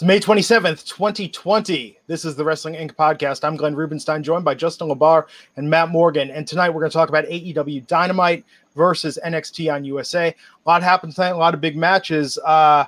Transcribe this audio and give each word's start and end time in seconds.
It's 0.00 0.06
May 0.06 0.18
27th, 0.18 0.88
2020. 0.88 1.98
This 2.06 2.24
is 2.24 2.34
the 2.34 2.42
Wrestling 2.42 2.72
Inc. 2.72 2.94
podcast. 2.94 3.44
I'm 3.44 3.54
Glenn 3.54 3.74
Rubenstein, 3.74 4.22
joined 4.22 4.46
by 4.46 4.54
Justin 4.54 4.88
LaBar 4.88 5.26
and 5.58 5.68
Matt 5.68 5.90
Morgan. 5.90 6.30
And 6.30 6.48
tonight 6.48 6.70
we're 6.70 6.80
going 6.80 6.90
to 6.90 6.96
talk 6.96 7.10
about 7.10 7.26
AEW 7.26 7.86
Dynamite 7.86 8.46
versus 8.74 9.18
NXT 9.22 9.70
on 9.70 9.84
USA. 9.84 10.28
A 10.28 10.34
lot 10.66 10.82
happened 10.82 11.14
tonight, 11.14 11.32
a 11.32 11.36
lot 11.36 11.52
of 11.52 11.60
big 11.60 11.76
matches. 11.76 12.38
Uh, 12.38 12.86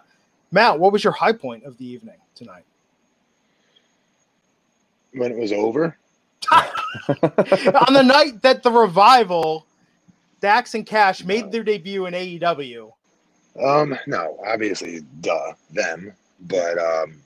Matt, 0.53 0.81
what 0.81 0.91
was 0.91 1.05
your 1.05 1.13
high 1.13 1.35
point 1.35 1.65
of 1.65 1.77
the 1.77 1.85
evening 1.85 2.17
tonight? 2.35 2.65
When 5.13 5.33
it 5.33 5.37
was 5.37 5.53
over? 5.53 5.99
on 6.51 7.93
the 7.93 8.03
night 8.03 8.41
that 8.41 8.63
the 8.63 8.73
revival, 8.73 9.67
Dax 10.41 10.75
and 10.75 10.87
Cash 10.87 11.25
made 11.25 11.53
their 11.53 11.63
debut 11.63 12.07
in 12.07 12.15
AEW. 12.15 12.91
Um, 13.63 13.99
no, 14.07 14.39
obviously, 14.47 15.03
duh, 15.21 15.53
them 15.71 16.15
but 16.43 16.79
um, 16.79 17.17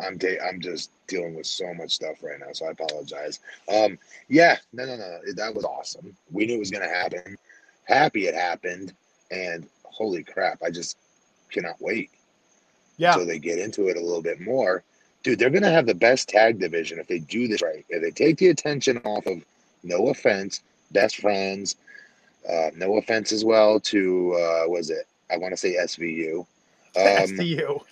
I'm 0.00 0.16
da- 0.16 0.40
I'm 0.40 0.60
just 0.60 0.90
dealing 1.06 1.34
with 1.34 1.46
so 1.46 1.72
much 1.74 1.90
stuff 1.92 2.22
right 2.22 2.38
now, 2.38 2.52
so 2.52 2.66
I 2.66 2.70
apologize. 2.70 3.40
Um, 3.72 3.98
yeah, 4.28 4.56
no, 4.72 4.84
no, 4.84 4.96
no, 4.96 5.18
that 5.34 5.54
was 5.54 5.64
awesome. 5.64 6.16
We 6.30 6.46
knew 6.46 6.56
it 6.56 6.60
was 6.60 6.70
gonna 6.70 6.88
happen. 6.88 7.36
Happy 7.84 8.26
it 8.26 8.34
happened, 8.34 8.92
and 9.30 9.66
holy 9.84 10.22
crap, 10.22 10.62
I 10.62 10.70
just 10.70 10.96
cannot 11.50 11.80
wait. 11.80 12.10
Yeah. 12.96 13.14
So 13.14 13.24
they 13.24 13.38
get 13.38 13.58
into 13.58 13.88
it 13.88 13.96
a 13.96 14.00
little 14.00 14.22
bit 14.22 14.40
more, 14.40 14.82
dude. 15.22 15.38
They're 15.38 15.50
gonna 15.50 15.70
have 15.70 15.86
the 15.86 15.94
best 15.94 16.28
tag 16.28 16.58
division 16.58 16.98
if 16.98 17.06
they 17.06 17.18
do 17.18 17.48
this 17.48 17.62
right. 17.62 17.84
If 17.88 18.02
they 18.02 18.10
take 18.10 18.38
the 18.38 18.48
attention 18.48 18.98
off 18.98 19.26
of, 19.26 19.44
no 19.82 20.08
offense, 20.08 20.60
best 20.90 21.16
friends. 21.18 21.76
Uh, 22.48 22.70
no 22.76 22.96
offense 22.96 23.30
as 23.32 23.44
well 23.44 23.78
to 23.78 24.32
uh, 24.34 24.68
was 24.68 24.90
it? 24.90 25.06
I 25.30 25.36
want 25.36 25.52
to 25.52 25.56
say 25.56 25.76
SVU. 25.76 26.38
Um, 26.38 26.46
SVU. 26.96 27.82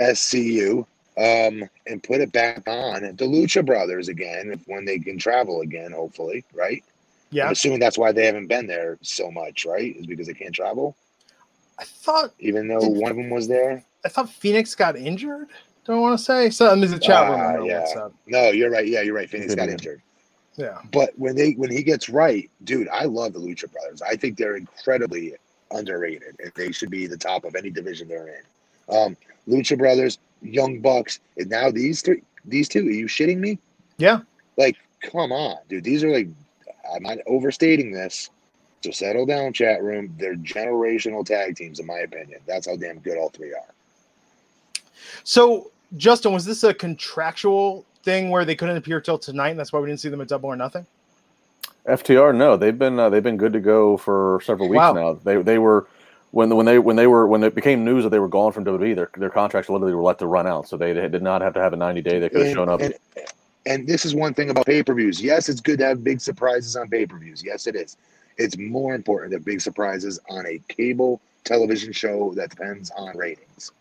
SCU 0.00 0.86
um, 1.16 1.68
and 1.86 2.02
put 2.02 2.20
it 2.20 2.32
back 2.32 2.62
on 2.68 3.02
the 3.02 3.24
Lucha 3.24 3.64
Brothers 3.64 4.08
again 4.08 4.60
when 4.66 4.84
they 4.84 4.98
can 4.98 5.18
travel 5.18 5.62
again, 5.62 5.92
hopefully, 5.92 6.44
right? 6.54 6.84
Yeah. 7.30 7.46
I'm 7.46 7.52
assuming 7.52 7.80
that's 7.80 7.98
why 7.98 8.12
they 8.12 8.26
haven't 8.26 8.46
been 8.46 8.66
there 8.66 8.98
so 9.02 9.30
much, 9.30 9.66
right? 9.66 9.96
Is 9.96 10.06
because 10.06 10.26
they 10.26 10.34
can't 10.34 10.54
travel. 10.54 10.96
I 11.78 11.84
thought, 11.84 12.32
even 12.40 12.68
though 12.68 12.88
one 12.88 13.10
of 13.10 13.16
them 13.16 13.30
was 13.30 13.48
there, 13.48 13.84
I 14.04 14.08
thought 14.08 14.30
Fenix 14.30 14.74
got 14.74 14.96
injured. 14.96 15.48
Don't 15.84 16.00
want 16.00 16.18
to 16.18 16.24
say 16.24 16.50
something. 16.50 16.80
There's 16.80 16.92
a 16.92 16.98
chat 16.98 17.30
room. 17.30 17.40
Uh, 17.40 17.64
yeah. 17.64 18.08
No, 18.26 18.50
you're 18.50 18.70
right. 18.70 18.86
Yeah, 18.86 19.02
you're 19.02 19.14
right. 19.14 19.28
Fenix 19.28 19.54
got 19.54 19.68
injured. 19.68 20.02
Yeah. 20.56 20.78
But 20.92 21.16
when 21.16 21.36
they 21.36 21.52
when 21.52 21.70
he 21.70 21.82
gets 21.82 22.08
right, 22.08 22.50
dude, 22.64 22.88
I 22.88 23.04
love 23.04 23.32
the 23.32 23.38
Lucha 23.38 23.70
Brothers. 23.72 24.02
I 24.02 24.16
think 24.16 24.36
they're 24.36 24.56
incredibly 24.56 25.34
underrated, 25.70 26.36
and 26.40 26.52
they 26.56 26.72
should 26.72 26.90
be 26.90 27.06
the 27.06 27.16
top 27.16 27.44
of 27.44 27.54
any 27.54 27.70
division 27.70 28.08
they're 28.08 28.28
in. 28.28 28.94
Um, 28.96 29.16
Lucha 29.48 29.76
Brothers, 29.78 30.18
Young 30.42 30.80
Bucks, 30.80 31.20
and 31.36 31.48
now 31.48 31.70
these 31.70 32.02
three, 32.02 32.22
these 32.44 32.68
two. 32.68 32.86
Are 32.86 32.90
you 32.90 33.06
shitting 33.06 33.38
me? 33.38 33.58
Yeah. 33.98 34.20
Like, 34.56 34.76
come 35.00 35.32
on, 35.32 35.58
dude. 35.68 35.84
These 35.84 36.04
are 36.04 36.10
like, 36.10 36.28
I'm 36.94 37.02
not 37.02 37.18
overstating 37.26 37.92
this. 37.92 38.30
So 38.84 38.90
settle 38.92 39.26
down, 39.26 39.52
chat 39.52 39.82
room. 39.82 40.14
They're 40.18 40.36
generational 40.36 41.26
tag 41.26 41.56
teams, 41.56 41.80
in 41.80 41.86
my 41.86 41.98
opinion. 41.98 42.40
That's 42.46 42.68
how 42.68 42.76
damn 42.76 43.00
good 43.00 43.18
all 43.18 43.30
three 43.30 43.52
are. 43.52 43.74
So, 45.24 45.70
Justin, 45.96 46.32
was 46.32 46.44
this 46.44 46.62
a 46.62 46.72
contractual 46.72 47.84
thing 48.04 48.30
where 48.30 48.44
they 48.44 48.54
couldn't 48.54 48.76
appear 48.76 49.00
till 49.00 49.18
tonight, 49.18 49.50
and 49.50 49.58
that's 49.58 49.72
why 49.72 49.80
we 49.80 49.88
didn't 49.88 50.00
see 50.00 50.08
them 50.08 50.20
at 50.20 50.28
Double 50.28 50.48
or 50.48 50.56
Nothing? 50.56 50.86
FTR, 51.86 52.36
no, 52.36 52.56
they've 52.56 52.78
been 52.78 52.98
uh, 52.98 53.08
they've 53.08 53.22
been 53.22 53.38
good 53.38 53.52
to 53.54 53.60
go 53.60 53.96
for 53.96 54.40
several 54.44 54.68
weeks 54.68 54.76
wow. 54.76 54.92
now. 54.92 55.12
They 55.14 55.40
they 55.42 55.58
were 55.58 55.86
when 56.30 56.54
when 56.54 56.66
they 56.66 56.78
when 56.78 56.96
they 56.96 57.06
were 57.06 57.26
when 57.26 57.42
it 57.42 57.54
became 57.54 57.84
news 57.84 58.04
that 58.04 58.10
they 58.10 58.18
were 58.18 58.28
gone 58.28 58.52
from 58.52 58.64
WWE, 58.64 58.94
their 58.94 59.10
their 59.16 59.30
contracts 59.30 59.70
literally 59.70 59.94
were 59.94 60.02
let 60.02 60.18
to 60.18 60.26
run 60.26 60.46
out, 60.46 60.68
so 60.68 60.76
they, 60.76 60.92
they 60.92 61.08
did 61.08 61.22
not 61.22 61.40
have 61.40 61.54
to 61.54 61.60
have 61.60 61.72
a 61.72 61.76
ninety 61.76 62.02
day. 62.02 62.18
They 62.18 62.28
could 62.28 62.46
have 62.46 62.54
shown 62.54 62.68
up. 62.68 62.80
And, 62.80 62.94
and 63.66 63.86
this 63.86 64.04
is 64.04 64.14
one 64.14 64.34
thing 64.34 64.50
about 64.50 64.66
pay 64.66 64.82
per 64.82 64.94
views. 64.94 65.22
Yes, 65.22 65.48
it's 65.48 65.60
good 65.60 65.78
to 65.78 65.86
have 65.86 66.04
big 66.04 66.20
surprises 66.20 66.76
on 66.76 66.88
pay 66.88 67.06
per 67.06 67.18
views. 67.18 67.42
Yes, 67.42 67.66
it 67.66 67.76
is. 67.76 67.96
It's 68.36 68.56
more 68.56 68.94
important 68.94 69.32
to 69.32 69.38
have 69.38 69.44
big 69.44 69.60
surprises 69.60 70.20
on 70.30 70.46
a 70.46 70.60
cable 70.68 71.20
television 71.44 71.92
show 71.92 72.32
that 72.34 72.50
depends 72.50 72.90
on 72.90 73.16
ratings. 73.16 73.72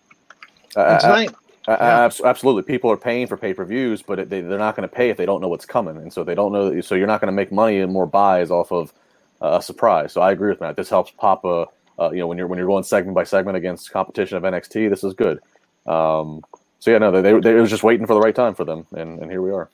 Uh, 0.75 0.99
tonight, 0.99 1.31
uh, 1.67 1.77
yeah. 1.79 2.09
Absolutely, 2.23 2.63
people 2.63 2.89
are 2.89 2.97
paying 2.97 3.27
for 3.27 3.35
pay 3.35 3.53
per 3.53 3.65
views, 3.65 4.01
but 4.01 4.29
they, 4.29 4.41
they're 4.41 4.57
not 4.57 4.75
going 4.75 4.87
to 4.87 4.93
pay 4.93 5.09
if 5.09 5.17
they 5.17 5.25
don't 5.25 5.41
know 5.41 5.49
what's 5.49 5.65
coming, 5.65 5.97
and 5.97 6.13
so 6.13 6.23
they 6.23 6.35
don't 6.35 6.53
know. 6.53 6.79
So 6.81 6.95
you're 6.95 7.07
not 7.07 7.19
going 7.19 7.27
to 7.27 7.35
make 7.35 7.51
money 7.51 7.79
and 7.79 7.91
more 7.91 8.05
buys 8.05 8.51
off 8.51 8.71
of 8.71 8.93
uh, 9.41 9.57
a 9.59 9.61
surprise. 9.61 10.13
So 10.13 10.21
I 10.21 10.31
agree 10.31 10.49
with 10.49 10.61
Matt. 10.61 10.77
This 10.77 10.89
helps 10.89 11.11
pop 11.11 11.43
a 11.43 11.65
uh, 11.99 12.11
you 12.11 12.19
know, 12.19 12.27
when 12.27 12.37
you're 12.37 12.47
when 12.47 12.57
you're 12.57 12.67
going 12.67 12.83
segment 12.83 13.15
by 13.15 13.23
segment 13.23 13.57
against 13.57 13.91
competition 13.91 14.37
of 14.37 14.43
NXT, 14.43 14.89
this 14.89 15.03
is 15.03 15.13
good. 15.13 15.39
Um, 15.85 16.43
so 16.79 16.91
yeah, 16.91 16.99
no, 16.99 17.11
they, 17.11 17.21
they, 17.21 17.39
they 17.39 17.53
was 17.53 17.69
just 17.69 17.83
waiting 17.83 18.05
for 18.05 18.13
the 18.13 18.19
right 18.19 18.35
time 18.35 18.53
for 18.53 18.63
them, 18.63 18.85
and, 18.91 19.19
and 19.19 19.31
here 19.31 19.41
we 19.41 19.51
are. 19.51 19.69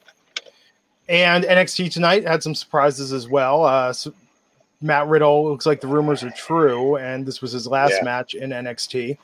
And 1.10 1.44
NXT 1.44 1.92
tonight 1.92 2.26
had 2.26 2.42
some 2.42 2.56
surprises 2.56 3.12
as 3.12 3.28
well. 3.28 3.66
Uh, 3.66 3.92
so 3.92 4.14
Matt 4.82 5.08
Riddle 5.08 5.50
looks 5.50 5.66
like 5.66 5.82
the 5.82 5.88
rumors 5.88 6.24
are 6.24 6.32
true, 6.32 6.98
and 6.98 7.26
this 7.26 7.42
was 7.42 7.52
his 7.52 7.68
last 7.68 7.96
yeah. 7.98 8.04
match 8.04 8.36
in 8.36 8.52
NXT. 8.52 9.18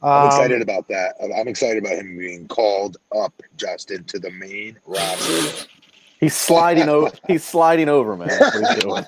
Um, 0.00 0.10
I'm 0.10 0.26
excited 0.26 0.62
about 0.62 0.86
that. 0.88 1.16
I'm 1.20 1.48
excited 1.48 1.82
about 1.82 1.96
him 1.96 2.16
being 2.16 2.46
called 2.46 2.98
up, 3.16 3.34
Justin, 3.56 4.04
to 4.04 4.20
the 4.20 4.30
main 4.30 4.76
roster. 4.86 5.66
He's 6.20 6.36
sliding 6.36 6.88
over. 6.88 7.10
He's 7.26 7.44
sliding 7.44 7.88
over, 7.88 8.16
man. 8.16 8.28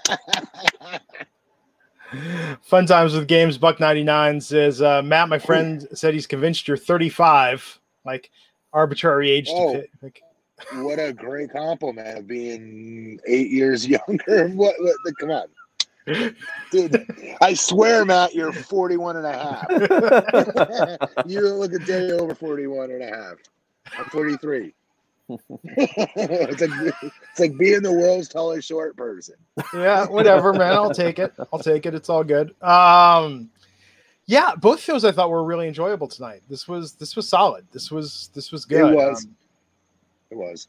Fun 2.63 2.87
times 2.87 3.15
with 3.15 3.29
games. 3.29 3.59
Buck 3.59 3.81
ninety 3.81 4.03
nine 4.03 4.41
says 4.41 4.83
uh, 4.83 5.03
Matt, 5.03 5.29
my 5.29 5.39
friend, 5.39 5.87
said 5.95 6.15
he's 6.15 6.27
convinced 6.27 6.67
you're 6.67 6.77
thirty 6.77 7.09
five, 7.09 7.79
like 8.05 8.31
arbitrary 8.73 9.31
age 9.31 9.49
oh, 9.51 9.75
to 9.75 9.87
pick. 10.01 10.23
what 10.75 10.99
a 10.99 11.13
great 11.13 11.51
compliment 11.51 12.19
of 12.19 12.27
being 12.27 13.21
eight 13.27 13.51
years 13.51 13.87
younger. 13.89 14.49
What? 14.49 14.75
what 14.79 14.97
come 15.19 15.31
on. 15.31 15.47
Dude, 16.73 17.37
I 17.41 17.55
swear, 17.55 18.05
Matt, 18.05 18.35
you're 18.35 18.53
41 18.53 19.17
and 19.17 19.27
a 19.27 19.33
half. 19.33 19.67
you 21.27 21.41
look 21.41 21.73
a 21.73 21.79
day 21.79 22.11
over 22.11 22.35
41 22.35 22.91
and 22.91 23.03
a 23.03 23.07
half. 23.07 23.35
I'm 23.97 24.07
43. 24.07 24.75
It's 25.65 26.61
like 26.61 26.95
it's 27.03 27.41
like 27.41 27.57
being 27.59 27.83
the 27.83 27.93
world's 27.93 28.29
tallest 28.29 28.69
short 28.69 28.97
person. 28.97 29.37
Yeah, 29.75 30.07
whatever, 30.07 30.53
man. 30.53 30.73
I'll 30.73 30.93
take 30.93 31.19
it. 31.19 31.33
I'll 31.53 31.59
take 31.59 31.87
it. 31.87 31.95
It's 31.95 32.09
all 32.09 32.25
good. 32.25 32.55
Um, 32.63 33.51
yeah, 34.27 34.55
both 34.55 34.81
shows 34.81 35.05
I 35.05 35.13
thought 35.13 35.31
were 35.31 35.45
really 35.45 35.69
enjoyable 35.69 36.09
tonight. 36.09 36.43
This 36.49 36.69
was 36.69 36.95
this 36.95 37.17
was 37.17 37.29
solid. 37.29 37.67
This 37.73 37.91
was 37.91 38.31
this 38.35 38.53
was 38.53 38.65
good. 38.65 38.93
It 38.93 38.95
was. 38.95 39.25
Um, 39.25 39.37
it 40.31 40.37
was. 40.37 40.69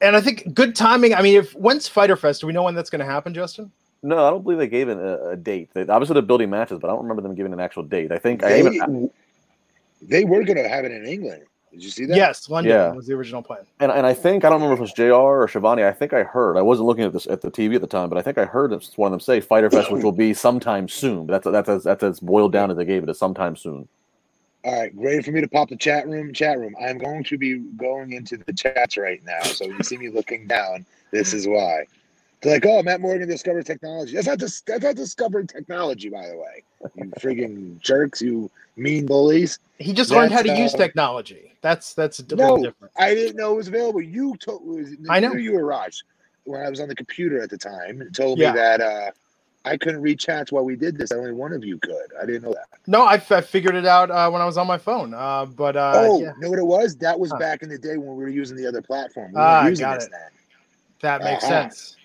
And 0.00 0.16
I 0.16 0.20
think 0.20 0.54
good 0.54 0.74
timing. 0.74 1.14
I 1.14 1.22
mean, 1.22 1.36
if 1.36 1.52
when's 1.54 1.86
Fyter 1.86 2.16
Fest? 2.16 2.40
Do 2.40 2.46
we 2.46 2.52
know 2.52 2.62
when 2.62 2.74
that's 2.74 2.90
going 2.90 3.00
to 3.00 3.06
happen, 3.06 3.34
Justin? 3.34 3.70
No, 4.02 4.26
I 4.26 4.30
don't 4.30 4.42
believe 4.42 4.58
they 4.58 4.66
gave 4.66 4.88
it 4.88 4.96
a, 4.96 5.30
a 5.30 5.36
date. 5.36 5.68
They, 5.74 5.82
obviously, 5.86 6.14
they're 6.14 6.22
building 6.22 6.48
matches, 6.48 6.78
but 6.80 6.88
I 6.88 6.92
don't 6.92 7.02
remember 7.02 7.20
them 7.20 7.34
giving 7.34 7.52
an 7.52 7.60
actual 7.60 7.82
date. 7.82 8.10
I 8.10 8.16
think 8.16 8.40
they, 8.40 8.62
I 8.62 8.72
even, 8.72 9.10
they 10.00 10.24
were 10.24 10.42
going 10.42 10.56
to 10.56 10.66
have 10.66 10.86
it 10.86 10.92
in 10.92 11.04
England. 11.04 11.42
Did 11.70 11.84
you 11.84 11.90
see 11.90 12.04
that? 12.06 12.16
Yes, 12.16 12.48
London 12.48 12.72
yeah. 12.72 12.92
was 12.92 13.06
the 13.06 13.14
original 13.14 13.42
plan. 13.42 13.60
And 13.78 13.92
and 13.92 14.04
I 14.04 14.12
think 14.12 14.44
I 14.44 14.48
don't 14.48 14.60
remember 14.60 14.74
if 14.74 14.80
it 14.80 14.82
was 14.82 14.92
JR 14.92 15.14
or 15.14 15.46
Schiavone. 15.46 15.84
I 15.84 15.92
think 15.92 16.12
I 16.12 16.24
heard. 16.24 16.56
I 16.56 16.62
wasn't 16.62 16.86
looking 16.86 17.04
at 17.04 17.12
this 17.12 17.26
at 17.28 17.42
the 17.42 17.50
TV 17.50 17.76
at 17.76 17.80
the 17.80 17.86
time, 17.86 18.08
but 18.08 18.18
I 18.18 18.22
think 18.22 18.38
I 18.38 18.44
heard 18.44 18.72
one 18.96 19.08
of 19.08 19.12
them 19.12 19.20
say 19.20 19.40
Fyter 19.40 19.70
Fest, 19.70 19.92
which 19.92 20.02
will 20.02 20.12
be 20.12 20.34
sometime 20.34 20.88
soon. 20.88 21.26
That's 21.26 21.46
that's 21.46 21.68
as 21.68 21.84
that's 21.84 22.02
as 22.02 22.18
boiled 22.20 22.52
down 22.52 22.70
as 22.70 22.76
they 22.76 22.84
gave 22.84 23.02
it, 23.04 23.08
as 23.08 23.18
sometime 23.18 23.54
soon. 23.56 23.88
All 24.62 24.78
right, 24.78 24.94
great 24.94 25.24
for 25.24 25.30
me 25.30 25.40
to 25.40 25.48
pop 25.48 25.70
the 25.70 25.76
chat 25.76 26.06
room. 26.06 26.34
Chat 26.34 26.58
room. 26.58 26.74
I'm 26.80 26.98
going 26.98 27.24
to 27.24 27.38
be 27.38 27.58
going 27.58 28.12
into 28.12 28.36
the 28.36 28.52
chats 28.52 28.96
right 28.96 29.22
now. 29.24 29.42
So 29.42 29.64
you 29.64 29.82
see 29.82 29.96
me 29.96 30.10
looking 30.10 30.46
down. 30.46 30.84
This 31.12 31.32
is 31.32 31.48
why. 31.48 31.86
They're 32.42 32.54
like, 32.54 32.66
oh, 32.66 32.82
Matt 32.82 33.00
Morgan 33.00 33.28
discovered 33.28 33.66
technology. 33.66 34.14
That's 34.14 34.26
not 34.26 34.38
dis- 34.38 34.62
that's 34.62 34.82
not 34.82 34.96
discovering 34.96 35.46
technology, 35.46 36.08
by 36.08 36.26
the 36.26 36.36
way. 36.36 36.62
You 36.94 37.04
friggin' 37.20 37.80
jerks, 37.80 38.22
you 38.22 38.50
mean 38.76 39.06
bullies. 39.06 39.58
He 39.78 39.92
just 39.92 40.08
that's, 40.08 40.18
learned 40.18 40.32
how 40.32 40.42
to 40.42 40.52
uh, 40.52 40.56
use 40.56 40.72
technology. 40.72 41.52
That's 41.60 41.92
that's 41.92 42.18
a 42.18 42.34
no, 42.34 42.56
different. 42.56 42.92
I 42.96 43.14
didn't 43.14 43.36
know 43.36 43.52
it 43.52 43.56
was 43.56 43.68
available. 43.68 44.00
You 44.00 44.36
told 44.36 44.62
I 45.10 45.20
know 45.20 45.34
you 45.34 45.52
were 45.52 45.66
Raj 45.66 46.02
when 46.44 46.62
I 46.62 46.70
was 46.70 46.80
on 46.80 46.88
the 46.88 46.94
computer 46.94 47.42
at 47.42 47.50
the 47.50 47.58
time. 47.58 48.08
Told 48.14 48.38
yeah. 48.38 48.52
me 48.52 48.58
that 48.58 48.80
uh, 48.80 49.10
I 49.66 49.76
couldn't 49.76 50.00
read 50.00 50.18
chats 50.18 50.50
while 50.50 50.64
we 50.64 50.76
did 50.76 50.96
this. 50.96 51.12
Only 51.12 51.32
one 51.32 51.52
of 51.52 51.62
you 51.62 51.78
could. 51.78 52.06
I 52.20 52.24
didn't 52.24 52.42
know 52.42 52.54
that. 52.54 52.68
No, 52.86 53.02
I, 53.02 53.14
I 53.14 53.40
figured 53.42 53.74
it 53.74 53.84
out 53.84 54.10
uh, 54.10 54.30
when 54.30 54.40
I 54.40 54.46
was 54.46 54.56
on 54.56 54.66
my 54.66 54.78
phone. 54.78 55.12
Uh, 55.12 55.44
but 55.44 55.76
uh, 55.76 55.92
oh, 55.96 56.22
yeah. 56.22 56.32
know 56.38 56.48
what 56.48 56.58
it 56.58 56.66
was? 56.66 56.96
That 56.96 57.20
was 57.20 57.30
huh. 57.32 57.38
back 57.38 57.62
in 57.62 57.68
the 57.68 57.78
day 57.78 57.98
when 57.98 58.16
we 58.16 58.24
were 58.24 58.30
using 58.30 58.56
the 58.56 58.66
other 58.66 58.80
platform. 58.80 59.32
We 59.32 59.38
ah, 59.38 59.70
got 59.78 60.02
it. 60.02 60.08
Then. 60.10 60.30
That 61.00 61.22
makes 61.22 61.44
uh-huh. 61.44 61.62
sense. 61.62 61.96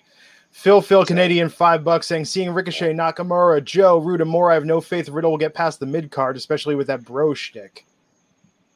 Phil 0.56 0.80
Phil 0.80 1.04
Canadian 1.04 1.50
five 1.50 1.84
bucks 1.84 2.06
saying 2.06 2.24
seeing 2.24 2.50
Ricochet 2.50 2.94
Nakamura 2.94 3.62
Joe 3.62 3.98
Roode 3.98 4.26
more 4.26 4.50
I 4.50 4.54
have 4.54 4.64
no 4.64 4.80
faith 4.80 5.10
Riddle 5.10 5.32
will 5.32 5.38
get 5.38 5.52
past 5.52 5.80
the 5.80 5.86
mid 5.86 6.10
card 6.10 6.34
especially 6.34 6.74
with 6.74 6.86
that 6.86 7.04
bro 7.04 7.34
shtick. 7.34 7.84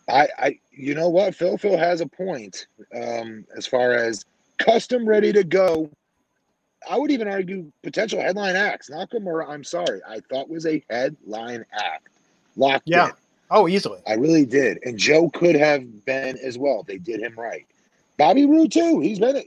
I 0.07 0.29
I 0.39 0.59
you 0.71 0.95
know 0.95 1.09
what 1.09 1.35
Phil 1.35 1.57
Phil 1.57 1.79
has 1.79 2.03
a 2.03 2.07
point 2.07 2.67
um, 2.95 3.47
as 3.57 3.67
far 3.67 3.95
as 3.95 4.27
custom 4.59 5.09
ready 5.09 5.33
to 5.33 5.43
go. 5.43 5.91
I 6.89 6.99
would 6.99 7.11
even 7.11 7.27
argue 7.27 7.73
potential 7.83 8.21
headline 8.21 8.57
acts. 8.57 8.91
Nakamura 8.91 9.49
I'm 9.49 9.65
sorry 9.65 10.03
I 10.07 10.21
thought 10.21 10.51
was 10.51 10.67
a 10.67 10.85
headline 10.91 11.65
act 11.73 12.09
locked 12.57 12.91
yeah. 12.91 13.07
in. 13.07 13.13
Oh, 13.51 13.67
easily. 13.67 14.01
I 14.07 14.15
really 14.15 14.45
did. 14.45 14.79
And 14.85 14.99
Joe 14.99 15.31
could 15.31 15.57
have 15.57 16.05
been 16.05 16.37
as 16.37 16.59
well. 16.59 16.83
They 16.83 16.99
did 16.99 17.21
him 17.21 17.35
right. 17.37 17.67
Bobby 18.21 18.45
Roode 18.45 18.71
too. 18.71 19.01
He's 19.01 19.19
been 19.19 19.43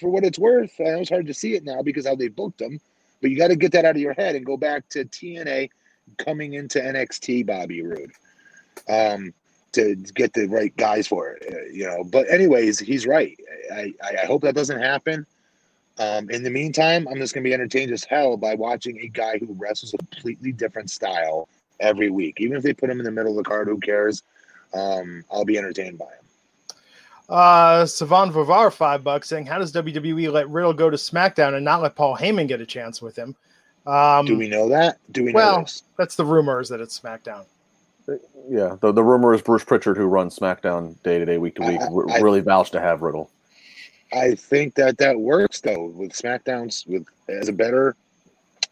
for 0.00 0.08
what 0.08 0.24
it's 0.24 0.36
worth. 0.36 0.72
I 0.80 0.82
know 0.82 0.98
it's 0.98 1.10
hard 1.10 1.28
to 1.28 1.34
see 1.34 1.54
it 1.54 1.62
now 1.62 1.80
because 1.80 2.04
how 2.04 2.16
they 2.16 2.26
booked 2.26 2.60
him, 2.60 2.80
but 3.22 3.30
you 3.30 3.38
got 3.38 3.48
to 3.48 3.56
get 3.56 3.70
that 3.70 3.84
out 3.84 3.94
of 3.94 4.02
your 4.02 4.14
head 4.14 4.34
and 4.34 4.44
go 4.44 4.56
back 4.56 4.88
to 4.88 5.04
TNA 5.04 5.70
coming 6.18 6.54
into 6.54 6.80
NXT. 6.80 7.46
Bobby 7.46 7.82
Roode, 7.82 8.10
um, 8.88 9.32
to 9.74 9.94
get 9.94 10.32
the 10.32 10.48
right 10.48 10.76
guys 10.76 11.06
for 11.06 11.34
it, 11.34 11.54
uh, 11.54 11.72
you 11.72 11.84
know. 11.84 12.02
But 12.02 12.28
anyways, 12.28 12.80
he's 12.80 13.06
right. 13.06 13.38
I 13.72 13.94
I 14.02 14.26
hope 14.26 14.42
that 14.42 14.56
doesn't 14.56 14.80
happen. 14.80 15.24
Um, 15.96 16.28
in 16.30 16.42
the 16.42 16.50
meantime, 16.50 17.06
I'm 17.06 17.18
just 17.18 17.32
gonna 17.32 17.44
be 17.44 17.54
entertained 17.54 17.92
as 17.92 18.02
hell 18.02 18.36
by 18.36 18.56
watching 18.56 18.98
a 19.02 19.06
guy 19.06 19.38
who 19.38 19.54
wrestles 19.56 19.94
a 19.94 19.98
completely 19.98 20.50
different 20.50 20.90
style 20.90 21.48
every 21.78 22.10
week. 22.10 22.40
Even 22.40 22.56
if 22.56 22.64
they 22.64 22.74
put 22.74 22.90
him 22.90 22.98
in 22.98 23.04
the 23.04 23.12
middle 23.12 23.38
of 23.38 23.44
the 23.44 23.48
card, 23.48 23.68
who 23.68 23.78
cares? 23.78 24.24
Um, 24.72 25.22
I'll 25.30 25.44
be 25.44 25.56
entertained 25.58 25.98
by 25.98 26.06
him. 26.06 26.23
Uh, 27.28 27.86
Savan 27.86 28.30
Vavar, 28.30 28.72
five 28.72 29.02
bucks, 29.02 29.28
saying, 29.28 29.46
How 29.46 29.58
does 29.58 29.72
WWE 29.72 30.30
let 30.30 30.48
Riddle 30.48 30.74
go 30.74 30.90
to 30.90 30.96
SmackDown 30.96 31.54
and 31.54 31.64
not 31.64 31.82
let 31.82 31.96
Paul 31.96 32.16
Heyman 32.16 32.48
get 32.48 32.60
a 32.60 32.66
chance 32.66 33.00
with 33.00 33.16
him? 33.16 33.34
Um, 33.86 34.26
Do 34.26 34.36
we 34.36 34.48
know 34.48 34.68
that? 34.68 34.98
Do 35.10 35.24
we 35.24 35.32
well, 35.32 35.60
know 35.60 35.66
that's 35.96 36.16
the 36.16 36.24
rumors 36.24 36.68
that 36.68 36.80
it's 36.80 36.98
SmackDown. 36.98 37.44
Yeah, 38.48 38.76
the, 38.80 38.92
the 38.92 39.02
rumor 39.02 39.32
is 39.32 39.40
Bruce 39.40 39.64
Pritchard, 39.64 39.96
who 39.96 40.04
runs 40.04 40.38
SmackDown 40.38 41.02
day 41.02 41.18
to 41.18 41.24
day, 41.24 41.38
week 41.38 41.54
to 41.56 41.62
week, 41.62 41.80
I, 41.80 42.16
I, 42.16 42.20
really 42.20 42.40
vouched 42.40 42.72
to 42.72 42.80
have 42.80 43.00
Riddle. 43.00 43.30
I 44.12 44.34
think 44.34 44.74
that 44.74 44.98
that 44.98 45.18
works 45.18 45.60
though 45.60 45.86
with 45.86 46.12
SmackDowns 46.12 46.86
with 46.86 47.06
as 47.28 47.48
a 47.48 47.52
better. 47.52 47.96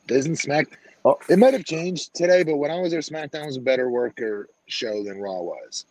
Doesn't 0.07 0.37
Smack? 0.37 0.79
Oh. 1.05 1.19
It 1.29 1.39
might 1.39 1.55
have 1.55 1.65
changed 1.65 2.15
today, 2.15 2.43
but 2.43 2.57
when 2.57 2.71
I 2.71 2.79
was 2.79 2.91
there, 2.91 3.01
SmackDown 3.01 3.47
was 3.47 3.57
a 3.57 3.61
better 3.61 3.91
worker 3.91 4.49
show 4.67 5.03
than 5.03 5.21
Raw 5.21 5.41
was 5.41 5.87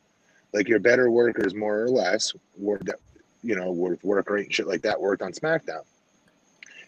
like 0.54 0.68
your 0.68 0.80
better 0.80 1.10
workers 1.10 1.54
more 1.54 1.82
or 1.82 1.90
less 1.90 2.34
work 2.58 2.84
that 2.86 2.96
you 3.44 3.56
know 3.56 3.72
with 3.72 4.04
work 4.04 4.30
rate 4.30 4.46
and 4.46 4.54
shit 4.54 4.68
like 4.68 4.82
that 4.82 5.00
worked 5.00 5.22
on 5.22 5.32
SmackDown. 5.32 5.84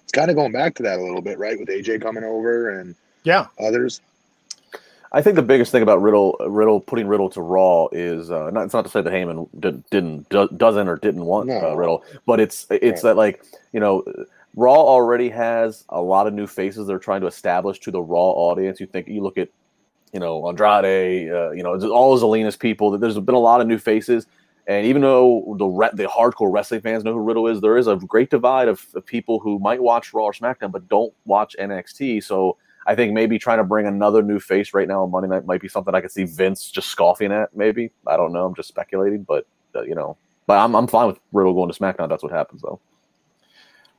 It's 0.03 0.11
kind 0.11 0.29
of 0.29 0.35
going 0.35 0.51
back 0.51 0.75
to 0.75 0.83
that 0.83 0.99
a 0.99 1.01
little 1.01 1.21
bit, 1.21 1.39
right? 1.39 1.57
With 1.57 1.69
AJ 1.69 2.01
coming 2.01 2.23
over 2.23 2.79
and 2.79 2.95
yeah, 3.23 3.47
others. 3.59 4.01
I 5.13 5.21
think 5.21 5.35
the 5.35 5.43
biggest 5.43 5.71
thing 5.71 5.83
about 5.83 6.01
Riddle, 6.01 6.35
Riddle 6.47 6.79
putting 6.79 7.07
Riddle 7.07 7.29
to 7.31 7.41
Raw 7.41 7.87
is 7.91 8.31
uh, 8.31 8.49
not. 8.49 8.65
It's 8.65 8.73
not 8.73 8.83
to 8.83 8.91
say 8.91 9.01
that 9.01 9.13
Heyman 9.13 9.47
did, 9.59 9.87
didn't 9.91 10.27
doesn't 10.29 10.87
or 10.87 10.97
didn't 10.97 11.25
want 11.25 11.47
no. 11.47 11.71
uh, 11.71 11.75
Riddle, 11.75 12.03
but 12.25 12.39
it's 12.39 12.65
it's 12.71 13.03
right. 13.03 13.11
that 13.11 13.17
like 13.17 13.45
you 13.71 13.79
know, 13.79 14.03
Raw 14.55 14.73
already 14.73 15.29
has 15.29 15.85
a 15.89 16.01
lot 16.01 16.25
of 16.25 16.33
new 16.33 16.47
faces 16.47 16.87
they're 16.87 16.97
trying 16.97 17.21
to 17.21 17.27
establish 17.27 17.79
to 17.81 17.91
the 17.91 18.01
Raw 18.01 18.31
audience. 18.31 18.79
You 18.79 18.87
think 18.87 19.07
you 19.07 19.21
look 19.21 19.37
at 19.37 19.49
you 20.13 20.19
know 20.19 20.47
Andrade, 20.47 21.31
uh, 21.31 21.51
you 21.51 21.63
know 21.63 21.73
all 21.89 22.17
Zelina's 22.19 22.55
people. 22.55 22.97
There's 22.97 23.19
been 23.19 23.35
a 23.35 23.39
lot 23.39 23.61
of 23.61 23.67
new 23.67 23.77
faces, 23.77 24.27
and 24.67 24.85
even 24.85 25.01
though 25.01 25.55
the 25.57 25.65
re- 25.65 25.89
the 25.93 26.05
hardcore 26.05 26.51
wrestling 26.53 26.81
fans 26.81 27.03
know 27.03 27.13
who 27.13 27.19
Riddle 27.19 27.47
is, 27.47 27.59
there 27.59 27.77
is 27.77 27.87
a 27.87 27.95
great 27.95 28.29
divide 28.29 28.67
of, 28.67 28.85
of, 28.95 29.05
people 29.05 29.39
who 29.39 29.59
might 29.59 29.81
watch 29.81 30.13
Raw 30.13 30.25
or 30.25 30.33
SmackDown 30.33 30.71
but 30.71 30.87
don't 30.87 31.13
watch 31.25 31.55
NXT. 31.59 32.23
So 32.23 32.57
I 32.85 32.95
think 32.95 33.13
maybe 33.13 33.39
trying 33.39 33.57
to 33.57 33.63
bring 33.63 33.87
another 33.87 34.21
new 34.21 34.39
face 34.39 34.73
right 34.73 34.87
now 34.87 35.03
on 35.03 35.11
Monday 35.11 35.29
Night 35.29 35.45
might 35.45 35.61
be 35.61 35.67
something 35.67 35.93
I 35.93 36.01
could 36.01 36.11
see 36.11 36.25
Vince 36.25 36.69
just 36.69 36.89
scoffing 36.89 37.31
at. 37.31 37.55
Maybe 37.55 37.91
I 38.07 38.15
don't 38.15 38.31
know. 38.31 38.45
I'm 38.45 38.55
just 38.55 38.69
speculating, 38.69 39.23
but 39.23 39.47
uh, 39.75 39.81
you 39.81 39.95
know, 39.95 40.15
but 40.47 40.59
I'm 40.59 40.75
I'm 40.75 40.87
fine 40.87 41.07
with 41.07 41.19
Riddle 41.31 41.53
going 41.53 41.71
to 41.71 41.77
SmackDown. 41.77 42.07
That's 42.07 42.23
what 42.23 42.31
happens 42.31 42.61
though. 42.61 42.79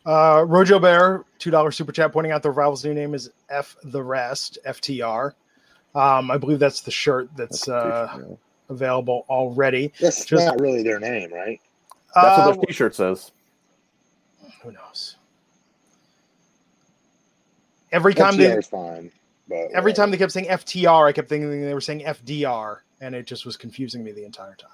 Uh, 0.06 0.44
Rojo 0.46 0.78
Bear, 0.78 1.24
two 1.38 1.50
dollar 1.50 1.72
super 1.72 1.90
chat, 1.90 2.12
pointing 2.12 2.32
out 2.32 2.42
the 2.42 2.50
rival's 2.50 2.84
new 2.84 2.94
name 2.94 3.14
is 3.14 3.30
F 3.48 3.76
the 3.82 4.02
Rest, 4.02 4.58
FTR. 4.66 5.32
Um, 5.94 6.30
I 6.30 6.38
believe 6.38 6.58
that's 6.58 6.80
the 6.80 6.90
shirt 6.90 7.28
that's, 7.36 7.68
uh, 7.68 8.18
available 8.68 9.24
already. 9.28 9.92
That's 10.00 10.24
Just, 10.24 10.46
not 10.46 10.60
really 10.60 10.82
their 10.82 10.98
name, 10.98 11.32
right? 11.32 11.60
That's 12.14 12.38
uh, 12.38 12.44
what 12.44 12.54
their 12.56 12.66
T-shirt 12.66 12.94
says. 12.94 13.32
Who 14.62 14.72
knows? 14.72 15.16
Every 17.92 18.14
time 18.14 18.34
FTR 18.34 18.54
they 18.54 18.62
fine, 18.62 19.10
but 19.48 19.70
every 19.72 19.92
time 19.92 20.10
they 20.10 20.16
kept 20.16 20.32
saying 20.32 20.46
FTR, 20.46 21.06
I 21.06 21.12
kept 21.12 21.28
thinking 21.28 21.62
they 21.62 21.74
were 21.74 21.80
saying 21.80 22.00
FDR, 22.00 22.78
and 23.00 23.14
it 23.14 23.26
just 23.26 23.46
was 23.46 23.56
confusing 23.56 24.02
me 24.02 24.10
the 24.10 24.24
entire 24.24 24.56
time. 24.56 24.70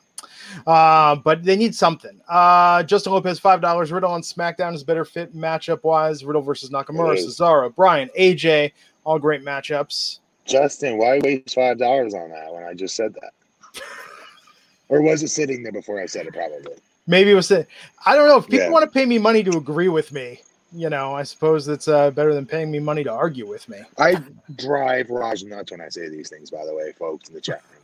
Uh, 0.67 1.17
but 1.17 1.43
they 1.43 1.57
need 1.57 1.75
something. 1.75 2.19
Uh, 2.29 2.83
Justin 2.85 3.13
Lopez, 3.13 3.39
five 3.39 3.61
dollars. 3.61 3.93
Riddle 3.93 4.11
on 4.11 4.23
SmackDown 4.23 4.75
is 4.75 4.85
better 4.85 5.05
fit 5.05 5.35
matchup 5.37 5.83
wise. 5.85 6.25
Riddle 6.25 6.41
versus 6.41 6.71
Nakamura, 6.71 7.17
Cesaro, 7.17 7.75
Bryan, 7.75 8.09
AJ, 8.19 8.73
all 9.05 9.19
great 9.19 9.45
matchups. 9.45 10.20
Justin, 10.47 10.99
why 10.99 11.19
waste 11.21 11.55
five 11.55 11.79
dollars 11.79 12.15
on 12.15 12.31
that 12.31 12.53
when 12.53 12.65
I 12.65 12.75
just 12.75 12.97
said 12.97 13.15
that? 13.15 13.33
or 14.89 15.03
was 15.03 15.23
it 15.23 15.29
sitting 15.29 15.63
there 15.63 15.73
before 15.73 16.01
I 16.01 16.07
said 16.07 16.27
it? 16.27 16.35
Probably. 16.35 16.75
Maybe 17.07 17.31
it 17.31 17.35
was. 17.35 17.51
I 17.51 18.15
don't 18.15 18.29
know 18.29 18.39
if 18.39 18.45
people 18.45 18.67
yeah. 18.67 18.71
want 18.71 18.85
to 18.85 18.91
pay 18.91 19.07
me 19.07 19.19
money 19.19 19.43
to 19.43 19.57
agree 19.57 19.89
with 19.89 20.13
me. 20.13 20.41
You 20.73 20.89
know, 20.89 21.15
I 21.15 21.25
suppose 21.25 21.67
it's 21.67 21.89
uh, 21.89 22.13
better 22.13 22.33
than 22.33 22.47
paying 22.47 22.71
me 22.71 22.79
money 22.79 23.03
to 23.03 23.13
argue 23.13 23.47
with 23.47 23.69
me. 23.69 23.79
I 23.99 24.23
drive 24.55 25.11
Raj 25.11 25.43
nuts 25.43 25.73
when 25.73 25.81
I 25.81 25.89
say 25.89 26.09
these 26.09 26.29
things. 26.29 26.51
By 26.51 26.65
the 26.65 26.75
way, 26.75 26.93
folks 26.93 27.29
in 27.29 27.35
the 27.35 27.41
chat 27.41 27.63
room. 27.73 27.81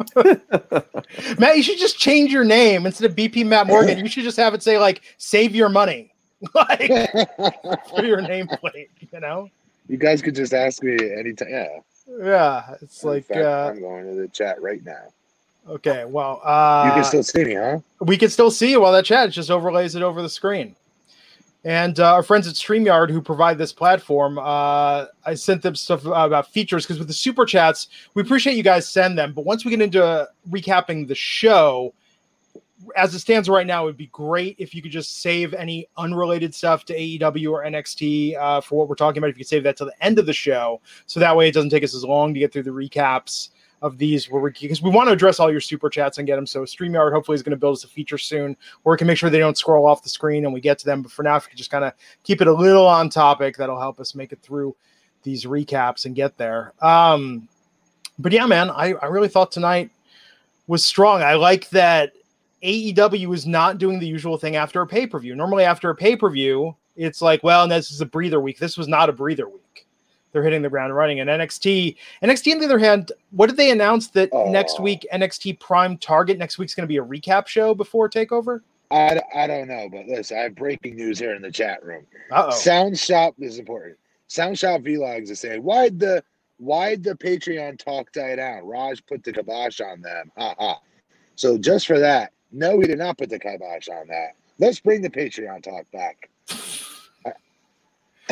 Matt, 1.38 1.56
you 1.56 1.62
should 1.62 1.78
just 1.78 1.98
change 1.98 2.32
your 2.32 2.44
name 2.44 2.86
instead 2.86 3.10
of 3.10 3.16
BP 3.16 3.44
Matt 3.46 3.66
Morgan. 3.66 3.98
You 3.98 4.08
should 4.08 4.22
just 4.24 4.36
have 4.36 4.54
it 4.54 4.62
say 4.62 4.78
like 4.78 5.02
"Save 5.18 5.54
your 5.54 5.68
money," 5.68 6.12
like 6.54 6.88
for 7.88 8.04
your 8.04 8.22
nameplate. 8.22 8.88
You 9.12 9.20
know. 9.20 9.50
You 9.88 9.96
guys 9.96 10.22
could 10.22 10.36
just 10.36 10.54
ask 10.54 10.84
me 10.84 10.96
anytime. 11.12 11.48
Yeah. 11.50 11.80
Yeah, 12.18 12.74
it's 12.82 13.02
In 13.02 13.10
like 13.10 13.26
fact, 13.26 13.40
uh, 13.40 13.70
I'm 13.70 13.80
going 13.80 14.06
to 14.06 14.20
the 14.20 14.28
chat 14.28 14.60
right 14.60 14.84
now. 14.84 15.04
Okay, 15.68 16.04
well, 16.04 16.40
uh, 16.44 16.84
you 16.86 16.92
can 16.92 17.04
still 17.04 17.22
see 17.22 17.44
me, 17.44 17.54
huh? 17.54 17.78
We 18.00 18.16
can 18.16 18.30
still 18.30 18.50
see 18.50 18.70
you 18.70 18.80
while 18.80 18.92
that 18.92 19.04
chat 19.04 19.30
just 19.30 19.50
overlays 19.50 19.94
it 19.94 20.02
over 20.02 20.22
the 20.22 20.28
screen. 20.28 20.74
And 21.64 22.00
uh, 22.00 22.14
our 22.14 22.22
friends 22.22 22.48
at 22.48 22.54
StreamYard 22.54 23.10
who 23.10 23.20
provide 23.20 23.58
this 23.58 23.72
platform, 23.72 24.38
uh, 24.38 25.06
I 25.26 25.34
sent 25.34 25.60
them 25.60 25.74
stuff 25.74 26.06
about 26.06 26.50
features 26.50 26.86
because 26.86 26.98
with 26.98 27.08
the 27.08 27.14
super 27.14 27.44
chats, 27.44 27.88
we 28.14 28.22
appreciate 28.22 28.56
you 28.56 28.62
guys 28.62 28.88
send 28.88 29.18
them. 29.18 29.34
But 29.34 29.44
once 29.44 29.64
we 29.64 29.70
get 29.70 29.82
into 29.82 30.26
recapping 30.50 31.06
the 31.06 31.14
show, 31.14 31.92
as 32.96 33.14
it 33.14 33.20
stands 33.20 33.48
right 33.48 33.66
now, 33.66 33.82
it 33.82 33.86
would 33.86 33.96
be 33.96 34.06
great 34.08 34.56
if 34.58 34.74
you 34.74 34.82
could 34.82 34.90
just 34.90 35.20
save 35.20 35.54
any 35.54 35.86
unrelated 35.96 36.54
stuff 36.54 36.84
to 36.86 36.96
AEW 36.96 37.52
or 37.52 37.64
NXT 37.64 38.36
uh, 38.36 38.60
for 38.60 38.78
what 38.78 38.88
we're 38.88 38.94
talking 38.94 39.18
about. 39.18 39.30
If 39.30 39.36
you 39.36 39.44
could 39.44 39.48
save 39.48 39.64
that 39.64 39.76
to 39.78 39.84
the 39.84 40.04
end 40.04 40.18
of 40.18 40.26
the 40.26 40.32
show, 40.32 40.80
so 41.06 41.20
that 41.20 41.36
way 41.36 41.48
it 41.48 41.54
doesn't 41.54 41.70
take 41.70 41.84
us 41.84 41.94
as 41.94 42.04
long 42.04 42.32
to 42.34 42.40
get 42.40 42.52
through 42.52 42.64
the 42.64 42.70
recaps 42.70 43.50
of 43.82 43.96
these 43.96 44.30
where 44.30 44.42
we 44.42 44.50
because 44.50 44.82
we 44.82 44.90
want 44.90 45.08
to 45.08 45.12
address 45.12 45.40
all 45.40 45.50
your 45.50 45.60
super 45.60 45.88
chats 45.88 46.18
and 46.18 46.26
get 46.26 46.36
them. 46.36 46.46
So 46.46 46.62
StreamYard 46.62 47.12
hopefully 47.12 47.34
is 47.34 47.42
going 47.42 47.52
to 47.52 47.56
build 47.56 47.76
us 47.76 47.84
a 47.84 47.88
feature 47.88 48.18
soon 48.18 48.56
where 48.82 48.94
we 48.94 48.98
can 48.98 49.06
make 49.06 49.16
sure 49.16 49.30
they 49.30 49.38
don't 49.38 49.56
scroll 49.56 49.86
off 49.86 50.02
the 50.02 50.08
screen 50.08 50.44
and 50.44 50.52
we 50.52 50.60
get 50.60 50.78
to 50.80 50.86
them. 50.86 51.02
But 51.02 51.12
for 51.12 51.22
now, 51.22 51.36
if 51.36 51.44
you 51.44 51.50
could 51.50 51.58
just 51.58 51.70
kind 51.70 51.84
of 51.84 51.94
keep 52.22 52.40
it 52.40 52.46
a 52.46 52.52
little 52.52 52.86
on 52.86 53.08
topic, 53.08 53.56
that'll 53.56 53.80
help 53.80 53.98
us 54.00 54.14
make 54.14 54.32
it 54.32 54.42
through 54.42 54.76
these 55.22 55.44
recaps 55.44 56.04
and 56.04 56.14
get 56.14 56.36
there. 56.36 56.72
Um, 56.80 57.48
but 58.18 58.32
yeah, 58.32 58.46
man, 58.46 58.70
I, 58.70 58.92
I 58.94 59.06
really 59.06 59.28
thought 59.28 59.50
tonight 59.50 59.90
was 60.66 60.84
strong. 60.84 61.22
I 61.22 61.34
like 61.34 61.70
that 61.70 62.12
AEW 62.62 63.34
is 63.34 63.46
not 63.46 63.78
doing 63.78 63.98
the 63.98 64.06
usual 64.06 64.36
thing 64.36 64.56
after 64.56 64.80
a 64.80 64.86
pay 64.86 65.06
per 65.06 65.18
view. 65.18 65.34
Normally, 65.34 65.64
after 65.64 65.90
a 65.90 65.94
pay 65.94 66.16
per 66.16 66.30
view, 66.30 66.76
it's 66.96 67.22
like, 67.22 67.42
well, 67.42 67.66
this 67.66 67.90
is 67.90 68.00
a 68.00 68.06
breather 68.06 68.40
week. 68.40 68.58
This 68.58 68.76
was 68.76 68.88
not 68.88 69.08
a 69.08 69.12
breather 69.12 69.48
week. 69.48 69.86
They're 70.32 70.42
hitting 70.42 70.62
the 70.62 70.70
ground 70.70 70.94
running. 70.94 71.20
And 71.20 71.28
NXT, 71.28 71.96
NXT, 72.22 72.52
on 72.52 72.58
the 72.60 72.66
other 72.66 72.78
hand, 72.78 73.12
what 73.30 73.48
did 73.48 73.56
they 73.56 73.70
announce 73.70 74.08
that 74.10 74.28
oh. 74.32 74.50
next 74.50 74.80
week 74.80 75.06
NXT 75.12 75.58
Prime 75.58 75.96
Target 75.96 76.38
next 76.38 76.58
week's 76.58 76.74
going 76.74 76.84
to 76.84 76.88
be 76.88 76.98
a 76.98 77.04
recap 77.04 77.46
show 77.46 77.74
before 77.74 78.08
Takeover? 78.08 78.60
I, 78.90 79.20
I 79.34 79.46
don't 79.46 79.68
know, 79.68 79.88
but 79.90 80.06
listen, 80.06 80.36
I 80.36 80.42
have 80.42 80.56
breaking 80.56 80.96
news 80.96 81.18
here 81.18 81.34
in 81.34 81.42
the 81.42 81.50
chat 81.50 81.84
room. 81.84 82.04
Uh-oh. 82.32 82.50
Sound 82.50 82.98
Shop 82.98 83.34
is 83.38 83.58
important. 83.58 83.96
Sound 84.26 84.58
Shop 84.58 84.80
Vlogs 84.80 85.30
is 85.30 85.40
saying, 85.40 85.62
why'd 85.62 85.98
the 85.98 86.22
why'd 86.58 87.02
the 87.02 87.14
Patreon 87.14 87.78
talk 87.78 88.12
die 88.12 88.36
down? 88.36 88.66
Raj 88.66 89.04
put 89.06 89.22
the 89.24 89.32
kibosh 89.32 89.80
on 89.80 90.00
them. 90.00 90.30
Ha 90.36 90.54
ha. 90.58 90.80
So 91.36 91.56
just 91.56 91.86
for 91.86 91.98
that, 92.00 92.32
no, 92.52 92.76
we 92.76 92.86
did 92.86 92.98
not 92.98 93.18
put 93.18 93.30
the 93.30 93.38
kibosh 93.38 93.88
on 93.88 94.06
that. 94.08 94.34
Let's 94.58 94.80
bring 94.80 95.02
the 95.02 95.10
Patreon 95.10 95.62
talk 95.62 95.90
back. 95.90 96.28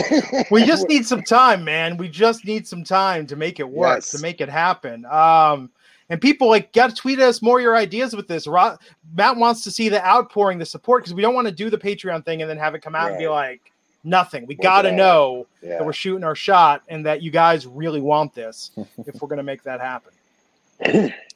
we 0.51 0.65
just 0.65 0.89
need 0.89 1.07
some 1.07 1.23
time, 1.23 1.65
man. 1.65 1.97
We 1.97 2.09
just 2.09 2.45
need 2.45 2.67
some 2.67 2.85
time 2.85 3.27
to 3.27 3.37
make 3.37 3.61
it 3.61 3.69
work, 3.69 3.99
yes. 3.99 4.11
to 4.13 4.21
make 4.21 4.41
it 4.41 4.49
happen. 4.49 5.05
Um, 5.07 5.71
and 6.11 6.21
people 6.21 6.49
like 6.49 6.73
got 6.73 6.91
to 6.91 6.97
tweet 6.97 7.19
us 7.21 7.43
more 7.43 7.61
your 7.61 7.77
ideas 7.77 8.15
with 8.15 8.29
this. 8.29 8.47
Ro- 8.47 8.77
Matt 9.15 9.37
wants 9.37 9.63
to 9.65 9.71
see 9.71 9.89
the 9.89 10.05
outpouring, 10.07 10.59
the 10.59 10.67
support, 10.67 11.03
because 11.03 11.15
we 11.15 11.23
don't 11.23 11.35
want 11.35 11.47
to 11.49 11.53
do 11.53 11.71
the 11.71 11.79
Patreon 11.79 12.25
thing 12.25 12.41
and 12.41 12.51
then 12.51 12.57
have 12.57 12.75
it 12.75 12.83
come 12.83 12.95
out 12.95 13.05
right. 13.05 13.11
and 13.13 13.19
be 13.19 13.29
like 13.29 13.73
nothing. 14.05 14.47
We 14.47 14.55
got 14.55 14.83
to 14.83 14.93
know 14.93 15.47
yeah. 15.63 15.79
that 15.79 15.87
we're 15.87 15.93
shooting 15.93 16.25
our 16.25 16.35
shot 16.35 16.83
and 16.89 17.05
that 17.07 17.23
you 17.23 17.31
guys 17.31 17.67
really 17.67 18.01
want 18.01 18.35
this 18.35 18.71
if 18.77 19.21
we're 19.21 19.29
going 19.29 19.39
to 19.39 19.43
make 19.43 19.63
that 19.65 19.81
happen. 19.81 20.13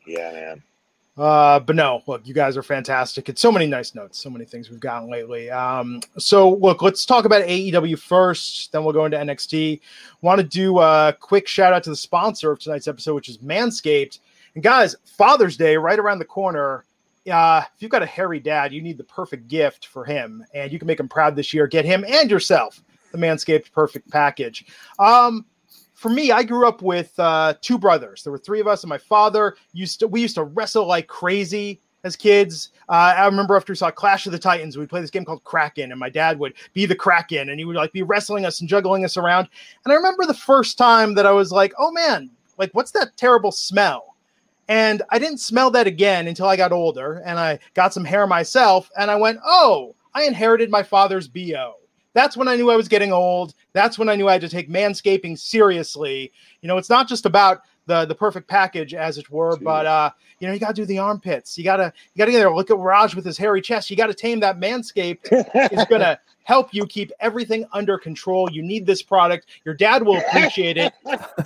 yeah, 0.07 0.33
man. 0.33 0.62
Uh, 1.16 1.61
but 1.61 1.76
no, 1.76 2.02
look, 2.07 2.26
you 2.26 2.33
guys 2.33 2.57
are 2.57 2.62
fantastic. 2.62 3.28
It's 3.28 3.40
so 3.40 3.52
many 3.52 3.66
nice 3.66 3.95
notes, 3.95 4.19
so 4.19 4.31
many 4.31 4.47
things 4.47 4.71
we've 4.71 4.81
gotten 4.81 5.11
lately. 5.11 5.50
Um, 5.50 6.00
so 6.16 6.54
look, 6.54 6.81
let's 6.81 7.04
talk 7.04 7.26
about 7.26 7.45
AEW 7.45 7.99
first, 7.99 8.73
then 8.73 8.83
we'll 8.83 8.95
go 8.95 9.04
into 9.04 9.19
NXT. 9.19 9.81
Want 10.23 10.40
to 10.40 10.47
do 10.47 10.78
a 10.78 11.14
quick 11.21 11.47
shout 11.47 11.75
out 11.75 11.85
to 11.85 11.90
the 11.90 11.97
sponsor 11.97 12.50
of 12.50 12.61
tonight's 12.61 12.88
episode, 12.88 13.14
which 13.14 13.28
is 13.28 13.38
Manscaped. 13.38 14.21
And 14.54 14.64
guys, 14.64 14.97
Father's 15.04 15.57
Day 15.57 15.76
right 15.76 15.99
around 15.99 16.19
the 16.19 16.25
corner. 16.25 16.85
Uh, 17.31 17.62
if 17.75 17.83
you've 17.83 17.90
got 17.90 18.02
a 18.02 18.07
hairy 18.07 18.40
dad, 18.40 18.73
you 18.73 18.81
need 18.81 18.97
the 18.97 19.04
perfect 19.04 19.49
gift 19.49 19.87
for 19.87 20.04
him, 20.04 20.45
and 20.54 20.73
you 20.73 20.78
can 20.78 20.87
make 20.87 20.99
him 20.99 21.09
proud 21.09 21.37
this 21.37 21.54
year. 21.54 21.66
Get 21.66 21.85
him 21.85 22.04
and 22.09 22.31
yourself 22.31 22.83
the 23.12 23.19
Manscaped 23.19 23.71
Perfect 23.73 24.11
Package. 24.11 24.64
Um, 24.99 25.45
for 26.02 26.09
me, 26.09 26.32
I 26.32 26.42
grew 26.42 26.66
up 26.66 26.82
with 26.82 27.16
uh, 27.21 27.54
two 27.61 27.78
brothers. 27.78 28.25
There 28.25 28.32
were 28.32 28.38
three 28.38 28.59
of 28.59 28.66
us, 28.66 28.82
and 28.82 28.88
my 28.88 28.99
father 28.99 29.56
used 29.73 30.00
to. 30.00 30.09
We 30.09 30.21
used 30.21 30.35
to 30.35 30.42
wrestle 30.42 30.85
like 30.85 31.06
crazy 31.06 31.80
as 32.02 32.16
kids. 32.16 32.71
Uh, 32.88 33.14
I 33.16 33.25
remember 33.25 33.54
after 33.54 33.71
we 33.73 33.76
saw 33.76 33.92
Clash 33.92 34.26
of 34.26 34.32
the 34.32 34.38
Titans, 34.38 34.76
we'd 34.76 34.88
play 34.88 35.00
this 35.00 35.11
game 35.11 35.25
called 35.25 35.44
Kraken, 35.44 35.92
and 35.92 36.00
my 36.00 36.09
dad 36.09 36.40
would 36.40 36.54
be 36.75 36.87
the 36.87 36.97
Kraken, 36.97 37.50
and 37.50 37.61
he 37.61 37.64
would 37.64 37.76
like 37.76 37.92
be 37.92 38.02
wrestling 38.02 38.44
us 38.44 38.59
and 38.59 38.68
juggling 38.68 39.04
us 39.04 39.16
around. 39.16 39.49
And 39.85 39.92
I 39.92 39.94
remember 39.97 40.26
the 40.26 40.35
first 40.35 40.76
time 40.76 41.14
that 41.14 41.25
I 41.25 41.30
was 41.30 41.52
like, 41.52 41.73
"Oh 41.78 41.92
man, 41.92 42.28
like 42.59 42.73
what's 42.73 42.90
that 42.90 43.16
terrible 43.16 43.52
smell?" 43.52 44.16
And 44.66 45.02
I 45.11 45.21
didn't 45.21 45.38
smell 45.38 45.71
that 45.71 45.87
again 45.87 46.26
until 46.26 46.47
I 46.47 46.56
got 46.56 46.73
older, 46.73 47.23
and 47.25 47.38
I 47.38 47.61
got 47.75 47.94
some 47.94 48.04
hair 48.04 48.26
myself, 48.26 48.90
and 48.99 49.09
I 49.09 49.14
went, 49.14 49.38
"Oh, 49.44 49.94
I 50.14 50.25
inherited 50.25 50.68
my 50.68 50.82
father's 50.82 51.28
bo." 51.28 51.75
That's 52.14 52.37
when 52.37 52.49
I 52.49 52.57
knew 52.57 52.71
I 52.71 52.76
was 52.76 52.88
getting 52.88 53.12
old. 53.12 53.54
That's 53.73 53.99
when 53.99 54.09
I 54.09 54.16
knew 54.16 54.28
I 54.28 54.33
had 54.33 54.40
to 54.42 54.49
take 54.49 54.69
manscaping 54.69 55.38
seriously. 55.38 56.33
You 56.61 56.69
know, 56.69 56.76
it's 56.76 56.90
not 56.90 57.09
just 57.09 57.26
about 57.26 57.62
the 57.87 58.04
the 58.04 58.14
perfect 58.14 58.49
package, 58.49 58.95
as 58.95 59.19
it 59.19 59.31
were. 59.31 59.57
But 59.57 59.87
uh, 59.87 60.11
you 60.38 60.47
know, 60.47 60.54
you 60.54 60.61
gotta 60.61 60.75
do 60.75 60.85
the 60.85 60.99
armpits. 60.99 61.57
You 61.57 61.64
gotta 61.64 61.92
you 62.14 62.19
gotta 62.19 62.33
get 62.33 62.38
there. 62.38 62.54
Look 62.54 62.71
at 62.71 62.78
Raj 62.78 63.14
with 63.14 63.25
his 63.25 63.38
hairy 63.38 63.61
chest. 63.61 63.90
You 63.90 63.97
gotta 63.97 64.14
tame 64.14 64.40
that 64.40 64.59
manscaped. 64.61 65.28
it's 65.31 65.85
gonna 65.87 66.19
help 66.45 66.73
you 66.73 66.87
keep 66.87 67.12
everything 67.21 67.64
under 67.73 67.99
control. 67.99 68.50
You 68.50 68.62
need 68.62 68.87
this 68.87 69.02
product. 69.02 69.47
Your 69.64 69.75
dad 69.75 70.02
will 70.02 70.19
appreciate 70.19 70.76
it. 70.76 70.92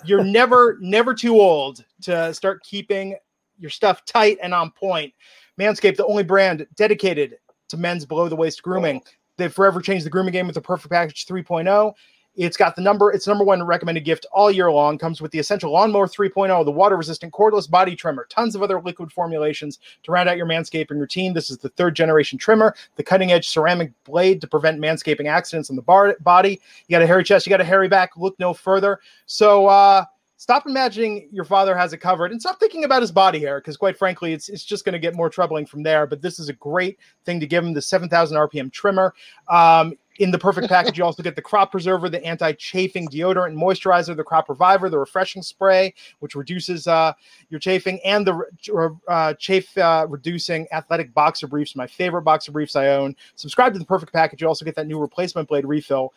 You're 0.04 0.24
never 0.24 0.78
never 0.80 1.14
too 1.14 1.40
old 1.40 1.84
to 2.02 2.32
start 2.34 2.62
keeping 2.64 3.16
your 3.58 3.70
stuff 3.70 4.04
tight 4.04 4.38
and 4.42 4.52
on 4.52 4.70
point. 4.70 5.12
Manscaped, 5.58 5.96
the 5.96 6.06
only 6.06 6.22
brand 6.22 6.66
dedicated 6.76 7.38
to 7.68 7.76
men's 7.76 8.04
below 8.04 8.28
the 8.28 8.36
waist 8.36 8.62
grooming. 8.62 9.02
They've 9.36 9.52
forever 9.52 9.80
changed 9.80 10.06
the 10.06 10.10
grooming 10.10 10.32
game 10.32 10.46
with 10.46 10.54
the 10.54 10.60
Perfect 10.60 10.92
Package 10.92 11.26
3.0. 11.26 11.94
It's 12.36 12.56
got 12.56 12.76
the 12.76 12.82
number, 12.82 13.10
it's 13.12 13.26
number 13.26 13.44
one 13.44 13.62
recommended 13.62 14.04
gift 14.04 14.26
all 14.30 14.50
year 14.50 14.70
long. 14.70 14.98
Comes 14.98 15.22
with 15.22 15.30
the 15.30 15.38
essential 15.38 15.72
lawnmower 15.72 16.06
3.0, 16.06 16.64
the 16.66 16.70
water 16.70 16.96
resistant 16.96 17.32
cordless 17.32 17.68
body 17.68 17.96
trimmer, 17.96 18.26
tons 18.28 18.54
of 18.54 18.62
other 18.62 18.78
liquid 18.80 19.10
formulations 19.10 19.78
to 20.02 20.12
round 20.12 20.28
out 20.28 20.36
your 20.36 20.46
manscaping 20.46 21.00
routine. 21.00 21.32
This 21.32 21.48
is 21.48 21.56
the 21.56 21.70
third 21.70 21.96
generation 21.96 22.38
trimmer, 22.38 22.74
the 22.96 23.02
cutting 23.02 23.32
edge 23.32 23.48
ceramic 23.48 23.92
blade 24.04 24.42
to 24.42 24.46
prevent 24.46 24.78
manscaping 24.78 25.26
accidents 25.26 25.70
on 25.70 25.76
the 25.76 25.82
bar- 25.82 26.16
body. 26.20 26.60
You 26.88 26.92
got 26.94 27.02
a 27.02 27.06
hairy 27.06 27.24
chest, 27.24 27.46
you 27.46 27.50
got 27.50 27.62
a 27.62 27.64
hairy 27.64 27.88
back. 27.88 28.18
Look 28.18 28.38
no 28.38 28.52
further. 28.52 29.00
So, 29.24 29.66
uh, 29.66 30.04
stop 30.36 30.66
imagining 30.66 31.28
your 31.32 31.44
father 31.44 31.76
has 31.76 31.92
it 31.92 31.98
covered 31.98 32.30
and 32.30 32.40
stop 32.40 32.58
thinking 32.58 32.84
about 32.84 33.00
his 33.00 33.12
body 33.12 33.38
hair 33.38 33.58
because 33.60 33.76
quite 33.76 33.96
frankly 33.96 34.32
it's, 34.32 34.48
it's 34.48 34.64
just 34.64 34.84
going 34.84 34.92
to 34.92 34.98
get 34.98 35.14
more 35.14 35.30
troubling 35.30 35.66
from 35.66 35.82
there 35.82 36.06
but 36.06 36.22
this 36.22 36.38
is 36.38 36.48
a 36.48 36.52
great 36.54 36.98
thing 37.24 37.40
to 37.40 37.46
give 37.46 37.64
him 37.64 37.72
the 37.72 37.82
7000 37.82 38.36
rpm 38.36 38.72
trimmer 38.72 39.14
um, 39.48 39.94
in 40.18 40.30
the 40.30 40.38
perfect 40.38 40.68
package, 40.68 40.98
you 40.98 41.04
also 41.04 41.22
get 41.22 41.36
the 41.36 41.42
crop 41.42 41.70
preserver, 41.70 42.08
the 42.08 42.24
anti-chafing 42.24 43.08
deodorant 43.08 43.48
and 43.48 43.58
moisturizer, 43.58 44.16
the 44.16 44.24
crop 44.24 44.48
reviver, 44.48 44.88
the 44.88 44.98
refreshing 44.98 45.42
spray, 45.42 45.92
which 46.20 46.34
reduces 46.34 46.86
uh, 46.86 47.12
your 47.50 47.60
chafing, 47.60 48.00
and 48.04 48.26
the 48.26 48.96
uh, 49.08 49.34
chafe 49.34 49.76
uh, 49.78 50.06
reducing 50.08 50.66
athletic 50.72 51.12
boxer 51.14 51.46
briefs. 51.46 51.76
My 51.76 51.86
favorite 51.86 52.22
boxer 52.22 52.52
briefs 52.52 52.76
I 52.76 52.88
own. 52.88 53.14
Subscribe 53.34 53.72
to 53.74 53.78
the 53.78 53.84
perfect 53.84 54.12
package. 54.12 54.40
You 54.40 54.48
also 54.48 54.64
get 54.64 54.74
that 54.76 54.86
new 54.86 54.98
replacement 54.98 55.48
blade 55.48 55.64
refill 55.64 56.14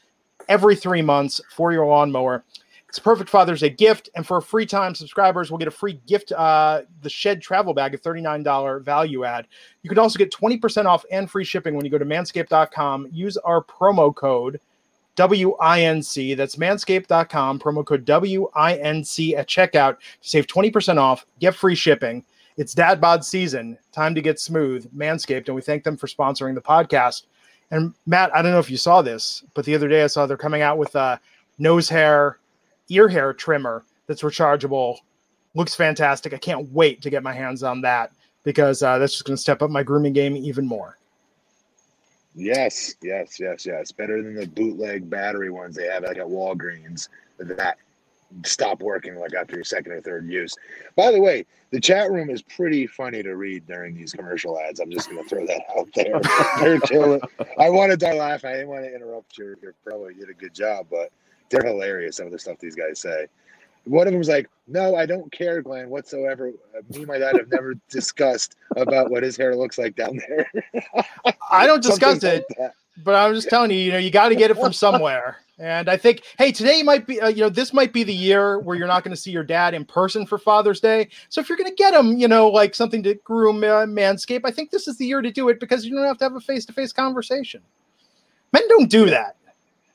every 0.47 0.75
three 0.75 1.01
months 1.01 1.41
for 1.49 1.71
your 1.71 1.85
lawnmower. 1.85 2.43
It's 2.89 2.97
perfect 2.97 3.29
Father's 3.29 3.61
Day 3.61 3.69
gift. 3.69 4.09
And 4.15 4.25
for 4.25 4.37
a 4.37 4.41
free 4.41 4.65
time 4.65 4.95
subscribers, 4.95 5.51
we'll 5.51 5.59
get 5.59 5.67
a 5.67 5.71
free 5.71 6.01
gift, 6.07 6.31
uh, 6.31 6.81
the 7.03 7.09
Shed 7.09 7.39
travel 7.39 7.73
bag, 7.73 7.93
a 7.93 7.99
$39 7.99 8.83
value 8.83 9.23
add. 9.23 9.47
You 9.83 9.89
can 9.89 9.99
also 9.99 10.17
get 10.17 10.31
20% 10.33 10.85
off 10.85 11.05
and 11.11 11.29
free 11.29 11.45
shipping 11.45 11.75
when 11.75 11.85
you 11.85 11.91
go 11.91 11.99
to 11.99 12.05
manscaped.com. 12.05 13.09
Use 13.11 13.37
our 13.37 13.63
promo 13.63 14.13
code 14.13 14.59
WINC. 15.15 16.35
That's 16.35 16.55
manscaped.com, 16.55 17.59
promo 17.59 17.85
code 17.85 18.05
WINC 18.05 19.37
at 19.37 19.47
checkout 19.47 19.97
to 19.99 20.29
save 20.29 20.47
20% 20.47 20.97
off, 20.97 21.27
get 21.39 21.53
free 21.53 21.75
shipping. 21.75 22.25
It's 22.57 22.73
dad 22.73 22.99
bod 22.99 23.23
season. 23.23 23.77
Time 23.91 24.15
to 24.15 24.21
get 24.21 24.39
smooth. 24.39 24.89
Manscaped. 24.93 25.47
And 25.47 25.55
we 25.55 25.61
thank 25.61 25.83
them 25.83 25.95
for 25.95 26.07
sponsoring 26.07 26.55
the 26.55 26.61
podcast. 26.61 27.23
And 27.71 27.93
Matt, 28.05 28.35
I 28.35 28.41
don't 28.41 28.51
know 28.51 28.59
if 28.59 28.71
you 28.71 28.77
saw 28.77 29.01
this, 29.01 29.43
but 29.53 29.63
the 29.63 29.75
other 29.75 29.87
day 29.87 30.03
I 30.03 30.07
saw 30.07 30.25
they're 30.25 30.35
coming 30.35 30.61
out 30.63 30.77
with 30.77 30.95
a 30.95 31.21
nose 31.59 31.87
hair 31.87 32.39
ear 32.89 33.07
hair 33.07 33.33
trimmer 33.33 33.83
that's 34.07 34.21
rechargeable. 34.21 34.97
Looks 35.55 35.75
fantastic. 35.75 36.33
I 36.33 36.37
can't 36.37 36.71
wait 36.71 37.01
to 37.01 37.09
get 37.09 37.23
my 37.23 37.33
hands 37.33 37.63
on 37.63 37.81
that 37.81 38.11
because 38.43 38.83
uh, 38.83 38.97
that's 38.97 39.13
just 39.13 39.25
going 39.25 39.35
to 39.35 39.41
step 39.41 39.61
up 39.61 39.69
my 39.69 39.83
grooming 39.83 40.13
game 40.13 40.35
even 40.35 40.65
more. 40.65 40.97
Yes, 42.35 42.95
yes, 43.01 43.39
yes, 43.39 43.65
yes. 43.65 43.91
Better 43.91 44.21
than 44.21 44.35
the 44.35 44.47
bootleg 44.47 45.09
battery 45.09 45.49
ones 45.49 45.75
they 45.75 45.87
have 45.87 46.03
like 46.03 46.17
at 46.17 46.25
Walgreens 46.25 47.09
that 47.39 47.77
stop 48.45 48.81
working 48.81 49.15
like 49.15 49.33
after 49.33 49.55
your 49.55 49.63
second 49.63 49.91
or 49.91 50.01
third 50.01 50.27
use. 50.27 50.55
By 50.95 51.11
the 51.11 51.19
way, 51.19 51.45
the 51.71 51.79
chat 51.79 52.11
room 52.11 52.29
is 52.29 52.41
pretty 52.41 52.87
funny 52.87 53.23
to 53.23 53.35
read 53.35 53.67
during 53.67 53.95
these 53.95 54.13
commercial 54.13 54.59
ads. 54.59 54.79
I'm 54.79 54.91
just 54.91 55.09
going 55.09 55.23
to 55.23 55.29
throw 55.29 55.45
that 55.45 55.61
out 55.77 55.89
there. 55.93 57.19
I 57.59 57.69
wanted 57.69 57.99
to 57.99 58.13
laugh. 58.13 58.45
I 58.45 58.53
didn't 58.53 58.69
want 58.69 58.85
to 58.85 58.95
interrupt 58.95 59.37
your 59.37 59.57
your 59.61 59.73
pro. 59.83 60.07
You 60.07 60.21
did 60.21 60.29
a 60.29 60.33
good 60.33 60.53
job, 60.53 60.87
but 60.89 61.11
they're 61.49 61.63
hilarious. 61.63 62.17
Some 62.17 62.27
of 62.27 62.31
the 62.31 62.39
stuff 62.39 62.59
these 62.59 62.75
guys 62.75 62.99
say. 62.99 63.27
One 63.85 64.07
of 64.07 64.13
them 64.13 64.19
was 64.19 64.29
like, 64.29 64.49
"No, 64.67 64.95
I 64.95 65.05
don't 65.05 65.31
care, 65.31 65.61
Glenn, 65.61 65.89
whatsoever. 65.89 66.51
Me 66.89 66.97
and 66.97 67.07
my 67.07 67.17
dad 67.17 67.37
have 67.37 67.49
never 67.49 67.73
discussed 67.89 68.55
about 68.75 69.09
what 69.09 69.23
his 69.23 69.37
hair 69.37 69.55
looks 69.55 69.77
like 69.77 69.95
down 69.95 70.19
there." 70.27 70.51
I 71.51 71.65
don't 71.65 71.81
discuss 71.81 72.23
it, 72.23 72.45
like 72.59 72.71
but 73.03 73.15
I'm 73.15 73.33
just 73.33 73.49
telling 73.49 73.71
you, 73.71 73.77
you 73.77 73.91
know, 73.91 73.97
you 73.97 74.11
got 74.11 74.29
to 74.29 74.35
get 74.35 74.51
it 74.51 74.57
from 74.57 74.73
somewhere. 74.73 75.37
And 75.57 75.89
I 75.89 75.97
think, 75.97 76.23
hey, 76.37 76.51
today 76.51 76.83
might 76.83 77.05
be, 77.05 77.19
uh, 77.19 77.27
you 77.27 77.41
know, 77.41 77.49
this 77.49 77.73
might 77.73 77.91
be 77.91 78.03
the 78.03 78.13
year 78.13 78.59
where 78.59 78.77
you're 78.77 78.87
not 78.87 79.03
going 79.03 79.15
to 79.15 79.21
see 79.21 79.31
your 79.31 79.43
dad 79.43 79.73
in 79.73 79.83
person 79.83 80.25
for 80.25 80.37
Father's 80.37 80.79
Day. 80.79 81.09
So 81.27 81.41
if 81.41 81.49
you're 81.49 81.57
going 81.57 81.69
to 81.69 81.75
get 81.75 81.93
him, 81.93 82.17
you 82.17 82.27
know, 82.27 82.47
like 82.47 82.73
something 82.73 83.03
to 83.03 83.15
groom 83.15 83.57
uh, 83.57 83.85
Manscape, 83.85 84.41
I 84.45 84.51
think 84.51 84.71
this 84.71 84.87
is 84.87 84.97
the 84.97 85.05
year 85.05 85.21
to 85.21 85.31
do 85.31 85.49
it 85.49 85.59
because 85.59 85.85
you 85.85 85.95
don't 85.95 86.05
have 86.05 86.17
to 86.19 86.25
have 86.25 86.35
a 86.35 86.39
face 86.39 86.65
to 86.65 86.73
face 86.73 86.93
conversation. 86.93 87.61
Men 88.53 88.67
don't 88.69 88.89
do 88.89 89.09
that. 89.09 89.35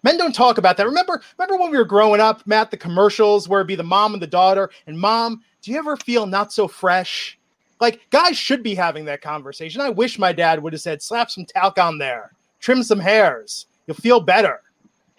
Men 0.05 0.19
don't 0.19 0.35
talk 0.35 0.59
about 0.59 0.77
that. 0.77 0.87
Remember, 0.87 1.21
remember 1.39 1.61
when 1.61 1.73
we 1.73 1.79
were 1.79 1.85
growing 1.85 2.21
up, 2.21 2.47
Matt, 2.47 2.71
the 2.71 2.77
commercials 2.77 3.49
where 3.49 3.61
it'd 3.61 3.67
be 3.67 3.75
the 3.75 3.83
mom 3.83 4.13
and 4.13 4.23
the 4.23 4.27
daughter, 4.27 4.71
and 4.87 4.99
mom, 4.99 5.43
do 5.63 5.73
you 5.73 5.79
ever 5.79 5.97
feel 5.97 6.27
not 6.27 6.53
so 6.53 6.69
fresh? 6.69 7.39
Like 7.81 8.09
guys 8.11 8.37
should 8.37 8.63
be 8.63 8.75
having 8.75 9.07
that 9.07 9.23
conversation. 9.23 9.81
I 9.81 9.89
wish 9.89 10.19
my 10.19 10.33
dad 10.33 10.63
would 10.63 10.75
have 10.75 10.83
said, 10.83 11.03
slap 11.03 11.31
some 11.31 11.47
talc 11.47 11.79
on 11.79 11.99
there, 11.99 12.33
trim 12.61 12.83
some 12.83 13.01
hairs. 13.01 13.67
You'll 13.87 13.97
feel 13.97 14.21
better. 14.21 14.61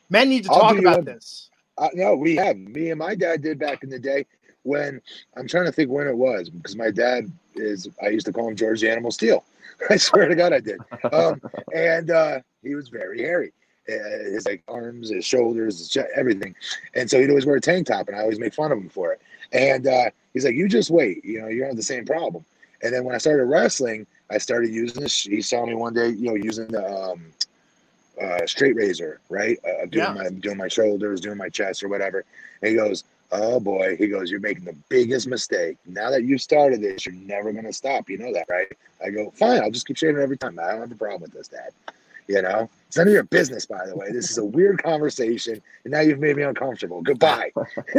Men 0.09 0.29
need 0.29 0.43
to 0.43 0.49
talk 0.49 0.77
about 0.77 1.03
this. 1.03 1.49
Uh, 1.77 1.89
no, 1.93 2.15
we 2.15 2.35
have. 2.35 2.55
Me 2.55 2.91
and 2.91 2.99
my 2.99 3.15
dad 3.15 3.41
did 3.41 3.59
back 3.59 3.83
in 3.83 3.89
the 3.89 3.99
day 3.99 4.25
when 4.63 5.01
I'm 5.35 5.47
trying 5.47 5.65
to 5.65 5.71
think 5.71 5.89
when 5.89 6.07
it 6.07 6.15
was 6.15 6.49
because 6.49 6.75
my 6.75 6.91
dad 6.91 7.31
is, 7.55 7.89
I 8.01 8.09
used 8.09 8.25
to 8.27 8.33
call 8.33 8.47
him 8.47 8.55
George 8.55 8.81
the 8.81 8.91
Animal 8.91 9.11
Steele. 9.11 9.43
I 9.89 9.97
swear 9.97 10.27
to 10.27 10.35
God, 10.35 10.53
I 10.53 10.59
did. 10.59 10.79
Um, 11.11 11.41
and 11.73 12.11
uh, 12.11 12.39
he 12.63 12.75
was 12.75 12.87
very 12.87 13.21
hairy. 13.21 13.51
Uh, 13.87 14.31
his 14.31 14.45
like 14.45 14.63
arms, 14.67 15.09
his 15.09 15.23
shoulders, 15.23 15.77
his 15.77 15.89
chest, 15.89 16.07
everything. 16.15 16.55
And 16.95 17.09
so 17.09 17.19
he'd 17.19 17.29
always 17.29 17.45
wear 17.45 17.57
a 17.57 17.61
tank 17.61 17.85
top, 17.85 18.07
and 18.07 18.17
I 18.17 18.21
always 18.21 18.39
make 18.39 18.53
fun 18.53 18.71
of 18.71 18.79
him 18.79 18.89
for 18.89 19.13
it. 19.13 19.21
And 19.51 19.85
uh, 19.85 20.09
he's 20.33 20.43
like, 20.43 20.55
"You 20.55 20.67
just 20.67 20.89
wait, 20.89 21.23
you 21.23 21.39
know, 21.39 21.47
you're 21.47 21.69
on 21.69 21.75
the 21.75 21.83
same 21.83 22.03
problem." 22.03 22.43
And 22.81 22.93
then 22.93 23.03
when 23.03 23.13
I 23.13 23.19
started 23.19 23.45
wrestling, 23.45 24.07
I 24.29 24.37
started 24.37 24.71
using 24.71 25.03
this. 25.03 25.21
He 25.21 25.41
saw 25.41 25.65
me 25.65 25.75
one 25.75 25.93
day, 25.93 26.09
you 26.09 26.29
know, 26.29 26.35
using 26.35 26.67
the 26.67 26.83
um, 26.83 27.31
uh, 28.21 28.45
straight 28.45 28.75
razor, 28.75 29.19
right? 29.29 29.57
Uh, 29.63 29.85
doing 29.85 30.05
yeah. 30.05 30.13
my 30.13 30.29
doing 30.29 30.57
my 30.57 30.67
shoulders, 30.67 31.21
doing 31.21 31.37
my 31.37 31.49
chest, 31.49 31.83
or 31.83 31.87
whatever. 31.87 32.25
And 32.61 32.69
he 32.69 32.75
goes, 32.75 33.03
"Oh 33.31 33.59
boy," 33.59 33.97
he 33.97 34.07
goes, 34.07 34.31
"You're 34.31 34.39
making 34.39 34.65
the 34.65 34.75
biggest 34.89 35.27
mistake. 35.27 35.77
Now 35.85 36.09
that 36.09 36.23
you've 36.23 36.41
started 36.41 36.81
this, 36.81 37.05
you're 37.05 37.15
never 37.15 37.51
gonna 37.51 37.73
stop. 37.73 38.09
You 38.09 38.17
know 38.17 38.33
that, 38.33 38.47
right?" 38.49 38.71
I 39.03 39.09
go, 39.09 39.29
"Fine, 39.31 39.61
I'll 39.61 39.71
just 39.71 39.87
keep 39.87 39.97
shaving 39.97 40.21
every 40.21 40.37
time. 40.37 40.57
I 40.59 40.71
don't 40.71 40.81
have 40.81 40.91
a 40.91 40.95
problem 40.95 41.21
with 41.21 41.33
this, 41.33 41.47
Dad." 41.47 41.71
You 42.27 42.41
know, 42.41 42.69
it's 42.95 42.99
none 42.99 43.07
of 43.07 43.13
your 43.13 43.23
business, 43.23 43.65
by 43.65 43.85
the 43.85 43.93
way. 43.93 44.09
This 44.09 44.31
is 44.31 44.37
a 44.37 44.45
weird 44.45 44.81
conversation, 44.81 45.61
and 45.83 45.91
now 45.91 45.99
you've 45.99 46.19
made 46.19 46.37
me 46.37 46.43
uncomfortable. 46.43 47.01
Goodbye. 47.01 47.51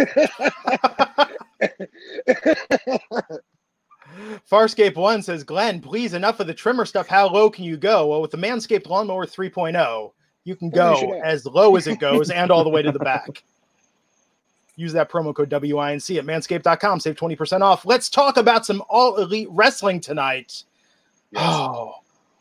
Farscape 4.50 4.96
One 4.96 5.20
says, 5.22 5.44
Glenn, 5.44 5.82
please, 5.82 6.14
enough 6.14 6.40
of 6.40 6.46
the 6.46 6.54
trimmer 6.54 6.86
stuff. 6.86 7.08
How 7.08 7.28
low 7.28 7.50
can 7.50 7.64
you 7.64 7.76
go? 7.76 8.06
Well, 8.06 8.22
with 8.22 8.30
the 8.30 8.38
Manscaped 8.38 8.88
Lawnmower 8.88 9.26
3.0, 9.26 10.12
you 10.44 10.56
can 10.56 10.70
go 10.70 11.20
as 11.22 11.44
low 11.44 11.76
as 11.76 11.86
it 11.86 12.00
goes 12.00 12.30
and 12.30 12.50
all 12.50 12.64
the 12.64 12.70
way 12.70 12.80
to 12.80 12.90
the 12.90 12.98
back. 12.98 13.44
Use 14.76 14.94
that 14.94 15.10
promo 15.10 15.34
code 15.34 15.50
WINC 15.50 16.16
at 16.16 16.24
manscaped.com. 16.24 17.00
Save 17.00 17.16
20% 17.16 17.60
off. 17.60 17.84
Let's 17.84 18.08
talk 18.08 18.38
about 18.38 18.64
some 18.64 18.82
all 18.88 19.16
elite 19.16 19.48
wrestling 19.50 20.00
tonight. 20.00 20.64
Yes. 21.32 21.42
Oh, 21.44 21.96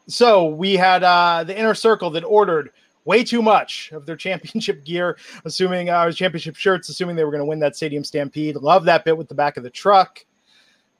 so 0.08 0.46
we 0.46 0.74
had 0.74 1.04
uh, 1.04 1.44
the 1.44 1.58
inner 1.58 1.74
circle 1.74 2.10
that 2.12 2.24
ordered 2.24 2.72
way 3.06 3.24
too 3.24 3.42
much 3.42 3.92
of 3.92 4.06
their 4.06 4.16
championship 4.26 4.84
gear, 4.84 5.18
assuming 5.46 5.90
our 5.90 6.08
uh, 6.08 6.12
championship 6.12 6.56
shirts, 6.56 6.90
assuming 6.90 7.16
they 7.16 7.24
were 7.24 7.32
going 7.32 7.42
to 7.42 7.46
win 7.46 7.60
that 7.60 7.76
stadium 7.76 8.04
stampede. 8.04 8.56
Love 8.58 8.86
that 8.86 9.06
bit 9.06 9.18
with 9.18 9.30
the 9.30 9.36
back 9.36 9.58
of 9.58 9.64
the 9.64 9.70
truck. 9.70 10.26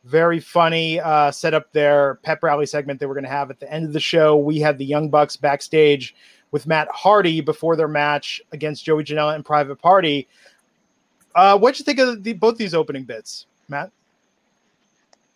very 0.06 0.40
funny 0.40 1.00
uh, 1.00 1.32
set 1.32 1.54
up 1.54 1.72
their 1.74 2.16
pep 2.24 2.42
rally 2.44 2.66
segment 2.66 3.00
they 3.00 3.06
were 3.08 3.16
going 3.16 3.24
to 3.24 3.30
have 3.30 3.50
at 3.50 3.60
the 3.60 3.72
end 3.72 3.86
of 3.86 3.94
the 3.94 4.00
show. 4.00 4.38
We 4.38 4.60
had 4.60 4.78
the 4.78 4.86
Young 4.86 5.10
Bucks 5.10 5.36
backstage 5.36 6.16
with 6.52 6.68
Matt 6.68 6.88
Hardy 6.92 7.42
before 7.42 7.76
their 7.76 7.88
match 7.88 8.42
against 8.52 8.86
Joey 8.86 9.04
Janela 9.04 9.36
and 9.36 9.44
Private 9.44 9.78
Party. 9.78 10.28
Uh, 11.34 11.58
what'd 11.58 11.80
you 11.80 11.84
think 11.84 12.00
of 12.00 12.24
the, 12.24 12.34
both 12.34 12.58
these 12.58 12.74
opening 12.74 13.04
bits, 13.04 13.48
Matt? 13.68 13.92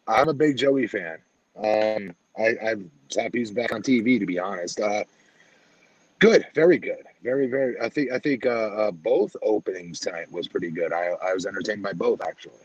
I'm 0.07 0.29
a 0.29 0.33
big 0.33 0.55
Joey 0.55 0.88
fan. 0.88 1.17
Um, 1.57 2.15
I, 2.38 2.55
I'm 2.63 2.91
happy 3.15 3.39
he's 3.39 3.51
back 3.51 3.74
on 3.74 3.81
TV. 3.81 4.19
To 4.19 4.25
be 4.25 4.39
honest, 4.39 4.79
uh, 4.79 5.03
good, 6.19 6.45
very 6.53 6.77
good, 6.77 7.03
very 7.24 7.48
very. 7.48 7.79
I 7.79 7.89
think 7.89 8.12
I 8.12 8.19
think 8.19 8.45
uh, 8.45 8.50
uh, 8.50 8.91
both 8.91 9.36
openings 9.41 10.00
tonight 10.00 10.31
was 10.31 10.48
pretty 10.48 10.71
good. 10.71 10.93
I 10.93 11.13
I 11.24 11.33
was 11.33 11.45
entertained 11.45 11.83
by 11.83 11.93
both 11.93 12.21
actually 12.21 12.59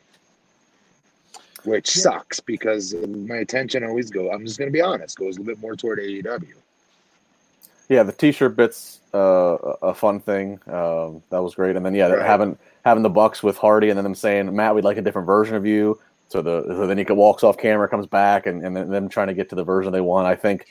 which 1.64 1.96
yeah. 1.96 2.02
sucks 2.02 2.40
because 2.40 2.94
my 2.94 3.36
attention 3.36 3.84
always 3.84 4.10
go. 4.10 4.30
I'm 4.30 4.44
just 4.44 4.58
going 4.58 4.68
to 4.68 4.72
be 4.72 4.80
honest, 4.80 5.18
goes 5.18 5.36
a 5.36 5.40
little 5.40 5.54
bit 5.54 5.60
more 5.60 5.76
toward 5.76 5.98
AEW. 5.98 6.54
Yeah, 7.88 8.02
the 8.02 8.12
T-shirt 8.12 8.56
bits 8.56 9.00
uh, 9.12 9.18
a 9.82 9.94
fun 9.94 10.20
thing. 10.20 10.60
Um, 10.66 11.22
that 11.30 11.42
was 11.42 11.54
great, 11.54 11.76
and 11.76 11.84
then 11.84 11.94
yeah, 11.94 12.08
right. 12.08 12.26
having 12.26 12.56
having 12.84 13.02
the 13.02 13.10
Bucks 13.10 13.42
with 13.42 13.58
Hardy, 13.58 13.90
and 13.90 13.98
then 13.98 14.04
them 14.04 14.14
saying, 14.14 14.54
"Matt, 14.54 14.74
we'd 14.74 14.84
like 14.84 14.96
a 14.96 15.02
different 15.02 15.26
version 15.26 15.54
of 15.54 15.66
you." 15.66 15.98
So 16.28 16.42
the 16.42 16.64
so 16.66 16.86
then 16.86 16.98
he 16.98 17.04
walks 17.04 17.44
off 17.44 17.58
camera, 17.58 17.88
comes 17.88 18.06
back, 18.06 18.46
and 18.46 18.64
and 18.64 18.76
then 18.76 18.90
them 18.90 19.08
trying 19.08 19.28
to 19.28 19.34
get 19.34 19.48
to 19.50 19.54
the 19.54 19.64
version 19.64 19.92
they 19.92 20.00
want. 20.00 20.26
I 20.26 20.34
think, 20.34 20.66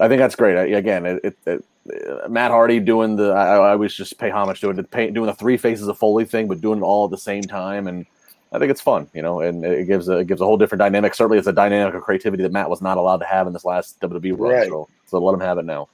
I 0.00 0.08
think 0.08 0.20
that's 0.20 0.36
great. 0.36 0.56
I, 0.56 0.78
again, 0.78 1.04
it, 1.04 1.24
it, 1.24 1.38
it, 1.46 2.30
Matt 2.30 2.50
Hardy 2.50 2.80
doing 2.80 3.16
the 3.16 3.32
I, 3.32 3.56
I 3.56 3.72
always 3.72 3.94
just 3.94 4.18
pay 4.18 4.30
homage 4.30 4.60
to 4.60 4.70
it, 4.70 4.90
doing 5.12 5.26
the 5.26 5.34
three 5.34 5.56
faces 5.56 5.88
of 5.88 5.98
Foley 5.98 6.24
thing, 6.24 6.48
but 6.48 6.60
doing 6.60 6.78
it 6.78 6.82
all 6.82 7.04
at 7.04 7.10
the 7.10 7.18
same 7.18 7.42
time 7.42 7.88
and 7.88 8.06
I 8.52 8.58
think 8.58 8.70
it's 8.70 8.80
fun, 8.80 9.08
you 9.14 9.22
know, 9.22 9.40
and 9.40 9.64
it 9.64 9.86
gives 9.86 10.08
a 10.08 10.18
it 10.18 10.26
gives 10.26 10.42
a 10.42 10.44
whole 10.44 10.58
different 10.58 10.80
dynamic. 10.80 11.14
Certainly, 11.14 11.38
it's 11.38 11.46
a 11.46 11.52
dynamic 11.52 11.94
of 11.94 12.02
creativity 12.02 12.42
that 12.42 12.52
Matt 12.52 12.68
was 12.68 12.82
not 12.82 12.98
allowed 12.98 13.18
to 13.18 13.24
have 13.24 13.46
in 13.46 13.52
this 13.54 13.64
last 13.64 13.98
WWE 14.00 14.38
run. 14.38 14.52
Right. 14.52 14.68
So, 14.68 14.88
so 15.06 15.18
let 15.18 15.32
him 15.32 15.40
have 15.40 15.56
it 15.56 15.64
now. 15.64 15.88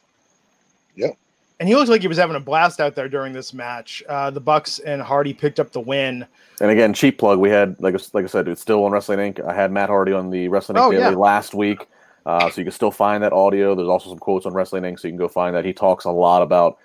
Yep. 0.97 1.17
And 1.61 1.69
he 1.69 1.75
looked 1.75 1.91
like 1.91 2.03
he 2.03 2.09
was 2.09 2.19
having 2.19 2.37
a 2.37 2.41
blast 2.41 2.81
out 2.81 2.95
there 2.95 3.09
during 3.09 3.33
this 3.33 3.53
match. 3.53 4.03
Uh, 4.09 4.31
the 4.31 4.41
Bucks 4.41 4.79
and 4.79 5.03
Hardy 5.03 5.35
picked 5.35 5.59
up 5.59 5.73
the 5.73 5.81
win. 5.81 6.25
And 6.61 6.71
again, 6.71 6.95
cheap 6.95 7.19
plug. 7.19 7.39
We 7.41 7.51
had 7.51 7.81
like 7.81 7.95
like 8.15 8.25
I 8.25 8.29
said, 8.29 8.47
it's 8.49 8.61
still 8.61 8.85
on 8.85 8.93
Wrestling 8.93 9.19
Inc. 9.19 9.45
I 9.45 9.55
had 9.55 9.73
Matt 9.73 9.89
Hardy 9.89 10.13
on 10.13 10.31
the 10.31 10.49
Wrestling 10.49 10.77
Inc. 10.77 10.87
Oh, 10.87 10.91
Daily 10.93 11.03
yeah. 11.03 11.11
last 11.11 11.55
week, 11.55 11.87
uh, 12.27 12.49
so 12.51 12.61
you 12.61 12.65
can 12.65 12.73
still 12.73 12.93
find 12.93 13.23
that 13.25 13.33
audio. 13.33 13.75
There's 13.75 13.89
also 13.89 14.11
some 14.11 14.19
quotes 14.19 14.47
on 14.47 14.55
Wrestling 14.55 14.85
Inc. 14.85 15.01
So 15.01 15.09
you 15.09 15.13
can 15.13 15.19
go 15.19 15.29
find 15.29 15.57
that. 15.57 15.65
He 15.65 15.73
talks 15.73 16.05
a 16.05 16.11
lot 16.11 16.43
about 16.43 16.79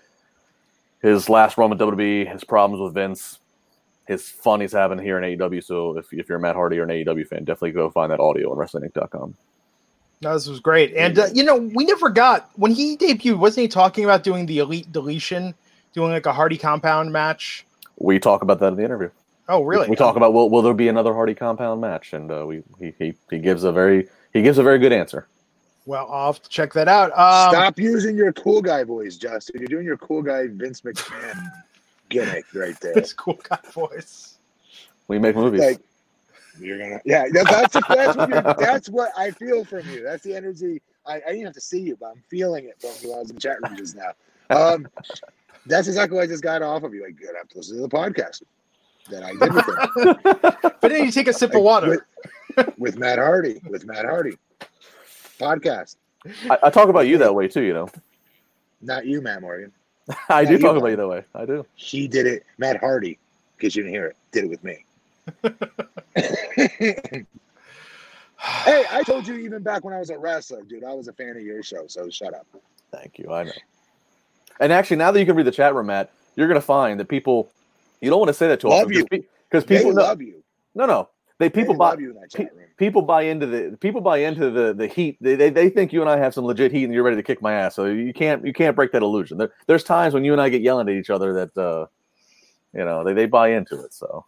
his 1.04 1.30
last 1.30 1.58
run 1.58 1.70
with 1.70 1.80
WWE, 1.80 2.32
his 2.32 2.44
problems 2.44 2.82
with 2.82 2.96
Vince, 2.96 3.40
his 4.08 4.28
fun 4.28 4.62
he's 4.62 4.72
having 4.72 4.98
here 4.98 5.22
in 5.22 5.38
AEW. 5.38 5.64
So 5.64 5.98
if, 5.98 6.12
if 6.14 6.30
you're 6.30 6.38
a 6.38 6.42
Matt 6.42 6.56
Hardy 6.56 6.80
or 6.80 6.84
an 6.84 6.90
AEW 6.90 7.28
fan, 7.28 7.44
definitely 7.44 7.72
go 7.72 7.90
find 7.92 8.12
that 8.12 8.20
audio 8.20 8.52
on 8.52 8.58
WrestlingInc.com. 8.58 9.36
No, 10.24 10.34
this 10.34 10.48
was 10.48 10.60
great. 10.60 10.94
And, 10.96 11.20
uh, 11.20 11.28
you 11.34 11.44
know, 11.44 11.58
we 11.58 11.86
never 11.86 12.10
got, 12.10 12.50
when 12.56 12.72
he 12.72 12.98
debuted, 12.98 13.38
wasn't 13.38 13.64
he 13.64 13.68
talking 13.68 14.04
about 14.04 14.24
doing 14.24 14.46
the 14.46 14.60
Elite 14.60 14.92
Deletion, 14.92 15.54
doing 15.94 16.12
like 16.12 16.26
a 16.26 16.34
Hardy 16.34 16.58
Compound 16.58 17.12
match? 17.12 17.66
We 17.98 18.20
talk 18.20 18.42
about 18.42 18.60
that 18.60 18.70
in 18.70 18.76
the 18.76 18.84
interview. 18.84 19.10
Oh, 19.50 19.64
really? 19.64 19.88
We, 19.88 19.92
we 19.92 19.96
talk 19.96 20.16
about 20.16 20.34
will 20.34 20.50
will 20.50 20.62
there 20.62 20.74
be 20.74 20.88
another 20.88 21.14
Hardy 21.14 21.36
Compound 21.36 21.82
match, 21.82 22.14
and 22.14 22.32
uh, 22.32 22.46
we 22.46 22.64
he, 22.80 22.94
he 22.98 23.14
he 23.30 23.40
gives 23.40 23.66
a 23.66 23.72
very 23.74 24.08
he 24.32 24.42
gives 24.42 24.58
a 24.58 24.64
very 24.64 24.80
good 24.80 24.94
answer. 24.94 25.28
Well, 25.86 26.08
I'll 26.10 26.32
have 26.32 26.42
to 26.42 26.50
check 26.50 26.72
that 26.74 26.88
out. 26.88 27.12
Um, 27.12 27.52
Stop 27.52 27.78
using 27.78 28.16
your 28.16 28.32
cool 28.32 28.62
guy 28.62 28.86
voice, 28.86 29.18
Justin. 29.18 29.60
You're 29.60 29.68
doing 29.68 29.86
your 29.86 29.98
cool 29.98 30.22
guy 30.22 30.48
Vince 30.48 30.82
McMahon 30.82 31.52
gimmick 32.10 32.46
right 32.54 32.80
there. 32.80 32.94
His 32.94 33.12
cool 33.12 33.38
guy 33.50 33.60
voice. 33.72 34.38
We 35.10 35.20
make 35.20 35.36
movies. 35.36 35.60
Like, 35.60 35.82
you're 36.60 36.78
gonna, 36.78 37.02
yeah. 37.06 37.26
That's 37.32 37.74
that's 37.88 38.16
what 38.18 38.58
that's 38.60 38.90
what 38.90 39.12
I 39.18 39.32
feel 39.32 39.64
from 39.66 39.90
you. 39.90 40.04
That's 40.04 40.24
the 40.24 40.36
energy. 40.36 40.82
I, 41.06 41.16
I 41.16 41.32
didn't 41.32 41.46
have 41.46 41.54
to 41.54 41.62
see 41.62 41.82
you, 41.82 41.98
but 42.00 42.08
I'm 42.08 42.24
feeling 42.30 42.66
it 42.66 42.80
from 42.80 42.92
you. 43.02 43.14
I 43.14 43.20
was 43.20 43.30
in 43.30 43.36
the 43.36 43.42
chat 43.42 43.58
room 43.62 43.76
just 43.76 43.96
now. 43.96 44.12
Um, 44.50 44.88
that's 45.66 45.88
exactly 45.88 46.16
what 46.16 46.24
I 46.24 46.28
just 46.28 46.44
got 46.44 46.62
off 46.62 46.84
of 46.84 46.94
you. 46.94 47.04
Like, 47.04 47.18
good, 47.18 47.32
I 47.36 47.40
have 47.40 47.50
to 47.50 47.58
listen 47.58 47.78
to 47.78 47.82
the 47.82 47.90
podcast 47.90 48.44
that 49.10 49.24
I 49.24 49.32
did 49.32 49.54
with 49.54 49.68
him. 49.68 50.18
but 50.82 50.82
then 50.82 51.06
you 51.06 51.12
take 51.12 51.28
a 51.28 51.34
sip 51.34 51.54
of 51.56 51.62
water 51.62 52.06
with, 52.56 52.78
with 52.78 52.98
Matt 52.98 53.20
Hardy. 53.20 53.60
With 53.70 53.86
Matt 53.86 54.06
Hardy, 54.06 54.38
podcast. 55.40 55.98
I, 56.50 56.58
I 56.64 56.70
talk 56.70 56.90
about 56.90 57.08
you 57.08 57.18
that 57.18 57.34
way 57.34 57.48
too. 57.48 57.62
You 57.62 57.74
know, 57.74 57.90
not 58.82 59.06
you, 59.06 59.22
Matt 59.22 59.42
Morgan. 59.42 59.72
I 60.30 60.46
do 60.46 60.58
talk 60.58 60.78
about 60.78 60.88
you 60.88 60.98
that 60.98 61.08
way. 61.08 61.24
I 61.34 61.46
do. 61.46 61.66
He 61.76 62.08
did 62.08 62.28
it. 62.28 62.46
Matt 62.58 62.78
Hardy, 62.78 63.18
because 63.58 63.76
you 63.76 63.84
didn't 63.84 63.96
hear 63.96 64.08
it, 64.08 64.18
did 64.32 64.46
it 64.46 64.50
with 64.50 64.64
me. 64.64 64.86
Hey, 68.44 68.84
I 68.92 69.04
told 69.06 69.28
you 69.28 69.36
even 69.38 69.64
back 69.64 69.84
when 69.84 69.94
I 69.94 70.00
was 70.00 70.10
a 70.10 70.18
wrestler, 70.18 70.64
dude. 70.64 70.84
I 70.84 70.94
was 70.94 71.08
a 71.08 71.14
fan 71.14 71.38
of 71.38 71.42
your 71.42 71.64
show, 71.64 71.88
so 71.88 72.10
shut 72.10 72.34
up. 72.34 72.46
Thank 72.92 73.18
you. 73.20 73.32
I 73.32 73.44
know. 73.44 73.52
And 74.60 74.72
actually, 74.72 74.98
now 74.98 75.12
that 75.12 75.20
you 75.20 75.26
can 75.26 75.36
read 75.36 75.46
the 75.48 75.52
chat 75.52 75.74
room, 75.74 75.88
Matt, 75.88 76.12
you're 76.36 76.48
going 76.48 76.60
to 76.60 76.66
find 76.66 77.00
that 77.00 77.06
people. 77.06 77.50
You 78.02 78.10
don't 78.10 78.20
want 78.20 78.30
to 78.30 78.34
say 78.34 78.48
that 78.50 78.60
to 78.62 78.68
love 78.68 78.88
often, 78.88 78.94
you 78.94 79.06
because 79.50 79.64
people 79.64 79.94
know, 79.94 80.04
love 80.04 80.22
you. 80.22 80.44
No, 80.76 80.86
no, 80.86 81.10
they 81.38 81.50
people 81.50 81.74
they 81.74 81.78
buy 81.78 81.96
pe- 82.34 82.50
people 82.78 83.02
buy 83.02 83.22
into 83.22 83.46
the 83.46 83.78
people 83.80 84.02
buy 84.02 84.18
into 84.18 84.50
the 84.50 84.74
the 84.74 84.88
heat. 84.88 85.18
They, 85.22 85.36
they 85.36 85.50
they 85.50 85.70
think 85.70 85.94
you 85.94 86.02
and 86.02 86.10
I 86.10 86.18
have 86.18 86.34
some 86.34 86.44
legit 86.44 86.74
heat, 86.74 86.84
and 86.84 86.94
you're 86.94 87.04
ready 87.04 87.16
to 87.16 87.24
kick 87.24 87.42
my 87.42 87.54
ass. 87.54 87.76
So 87.76 87.86
you 87.86 88.14
can't 88.14 88.46
you 88.46 88.52
can't 88.52 88.76
break 88.76 88.92
that 88.92 89.02
illusion. 89.02 89.38
There, 89.38 89.54
there's 89.68 89.86
times 89.86 90.14
when 90.14 90.26
you 90.26 90.34
and 90.34 90.42
I 90.42 90.50
get 90.50 90.62
yelling 90.62 90.90
at 90.90 90.96
each 90.96 91.10
other 91.10 91.34
that 91.34 91.58
uh, 91.58 91.86
you 92.74 92.84
know 92.84 93.06
they, 93.06 93.14
they 93.14 93.26
buy 93.26 93.50
into 93.50 93.82
it. 93.84 93.94
So. 93.94 94.26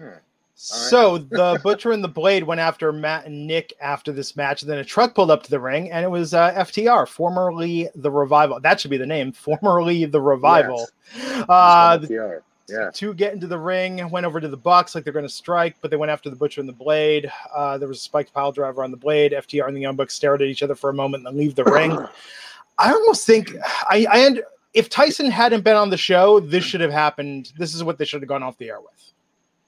Hmm. 0.00 0.18
So 0.54 1.16
the 1.16 1.58
Butcher 1.62 1.92
and 1.92 2.04
the 2.04 2.08
Blade 2.08 2.42
went 2.42 2.60
after 2.60 2.92
Matt 2.92 3.24
and 3.24 3.46
Nick 3.46 3.72
after 3.80 4.12
this 4.12 4.36
match. 4.36 4.60
And 4.60 4.70
then 4.70 4.78
a 4.78 4.84
truck 4.84 5.14
pulled 5.14 5.30
up 5.30 5.42
to 5.44 5.50
the 5.50 5.58
ring, 5.58 5.90
and 5.90 6.04
it 6.04 6.08
was 6.08 6.34
uh, 6.34 6.52
FTR, 6.52 7.08
formerly 7.08 7.88
the 7.94 8.10
Revival. 8.10 8.60
That 8.60 8.78
should 8.78 8.90
be 8.90 8.98
the 8.98 9.06
name, 9.06 9.32
formerly 9.32 10.04
the 10.04 10.20
Revival. 10.20 10.86
Yes. 11.16 11.44
Uh, 11.48 11.98
FTR 11.98 12.42
yeah. 12.70 12.90
to 12.92 13.14
get 13.14 13.32
into 13.32 13.46
the 13.46 13.58
ring. 13.58 14.08
Went 14.10 14.26
over 14.26 14.40
to 14.40 14.48
the 14.48 14.56
Bucks 14.56 14.94
like 14.94 15.04
they're 15.04 15.12
going 15.12 15.26
to 15.26 15.28
strike, 15.28 15.76
but 15.80 15.90
they 15.90 15.96
went 15.96 16.10
after 16.10 16.30
the 16.30 16.36
Butcher 16.36 16.60
and 16.60 16.68
the 16.68 16.74
Blade. 16.74 17.30
Uh, 17.54 17.78
there 17.78 17.88
was 17.88 17.98
a 17.98 18.02
spiked 18.02 18.32
pile 18.32 18.52
driver 18.52 18.82
on 18.82 18.90
the 18.90 18.96
Blade. 18.96 19.32
FTR 19.32 19.68
and 19.68 19.76
the 19.76 19.80
Young 19.80 19.96
Bucks 19.96 20.14
stared 20.14 20.42
at 20.42 20.48
each 20.48 20.62
other 20.62 20.74
for 20.74 20.90
a 20.90 20.94
moment 20.94 21.26
and 21.26 21.34
then 21.34 21.40
leave 21.40 21.54
the 21.54 21.64
ring. 21.64 21.92
I 22.78 22.92
almost 22.92 23.26
think 23.26 23.54
I, 23.88 24.06
I 24.10 24.20
end, 24.20 24.42
if 24.72 24.88
Tyson 24.88 25.30
hadn't 25.30 25.64
been 25.64 25.76
on 25.76 25.90
the 25.90 25.96
show, 25.96 26.40
this 26.40 26.64
should 26.64 26.80
have 26.80 26.92
happened. 26.92 27.52
This 27.58 27.74
is 27.74 27.84
what 27.84 27.98
they 27.98 28.04
should 28.04 28.22
have 28.22 28.28
gone 28.28 28.42
off 28.42 28.56
the 28.58 28.70
air 28.70 28.80
with. 28.80 29.12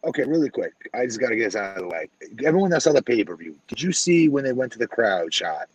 Okay, 0.04 0.24
really 0.24 0.50
quick. 0.50 0.72
I 0.94 1.06
just 1.06 1.20
got 1.20 1.28
to 1.28 1.36
get 1.36 1.44
this 1.44 1.56
out 1.56 1.76
of 1.76 1.82
the 1.82 1.88
way. 1.88 2.08
Everyone 2.44 2.70
that 2.70 2.82
saw 2.82 2.92
the 2.92 3.02
pay 3.02 3.22
per 3.22 3.36
view, 3.36 3.56
did 3.68 3.80
you 3.80 3.92
see 3.92 4.28
when 4.28 4.44
they 4.44 4.52
went 4.52 4.72
to 4.72 4.78
the 4.78 4.88
crowd 4.88 5.32
shot 5.32 5.68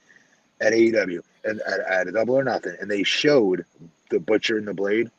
at 0.60 0.74
AEW 0.74 1.22
and 1.46 1.62
at, 1.62 1.80
at 1.80 2.08
a 2.08 2.12
double 2.12 2.38
or 2.38 2.44
nothing, 2.44 2.76
and 2.82 2.92
they 2.92 3.04
showed 3.04 3.66
the 4.10 4.20
Butcher 4.20 4.58
and 4.58 4.68
the 4.68 4.74
Blade? 4.74 5.10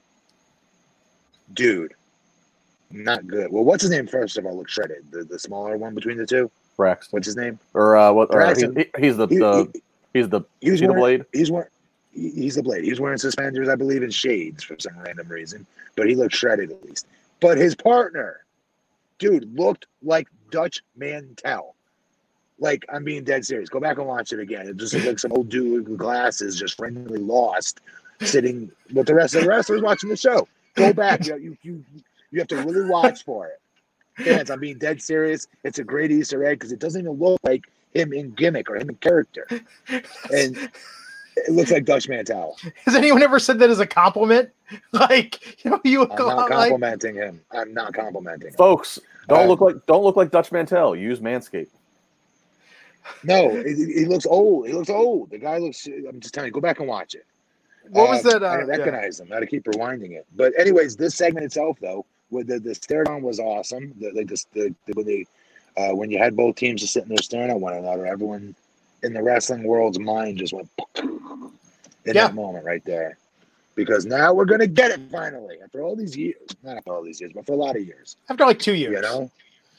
Dude, 1.55 1.95
not 2.91 3.27
good. 3.27 3.51
Well, 3.51 3.65
what's 3.65 3.83
his 3.83 3.91
name? 3.91 4.07
First 4.07 4.37
of 4.37 4.45
all, 4.45 4.57
looks 4.57 4.73
shredded. 4.73 5.11
The 5.11 5.25
the 5.25 5.39
smaller 5.39 5.77
one 5.79 5.95
between 5.95 6.19
the 6.19 6.27
two. 6.27 6.51
Braxton. 6.77 7.17
What's 7.17 7.27
his 7.27 7.37
name? 7.37 7.59
Or 7.75 7.97
uh, 7.97 8.13
what? 8.13 8.29
Or 8.33 8.41
he, 8.55 8.87
he's 8.99 9.17
the, 9.17 9.27
he, 9.27 9.39
the 9.39 9.71
he, 9.73 9.83
he's 10.15 10.29
the 10.29 10.43
he's 10.61 10.81
wearing, 10.81 10.95
the 10.95 11.01
blade. 11.01 11.25
He's 11.33 11.51
wearing 11.51 11.69
he's 12.13 12.55
the 12.55 12.63
blade. 12.63 12.85
He's 12.85 13.01
wearing 13.01 13.19
suspenders, 13.19 13.69
I 13.69 13.75
believe, 13.75 14.03
and 14.03 14.13
shades 14.13 14.63
for 14.63 14.77
some 14.79 14.99
random 14.99 15.29
reason. 15.29 15.67
But 15.97 16.09
he 16.09 16.15
looks 16.15 16.37
shredded 16.37 16.71
at 16.71 16.85
least. 16.85 17.07
But 17.41 17.59
his 17.59 17.75
partner, 17.75 18.41
dude, 19.19 19.57
looked 19.59 19.87
like 20.03 20.29
Dutch 20.51 20.83
Mantell. 20.97 21.75
Like 22.59 22.85
I'm 22.93 23.05
being 23.05 23.25
dead 23.25 23.45
serious. 23.45 23.69
Go 23.69 23.81
back 23.81 23.99
and 23.99 24.07
watch 24.07 24.33
it 24.33 24.41
again. 24.41 24.67
It 24.67 24.77
just 24.77 24.95
looks 24.95 25.07
like 25.07 25.19
some 25.19 25.33
old 25.33 25.49
dude 25.49 25.89
with 25.89 25.99
glasses, 25.99 26.59
just 26.59 26.79
randomly 26.81 27.21
lost, 27.21 27.81
sitting 28.21 28.71
with 28.93 29.07
the 29.07 29.15
rest 29.15 29.35
of 29.35 29.43
the 29.43 29.49
wrestlers 29.49 29.83
watching 29.83 30.09
the 30.09 30.17
show. 30.17 30.49
Go 30.75 30.93
back. 30.93 31.27
You, 31.27 31.37
you, 31.37 31.57
you 31.63 31.85
you 32.31 32.39
have 32.41 32.49
to 32.49 32.57
really 32.57 32.89
watch 32.89 33.25
for 33.25 33.47
it. 33.47 33.61
Fans, 34.23 34.51
I'm 34.51 34.61
being 34.61 34.79
dead 34.79 35.01
serious. 35.01 35.47
It's 35.65 35.79
a 35.79 35.85
great 35.85 36.11
Easter 36.11 36.45
egg 36.45 36.59
because 36.59 36.73
it 36.73 36.81
doesn't 36.81 37.01
even 37.01 37.13
look 37.13 37.41
like 37.45 37.65
him 37.95 38.13
in 38.13 38.33
gimmick 38.33 38.69
or 38.69 38.77
him 38.77 38.89
in 38.89 38.97
character. 38.97 39.47
And 40.35 40.71
it 41.47 41.53
looks 41.53 41.71
like 41.71 41.85
Dutch 41.85 42.09
Mantell. 42.09 42.57
Has 42.85 42.95
anyone 42.95 43.23
ever 43.23 43.39
said 43.39 43.59
that 43.61 43.71
as 43.71 43.81
a 43.81 43.87
compliment? 43.87 44.51
Like, 44.93 45.65
you 45.65 45.71
know, 45.71 45.81
you 45.83 46.01
look 46.01 46.21
I'm 46.21 46.27
not 46.27 46.51
complimenting 46.51 47.17
like... 47.17 47.25
him. 47.25 47.41
I'm 47.53 47.73
not 47.73 47.95
complimenting 47.95 48.49
him. 48.49 48.55
Folks, 48.55 48.99
don't 49.27 49.45
um, 49.45 49.49
look 49.49 49.63
like 49.63 49.87
don't 49.87 50.03
look 50.03 50.15
like 50.15 50.31
Dutch 50.31 50.53
Mantell. 50.53 50.95
Use 50.95 51.21
Manscaped. 51.21 51.71
No, 53.23 53.51
he, 53.63 53.75
he, 53.75 54.05
looks 54.05 54.27
old. 54.27 54.67
He 54.67 54.75
looks 54.75 54.91
old. 54.91 55.31
The 55.31 55.39
guy 55.39 55.57
looks. 55.57 55.87
I'm 55.87 56.21
just 56.21 56.35
telling 56.35 56.49
you, 56.49 56.53
go 56.53 56.61
back 56.61 56.81
and 56.81 56.89
watch 56.89 57.15
it. 57.15 57.25
What 57.89 58.11
was 58.11 58.23
that? 58.25 58.43
Uh, 58.43 58.49
I 58.49 58.57
didn't 58.59 58.69
recognize 58.69 59.19
yeah. 59.19 59.25
him. 59.25 59.33
I 59.33 59.35
had 59.37 59.41
to 59.41 59.47
keep 59.47 59.65
rewinding 59.65 60.13
it. 60.13 60.27
But 60.37 60.53
anyways, 60.59 60.97
this 60.97 61.15
segment 61.15 61.47
itself, 61.47 61.79
though, 61.81 62.05
with 62.31 62.49
the 62.49 62.59
the 62.59 62.75
stare 62.75 63.05
down 63.05 63.23
was 63.23 63.41
awesome. 63.41 63.95
The, 63.99 64.13
like 64.13 64.29
the, 64.29 64.45
the, 64.53 64.75
the 64.87 64.93
when 64.95 65.07
they 65.07 65.27
uh, 65.77 65.95
when 65.95 66.11
you 66.11 66.19
had 66.19 66.37
both 66.37 66.57
teams 66.57 66.81
just 66.81 66.93
sitting 66.93 67.09
there 67.09 67.23
staring 67.23 67.51
at 67.51 67.61
one 67.61 67.75
another, 67.75 68.07
everyone 68.07 68.55
in 69.03 69.13
the 69.13 69.23
wrestling 69.23 69.65
world's 69.65 69.99
mind 69.99 70.39
just 70.39 70.53
went 70.53 70.69
in 70.97 71.51
yeah. 72.07 72.13
that 72.13 72.35
moment 72.35 72.65
right 72.65 72.85
there. 72.85 73.19
Because 73.75 74.07
now 74.07 74.33
we're 74.33 74.45
gonna 74.45 74.67
get 74.67 74.91
it 74.91 75.01
finally 75.11 75.59
after 75.63 75.83
all 75.83 75.95
these 75.95 76.17
years. 76.17 76.41
Not 76.65 76.77
after 76.77 76.93
all 76.93 77.03
these 77.03 77.21
years, 77.21 77.33
but 77.35 77.47
for 77.47 77.53
a 77.53 77.57
lot 77.57 77.77
of 77.77 77.87
years. 77.87 78.17
After 78.29 78.45
like 78.45 78.59
two 78.59 78.75
years, 78.75 78.97
you 78.97 79.03
know. 79.03 79.31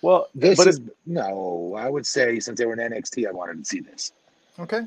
Well, 0.02 0.28
this 0.34 0.66
is 0.66 0.80
no. 1.06 1.76
I 1.78 1.90
would 1.90 2.06
say 2.06 2.40
since 2.40 2.58
they 2.58 2.66
were 2.66 2.74
in 2.74 2.92
NXT, 2.92 3.28
I 3.28 3.32
wanted 3.32 3.60
to 3.60 3.66
see 3.66 3.82
this. 3.82 4.14
Okay. 4.58 4.86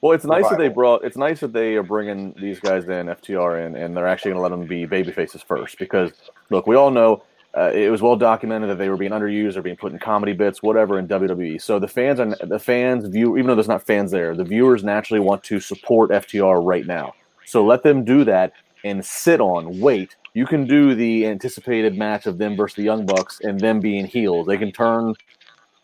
Well, 0.00 0.12
it's 0.12 0.24
nice 0.24 0.48
that 0.48 0.58
they 0.58 0.68
brought. 0.68 1.04
It's 1.04 1.18
nice 1.18 1.40
that 1.40 1.52
they 1.52 1.74
are 1.74 1.82
bringing 1.82 2.32
these 2.40 2.58
guys 2.58 2.84
in, 2.84 3.06
FTR 3.06 3.66
in, 3.66 3.76
and 3.76 3.94
they're 3.94 4.06
actually 4.06 4.30
going 4.30 4.38
to 4.38 4.42
let 4.42 4.48
them 4.48 4.66
be 4.66 4.86
baby 4.86 5.12
faces 5.12 5.42
first. 5.42 5.78
Because 5.78 6.12
look, 6.48 6.66
we 6.66 6.74
all 6.74 6.90
know 6.90 7.22
uh, 7.56 7.70
it 7.74 7.90
was 7.90 8.00
well 8.00 8.16
documented 8.16 8.70
that 8.70 8.78
they 8.78 8.88
were 8.88 8.96
being 8.96 9.10
underused 9.10 9.56
or 9.56 9.62
being 9.62 9.76
put 9.76 9.92
in 9.92 9.98
comedy 9.98 10.32
bits, 10.32 10.62
whatever, 10.62 10.98
in 10.98 11.08
WWE. 11.08 11.60
So 11.60 11.78
the 11.78 11.88
fans 11.88 12.20
are 12.20 12.34
the 12.46 12.58
fans 12.58 13.06
view, 13.06 13.36
even 13.36 13.48
though 13.48 13.56
there's 13.56 13.68
not 13.68 13.84
fans 13.84 14.10
there, 14.12 14.36
the 14.36 14.44
viewers 14.44 14.84
naturally 14.84 15.20
want 15.20 15.42
to 15.44 15.58
support 15.58 16.10
FTR 16.10 16.64
right 16.64 16.86
now. 16.86 17.14
So 17.44 17.64
let 17.64 17.82
them 17.82 18.04
do 18.04 18.24
that 18.24 18.52
and 18.84 19.04
sit 19.04 19.40
on, 19.40 19.80
wait. 19.80 20.16
You 20.34 20.46
can 20.46 20.64
do 20.64 20.94
the 20.94 21.26
anticipated 21.26 21.96
match 21.96 22.26
of 22.26 22.38
them 22.38 22.56
versus 22.56 22.76
the 22.76 22.82
Young 22.82 23.04
Bucks 23.04 23.40
and 23.42 23.58
them 23.58 23.80
being 23.80 24.06
heels. 24.06 24.46
They 24.46 24.56
can 24.56 24.70
turn, 24.70 25.14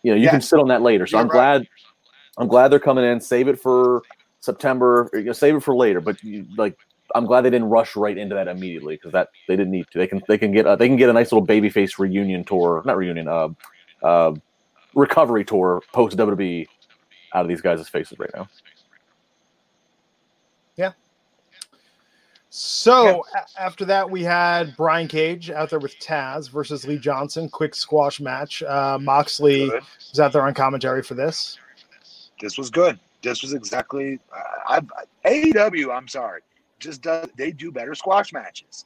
you 0.05 0.13
know, 0.13 0.17
you 0.17 0.29
can 0.29 0.41
sit 0.41 0.61
on 0.61 0.69
that 0.69 0.83
later. 0.83 1.07
So 1.07 1.19
I'm 1.19 1.27
right. 1.27 1.33
glad 1.33 1.67
I'm 2.39 2.49
glad 2.49 2.69
they're 2.69 2.79
coming 2.79 3.05
in. 3.05 3.21
Save 3.21 3.49
it 3.49 3.59
for 3.59 4.03
September. 4.41 5.11
You 5.13 5.25
know, 5.25 5.33
save 5.33 5.57
it 5.57 5.61
for 5.61 5.75
later. 5.75 6.01
But 6.01 6.23
you, 6.23 6.47
like, 6.57 6.77
I'm 7.15 7.27
glad 7.27 7.43
they 7.43 7.51
didn't 7.51 7.69
rush 7.69 7.97
right 7.97 8.17
into 8.17 8.35
that 8.35 8.49
immediately 8.49 8.97
because 8.97 9.13
that 9.13 9.29
they 9.49 9.57
didn't 9.57 9.73
need 9.73 9.87
to. 9.93 9.99
They 9.99 10.07
can 10.07 10.23
they 10.29 10.39
can 10.39 10.53
get 10.53 10.67
uh, 10.67 10.77
they 10.77 10.89
can 10.89 10.97
get 10.97 11.09
a 11.09 11.13
nice 11.13 11.33
little 11.33 11.47
babyface 11.47 11.99
reunion 11.99 12.45
tour, 12.45 12.83
not 12.85 12.97
reunion, 12.97 13.29
uh, 13.29 13.49
uh, 14.03 14.35
recovery 14.95 15.45
tour 15.45 15.83
post 15.93 16.17
WWE 16.17 16.67
out 17.35 17.43
of 17.43 17.49
these 17.49 17.61
guys' 17.61 17.89
faces 17.89 18.19
right 18.19 18.31
now. 18.35 18.49
Yeah. 20.77 20.93
So 22.51 23.25
yeah. 23.35 23.43
A- 23.59 23.63
after 23.63 23.85
that, 23.87 24.11
we 24.11 24.23
had 24.23 24.77
Brian 24.77 25.09
Cage 25.09 25.51
out 25.51 25.71
there 25.71 25.79
with 25.79 25.99
Taz 25.99 26.51
versus 26.51 26.87
Lee 26.87 26.99
Johnson, 26.99 27.49
quick 27.49 27.75
squash 27.75 28.21
match. 28.21 28.63
Uh, 28.63 28.99
Moxley 29.01 29.69
Good. 29.69 29.83
was 30.11 30.21
out 30.21 30.33
there 30.33 30.43
on 30.43 30.55
commentary 30.55 31.03
for 31.03 31.15
this 31.15 31.59
this 32.41 32.59
was 32.59 32.71
good. 32.71 32.99
This 33.23 33.43
was 33.43 33.55
exactly 33.55 34.19
I, 34.33 34.81
I, 35.25 35.29
AEW. 35.29 35.95
I'm 35.95 36.09
sorry, 36.09 36.43
just 36.79 37.03
does 37.03 37.29
they 37.37 37.53
do 37.53 37.71
better 37.71 37.95
squash 37.95 38.33
matches? 38.33 38.85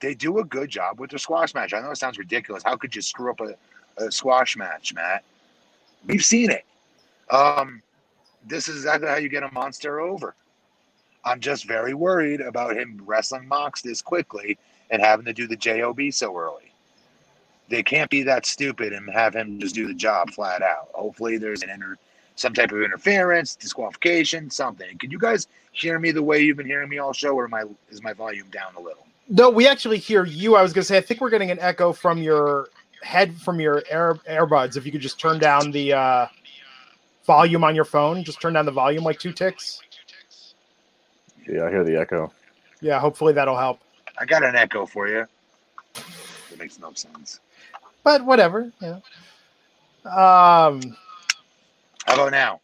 They 0.00 0.14
do 0.14 0.38
a 0.38 0.44
good 0.44 0.68
job 0.68 0.98
with 0.98 1.10
their 1.10 1.18
squash 1.18 1.54
match. 1.54 1.72
I 1.72 1.80
know 1.80 1.90
it 1.90 1.96
sounds 1.96 2.18
ridiculous. 2.18 2.62
How 2.64 2.76
could 2.76 2.94
you 2.94 3.02
screw 3.02 3.30
up 3.30 3.40
a, 3.40 4.04
a 4.04 4.10
squash 4.10 4.56
match, 4.56 4.94
Matt? 4.94 5.22
We've 6.06 6.24
seen 6.24 6.50
it. 6.50 6.64
Um, 7.30 7.82
this 8.46 8.68
is 8.68 8.76
exactly 8.76 9.08
how 9.08 9.16
you 9.16 9.28
get 9.28 9.44
a 9.44 9.52
monster 9.52 10.00
over. 10.00 10.34
I'm 11.24 11.40
just 11.40 11.66
very 11.66 11.94
worried 11.94 12.40
about 12.40 12.76
him 12.76 13.00
wrestling 13.04 13.46
Mox 13.46 13.80
this 13.80 14.02
quickly 14.02 14.58
and 14.90 15.00
having 15.00 15.24
to 15.26 15.32
do 15.32 15.46
the 15.46 15.56
job 15.56 16.00
so 16.10 16.36
early. 16.36 16.72
They 17.68 17.82
can't 17.82 18.10
be 18.10 18.24
that 18.24 18.44
stupid 18.44 18.92
and 18.92 19.08
have 19.10 19.34
him 19.34 19.60
just 19.60 19.74
do 19.74 19.86
the 19.86 19.94
job 19.94 20.30
flat 20.30 20.62
out. 20.62 20.88
Hopefully, 20.92 21.38
there's 21.38 21.62
an 21.62 21.70
inner 21.70 21.96
some 22.42 22.52
type 22.52 22.72
of 22.72 22.82
interference, 22.82 23.54
disqualification, 23.54 24.50
something. 24.50 24.98
Can 24.98 25.10
you 25.10 25.18
guys 25.18 25.46
hear 25.70 25.98
me 25.98 26.10
the 26.10 26.22
way 26.22 26.40
you've 26.40 26.56
been 26.56 26.66
hearing 26.66 26.88
me 26.88 26.98
all 26.98 27.12
show, 27.12 27.34
or 27.34 27.44
am 27.44 27.54
I 27.54 27.64
is 27.90 28.02
my 28.02 28.12
volume 28.12 28.48
down 28.50 28.74
a 28.76 28.80
little? 28.80 29.06
No, 29.28 29.48
we 29.48 29.66
actually 29.66 29.98
hear 29.98 30.26
you. 30.26 30.56
I 30.56 30.62
was 30.62 30.72
going 30.72 30.82
to 30.82 30.86
say, 30.86 30.98
I 30.98 31.00
think 31.00 31.20
we're 31.20 31.30
getting 31.30 31.50
an 31.50 31.60
echo 31.60 31.92
from 31.92 32.18
your 32.18 32.68
head 33.02 33.34
from 33.36 33.60
your 33.60 33.82
air 33.88 34.14
earbuds. 34.28 34.76
If 34.76 34.84
you 34.84 34.92
could 34.92 35.00
just 35.00 35.18
turn 35.18 35.38
down 35.38 35.70
the 35.70 35.92
uh, 35.94 36.26
volume 37.24 37.64
on 37.64 37.74
your 37.74 37.84
phone, 37.84 38.24
just 38.24 38.40
turn 38.40 38.52
down 38.52 38.66
the 38.66 38.72
volume 38.72 39.04
like 39.04 39.18
two 39.18 39.32
ticks. 39.32 39.80
Yeah, 41.48 41.64
I 41.64 41.70
hear 41.70 41.84
the 41.84 41.98
echo. 41.98 42.32
Yeah, 42.80 42.98
hopefully 42.98 43.32
that'll 43.32 43.56
help. 43.56 43.80
I 44.18 44.26
got 44.26 44.42
an 44.42 44.56
echo 44.56 44.84
for 44.84 45.08
you. 45.08 45.26
It 45.94 46.58
makes 46.58 46.78
no 46.78 46.92
sense. 46.92 47.40
But 48.04 48.24
whatever, 48.24 48.70
yeah. 48.80 48.98
Um, 50.04 50.96
how 52.06 52.14
about 52.14 52.32
now? 52.32 52.60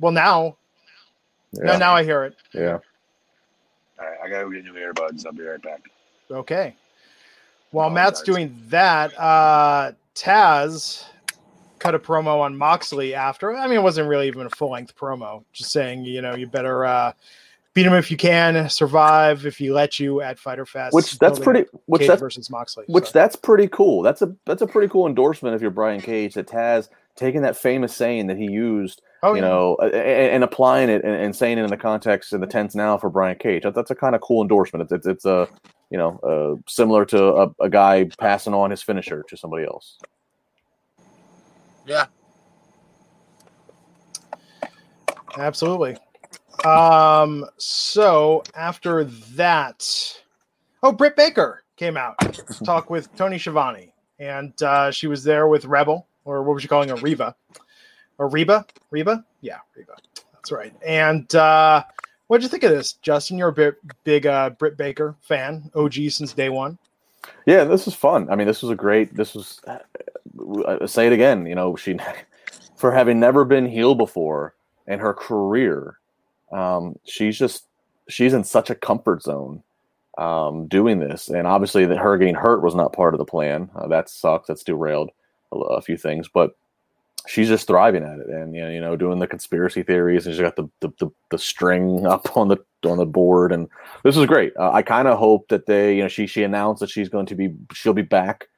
Well, 0.00 0.12
now. 0.12 0.56
Yeah. 1.52 1.64
No, 1.64 1.78
now 1.78 1.94
I 1.94 2.04
hear 2.04 2.24
it. 2.24 2.36
Yeah. 2.52 2.78
All 3.98 4.06
right, 4.06 4.18
I 4.24 4.28
gotta 4.28 4.50
get 4.50 4.64
new 4.64 4.72
earbuds. 4.72 5.24
I'll 5.24 5.32
be 5.32 5.42
right 5.42 5.62
back. 5.62 5.82
Okay. 6.30 6.74
While 7.70 7.90
Matt's 7.90 8.22
doing 8.22 8.56
that, 8.68 9.18
uh, 9.18 9.92
Taz 10.14 11.04
cut 11.78 11.94
a 11.94 11.98
promo 11.98 12.40
on 12.40 12.56
Moxley 12.56 13.14
after. 13.14 13.54
I 13.54 13.66
mean, 13.66 13.78
it 13.78 13.82
wasn't 13.82 14.08
really 14.08 14.26
even 14.28 14.46
a 14.46 14.50
full 14.50 14.70
length 14.70 14.96
promo. 14.96 15.44
Just 15.52 15.70
saying, 15.70 16.04
you 16.04 16.22
know, 16.22 16.34
you 16.34 16.46
better 16.46 16.84
uh, 16.84 17.12
beat 17.74 17.86
him 17.86 17.92
if 17.94 18.10
you 18.10 18.16
can, 18.16 18.68
survive 18.68 19.44
if 19.44 19.58
he 19.58 19.70
let 19.70 19.98
you 19.98 20.20
at 20.20 20.38
Fyter 20.38 20.66
Fest. 20.66 20.94
Which 20.94 21.18
that's 21.18 21.38
pretty. 21.38 21.66
Which 21.86 22.00
Cage 22.00 22.08
that's 22.08 22.20
versus 22.20 22.48
Moxley. 22.48 22.84
Which 22.86 23.06
so. 23.06 23.10
that's 23.12 23.36
pretty 23.36 23.68
cool. 23.68 24.02
That's 24.02 24.22
a 24.22 24.34
that's 24.46 24.62
a 24.62 24.66
pretty 24.66 24.88
cool 24.88 25.06
endorsement 25.06 25.54
if 25.54 25.60
you're 25.60 25.70
Brian 25.70 26.00
Cage 26.00 26.34
that 26.34 26.46
Taz 26.46 26.88
taking 27.16 27.42
that 27.42 27.56
famous 27.56 27.94
saying 27.94 28.26
that 28.26 28.36
he 28.36 28.44
used, 28.44 29.02
oh, 29.22 29.34
you 29.34 29.42
yeah. 29.42 29.48
know, 29.48 29.76
and, 29.76 29.94
and, 29.94 30.44
applying 30.44 30.88
it 30.88 31.04
and, 31.04 31.14
and, 31.14 31.36
saying 31.36 31.58
it 31.58 31.62
in 31.62 31.70
the 31.70 31.76
context 31.76 32.32
in 32.32 32.40
the 32.40 32.46
tense 32.46 32.74
now 32.74 32.98
for 32.98 33.10
Brian 33.10 33.36
Cage. 33.38 33.64
That's 33.74 33.90
a 33.90 33.94
kind 33.94 34.14
of 34.14 34.20
cool 34.20 34.42
endorsement. 34.42 34.82
It's 34.82 34.92
it's, 34.92 35.06
it's 35.06 35.24
a 35.24 35.48
you 35.90 35.98
know 35.98 36.18
uh, 36.18 36.60
similar 36.68 37.04
to 37.06 37.24
a, 37.24 37.50
a 37.60 37.70
guy 37.70 38.04
passing 38.18 38.54
on 38.54 38.70
his 38.70 38.82
finisher 38.82 39.24
to 39.28 39.36
somebody 39.36 39.64
else. 39.64 39.98
Yeah. 41.86 42.06
Absolutely. 45.36 45.96
Um, 46.64 47.44
so 47.58 48.42
after 48.54 49.04
that, 49.04 50.22
oh, 50.82 50.92
Britt 50.92 51.16
Baker 51.16 51.64
came 51.76 51.96
out 51.96 52.18
to 52.32 52.64
talk 52.64 52.88
with 52.88 53.14
Tony 53.16 53.38
Schiavone, 53.38 53.92
and 54.18 54.60
uh, 54.62 54.90
she 54.90 55.06
was 55.06 55.24
there 55.24 55.48
with 55.48 55.64
Rebel, 55.64 56.06
or 56.24 56.42
what 56.42 56.54
was 56.54 56.62
she 56.62 56.68
calling 56.68 56.88
her, 56.88 56.96
Reba, 56.96 57.34
or 58.18 58.28
Reba, 58.28 58.66
Reba, 58.90 59.24
yeah, 59.40 59.58
Reba. 59.76 59.94
That's 60.32 60.52
right. 60.52 60.74
And 60.86 61.32
uh, 61.34 61.84
what 62.26 62.38
did 62.38 62.44
you 62.44 62.48
think 62.48 62.64
of 62.64 62.70
this, 62.70 62.94
Justin? 62.94 63.38
You're 63.38 63.48
a 63.48 63.52
big, 63.52 63.74
big 64.04 64.26
uh, 64.26 64.50
Britt 64.50 64.76
Baker 64.76 65.14
fan, 65.22 65.70
OG 65.74 65.94
since 66.10 66.32
day 66.32 66.48
one. 66.48 66.78
Yeah, 67.46 67.64
this 67.64 67.86
was 67.86 67.94
fun. 67.94 68.28
I 68.30 68.36
mean, 68.36 68.46
this 68.46 68.62
was 68.62 68.70
a 68.70 68.74
great. 68.74 69.14
This 69.14 69.34
was. 69.34 69.60
Uh, 69.66 70.86
say 70.86 71.06
it 71.06 71.12
again. 71.12 71.46
You 71.46 71.54
know, 71.54 71.76
she, 71.76 71.98
for 72.76 72.92
having 72.92 73.20
never 73.20 73.44
been 73.44 73.66
heel 73.66 73.94
before 73.94 74.54
in 74.86 74.98
her 74.98 75.14
career, 75.14 75.98
um, 76.52 76.98
she's 77.04 77.38
just 77.38 77.66
she's 78.08 78.34
in 78.34 78.44
such 78.44 78.70
a 78.70 78.74
comfort 78.74 79.22
zone 79.22 79.62
um, 80.18 80.66
doing 80.66 81.00
this, 81.00 81.28
and 81.28 81.46
obviously 81.46 81.86
that 81.86 81.98
her 81.98 82.18
getting 82.18 82.34
hurt 82.34 82.62
was 82.62 82.74
not 82.74 82.92
part 82.92 83.14
of 83.14 83.18
the 83.18 83.24
plan. 83.24 83.70
Uh, 83.74 83.88
that 83.88 84.08
sucks. 84.08 84.48
That's 84.48 84.62
derailed 84.62 85.10
a, 85.54 85.74
a, 85.74 85.80
few 85.82 85.96
things, 85.96 86.28
but 86.28 86.56
she's 87.26 87.48
just 87.48 87.66
thriving 87.66 88.04
at 88.04 88.18
it, 88.18 88.28
and 88.28 88.54
you 88.54 88.80
know, 88.80 88.96
doing 88.96 89.18
the 89.18 89.26
conspiracy 89.26 89.82
theories, 89.82 90.26
and 90.26 90.34
she's 90.34 90.42
got 90.42 90.56
the 90.56 90.68
the, 90.80 90.90
the, 90.98 91.10
the 91.30 91.38
string 91.38 92.06
up 92.14 92.36
on 92.36 92.48
the 92.48 92.58
on 92.84 92.98
the 92.98 93.06
board, 93.06 93.52
and 93.52 93.68
this 94.02 94.16
is 94.16 94.26
great. 94.26 94.52
Uh, 94.58 94.72
I 94.72 94.82
kind 94.82 95.08
of 95.08 95.18
hope 95.18 95.48
that 95.48 95.66
they, 95.66 95.96
you 95.96 96.02
know, 96.02 96.08
she 96.08 96.26
she 96.26 96.42
announced 96.42 96.80
that 96.80 96.90
she's 96.90 97.08
going 97.08 97.26
to 97.26 97.34
be 97.34 97.54
she'll 97.72 97.92
be 97.94 98.02
back 98.02 98.48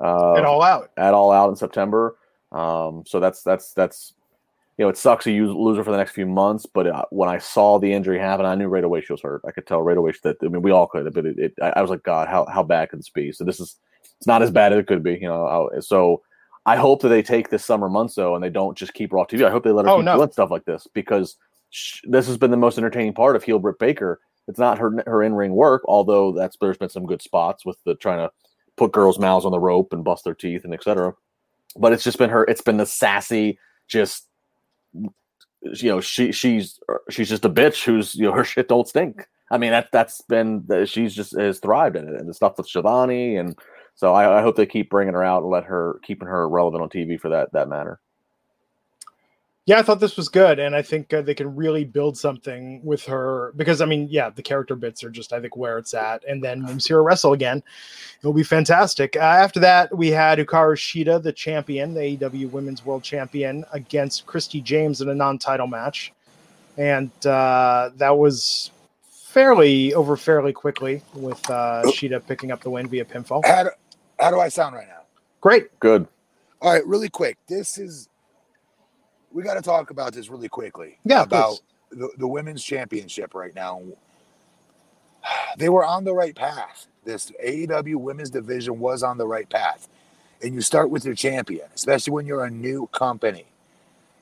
uh, 0.00 0.34
at 0.34 0.44
all 0.44 0.62
out 0.62 0.90
at 0.96 1.14
all 1.14 1.32
out 1.32 1.50
in 1.50 1.56
September. 1.56 2.16
Um, 2.52 3.04
so 3.06 3.20
that's 3.20 3.42
that's 3.42 3.72
that's 3.74 4.14
you 4.78 4.84
know, 4.84 4.88
it 4.88 4.96
sucks 4.96 5.24
to 5.24 5.32
use, 5.32 5.50
lose 5.52 5.76
her 5.76 5.82
for 5.82 5.90
the 5.90 5.96
next 5.96 6.12
few 6.12 6.24
months. 6.24 6.64
But 6.64 6.86
uh, 6.86 7.04
when 7.10 7.28
I 7.28 7.38
saw 7.38 7.78
the 7.78 7.92
injury 7.92 8.18
happen, 8.18 8.46
I 8.46 8.54
knew 8.54 8.68
right 8.68 8.84
away 8.84 9.00
she 9.00 9.12
was 9.12 9.20
hurt. 9.20 9.42
I 9.44 9.50
could 9.50 9.66
tell 9.66 9.82
right 9.82 9.96
away 9.96 10.12
that. 10.22 10.36
I 10.40 10.46
mean, 10.46 10.62
we 10.62 10.70
all 10.70 10.86
could, 10.86 11.12
but 11.12 11.26
it, 11.26 11.36
it, 11.36 11.54
I 11.60 11.82
was 11.82 11.90
like, 11.90 12.04
God, 12.04 12.28
how 12.28 12.46
how 12.46 12.62
bad 12.62 12.90
could 12.90 13.00
this 13.00 13.10
be? 13.10 13.32
So 13.32 13.44
this 13.44 13.58
is 13.58 13.76
it's 14.18 14.26
not 14.26 14.42
as 14.42 14.52
bad 14.52 14.72
as 14.72 14.78
it 14.78 14.86
could 14.86 15.02
be, 15.02 15.14
you 15.14 15.28
know. 15.28 15.46
I'll, 15.46 15.82
so 15.82 16.22
I 16.68 16.76
hope 16.76 17.00
that 17.00 17.08
they 17.08 17.22
take 17.22 17.48
this 17.48 17.64
summer 17.64 17.88
months 17.88 18.14
though, 18.14 18.34
and 18.34 18.44
they 18.44 18.50
don't 18.50 18.76
just 18.76 18.92
keep 18.92 19.10
her 19.12 19.18
off 19.18 19.28
TV. 19.28 19.42
I 19.42 19.50
hope 19.50 19.64
they 19.64 19.70
let 19.70 19.86
her 19.86 19.90
oh, 19.90 19.96
keep 19.96 20.04
no. 20.04 20.16
doing 20.16 20.30
stuff 20.30 20.50
like 20.50 20.66
this 20.66 20.86
because 20.92 21.36
sh- 21.70 22.02
this 22.04 22.26
has 22.26 22.36
been 22.36 22.50
the 22.50 22.58
most 22.58 22.76
entertaining 22.76 23.14
part 23.14 23.36
of 23.36 23.42
heel 23.42 23.58
Britt 23.58 23.78
Baker. 23.78 24.20
It's 24.48 24.58
not 24.58 24.76
her 24.76 25.02
her 25.06 25.22
in 25.22 25.32
ring 25.32 25.52
work, 25.52 25.80
although 25.86 26.30
that's 26.30 26.58
there's 26.60 26.76
been 26.76 26.90
some 26.90 27.06
good 27.06 27.22
spots 27.22 27.64
with 27.64 27.82
the 27.84 27.94
trying 27.94 28.18
to 28.18 28.30
put 28.76 28.92
girls' 28.92 29.18
mouths 29.18 29.46
on 29.46 29.52
the 29.52 29.58
rope 29.58 29.94
and 29.94 30.04
bust 30.04 30.24
their 30.24 30.34
teeth 30.34 30.64
and 30.64 30.74
etc. 30.74 31.14
But 31.74 31.94
it's 31.94 32.04
just 32.04 32.18
been 32.18 32.28
her. 32.28 32.44
It's 32.44 32.60
been 32.60 32.76
the 32.76 32.84
sassy, 32.84 33.58
just 33.86 34.26
you 34.92 35.10
know 35.88 36.02
she 36.02 36.32
she's 36.32 36.78
she's 37.08 37.30
just 37.30 37.46
a 37.46 37.50
bitch 37.50 37.82
who's 37.82 38.14
you 38.14 38.26
know 38.26 38.32
her 38.34 38.44
shit 38.44 38.68
don't 38.68 38.86
stink. 38.86 39.26
I 39.50 39.56
mean 39.56 39.70
that 39.70 39.88
that's 39.90 40.20
been 40.20 40.66
she's 40.84 41.14
just 41.14 41.34
has 41.34 41.60
thrived 41.60 41.96
in 41.96 42.08
it 42.08 42.20
and 42.20 42.28
the 42.28 42.34
stuff 42.34 42.58
with 42.58 42.68
Schiavone 42.68 43.38
and 43.38 43.58
so 43.98 44.14
I, 44.14 44.38
I 44.38 44.42
hope 44.42 44.56
they 44.56 44.64
keep 44.64 44.88
bringing 44.88 45.14
her 45.14 45.24
out 45.24 45.42
and 45.42 45.50
let 45.50 45.64
her 45.64 46.00
keeping 46.02 46.28
her 46.28 46.48
relevant 46.48 46.82
on 46.82 46.88
TV 46.88 47.20
for 47.20 47.28
that 47.28 47.52
that 47.52 47.68
matter 47.68 48.00
yeah, 49.68 49.78
I 49.78 49.82
thought 49.82 50.00
this 50.00 50.16
was 50.16 50.30
good, 50.30 50.58
and 50.58 50.74
I 50.74 50.80
think 50.80 51.12
uh, 51.12 51.20
they 51.20 51.34
can 51.34 51.54
really 51.54 51.84
build 51.84 52.16
something 52.16 52.82
with 52.82 53.04
her 53.04 53.52
because 53.54 53.82
I 53.82 53.84
mean, 53.84 54.08
yeah, 54.10 54.30
the 54.30 54.40
character 54.40 54.74
bits 54.74 55.04
are 55.04 55.10
just 55.10 55.34
I 55.34 55.42
think 55.42 55.58
where 55.58 55.76
it's 55.76 55.92
at, 55.92 56.24
and 56.24 56.42
then 56.42 56.64
when 56.64 56.76
we 56.76 56.80
see 56.80 56.94
her 56.94 57.02
wrestle 57.02 57.34
again, 57.34 57.62
it'll 58.20 58.32
be 58.32 58.42
fantastic. 58.42 59.14
Uh, 59.14 59.18
after 59.18 59.60
that, 59.60 59.94
we 59.94 60.08
had 60.08 60.38
Hikaru 60.38 60.74
Shida, 60.74 61.22
the 61.22 61.34
champion, 61.34 61.92
the 61.92 62.00
AEW 62.00 62.50
Women's 62.50 62.86
World 62.86 63.02
Champion, 63.02 63.62
against 63.74 64.24
Christy 64.24 64.62
James 64.62 65.02
in 65.02 65.10
a 65.10 65.14
non-title 65.14 65.66
match, 65.66 66.14
and 66.78 67.10
uh, 67.26 67.90
that 67.96 68.16
was 68.16 68.70
fairly 69.02 69.92
over 69.92 70.16
fairly 70.16 70.54
quickly 70.54 71.02
with 71.12 71.50
uh, 71.50 71.82
Shida 71.88 72.26
picking 72.26 72.52
up 72.52 72.62
the 72.62 72.70
win 72.70 72.88
via 72.88 73.04
pinfall. 73.04 73.44
How 73.44 73.64
do, 73.64 73.70
how 74.18 74.30
do 74.30 74.40
I 74.40 74.48
sound 74.48 74.74
right 74.74 74.88
now? 74.88 75.02
Great. 75.40 75.78
Good. 75.80 76.06
All 76.60 76.72
right, 76.72 76.86
really 76.86 77.08
quick. 77.08 77.38
This 77.48 77.78
is 77.78 78.08
we 79.32 79.42
got 79.42 79.54
to 79.54 79.62
talk 79.62 79.90
about 79.90 80.12
this 80.12 80.28
really 80.28 80.48
quickly. 80.48 80.98
Yeah, 81.04 81.22
about 81.22 81.60
the, 81.90 82.08
the 82.18 82.26
women's 82.26 82.64
championship 82.64 83.34
right 83.34 83.54
now. 83.54 83.82
They 85.56 85.68
were 85.68 85.84
on 85.84 86.04
the 86.04 86.14
right 86.14 86.34
path. 86.34 86.86
This 87.04 87.32
AEW 87.44 87.96
women's 87.96 88.30
division 88.30 88.78
was 88.78 89.02
on 89.02 89.18
the 89.18 89.26
right 89.26 89.48
path. 89.48 89.88
And 90.42 90.54
you 90.54 90.60
start 90.60 90.90
with 90.90 91.04
your 91.04 91.16
champion, 91.16 91.66
especially 91.74 92.12
when 92.12 92.26
you're 92.26 92.44
a 92.44 92.50
new 92.50 92.86
company. 92.92 93.46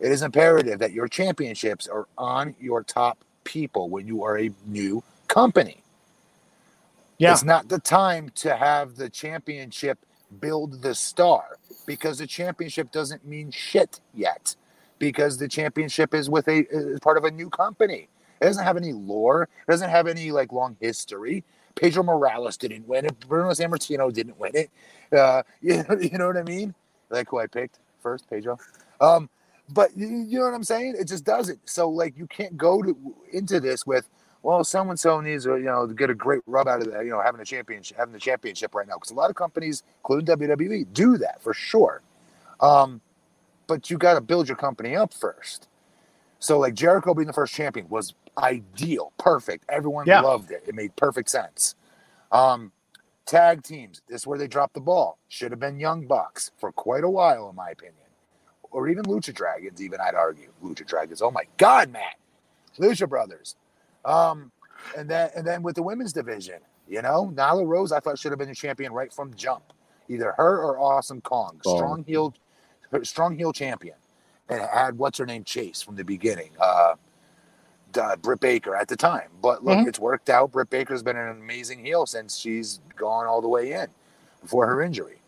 It 0.00 0.10
is 0.10 0.22
imperative 0.22 0.78
that 0.78 0.92
your 0.92 1.08
championships 1.08 1.88
are 1.88 2.06
on 2.16 2.54
your 2.58 2.82
top 2.82 3.18
people 3.44 3.90
when 3.90 4.06
you 4.06 4.24
are 4.24 4.38
a 4.38 4.50
new 4.66 5.02
company. 5.28 5.82
Yeah. 7.18 7.32
It's 7.32 7.44
not 7.44 7.68
the 7.68 7.78
time 7.78 8.30
to 8.36 8.56
have 8.56 8.96
the 8.96 9.08
championship 9.08 9.98
build 10.40 10.82
the 10.82 10.94
star 10.94 11.58
because 11.86 12.18
the 12.18 12.26
championship 12.26 12.90
doesn't 12.92 13.26
mean 13.26 13.50
shit 13.50 14.00
yet 14.14 14.56
because 14.98 15.38
the 15.38 15.48
championship 15.48 16.14
is 16.14 16.28
with 16.28 16.48
a 16.48 16.66
is 16.70 17.00
part 17.00 17.16
of 17.16 17.24
a 17.24 17.30
new 17.30 17.48
company. 17.48 18.08
It 18.40 18.44
doesn't 18.44 18.64
have 18.64 18.76
any 18.76 18.92
lore. 18.92 19.44
It 19.44 19.70
doesn't 19.70 19.90
have 19.90 20.06
any 20.06 20.30
like 20.30 20.52
long 20.52 20.76
history. 20.80 21.44
Pedro 21.74 22.02
Morales 22.02 22.56
didn't 22.56 22.86
win 22.88 23.06
it. 23.06 23.18
Bruno 23.28 23.50
Sammartino 23.50 24.12
didn't 24.12 24.38
win 24.38 24.52
it. 24.54 24.70
Uh, 25.16 25.42
you, 25.60 25.84
know, 25.88 25.98
you 25.98 26.18
know 26.18 26.26
what 26.26 26.36
I 26.36 26.42
mean? 26.42 26.74
Like 27.10 27.28
who 27.30 27.38
I 27.38 27.46
picked 27.46 27.78
first, 28.02 28.28
Pedro. 28.28 28.58
Um, 29.00 29.30
but 29.70 29.96
you, 29.96 30.06
you 30.08 30.38
know 30.38 30.46
what 30.46 30.54
I'm 30.54 30.64
saying? 30.64 30.96
It 30.98 31.08
just 31.08 31.24
doesn't. 31.24 31.60
So 31.68 31.88
like 31.88 32.16
you 32.18 32.26
can't 32.26 32.56
go 32.56 32.82
to 32.82 32.96
into 33.32 33.60
this 33.60 33.86
with 33.86 34.08
well, 34.46 34.62
so 34.62 34.88
and 34.88 34.98
so 34.98 35.20
needs 35.20 35.42
to 35.42 35.56
you 35.56 35.64
know 35.64 35.88
to 35.88 35.92
get 35.92 36.08
a 36.08 36.14
great 36.14 36.40
rub 36.46 36.68
out 36.68 36.80
of 36.80 36.92
that. 36.92 37.04
You 37.04 37.10
know, 37.10 37.20
having 37.20 37.40
a 37.40 37.44
championship, 37.44 37.96
having 37.96 38.12
the 38.12 38.20
championship 38.20 38.76
right 38.76 38.86
now, 38.86 38.94
because 38.94 39.10
a 39.10 39.14
lot 39.14 39.28
of 39.28 39.34
companies, 39.34 39.82
including 39.98 40.36
WWE, 40.36 40.86
do 40.92 41.18
that 41.18 41.42
for 41.42 41.52
sure. 41.52 42.00
Um, 42.60 43.00
but 43.66 43.90
you 43.90 43.98
got 43.98 44.14
to 44.14 44.20
build 44.20 44.46
your 44.46 44.56
company 44.56 44.94
up 44.94 45.12
first. 45.12 45.66
So 46.38 46.60
like 46.60 46.74
Jericho 46.74 47.12
being 47.12 47.26
the 47.26 47.32
first 47.32 47.54
champion 47.54 47.88
was 47.88 48.14
ideal, 48.38 49.12
perfect. 49.18 49.64
Everyone 49.68 50.06
yeah. 50.06 50.20
loved 50.20 50.52
it. 50.52 50.62
It 50.64 50.76
made 50.76 50.94
perfect 50.94 51.28
sense. 51.28 51.74
Um, 52.30 52.70
tag 53.26 53.64
teams, 53.64 54.00
this 54.08 54.20
is 54.20 54.26
where 54.28 54.38
they 54.38 54.46
dropped 54.46 54.74
the 54.74 54.80
ball. 54.80 55.18
Should 55.26 55.50
have 55.50 55.58
been 55.58 55.80
Young 55.80 56.06
Bucks 56.06 56.52
for 56.56 56.70
quite 56.70 57.02
a 57.02 57.10
while, 57.10 57.50
in 57.50 57.56
my 57.56 57.70
opinion, 57.70 57.96
or 58.70 58.88
even 58.88 59.06
Lucha 59.06 59.34
Dragons. 59.34 59.82
Even 59.82 59.98
I'd 60.00 60.14
argue 60.14 60.52
Lucha 60.62 60.86
Dragons. 60.86 61.20
Oh 61.20 61.32
my 61.32 61.46
God, 61.56 61.90
Matt, 61.90 62.14
Lucha 62.78 63.08
Brothers. 63.08 63.56
Um, 64.06 64.52
and 64.96 65.10
then 65.10 65.30
and 65.36 65.46
then 65.46 65.62
with 65.62 65.74
the 65.74 65.82
women's 65.82 66.12
division, 66.12 66.60
you 66.88 67.02
know, 67.02 67.32
Nyla 67.34 67.66
Rose, 67.66 67.92
I 67.92 68.00
thought 68.00 68.18
should 68.18 68.32
have 68.32 68.38
been 68.38 68.48
the 68.48 68.54
champion 68.54 68.92
right 68.92 69.12
from 69.12 69.34
jump. 69.34 69.72
Either 70.08 70.32
her 70.36 70.62
or 70.62 70.78
Awesome 70.78 71.20
Kong, 71.20 71.60
strong 71.62 72.04
heel, 72.04 72.32
strong 73.02 73.36
heel 73.36 73.52
champion, 73.52 73.96
and 74.48 74.60
had 74.60 74.96
what's 74.96 75.18
her 75.18 75.26
name 75.26 75.42
Chase 75.42 75.82
from 75.82 75.96
the 75.96 76.04
beginning. 76.04 76.50
Uh, 76.60 76.94
uh, 77.96 78.16
Britt 78.16 78.40
Baker 78.40 78.76
at 78.76 78.88
the 78.88 78.96
time. 78.96 79.28
But 79.42 79.64
look, 79.64 79.78
mm-hmm. 79.78 79.88
it's 79.88 79.98
worked 79.98 80.30
out. 80.30 80.52
Britt 80.52 80.70
Baker's 80.70 81.02
been 81.02 81.16
an 81.16 81.28
amazing 81.28 81.84
heel 81.84 82.06
since 82.06 82.36
she's 82.36 82.80
gone 82.94 83.26
all 83.26 83.40
the 83.40 83.48
way 83.48 83.72
in 83.72 83.88
before 84.42 84.66
her 84.66 84.82
injury. 84.82 85.20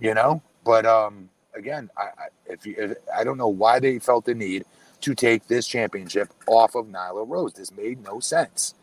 You 0.00 0.14
know, 0.14 0.42
but 0.64 0.86
um, 0.86 1.28
again, 1.54 1.90
I, 1.96 2.02
I 2.02 2.26
if 2.46 2.66
you, 2.66 2.74
if, 2.76 2.94
I 3.16 3.24
don't 3.24 3.38
know 3.38 3.48
why 3.48 3.80
they 3.80 3.98
felt 3.98 4.24
the 4.24 4.34
need 4.34 4.64
to 5.00 5.14
take 5.14 5.46
this 5.48 5.66
championship 5.66 6.32
off 6.46 6.74
of 6.74 6.86
Nyla 6.86 7.28
Rose. 7.28 7.52
This 7.54 7.72
made 7.72 8.02
no 8.02 8.20
sense. 8.20 8.74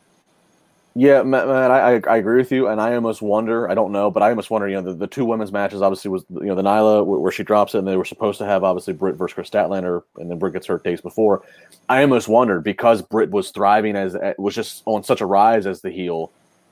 Yeah, 1.00 1.22
man, 1.22 1.48
I, 1.48 2.02
I 2.10 2.18
agree 2.18 2.38
with 2.38 2.52
you, 2.52 2.70
and 2.70 2.82
I 2.82 2.96
almost 2.96 3.22
wonder. 3.22 3.70
I 3.70 3.76
don't 3.76 3.92
know, 3.92 4.10
but 4.10 4.24
I 4.24 4.30
almost 4.30 4.50
wonder. 4.50 4.68
You 4.68 4.78
know, 4.78 4.82
the, 4.82 4.94
the 4.96 5.06
two 5.06 5.26
women's 5.26 5.52
matches 5.52 5.84
obviously 5.84 6.10
was 6.10 6.26
you 6.32 6.48
know 6.48 6.56
the 6.56 6.64
Nyla 6.64 7.06
where 7.06 7.32
she 7.32 7.44
drops 7.44 7.76
it, 7.76 7.80
and 7.80 7.88
they 7.88 7.98
were 7.98 8.04
supposed 8.04 8.40
to 8.40 8.46
have 8.46 8.64
obviously 8.64 8.94
Britt 8.94 9.16
versus 9.16 9.36
Kris 9.36 9.48
Statlander, 9.48 10.02
and 10.16 10.32
then 10.32 10.40
Britt 10.40 10.54
gets 10.54 10.66
hurt 10.66 10.84
days 10.84 11.00
before. 11.00 11.44
I 11.88 12.02
almost 12.02 12.28
wondered 12.28 12.64
because 12.64 13.04
Britt 13.04 13.30
was 13.30 13.52
thriving 13.52 13.96
as 13.96 14.18
was 14.40 14.56
just 14.56 14.82
on 14.88 15.04
such 15.04 15.22
a 15.22 15.28
rise 15.28 15.68
as 15.68 15.82
the 15.82 15.92
heel. 15.92 16.32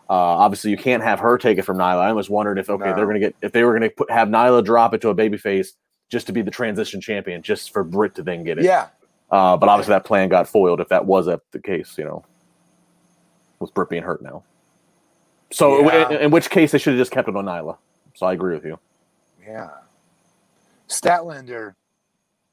Uh, 0.10 0.14
obviously, 0.14 0.72
you 0.72 0.78
can't 0.78 1.04
have 1.04 1.20
her 1.20 1.38
take 1.38 1.60
it 1.60 1.62
from 1.62 1.78
Nyla. 1.78 2.00
I 2.00 2.10
almost 2.10 2.32
wondered 2.32 2.58
if 2.58 2.68
okay, 2.68 2.84
no. 2.84 2.96
they're 2.96 3.06
going 3.06 3.22
to 3.22 3.28
get 3.28 3.36
if 3.44 3.52
they 3.52 3.64
were 3.64 3.78
going 3.78 3.92
to 3.92 4.06
have 4.12 4.28
Nyla 4.28 4.66
drop 4.66 4.96
it 4.96 5.02
to 5.02 5.10
a 5.10 5.16
babyface 5.16 5.68
just 6.10 6.26
to 6.26 6.34
be 6.34 6.42
the 6.42 6.50
transition 6.50 7.00
champion, 7.00 7.44
just 7.44 7.72
for 7.72 7.84
Britt 7.84 8.16
to 8.16 8.24
then 8.24 8.44
get 8.44 8.58
it. 8.58 8.64
Yeah, 8.64 8.88
uh, 9.32 9.58
but 9.58 9.70
obviously, 9.70 9.94
that 9.94 10.06
plan 10.06 10.30
got 10.30 10.48
foiled 10.48 10.80
if 10.80 10.90
that 10.90 11.06
was 11.06 11.26
the 11.26 11.60
case, 11.60 11.98
you 11.98 12.04
know, 12.04 12.24
with 13.60 13.74
Britt 13.74 13.90
being 13.90 14.04
hurt 14.04 14.22
now. 14.22 14.44
So, 15.52 15.82
yeah. 15.82 16.10
in, 16.10 16.22
in, 16.22 16.32
which 16.32 16.50
case, 16.50 16.72
they 16.72 16.78
should 16.78 16.94
have 16.94 17.00
just 17.00 17.12
kept 17.12 17.28
it 17.28 17.36
on 17.36 17.46
Nyla. 17.46 17.78
So, 18.14 18.26
I 18.26 18.34
agree 18.34 18.56
with 18.56 18.66
you. 18.66 18.80
Yeah. 19.46 19.70
Statlander 20.88 21.74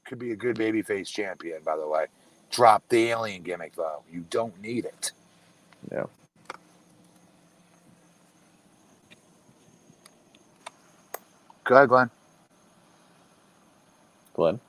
could 0.05 0.19
be 0.19 0.31
a 0.31 0.35
good 0.35 0.55
babyface 0.57 1.07
champion, 1.07 1.61
by 1.63 1.77
the 1.77 1.87
way. 1.87 2.05
Drop 2.51 2.83
the 2.89 3.09
alien 3.09 3.43
gimmick, 3.43 3.75
though. 3.75 4.03
You 4.11 4.25
don't 4.29 4.59
need 4.61 4.85
it. 4.85 5.11
Yeah. 5.91 6.05
Go 11.63 11.75
ahead, 11.75 11.89
Glenn. 11.89 12.09
Glenn. 14.33 14.59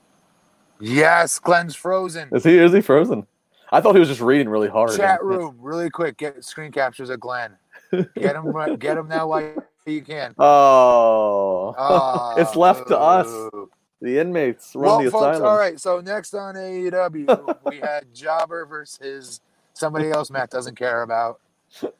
Yes, 0.80 1.38
Glenn's 1.38 1.74
frozen. 1.74 2.28
Is 2.32 2.44
he? 2.44 2.58
Is 2.58 2.72
he 2.72 2.80
frozen? 2.80 3.26
I 3.70 3.80
thought 3.80 3.94
he 3.94 4.00
was 4.00 4.08
just 4.08 4.20
reading 4.20 4.48
really 4.48 4.68
hard. 4.68 4.96
Chat 4.96 5.22
room, 5.24 5.56
really 5.60 5.90
quick. 5.90 6.16
Get 6.16 6.44
screen 6.44 6.72
captures 6.72 7.10
of 7.10 7.20
Glenn. 7.20 7.56
Get 7.90 8.36
him. 8.36 8.76
get 8.78 8.96
him 8.96 9.08
now 9.08 9.28
while 9.28 9.54
you 9.86 10.02
can. 10.02 10.34
Oh, 10.38 11.74
oh 11.76 12.34
it's 12.38 12.56
left 12.56 12.88
to 12.88 12.98
us. 12.98 13.26
Oh. 13.28 13.68
The 14.00 14.18
inmates 14.18 14.74
run 14.74 14.84
well, 14.84 15.02
the 15.02 15.10
folks, 15.10 15.36
asylum. 15.36 15.46
All 15.46 15.58
right. 15.58 15.80
So 15.80 16.00
next 16.00 16.34
on 16.34 16.56
AEW, 16.56 17.58
we 17.64 17.78
had 17.78 18.12
Jobber 18.12 18.66
versus 18.66 19.40
somebody 19.72 20.10
else 20.10 20.30
Matt 20.30 20.50
doesn't 20.50 20.76
care 20.76 21.02
about. 21.02 21.40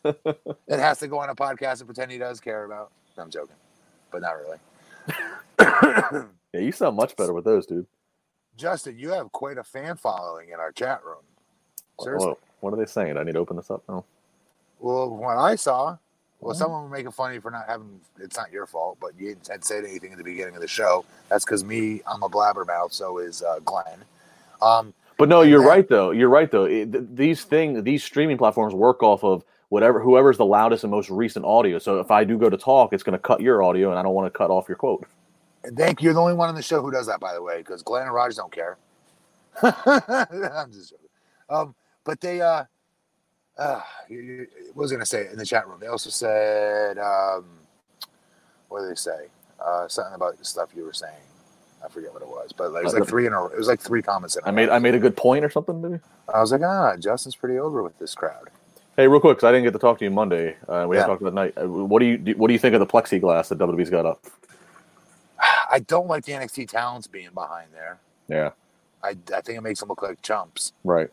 it 0.05 0.45
has 0.69 0.99
to 0.99 1.09
go 1.09 1.19
on 1.19 1.31
a 1.31 1.35
podcast 1.35 1.81
and 1.81 1.87
pretend 1.87 2.13
he 2.13 2.19
does 2.19 2.41
care 2.41 2.65
about. 2.65 2.91
I'm 3.17 3.31
joking, 3.31 3.57
but 4.11 4.21
not 4.23 4.33
really. 4.33 4.59
yeah, 6.53 6.61
you 6.61 6.73
sound 6.73 6.97
much 6.97 7.17
better 7.17 7.33
with 7.33 7.45
those, 7.45 7.67
dude. 7.67 7.87
Justin, 8.57 8.99
you 8.99 9.11
have 9.11 9.33
quite 9.33 9.59
a 9.59 9.64
fan 9.64 9.97
following 9.97 10.51
in 10.51 10.61
our 10.61 10.73
chat 10.73 11.05
room. 11.05 11.23
Seriously. 12.01 12.29
What, 12.29 12.38
what 12.61 12.73
are 12.73 12.77
they 12.77 12.87
saying? 12.87 13.17
I 13.17 13.25
need 13.25 13.33
to 13.33 13.38
open 13.38 13.57
this 13.57 13.71
up 13.71 13.83
now. 13.88 14.05
Well, 14.81 15.11
what 15.17 15.37
I 15.37 15.57
saw, 15.57 15.97
well, 16.40 16.55
someone 16.55 16.83
was 16.83 16.93
making 16.93 17.12
fun 17.12 17.31
of 17.31 17.35
you 17.37 17.40
for 17.40 17.51
not 17.51 17.67
having. 17.67 18.01
It's 18.21 18.37
not 18.37 18.53
your 18.53 18.67
fault, 18.67 18.99
but 19.01 19.12
you 19.19 19.37
hadn't 19.49 19.64
said 19.64 19.85
anything 19.85 20.12
at 20.12 20.19
the 20.19 20.25
beginning 20.25 20.55
of 20.55 20.61
the 20.61 20.69
show. 20.69 21.05
That's 21.29 21.45
because 21.45 21.64
me, 21.64 22.03
I'm 22.07 22.23
a 22.23 22.29
blabbermouth. 22.29 22.93
So 22.93 23.19
is 23.19 23.43
uh, 23.43 23.61
Glenn. 23.64 24.05
Um, 24.61 24.93
but 25.17 25.29
no, 25.29 25.43
you're 25.43 25.62
right 25.62 25.88
though. 25.88 26.11
You're 26.11 26.29
right 26.29 26.51
though. 26.51 26.64
It, 26.64 27.17
these 27.17 27.45
things, 27.45 27.83
these 27.83 28.05
streaming 28.05 28.37
platforms 28.37 28.75
work 28.75 29.03
off 29.03 29.25
of 29.25 29.45
whatever 29.71 30.01
whoever's 30.01 30.37
the 30.37 30.45
loudest 30.45 30.85
and 30.85 30.90
most 30.90 31.09
recent 31.09 31.45
audio. 31.45 31.79
So 31.79 31.99
if 31.99 32.11
I 32.11 32.25
do 32.25 32.37
go 32.37 32.51
to 32.51 32.57
talk, 32.59 32.93
it's 32.93 33.03
going 33.03 33.14
to 33.14 33.19
cut 33.19 33.40
your 33.40 33.62
audio, 33.62 33.90
and 33.90 33.99
I 33.99 34.03
don't 34.03 34.14
want 34.14 34.33
to 34.33 34.37
cut 34.37 34.51
off 34.51 34.69
your 34.69 34.77
quote. 34.77 35.07
And 35.64 35.77
thank 35.77 36.00
you. 36.00 36.07
You're 36.07 36.14
the 36.14 36.20
only 36.20 36.35
one 36.35 36.48
on 36.48 36.55
the 36.55 36.62
show 36.62 36.83
who 36.83 36.90
does 36.90 37.07
that, 37.07 37.20
by 37.20 37.33
the 37.33 37.42
way, 37.42 37.59
because 37.59 37.83
Glenn 37.83 38.05
and 38.05 38.14
Rogers 38.14 38.37
don't 38.37 38.53
care. 38.53 38.77
I'm 39.62 40.70
just 40.72 40.90
joking. 40.90 41.09
Um, 41.48 41.74
but 42.05 42.20
they, 42.20 42.40
uh, 42.40 42.64
uh, 43.57 43.81
what 44.09 44.83
was 44.83 44.90
going 44.90 45.00
to 45.00 45.07
say 45.07 45.29
in 45.31 45.38
the 45.38 45.46
chat 45.46 45.66
room? 45.66 45.79
They 45.81 45.87
also 45.87 46.11
said, 46.11 46.98
um, 46.98 47.46
what 48.68 48.81
did 48.81 48.90
they 48.90 48.96
say? 48.96 49.27
Uh, 49.64 49.88
something 49.88 50.14
about 50.14 50.38
the 50.38 50.44
stuff 50.44 50.70
you 50.77 50.85
were 50.85 50.92
saying. 50.92 51.14
I 51.85 51.88
forget 51.88 52.12
what 52.12 52.22
it 52.22 52.29
was, 52.29 52.53
but 52.53 52.74
it 52.74 52.85
was 52.85 52.94
like 52.94 53.07
three 53.07 53.27
in 53.27 53.35
a. 53.35 53.44
It 53.46 53.59
was 53.59 53.68
like 53.68 53.81
three 53.81 54.00
comments. 54.00 54.37
In 54.37 54.42
I 54.46 54.50
made 54.50 54.70
I 54.70 54.79
made 54.79 54.94
a 54.94 54.98
good 54.98 55.16
point 55.16 55.44
or 55.44 55.50
something, 55.50 55.83
maybe. 55.83 56.00
I 56.33 56.40
was 56.40 56.50
like, 56.50 56.62
ah, 56.62 56.96
Justin's 56.96 57.37
pretty 57.37 57.59
over 57.59 57.83
with 57.83 57.98
this 57.98 58.14
crowd. 58.14 58.48
Hey, 58.96 59.07
real 59.07 59.20
quick, 59.20 59.37
because 59.37 59.48
I 59.48 59.53
didn't 59.53 59.64
get 59.64 59.72
to 59.74 59.79
talk 59.79 59.98
to 59.98 60.05
you 60.05 60.11
Monday. 60.11 60.57
Uh, 60.66 60.87
we 60.88 60.96
yeah. 60.96 61.03
had 61.03 61.09
talked 61.09 61.20
about 61.20 61.35
night. 61.35 61.53
Uh, 61.61 61.68
what 61.68 62.00
do 62.00 62.07
you 62.07 62.35
what 62.37 62.46
do 62.46 62.55
you 62.55 62.59
think 62.59 62.74
of 62.74 62.81
the 62.81 62.87
plexiglass 62.87 63.48
that 63.48 63.59
WWE's 63.59 63.90
got 63.90 64.07
up? 64.07 64.24
I 65.40 65.81
don't 65.81 66.09
like 66.09 66.25
the 66.25 66.33
NXT 66.33 66.68
talents 66.68 67.07
being 67.07 67.31
behind 67.35 67.68
there. 67.73 67.99
Yeah. 68.29 68.51
I, 69.03 69.11
I 69.35 69.40
think 69.40 69.59
it 69.59 69.62
makes 69.62 69.81
them 69.81 69.88
look 69.88 70.03
like 70.03 70.23
chumps. 70.23 70.73
Right. 70.83 71.11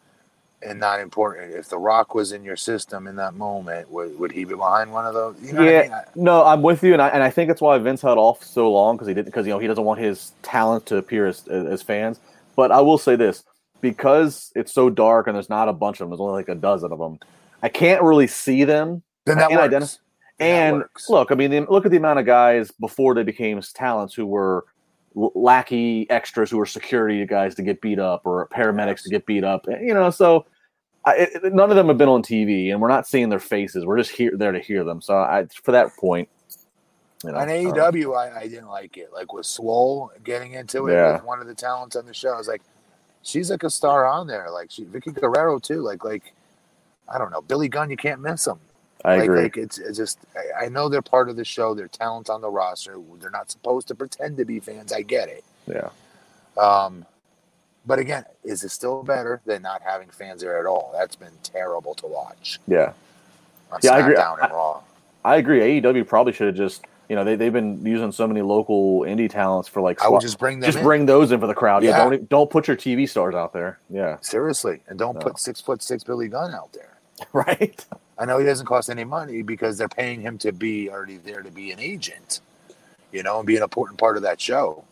And 0.64 0.80
not 0.80 1.00
important. 1.00 1.56
If 1.56 1.70
The 1.70 1.80
Rock 1.80 2.14
was 2.14 2.32
in 2.32 2.44
your 2.44 2.56
system 2.56 3.08
in 3.08 3.16
that 3.16 3.34
moment, 3.34 3.90
would, 3.90 4.18
would 4.20 4.32
he 4.32 4.46
be 4.46 4.54
behind 4.54 4.94
one 4.94 5.08
of 5.08 5.14
those? 5.14 5.36
You 5.42 5.54
know 5.54 5.64
yeah. 5.64 5.80
I 5.80 5.84
mean? 5.84 5.94
I, 5.94 6.04
no, 6.16 6.46
I'm 6.46 6.62
with 6.62 6.84
you, 6.84 6.94
and 6.94 7.02
I 7.02 7.08
and 7.08 7.24
I 7.24 7.32
think 7.32 7.48
that's 7.48 7.62
why 7.62 7.76
Vince 7.80 8.04
held 8.04 8.20
off 8.20 8.44
so 8.44 8.72
long 8.72 8.96
because 8.96 9.08
he 9.08 9.16
didn't 9.16 9.26
because 9.26 9.48
you 9.48 9.54
know 9.54 9.58
he 9.58 9.66
doesn't 9.66 9.84
want 9.84 10.00
his 10.00 10.34
talent 10.44 10.86
to 10.86 10.98
appear 10.98 11.26
as 11.26 11.48
as 11.48 11.82
fans. 11.82 12.20
But 12.56 12.72
I 12.72 12.80
will 12.82 13.00
say 13.00 13.16
this 13.16 13.44
because 13.82 14.52
it's 14.56 14.72
so 14.72 14.92
dark 14.92 15.26
and 15.26 15.36
there's 15.36 15.50
not 15.50 15.68
a 15.68 15.74
bunch 15.74 15.96
of 15.96 16.06
them. 16.06 16.10
There's 16.12 16.22
only 16.22 16.34
like 16.34 16.50
a 16.50 16.56
dozen 16.56 16.92
of 16.92 17.00
them. 17.00 17.18
I 17.64 17.70
can't 17.70 18.04
really 18.04 18.28
see 18.28 18.64
them. 18.64 19.02
Then 19.26 19.38
that 19.38 19.50
works. 19.50 19.64
Identify, 19.64 20.01
and 20.42 20.84
look, 21.08 21.32
I 21.32 21.36
mean, 21.36 21.66
look 21.70 21.86
at 21.86 21.92
the 21.92 21.98
amount 21.98 22.20
of 22.20 22.26
guys 22.26 22.72
before 22.72 23.14
they 23.14 23.24
became 23.24 23.62
talents 23.62 24.14
who 24.14 24.26
were 24.26 24.66
lackey 25.14 26.10
extras, 26.10 26.50
who 26.50 26.58
were 26.58 26.66
security 26.66 27.26
guys 27.26 27.54
to 27.56 27.62
get 27.62 27.80
beat 27.82 28.00
up, 28.00 28.22
or 28.26 28.48
paramedics 28.48 29.04
to 29.04 29.10
get 29.10 29.26
beat 29.26 29.44
up. 29.44 29.68
Eh, 29.70 29.82
you 29.82 29.94
know, 29.94 30.10
so 30.10 30.46
I, 31.06 31.16
it, 31.16 31.54
none 31.54 31.70
of 31.70 31.76
them 31.76 31.88
have 31.88 31.98
been 31.98 32.10
on 32.10 32.24
TV, 32.24 32.72
and 32.72 32.82
we're 32.82 32.88
not 32.88 33.08
seeing 33.08 33.30
their 33.30 33.40
faces. 33.40 33.86
We're 33.86 33.98
just 33.98 34.12
here 34.12 34.32
there 34.36 34.52
to 34.52 34.60
hear 34.60 34.84
them. 34.84 35.02
So, 35.02 35.16
I, 35.16 35.46
for 35.64 35.72
that 35.74 35.96
point, 35.98 36.28
You 37.24 37.32
know, 37.32 37.38
on 37.38 37.48
AEW, 37.48 38.18
I, 38.18 38.42
I, 38.42 38.48
didn't 38.48 38.68
like 38.70 38.98
it. 38.98 39.12
Like 39.14 39.34
with 39.34 39.46
Swole 39.46 40.12
getting 40.24 40.54
into 40.54 40.88
it 40.88 40.94
yeah. 40.94 41.14
with 41.14 41.24
one 41.24 41.40
of 41.40 41.48
the 41.48 41.56
talents 41.56 41.96
on 41.96 42.06
the 42.06 42.14
show, 42.14 42.34
I 42.34 42.38
was 42.38 42.48
like, 42.48 42.64
she's 43.22 43.52
like 43.52 43.64
a 43.64 43.70
star 43.70 44.08
on 44.08 44.28
there. 44.28 44.50
Like 44.50 44.72
she, 44.72 44.86
Vickie 44.86 45.14
Guerrero 45.14 45.60
too. 45.60 45.82
Like 45.82 46.04
like, 46.04 46.34
I 47.08 47.18
don't 47.18 47.32
know, 47.32 47.42
Billy 47.42 47.68
Gunn. 47.68 47.92
You 47.92 47.98
can't 47.98 48.22
miss 48.22 48.46
them. 48.46 48.60
I 49.04 49.16
like, 49.16 49.24
agree. 49.24 49.42
Like 49.44 49.58
it's, 49.58 49.78
it's 49.78 49.98
just 49.98 50.20
I, 50.36 50.66
I 50.66 50.70
know 50.70 50.90
they're 50.90 51.02
part 51.02 51.30
of 51.30 51.36
the 51.36 51.46
show. 51.46 51.74
They're 51.74 51.88
talent 51.88 52.30
on 52.30 52.42
the 52.42 52.50
roster. 52.50 52.98
They're 53.20 53.30
not 53.30 53.52
supposed 53.52 53.88
to 53.90 53.96
pretend 53.96 54.38
to 54.38 54.46
be 54.46 54.60
fans. 54.60 54.94
I 54.94 55.02
get 55.02 55.30
it. 55.30 55.44
Yeah. 55.68 55.90
Um, 56.58 57.06
but 57.86 58.00
again, 58.00 58.26
is 58.44 58.64
it 58.64 58.70
still 58.70 59.04
better 59.04 59.42
than 59.46 59.62
not 59.62 59.82
having 59.82 60.10
fans 60.10 60.42
there 60.42 60.60
at 60.60 60.66
all? 60.66 60.92
That's 60.94 61.16
been 61.16 61.34
terrible 61.44 61.96
to 61.96 62.08
watch. 62.08 62.60
Yeah. 62.68 62.94
yeah, 63.82 63.94
I 63.94 64.00
agree. 64.00 64.16
And 64.16 64.24
I, 64.24 64.80
I 65.24 65.36
agree. 65.38 65.82
AEW 65.82 66.08
probably 66.08 66.34
should 66.34 66.48
have 66.48 66.56
just 66.56 66.86
you 67.12 67.16
know 67.16 67.26
they 67.26 67.36
they've 67.36 67.52
been 67.52 67.86
using 67.86 68.14
so 68.14 68.26
many 68.26 68.42
local 68.42 69.02
indie 69.02 69.30
talents 69.30 69.68
for 69.68 69.82
like 69.82 70.02
I 70.02 70.08
would 70.08 70.22
just 70.22 70.40
bring 70.40 70.62
them 70.62 70.68
just 70.68 70.78
in. 70.78 70.84
bring 70.86 71.06
those 71.06 71.34
in 71.34 71.42
for 71.42 71.48
the 71.48 71.54
crowd. 71.54 71.84
Yeah, 71.84 71.90
yeah 71.90 71.98
don't 71.98 72.30
don't 72.30 72.50
put 72.50 72.70
your 72.70 72.78
TV 72.78 73.08
stars 73.08 73.36
out 73.36 73.52
there. 73.52 73.80
Yeah, 73.90 74.18
seriously, 74.22 74.82
and 74.88 74.98
don't 74.98 75.16
no. 75.16 75.20
put 75.20 75.38
six 75.38 75.60
foot 75.60 75.84
six 75.84 76.06
Billy 76.06 76.30
Gunn 76.30 76.54
out 76.54 76.72
there. 76.72 76.88
Right. 77.34 77.86
I 78.22 78.26
know 78.26 78.38
he 78.38 78.46
doesn't 78.46 78.68
cost 78.68 78.92
any 78.92 79.04
money 79.04 79.42
because 79.42 79.80
they're 79.80 79.90
paying 79.90 80.22
him 80.22 80.38
to 80.40 80.52
be 80.52 80.92
already 80.92 81.18
there 81.18 81.42
to 81.42 81.50
be 81.50 81.72
an 81.72 81.80
agent, 81.80 82.40
you 83.12 83.24
know, 83.24 83.40
and 83.40 83.48
be 83.48 83.58
an 83.58 83.64
important 83.64 84.00
part 84.00 84.16
of 84.16 84.22
that 84.22 84.40
show. 84.40 84.84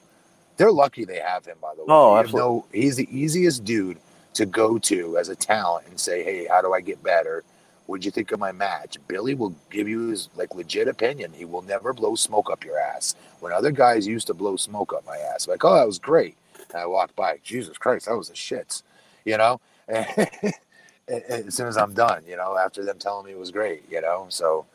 They're 0.57 0.71
lucky 0.71 1.05
they 1.05 1.19
have 1.19 1.45
him, 1.45 1.57
by 1.61 1.75
the 1.75 1.81
way. 1.81 1.87
Oh, 1.89 2.17
absolutely. 2.17 2.39
No, 2.39 2.65
he's 2.73 2.95
the 2.95 3.07
easiest 3.15 3.63
dude 3.63 3.99
to 4.33 4.47
go 4.47 4.79
to 4.79 5.19
as 5.19 5.29
a 5.29 5.35
talent 5.35 5.85
and 5.87 5.99
say, 5.99 6.23
"Hey, 6.23 6.47
how 6.47 6.63
do 6.63 6.73
I 6.73 6.81
get 6.81 7.03
better? 7.03 7.43
What'd 7.85 8.03
you 8.03 8.09
think 8.09 8.31
of 8.31 8.39
my 8.39 8.51
match?" 8.51 8.97
Billy 9.07 9.35
will 9.35 9.53
give 9.69 9.87
you 9.87 10.07
his 10.07 10.29
like 10.35 10.55
legit 10.55 10.87
opinion. 10.87 11.31
He 11.31 11.45
will 11.45 11.61
never 11.61 11.93
blow 11.93 12.15
smoke 12.15 12.49
up 12.49 12.65
your 12.65 12.79
ass. 12.79 13.13
When 13.41 13.53
other 13.53 13.71
guys 13.71 14.07
used 14.07 14.25
to 14.27 14.33
blow 14.33 14.55
smoke 14.55 14.91
up 14.91 15.05
my 15.05 15.17
ass, 15.17 15.47
like, 15.47 15.63
"Oh, 15.63 15.75
that 15.75 15.85
was 15.85 15.99
great," 15.99 16.35
and 16.73 16.81
I 16.81 16.87
walked 16.87 17.15
by, 17.15 17.37
Jesus 17.43 17.77
Christ, 17.77 18.07
that 18.07 18.17
was 18.17 18.31
a 18.31 18.33
shits, 18.33 18.81
you 19.23 19.37
know. 19.37 19.61
as 21.09 21.55
soon 21.55 21.67
as 21.67 21.77
I'm 21.77 21.93
done, 21.93 22.23
you 22.27 22.37
know, 22.37 22.57
after 22.57 22.83
them 22.85 22.97
telling 22.99 23.25
me 23.25 23.31
it 23.31 23.39
was 23.39 23.51
great, 23.51 23.83
you 23.89 24.01
know. 24.01 24.27
So 24.29 24.65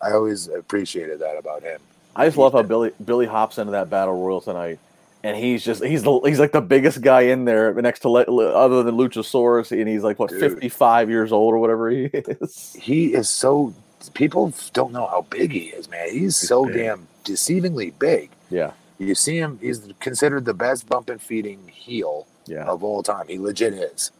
I 0.00 0.12
always 0.12 0.48
appreciated 0.48 1.18
that 1.20 1.36
about 1.36 1.62
him. 1.62 1.80
I 2.16 2.26
just 2.26 2.36
love 2.36 2.52
how 2.52 2.62
Billy 2.62 2.92
Billy 3.04 3.26
hops 3.26 3.58
into 3.58 3.72
that 3.72 3.90
battle 3.90 4.20
royal 4.24 4.40
tonight 4.40 4.78
and 5.24 5.36
he's 5.38 5.64
just 5.64 5.82
he's 5.82 6.02
the, 6.02 6.20
he's 6.20 6.38
like 6.38 6.52
the 6.52 6.60
biggest 6.60 7.00
guy 7.00 7.22
in 7.22 7.46
there 7.46 7.72
next 7.80 8.00
to 8.00 8.10
other 8.10 8.82
than 8.82 8.94
Luchasaurus, 8.94 9.72
and 9.72 9.88
he's 9.88 10.04
like 10.04 10.18
what 10.18 10.30
fifty 10.30 10.68
five 10.68 11.08
years 11.08 11.32
old 11.32 11.54
or 11.54 11.58
whatever 11.58 11.90
he 11.90 12.04
is. 12.04 12.76
He 12.78 13.14
is 13.14 13.30
so 13.30 13.74
people 14.12 14.52
don't 14.74 14.92
know 14.92 15.06
how 15.06 15.22
big 15.22 15.50
he 15.50 15.68
is, 15.68 15.88
man. 15.88 16.10
He's, 16.10 16.20
he's 16.20 16.36
so 16.36 16.66
big. 16.66 16.74
damn 16.74 17.08
deceivingly 17.24 17.98
big. 17.98 18.30
Yeah, 18.50 18.72
you 18.98 19.14
see 19.14 19.38
him; 19.38 19.58
he's 19.62 19.88
considered 19.98 20.44
the 20.44 20.54
best 20.54 20.86
bump 20.86 21.08
and 21.08 21.20
feeding 21.20 21.68
heel 21.68 22.26
yeah. 22.46 22.64
of 22.64 22.84
all 22.84 23.02
time. 23.02 23.26
He 23.26 23.38
legit 23.38 23.72
is. 23.72 24.10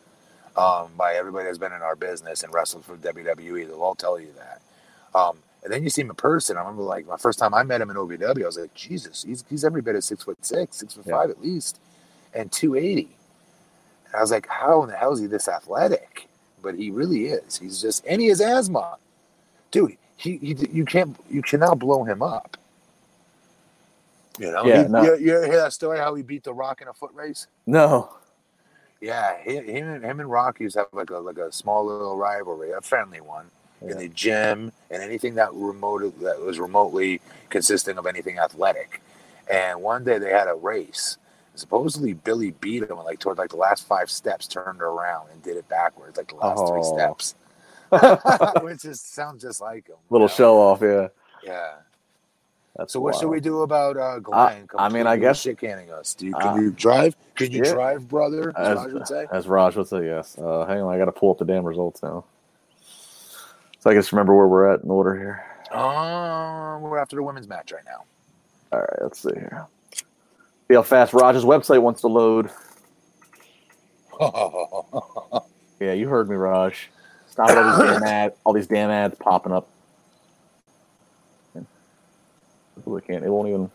Um, 0.57 0.93
by 0.97 1.15
everybody 1.15 1.47
that's 1.47 1.59
been 1.59 1.73
in 1.73 1.83
our 1.83 1.97
business 1.97 2.45
and 2.45 2.55
wrestled 2.55 2.85
for 2.85 2.97
WWE, 2.97 3.67
they'll 3.67 3.83
all 3.83 3.97
tell 3.97 4.21
you 4.21 4.33
that. 4.37 4.63
Um, 5.19 5.39
and 5.65 5.73
then 5.73 5.83
you 5.83 5.91
see 5.91 6.03
him 6.03 6.11
in 6.11 6.17
person. 6.17 6.57
I 6.57 6.61
remember 6.61 6.83
like 6.83 7.07
my 7.07 7.17
first 7.17 7.39
time 7.39 7.55
I 7.55 7.63
met 7.63 7.81
him 7.81 7.91
in 7.91 7.97
OVW, 7.97 8.43
I 8.43 8.47
was 8.47 8.59
like, 8.59 8.75
Jesus, 8.75 9.25
he's 9.27 9.45
he's 9.49 9.65
every 9.65 9.83
bit 9.83 9.97
of 9.97 10.05
six 10.05 10.23
foot 10.23 10.45
six, 10.45 10.77
six 10.77 10.95
foot 10.95 11.07
yeah. 11.07 11.15
five 11.15 11.31
at 11.31 11.41
least, 11.41 11.81
and 12.35 12.53
two 12.53 12.77
eighty. 12.77 13.09
And 14.07 14.17
I 14.17 14.21
was 14.21 14.31
like, 14.31 14.47
how 14.47 14.83
in 14.83 14.91
the 14.91 14.97
hell 14.97 15.13
is 15.13 15.21
he 15.21 15.27
this 15.27 15.49
athletic? 15.49 16.29
But 16.63 16.77
he 16.77 16.91
really 16.91 17.27
is. 17.27 17.57
He's 17.57 17.81
just 17.81 18.05
and 18.07 18.21
he 18.21 18.29
has 18.29 18.41
asthma, 18.41 18.99
dude. 19.71 19.97
He, 20.17 20.37
he 20.37 20.57
you 20.71 20.85
can't 20.85 21.17
you 21.31 21.43
cannot 21.43 21.79
blow 21.79 22.05
him 22.05 22.23
up. 22.23 22.57
You 24.39 24.51
know, 24.51 24.67
yeah, 24.67 24.83
he, 24.83 24.89
no. 24.89 25.03
you, 25.03 25.17
you 25.17 25.41
hear 25.43 25.57
that 25.57 25.73
story 25.73 25.99
how 25.99 26.15
he 26.15 26.23
beat 26.23 26.45
the 26.45 26.53
Rock 26.53 26.83
in 26.83 26.89
a 26.89 26.93
foot 26.93 27.13
race? 27.15 27.47
No. 27.67 28.11
Yeah, 29.05 29.37
him, 29.43 30.03
him 30.03 30.21
and 30.21 30.31
Rock 30.31 30.61
used 30.61 30.75
to 30.75 30.81
have 30.81 30.89
like 30.93 31.11
a 31.11 31.19
like 31.19 31.37
a 31.37 31.53
small 31.53 31.85
little 31.85 32.17
rivalry, 32.17 32.71
a 32.71 32.81
friendly 32.81 33.21
one 33.21 33.51
yeah. 33.83 33.93
in 33.93 33.99
the 33.99 34.09
gym 34.09 34.73
and 34.91 35.03
anything 35.03 35.35
that 35.35 35.53
remote 35.53 36.19
that 36.23 36.41
was 36.41 36.59
remotely 36.59 37.21
consisting 37.51 37.99
of 37.99 38.07
anything 38.07 38.39
athletic. 38.39 39.03
And 39.53 39.83
one 39.83 40.05
day 40.05 40.19
they 40.19 40.31
had 40.31 40.49
a 40.49 40.55
race. 40.55 41.19
Supposedly 41.55 42.15
Billy 42.15 42.53
beat 42.53 42.85
him 42.85 42.93
and 42.93 43.05
like 43.05 43.19
toward 43.19 43.37
like 43.37 43.51
the 43.51 43.57
last 43.57 43.87
five 43.87 44.11
steps, 44.11 44.49
turned 44.49 44.81
around 44.81 45.29
and 45.31 45.43
did 45.43 45.59
it 45.59 45.69
backwards, 45.69 46.17
like 46.17 46.29
the 46.29 46.37
last 46.37 46.61
oh. 46.63 46.67
three 46.67 46.83
steps. 46.83 47.35
Which 48.65 48.81
just 48.81 49.13
sounds 49.13 49.43
just 49.43 49.61
like 49.61 49.87
him. 49.87 49.97
Little 50.09 50.29
know? 50.29 50.33
show 50.33 50.59
off, 50.59 50.81
yeah. 50.81 51.09
Yeah. 51.45 51.75
That's 52.77 52.93
so 52.93 53.01
what 53.01 53.15
should 53.15 53.29
we 53.29 53.41
do 53.41 53.63
about 53.63 53.97
uh, 53.97 54.19
Glenn? 54.19 54.69
Uh, 54.75 54.79
I 54.79 54.89
mean, 54.89 55.07
I 55.07 55.17
guess 55.17 55.41
shit 55.41 55.59
canning 55.59 55.93
us. 55.93 56.15
Do 56.15 56.27
you, 56.27 56.35
can 56.35 56.49
uh, 56.49 56.57
you 56.57 56.71
drive? 56.71 57.15
Can 57.37 57.53
you 57.53 57.63
yeah. 57.65 57.73
drive, 57.73 58.09
brother? 58.09 58.53
As, 58.57 58.77
Raj 58.77 58.93
would 58.93 59.07
say. 59.07 59.27
As 59.33 59.47
Raj 59.47 59.77
would 59.77 59.87
say, 59.87 60.07
yes. 60.07 60.37
Uh, 60.37 60.65
hang 60.67 60.81
on, 60.81 60.93
I 60.93 60.99
got 60.99 61.05
to 61.05 61.13
pull 61.13 61.31
up 61.31 61.39
the 61.39 61.45
damn 61.45 61.65
results 61.65 62.03
now. 62.03 62.25
So 63.79 63.91
I 63.91 63.95
guess 63.95 64.13
remember 64.13 64.35
where 64.35 64.49
we're 64.49 64.73
at 64.73 64.83
in 64.83 64.91
order 64.91 65.15
here. 65.15 65.45
Um, 65.71 66.83
we're 66.83 66.99
after 66.99 67.17
the 67.17 67.23
women's 67.23 67.47
match 67.47 67.71
right 67.71 67.85
now. 67.85 68.05
All 68.73 68.81
right, 68.81 69.03
let's 69.03 69.21
see 69.21 69.31
here. 69.35 69.67
See 69.93 70.75
how 70.75 70.83
fast 70.83 71.13
Raj's 71.13 71.45
website 71.45 71.81
wants 71.81 72.01
to 72.01 72.09
load. 72.09 72.51
yeah, 75.81 75.93
you 75.93 76.09
heard 76.09 76.29
me, 76.29 76.37
Raj. 76.37 76.91
Stop 77.29 77.51
all 77.51 77.65
these 77.65 77.91
damn 77.91 78.03
ads, 78.03 78.35
all 78.45 78.53
these 78.53 78.67
damn 78.67 78.91
ads 78.91 79.17
popping 79.17 79.53
up. 79.53 79.69
People 82.85 83.01
can't. 83.01 83.25
It 83.25 83.31
won't 83.31 83.49
even. 83.49 83.71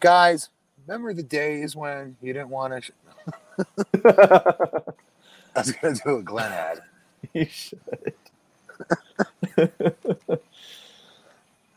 Guys, 0.00 0.48
remember 0.86 1.12
the 1.12 1.22
days 1.22 1.74
when 1.74 2.16
you 2.22 2.32
didn't 2.32 2.50
want 2.50 2.74
to. 2.74 2.80
Sh- 2.80 2.90
I 4.04 5.60
was 5.60 5.72
gonna 5.72 5.94
do 6.04 6.18
a 6.18 6.22
Glenn 6.22 6.52
ad. 6.52 6.80
You 7.32 7.46
should. 7.46 7.80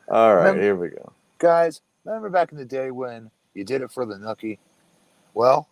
All 0.10 0.36
right, 0.36 0.44
remember, 0.46 0.62
here 0.62 0.76
we 0.76 0.90
go. 0.90 1.14
Guys, 1.40 1.82
remember 2.04 2.30
back 2.30 2.52
in 2.52 2.58
the 2.60 2.66
day 2.66 2.92
when 2.92 3.32
you 3.56 3.64
did 3.64 3.82
it 3.82 3.92
for 3.92 4.06
the 4.06 4.16
nookie? 4.16 4.60
Well, 5.34 5.68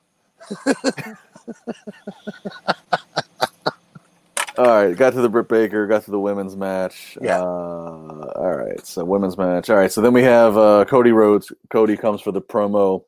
all 4.58 4.65
right, 4.65 4.96
got 4.96 5.13
to 5.13 5.22
the 5.22 5.30
Britt 5.30 5.48
Baker, 5.48 5.88
got 5.88 6.04
to 6.06 6.12
the 6.12 6.20
women's 6.20 6.56
match. 6.56 7.18
Yeah. 7.22 7.39
Uh, 7.39 8.32
all 8.36 8.56
right, 8.56 8.86
so 8.86 9.04
women's 9.04 9.38
match. 9.38 9.70
All 9.70 9.76
right, 9.76 9.91
so 9.91 10.02
then 10.02 10.13
we 10.13 10.24
have 10.24 10.58
uh, 10.58 10.86
Cody 10.86 11.12
Rhodes. 11.12 11.52
Cody 11.70 11.98
comes 11.98 12.22
for 12.22 12.32
the 12.32 12.41
promo 12.41 13.04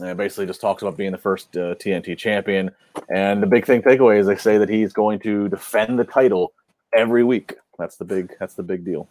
and 0.00 0.16
basically 0.16 0.46
just 0.46 0.60
talks 0.60 0.82
about 0.82 0.96
being 0.96 1.12
the 1.12 1.18
first 1.18 1.56
uh, 1.56 1.74
TNT 1.74 2.16
champion. 2.16 2.70
And 3.08 3.42
the 3.42 3.46
big 3.46 3.66
thing 3.66 3.82
takeaway 3.82 4.18
is 4.18 4.26
they 4.26 4.36
say 4.36 4.58
that 4.58 4.68
he's 4.68 4.92
going 4.92 5.18
to 5.20 5.48
defend 5.48 5.98
the 5.98 6.04
title 6.04 6.52
every 6.94 7.24
week. 7.24 7.54
That's 7.78 7.96
the 7.96 8.04
big. 8.04 8.34
That's 8.38 8.54
the 8.54 8.62
big 8.62 8.84
deal. 8.84 9.08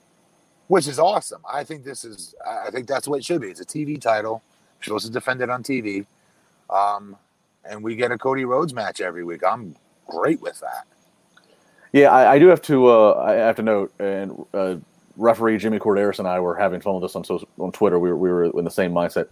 Which 0.67 0.87
is 0.87 0.99
awesome. 0.99 1.41
I 1.51 1.63
think 1.63 1.83
this 1.83 2.05
is. 2.05 2.35
I 2.47 2.69
think 2.69 2.87
that's 2.87 3.07
what 3.07 3.19
it 3.19 3.25
should 3.25 3.41
be. 3.41 3.47
It's 3.47 3.61
a 3.61 3.65
TV 3.65 3.99
title. 3.99 4.43
You're 4.79 4.85
supposed 4.85 5.07
to 5.07 5.11
defend 5.11 5.41
it 5.41 5.49
on 5.49 5.63
TV, 5.63 6.05
um, 6.69 7.17
and 7.65 7.83
we 7.83 7.95
get 7.95 8.11
a 8.11 8.17
Cody 8.17 8.45
Rhodes 8.45 8.73
match 8.73 9.01
every 9.01 9.23
week. 9.23 9.41
I'm 9.43 9.75
great 10.07 10.41
with 10.41 10.59
that. 10.61 10.85
Yeah, 11.91 12.11
I, 12.11 12.33
I 12.33 12.39
do 12.39 12.47
have 12.47 12.61
to. 12.63 12.87
Uh, 12.87 13.23
I 13.25 13.33
have 13.33 13.55
to 13.55 13.63
note, 13.63 13.93
and 13.99 14.45
uh, 14.53 14.75
referee 15.15 15.57
Jimmy 15.57 15.79
Korderas 15.79 16.19
and 16.19 16.27
I 16.27 16.39
were 16.39 16.55
having 16.55 16.81
fun 16.81 16.99
with 16.99 17.03
this 17.03 17.15
on 17.15 17.39
on 17.59 17.71
Twitter. 17.71 17.99
We 17.99 18.09
were 18.09 18.17
we 18.17 18.29
were 18.29 18.45
in 18.57 18.65
the 18.65 18.71
same 18.71 18.91
mindset. 18.91 19.27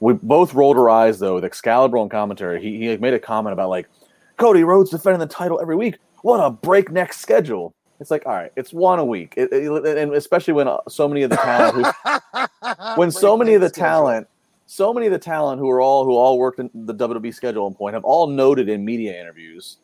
We 0.00 0.14
both 0.14 0.54
rolled 0.54 0.76
our 0.76 0.88
eyes 0.88 1.18
though 1.18 1.36
with 1.36 1.44
Excalibur 1.44 1.98
on 1.98 2.08
commentary. 2.08 2.60
He 2.60 2.78
he 2.78 2.96
made 2.96 3.14
a 3.14 3.18
comment 3.18 3.52
about 3.52 3.68
like 3.68 3.88
Cody 4.36 4.64
Rhodes 4.64 4.90
defending 4.90 5.20
the 5.20 5.26
title 5.26 5.60
every 5.60 5.76
week. 5.76 5.98
What 6.22 6.38
a 6.38 6.50
breakneck 6.50 7.12
schedule! 7.12 7.74
It's 8.00 8.10
like, 8.10 8.24
all 8.24 8.32
right, 8.32 8.50
it's 8.56 8.72
one 8.72 8.98
a 8.98 9.04
week, 9.04 9.34
it, 9.36 9.52
it, 9.52 9.98
and 9.98 10.14
especially 10.14 10.54
when 10.54 10.68
uh, 10.68 10.78
so 10.88 11.06
many 11.06 11.22
of 11.22 11.28
the 11.28 11.36
talent, 11.36 11.86
when 12.96 13.10
so 13.10 13.36
many 13.36 13.52
of 13.52 13.60
the 13.60 13.68
talent, 13.68 14.26
so 14.64 14.94
many 14.94 15.06
of 15.06 15.12
the 15.12 15.18
talent 15.18 15.60
who 15.60 15.68
are 15.68 15.82
all 15.82 16.06
who 16.06 16.12
all 16.12 16.38
worked 16.38 16.60
in 16.60 16.70
the 16.72 16.94
WWE 16.94 17.34
schedule 17.34 17.66
and 17.66 17.76
point 17.76 17.92
have 17.92 18.04
all 18.04 18.26
noted 18.26 18.70
in 18.70 18.86
media 18.86 19.20
interviews, 19.20 19.76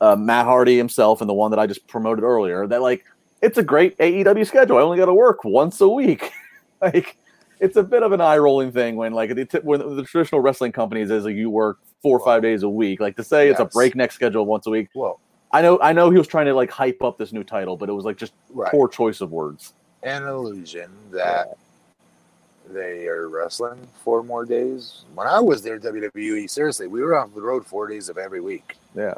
uh, 0.00 0.16
Matt 0.16 0.46
Hardy 0.46 0.76
himself 0.76 1.20
and 1.20 1.28
the 1.28 1.34
one 1.34 1.50
that 1.50 1.60
I 1.60 1.66
just 1.66 1.86
promoted 1.86 2.24
earlier, 2.24 2.66
that 2.66 2.82
like 2.82 3.04
it's 3.42 3.58
a 3.58 3.62
great 3.62 3.96
AEW 3.98 4.46
schedule. 4.46 4.78
I 4.78 4.82
only 4.82 4.98
got 4.98 5.06
to 5.06 5.14
work 5.14 5.44
once 5.44 5.80
a 5.80 5.88
week, 5.88 6.32
like 6.80 7.16
it's 7.60 7.76
a 7.76 7.82
bit 7.82 8.02
of 8.02 8.12
an 8.12 8.20
eye 8.20 8.38
rolling 8.38 8.72
thing 8.72 8.96
when 8.96 9.12
like 9.12 9.34
the, 9.34 9.60
when 9.62 9.96
the 9.96 10.02
traditional 10.02 10.40
wrestling 10.40 10.72
companies 10.72 11.10
is 11.10 11.24
like 11.24 11.36
you 11.36 11.50
work 11.50 11.78
four 12.02 12.18
or 12.18 12.24
five 12.24 12.42
days 12.42 12.62
a 12.62 12.68
week. 12.68 13.00
Like 13.00 13.16
to 13.16 13.24
say 13.24 13.46
yes. 13.46 13.52
it's 13.52 13.60
a 13.60 13.64
breakneck 13.66 14.12
schedule 14.12 14.46
once 14.46 14.66
a 14.66 14.70
week. 14.70 14.88
Well, 14.94 15.20
I 15.52 15.62
know, 15.62 15.78
I 15.80 15.92
know 15.92 16.10
he 16.10 16.18
was 16.18 16.26
trying 16.26 16.46
to 16.46 16.54
like 16.54 16.70
hype 16.70 17.02
up 17.02 17.18
this 17.18 17.32
new 17.32 17.44
title, 17.44 17.76
but 17.76 17.88
it 17.88 17.92
was 17.92 18.04
like 18.04 18.16
just 18.16 18.32
right. 18.50 18.70
poor 18.70 18.88
choice 18.88 19.20
of 19.20 19.30
words. 19.32 19.74
An 20.02 20.22
illusion 20.22 20.90
that 21.10 21.48
yeah. 21.48 22.72
they 22.72 23.06
are 23.08 23.28
wrestling 23.28 23.86
four 24.02 24.22
more 24.22 24.44
days. 24.44 25.04
When 25.14 25.26
I 25.26 25.40
was 25.40 25.62
there, 25.62 25.78
WWE, 25.78 26.48
seriously, 26.48 26.86
we 26.86 27.02
were 27.02 27.18
on 27.18 27.32
the 27.34 27.42
road 27.42 27.66
four 27.66 27.86
days 27.88 28.08
of 28.08 28.16
every 28.16 28.40
week. 28.40 28.76
Yeah, 28.94 29.14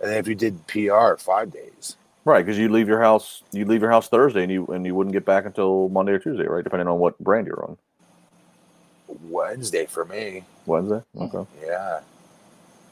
and 0.00 0.10
then 0.10 0.18
if 0.18 0.28
you 0.28 0.34
did 0.34 0.66
PR, 0.66 1.16
five 1.18 1.52
days. 1.52 1.96
Right, 2.24 2.44
because 2.44 2.58
you 2.58 2.68
leave 2.68 2.88
your 2.88 3.00
house, 3.00 3.42
you 3.52 3.64
leave 3.64 3.82
your 3.82 3.90
house 3.90 4.08
Thursday, 4.08 4.42
and 4.42 4.50
you 4.50 4.66
and 4.66 4.84
you 4.84 4.94
wouldn't 4.94 5.12
get 5.12 5.24
back 5.24 5.44
until 5.46 5.88
Monday 5.88 6.12
or 6.12 6.18
Tuesday, 6.18 6.46
right? 6.46 6.64
Depending 6.64 6.88
on 6.88 6.98
what 6.98 7.18
brand 7.20 7.46
you're 7.46 7.62
on. 7.62 7.78
Wednesday 9.28 9.86
for 9.86 10.04
me. 10.04 10.44
Wednesday. 10.66 11.02
Okay. 11.20 11.46
Yeah. 11.64 12.00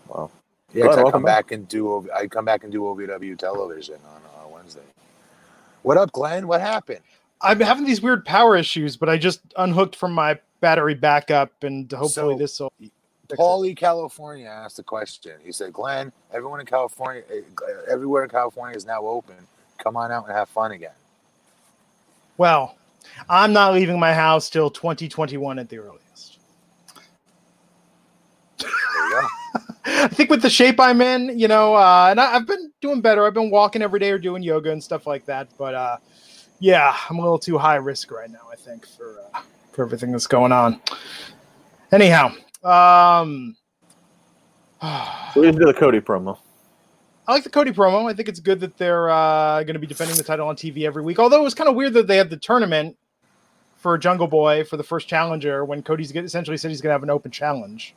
Wow. 0.08 0.30
Yeah, 0.72 0.82
Go 0.82 0.88
'cause 0.88 0.96
ahead, 0.96 1.06
I 1.06 1.10
come 1.10 1.22
welcome 1.22 1.22
back 1.22 1.52
and 1.52 1.68
do 1.68 2.08
I 2.14 2.26
come 2.28 2.44
back 2.44 2.62
and 2.62 2.72
do 2.72 2.82
OVW 2.82 3.36
television 3.36 3.96
on 4.14 4.22
uh, 4.22 4.48
Wednesday. 4.48 4.80
What 5.82 5.96
up, 5.96 6.12
Glenn? 6.12 6.46
What 6.46 6.60
happened? 6.60 7.00
I'm 7.40 7.60
having 7.60 7.84
these 7.84 8.00
weird 8.00 8.24
power 8.24 8.56
issues, 8.56 8.96
but 8.96 9.08
I 9.08 9.18
just 9.18 9.40
unhooked 9.56 9.96
from 9.96 10.12
my 10.12 10.38
battery 10.60 10.94
backup, 10.94 11.62
and 11.62 11.90
hopefully 11.92 12.34
So, 12.34 12.38
this 12.38 12.60
will. 12.60 12.72
Paulie, 13.38 13.76
California 13.76 14.46
asked 14.46 14.78
a 14.78 14.82
question. 14.82 15.32
He 15.44 15.52
said, 15.52 15.72
"Glenn, 15.72 16.12
everyone 16.32 16.60
in 16.60 16.66
California, 16.66 17.22
eh, 17.30 17.42
everywhere 17.88 18.24
in 18.24 18.30
California 18.30 18.76
is 18.76 18.86
now 18.86 19.02
open. 19.02 19.36
Come 19.78 19.96
on 19.96 20.10
out 20.12 20.26
and 20.26 20.34
have 20.34 20.48
fun 20.48 20.72
again." 20.72 20.94
Well, 22.36 22.76
I'm 23.28 23.52
not 23.52 23.74
leaving 23.74 23.98
my 23.98 24.12
house 24.12 24.50
till 24.50 24.70
2021 24.70 25.58
at 25.58 25.68
the 25.68 25.78
earliest. 25.78 26.38
There 28.58 28.70
you 28.70 29.20
go. 29.20 29.28
I 29.86 30.08
think 30.08 30.30
with 30.30 30.42
the 30.42 30.50
shape 30.50 30.80
I'm 30.80 31.00
in, 31.00 31.38
you 31.38 31.46
know, 31.46 31.74
uh, 31.74 32.08
and 32.10 32.20
I, 32.20 32.34
I've 32.34 32.46
been 32.46 32.72
doing 32.80 33.00
better. 33.00 33.26
I've 33.26 33.34
been 33.34 33.50
walking 33.50 33.82
every 33.82 34.00
day 34.00 34.10
or 34.10 34.18
doing 34.18 34.42
yoga 34.42 34.70
and 34.70 34.82
stuff 34.82 35.06
like 35.06 35.26
that. 35.26 35.48
But 35.58 35.74
uh, 35.74 35.96
yeah, 36.58 36.96
I'm 37.08 37.18
a 37.18 37.22
little 37.22 37.38
too 37.38 37.58
high 37.58 37.76
risk 37.76 38.10
right 38.10 38.30
now. 38.30 38.48
I 38.50 38.56
think 38.56 38.86
for 38.86 39.20
uh, 39.34 39.40
for 39.72 39.84
everything 39.84 40.12
that's 40.12 40.26
going 40.26 40.52
on. 40.52 40.80
Anyhow, 41.92 42.32
um, 42.64 43.56
So 44.80 45.40
we 45.40 45.46
need 45.46 45.52
to 45.54 45.58
do 45.60 45.66
the 45.66 45.74
Cody 45.74 46.00
promo. 46.00 46.38
I 47.26 47.32
like 47.32 47.44
the 47.44 47.50
Cody 47.50 47.70
promo. 47.72 48.10
I 48.10 48.14
think 48.14 48.28
it's 48.28 48.40
good 48.40 48.60
that 48.60 48.76
they're 48.76 49.08
uh, 49.08 49.62
going 49.62 49.74
to 49.74 49.78
be 49.78 49.86
defending 49.86 50.16
the 50.16 50.22
title 50.22 50.46
on 50.48 50.56
TV 50.56 50.84
every 50.84 51.02
week. 51.02 51.18
Although 51.18 51.40
it 51.40 51.44
was 51.44 51.54
kind 51.54 51.68
of 51.70 51.74
weird 51.74 51.94
that 51.94 52.06
they 52.06 52.16
had 52.18 52.28
the 52.28 52.36
tournament 52.36 52.96
for 53.78 53.96
Jungle 53.96 54.26
Boy 54.26 54.64
for 54.64 54.76
the 54.76 54.82
first 54.82 55.08
challenger 55.08 55.64
when 55.64 55.82
Cody's 55.82 56.12
get- 56.12 56.24
essentially 56.24 56.56
said 56.56 56.70
he's 56.70 56.80
going 56.82 56.90
to 56.90 56.94
have 56.94 57.02
an 57.02 57.10
open 57.10 57.30
challenge. 57.30 57.94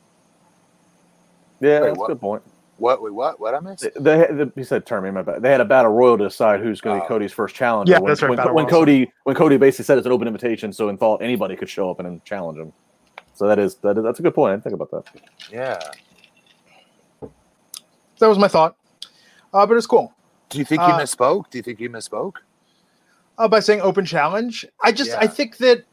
Yeah, 1.60 1.80
Wait, 1.80 1.86
that's 1.88 1.98
what? 1.98 2.10
a 2.10 2.14
good 2.14 2.20
point. 2.20 2.42
What? 2.78 3.02
Wait, 3.02 3.12
what? 3.12 3.40
What 3.40 3.54
I 3.54 3.60
missed? 3.60 3.88
They, 3.98 4.26
they, 4.30 4.46
he 4.54 4.62
said 4.64 4.86
tournament. 4.86 5.14
My 5.14 5.22
bad. 5.32 5.42
They 5.42 5.50
had 5.50 5.60
a 5.60 5.64
battle 5.64 5.92
royal 5.92 6.16
to 6.16 6.24
decide 6.24 6.60
who's 6.60 6.80
going 6.80 6.96
to 6.96 7.00
be 7.02 7.04
Oh. 7.04 7.08
Cody's 7.08 7.32
first 7.32 7.54
challenger. 7.54 7.90
Yeah, 7.92 7.98
when, 7.98 8.08
that's 8.10 8.22
right, 8.22 8.30
When, 8.38 8.54
when. 8.54 8.66
Cody 8.66 9.10
when 9.24 9.34
Cody 9.34 9.56
basically 9.56 9.84
said 9.84 9.98
it's 9.98 10.06
an 10.06 10.12
open 10.12 10.28
invitation, 10.28 10.72
so 10.72 10.88
in 10.88 10.96
thought 10.96 11.20
anybody 11.20 11.56
could 11.56 11.68
show 11.68 11.90
up 11.90 11.98
and 12.00 12.24
challenge 12.24 12.58
him. 12.58 12.72
So 13.38 13.46
that 13.46 13.60
is 13.60 13.76
that 13.76 13.96
is 13.96 14.02
that's 14.02 14.18
a 14.18 14.22
good 14.22 14.34
point. 14.34 14.50
I 14.50 14.54
didn't 14.54 14.64
think 14.64 14.74
about 14.74 14.90
that. 14.90 15.04
Yeah. 15.48 15.78
That 18.18 18.26
was 18.26 18.36
my 18.36 18.48
thought. 18.48 18.76
Uh, 19.54 19.64
but 19.64 19.76
it's 19.76 19.86
cool. 19.86 20.12
Do 20.48 20.58
you 20.58 20.64
think 20.64 20.82
you 20.82 20.88
Uh, 20.88 20.98
misspoke? 20.98 21.48
Do 21.50 21.58
you 21.58 21.62
think 21.62 21.78
you 21.78 21.88
misspoke? 21.88 22.34
uh, 23.38 23.46
by 23.46 23.60
saying 23.60 23.80
open 23.80 24.04
challenge. 24.04 24.66
I 24.82 24.90
just 24.90 25.12
I 25.16 25.28
think 25.28 25.58
that 25.58 25.84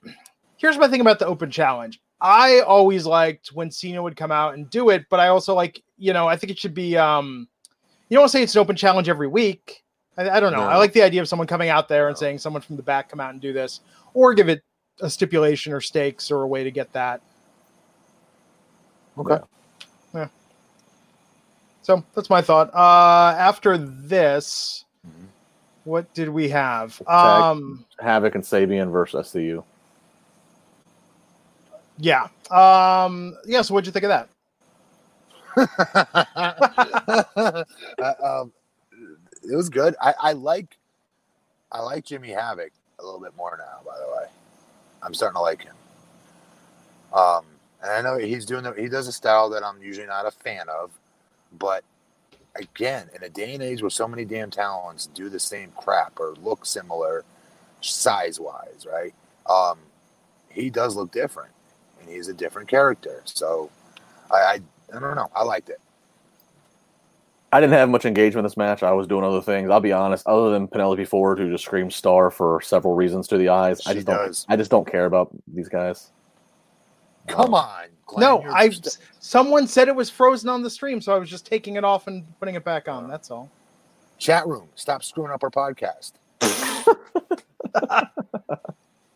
here's 0.58 0.80
my 0.80 0.88
thing 0.88 1.02
about 1.02 1.20
the 1.20 1.28
open 1.28 1.52
challenge. 1.52 2.02
I 2.20 2.62
always 2.62 3.06
liked 3.06 3.50
when 3.50 3.70
Cena 3.70 4.02
would 4.02 4.16
come 4.16 4.32
out 4.32 4.56
and 4.56 4.68
do 4.72 4.90
it, 4.90 5.06
but 5.12 5.20
I 5.20 5.28
also 5.28 5.54
like 5.54 5.84
you 6.00 6.14
know 6.14 6.28
I 6.28 6.36
think 6.38 6.50
it 6.50 6.58
should 6.58 6.74
be 6.74 6.98
um 6.98 7.48
you 8.10 8.16
don't 8.16 8.24
want 8.24 8.32
to 8.32 8.38
say 8.40 8.42
it's 8.44 8.56
an 8.56 8.62
open 8.62 8.76
challenge 8.76 9.08
every 9.08 9.28
week. 9.28 9.84
I, 10.18 10.28
I 10.32 10.40
don't 10.40 10.52
know. 10.52 10.62
No. 10.62 10.68
I 10.68 10.78
like 10.78 10.94
the 10.94 11.04
idea 11.04 11.22
of 11.22 11.28
someone 11.28 11.48
coming 11.48 11.70
out 11.70 11.88
there 11.88 12.08
and 12.08 12.16
No. 12.16 12.20
saying 12.20 12.40
someone 12.40 12.64
from 12.64 12.76
the 12.76 12.82
back 12.84 13.10
come 13.10 13.20
out 13.20 13.30
and 13.34 13.40
do 13.40 13.54
this, 13.54 13.82
or 14.16 14.34
give 14.34 14.50
it 14.50 14.64
a 15.02 15.10
stipulation 15.12 15.74
or 15.74 15.82
stakes 15.82 16.32
or 16.32 16.42
a 16.42 16.48
way 16.48 16.64
to 16.64 16.72
get 16.72 16.92
that. 16.94 17.22
Okay. 19.18 19.40
Yeah. 20.14 20.28
So 21.84 22.04
that's 22.16 22.30
my 22.30 22.42
thought. 22.42 22.74
Uh, 22.74 23.36
after 23.38 23.78
this, 23.78 24.86
Mhm. 25.08 25.28
what 25.84 26.12
did 26.14 26.30
we 26.30 26.50
have? 26.50 26.98
Tag. 26.98 27.08
Um, 27.44 27.86
Havoc 28.00 28.36
and 28.36 28.44
Sabian 28.44 28.92
versus 28.92 29.28
SCU. 29.28 29.64
yeah. 31.98 32.28
Um, 32.52 33.38
yeah. 33.46 33.62
So 33.62 33.74
what'd 33.74 33.86
you 33.88 33.94
think 33.94 34.06
of 34.06 34.10
that? 34.10 34.30
Uh, 37.98 38.14
um, 38.24 38.52
it 39.44 39.56
was 39.56 39.70
good. 39.70 39.96
I, 40.02 40.14
I 40.22 40.32
like 40.34 40.78
I 41.72 41.82
like 41.82 42.06
Jimmy 42.06 42.30
Havoc 42.30 42.72
a 43.00 43.04
little 43.06 43.20
bit 43.20 43.36
more 43.38 43.58
now. 43.58 43.80
By 43.86 43.98
the 43.98 44.08
way, 44.18 44.28
I'm 45.02 45.14
starting 45.14 45.36
to 45.36 45.42
like 45.42 45.64
him. 45.64 45.76
Um, 47.14 47.46
and 47.86 47.94
I 47.94 48.02
know 48.02 48.18
he's 48.18 48.46
doing 48.46 48.64
the, 48.64 48.74
he 48.74 48.90
does 48.90 49.08
a 49.08 49.14
style 49.14 49.50
that 49.52 49.64
I'm 49.64 49.82
usually 49.82 50.08
not 50.08 50.26
a 50.26 50.32
fan 50.32 50.68
of, 50.70 50.92
but 51.58 51.84
again, 52.56 53.10
in 53.16 53.24
a 53.24 53.30
day 53.30 53.54
and 53.54 53.64
age 53.64 53.82
where 53.82 53.92
so 53.92 54.08
many 54.08 54.26
damn 54.26 54.52
talents 54.52 55.08
do 55.08 55.30
the 55.30 55.40
same 55.40 55.72
crap 55.78 56.20
or 56.20 56.34
look 56.42 56.66
similar, 56.66 57.24
size 57.82 58.40
wise, 58.40 58.88
right? 58.92 59.14
Um, 59.48 59.78
he 60.50 60.70
does 60.70 60.96
look 60.96 61.12
different, 61.12 61.52
and 62.02 62.10
he's 62.10 62.28
a 62.28 62.34
different 62.34 62.68
character. 62.68 63.22
So, 63.26 63.70
I, 64.32 64.36
I 64.36 64.60
I 64.96 65.00
don't 65.00 65.16
know. 65.16 65.30
I 65.36 65.44
liked 65.44 65.70
it. 65.70 65.80
I 67.52 67.62
didn't 67.62 67.74
have 67.74 67.90
much 67.90 68.06
engagement 68.06 68.40
in 68.40 68.46
this 68.46 68.58
match. 68.58 68.84
I 68.84 68.92
was 68.92 69.08
doing 69.08 69.24
other 69.24 69.42
things. 69.42 69.70
I'll 69.70 69.80
be 69.80 69.94
honest. 69.94 70.28
Other 70.28 70.52
than 70.52 70.68
Penelope 70.68 71.06
Ford, 71.06 71.40
who 71.40 71.52
just 71.52 71.64
screams 71.66 71.96
"star" 71.96 72.30
for 72.32 72.62
several 72.62 72.96
reasons 72.96 73.28
to 73.30 73.38
the 73.38 73.50
eyes, 73.50 73.82
I 73.86 73.94
She 73.94 73.96
just 73.96 74.08
don't. 74.08 74.46
I 74.50 74.56
just 74.58 74.72
don't 74.72 74.90
care 74.90 75.06
about 75.06 75.30
these 75.48 75.70
guys. 75.70 76.12
Come 77.28 77.54
on, 77.54 77.86
Glenn, 78.06 78.22
no, 78.22 78.42
I. 78.52 78.70
st- 78.70 78.98
Someone 79.20 79.68
said 79.68 79.88
it 79.88 79.96
was 79.96 80.10
frozen 80.10 80.50
on 80.50 80.62
the 80.62 80.70
stream, 80.70 81.02
so 81.02 81.14
I 81.16 81.18
was 81.18 81.30
just 81.30 81.46
taking 81.46 81.76
it 81.76 81.84
off 81.84 82.08
and 82.08 82.24
putting 82.40 82.56
it 82.56 82.64
back 82.64 82.88
on. 82.88 83.08
That's 83.10 83.32
all. 83.32 83.50
chat 84.20 84.46
room. 84.48 84.68
Stop 84.76 85.04
screwing 85.04 85.32
up 85.32 85.44
our 85.44 85.50
podcast. 85.50 86.14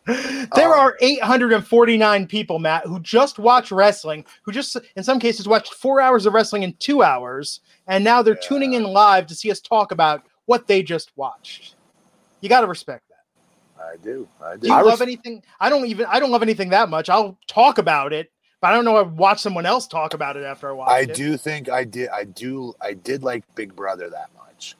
There 0.06 0.72
Um, 0.74 0.80
are 0.80 0.96
849 1.00 2.26
people, 2.26 2.58
Matt, 2.58 2.84
who 2.86 2.98
just 2.98 3.38
watch 3.38 3.70
wrestling, 3.70 4.24
who 4.42 4.50
just, 4.50 4.76
in 4.96 5.04
some 5.04 5.20
cases, 5.20 5.46
watched 5.46 5.74
four 5.74 6.00
hours 6.00 6.26
of 6.26 6.32
wrestling 6.34 6.64
in 6.64 6.72
two 6.80 7.02
hours, 7.04 7.60
and 7.86 8.02
now 8.02 8.20
they're 8.20 8.34
Yeah. 8.34 8.48
tuning 8.48 8.72
in 8.72 8.82
live 8.82 9.26
to 9.28 9.36
see 9.36 9.52
us 9.52 9.60
talk 9.60 9.92
about 9.92 10.22
what 10.46 10.66
they 10.66 10.82
just 10.82 11.12
watched. 11.16 11.76
You 12.40 12.48
got 12.48 12.62
to 12.62 12.66
respect 12.66 13.04
that. 13.09 13.09
I 13.80 13.96
do. 14.02 14.28
I 14.44 14.56
Do 14.62 14.68
do. 14.68 14.70
you 14.70 14.76
I 14.76 14.82
love 14.82 15.02
res- 15.02 15.02
anything? 15.02 15.42
I 15.60 15.70
don't 15.70 15.86
even. 15.86 16.06
I 16.06 16.20
don't 16.20 16.30
love 16.32 16.42
anything 16.42 16.70
that 16.70 16.90
much. 16.90 17.08
I'll 17.10 17.38
talk 17.48 17.78
about 17.78 18.12
it, 18.12 18.32
but 18.60 18.68
I 18.72 18.74
don't 18.74 18.84
know. 18.86 18.98
I'd 18.98 19.12
watch 19.12 19.40
someone 19.40 19.66
else 19.66 19.86
talk 19.88 20.14
about 20.14 20.36
it 20.36 20.44
after 20.44 20.70
I 20.70 20.72
watch 20.72 20.88
I 20.92 21.06
it. 21.08 21.22
do 21.22 21.36
think 21.36 21.68
I 21.70 21.84
did. 21.84 22.10
I 22.10 22.24
do. 22.24 22.74
I 22.80 22.94
did 22.94 23.22
like 23.24 23.44
Big 23.56 23.76
Brother 23.76 24.10
that 24.10 24.30
much. 24.36 24.76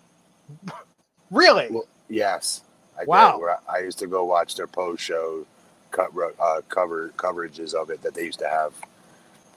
Really? 1.31 1.71
Well, 1.71 1.87
yes. 2.09 2.63
I 2.99 3.07
Wow. 3.07 3.33
Did, 3.33 3.41
where 3.41 3.59
I, 3.69 3.79
I 3.79 3.81
used 3.81 3.99
to 4.01 4.09
go 4.09 4.25
watch 4.25 4.57
their 4.57 4.69
post 4.69 5.03
show 5.03 5.47
cut, 5.93 6.11
uh, 6.41 6.63
cover 6.69 7.13
coverages 7.17 7.75
of 7.75 7.91
it 7.91 8.03
that 8.03 8.15
they 8.15 8.25
used 8.25 8.41
to 8.41 8.49
have, 8.49 8.75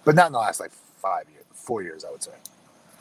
but 0.06 0.16
not 0.16 0.28
in 0.28 0.34
the 0.34 0.40
last 0.40 0.60
like 0.60 0.72
five 1.02 1.26
years, 1.32 1.46
four 1.54 1.84
years, 1.84 2.06
I 2.06 2.12
would 2.12 2.24
say. 2.24 2.34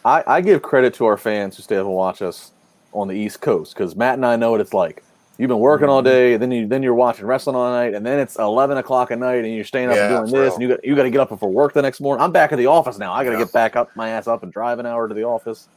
I, 0.04 0.24
I 0.26 0.42
give 0.42 0.62
credit 0.62 0.94
to 0.96 1.06
our 1.06 1.18
fans 1.18 1.56
who 1.56 1.64
stay 1.64 1.76
up 1.76 1.86
and 1.86 1.94
watch 1.94 2.22
us 2.22 2.52
on 2.92 3.08
the 3.08 3.14
East 3.14 3.40
Coast 3.42 3.74
because 3.74 3.96
Matt 3.96 4.14
and 4.14 4.26
I 4.26 4.36
know 4.36 4.52
what 4.52 4.60
it's 4.62 4.74
like. 4.74 5.04
You've 5.38 5.48
been 5.48 5.58
working 5.58 5.88
all 5.88 6.02
day, 6.02 6.34
and 6.34 6.42
then 6.42 6.50
you 6.52 6.66
then 6.66 6.82
you're 6.82 6.94
watching 6.94 7.26
wrestling 7.26 7.56
all 7.56 7.70
night, 7.70 7.94
and 7.94 8.04
then 8.04 8.18
it's 8.18 8.36
eleven 8.38 8.76
o'clock 8.76 9.10
at 9.10 9.18
night, 9.18 9.44
and 9.44 9.54
you're 9.54 9.64
staying 9.64 9.88
up 9.88 9.96
Yeah, 9.96 10.18
and 10.18 10.28
doing 10.28 10.42
this, 10.42 10.50
real. 10.50 10.52
and 10.54 10.62
you 10.62 10.68
got 10.68 10.84
you 10.84 10.94
got 10.94 11.02
to 11.04 11.10
get 11.10 11.20
up 11.20 11.30
before 11.30 11.50
work 11.50 11.72
the 11.72 11.82
next 11.82 12.00
morning. 12.00 12.22
I'm 12.22 12.32
back 12.32 12.52
at 12.52 12.56
the 12.58 12.66
office 12.66 12.98
now. 12.98 13.12
I 13.12 13.24
got 13.24 13.30
to 13.30 13.38
Yeah. 13.38 13.44
get 13.44 13.52
back 13.52 13.74
up 13.74 13.88
my 13.96 14.10
ass 14.10 14.26
up 14.28 14.42
and 14.42 14.52
drive 14.52 14.78
an 14.78 14.86
hour 14.86 15.08
to 15.08 15.14
the 15.14 15.24
office. 15.24 15.68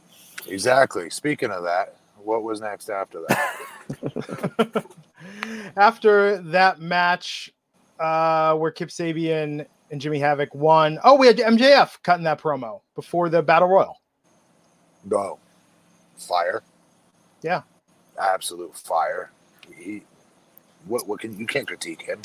Exactly. 0.46 1.08
Speaking 1.10 1.50
of 1.50 1.64
that, 1.64 1.96
what 2.22 2.42
was 2.42 2.60
next 2.60 2.90
after 2.90 3.22
that? 3.28 4.84
After 5.76 6.38
that 6.38 6.80
match, 6.80 7.50
uh, 7.98 8.54
where 8.54 8.70
Kip 8.70 8.88
Sabian 8.90 9.66
and 9.90 10.00
Jimmy 10.00 10.18
Havoc 10.18 10.54
won. 10.54 10.98
Oh, 11.04 11.14
we 11.16 11.26
had 11.26 11.36
MJF 11.38 12.02
cutting 12.02 12.24
that 12.24 12.40
promo 12.40 12.80
before 12.94 13.28
the 13.28 13.42
Battle 13.42 13.68
Royal. 13.68 14.00
Go. 15.08 15.38
Fire. 16.16 16.62
Yeah. 17.42 17.62
Absolute 18.20 18.76
fire. 18.76 19.30
He, 19.74 20.02
what? 20.86 21.06
What 21.06 21.20
can 21.20 21.38
you 21.38 21.46
can't 21.46 21.66
critique 21.66 22.02
him? 22.02 22.20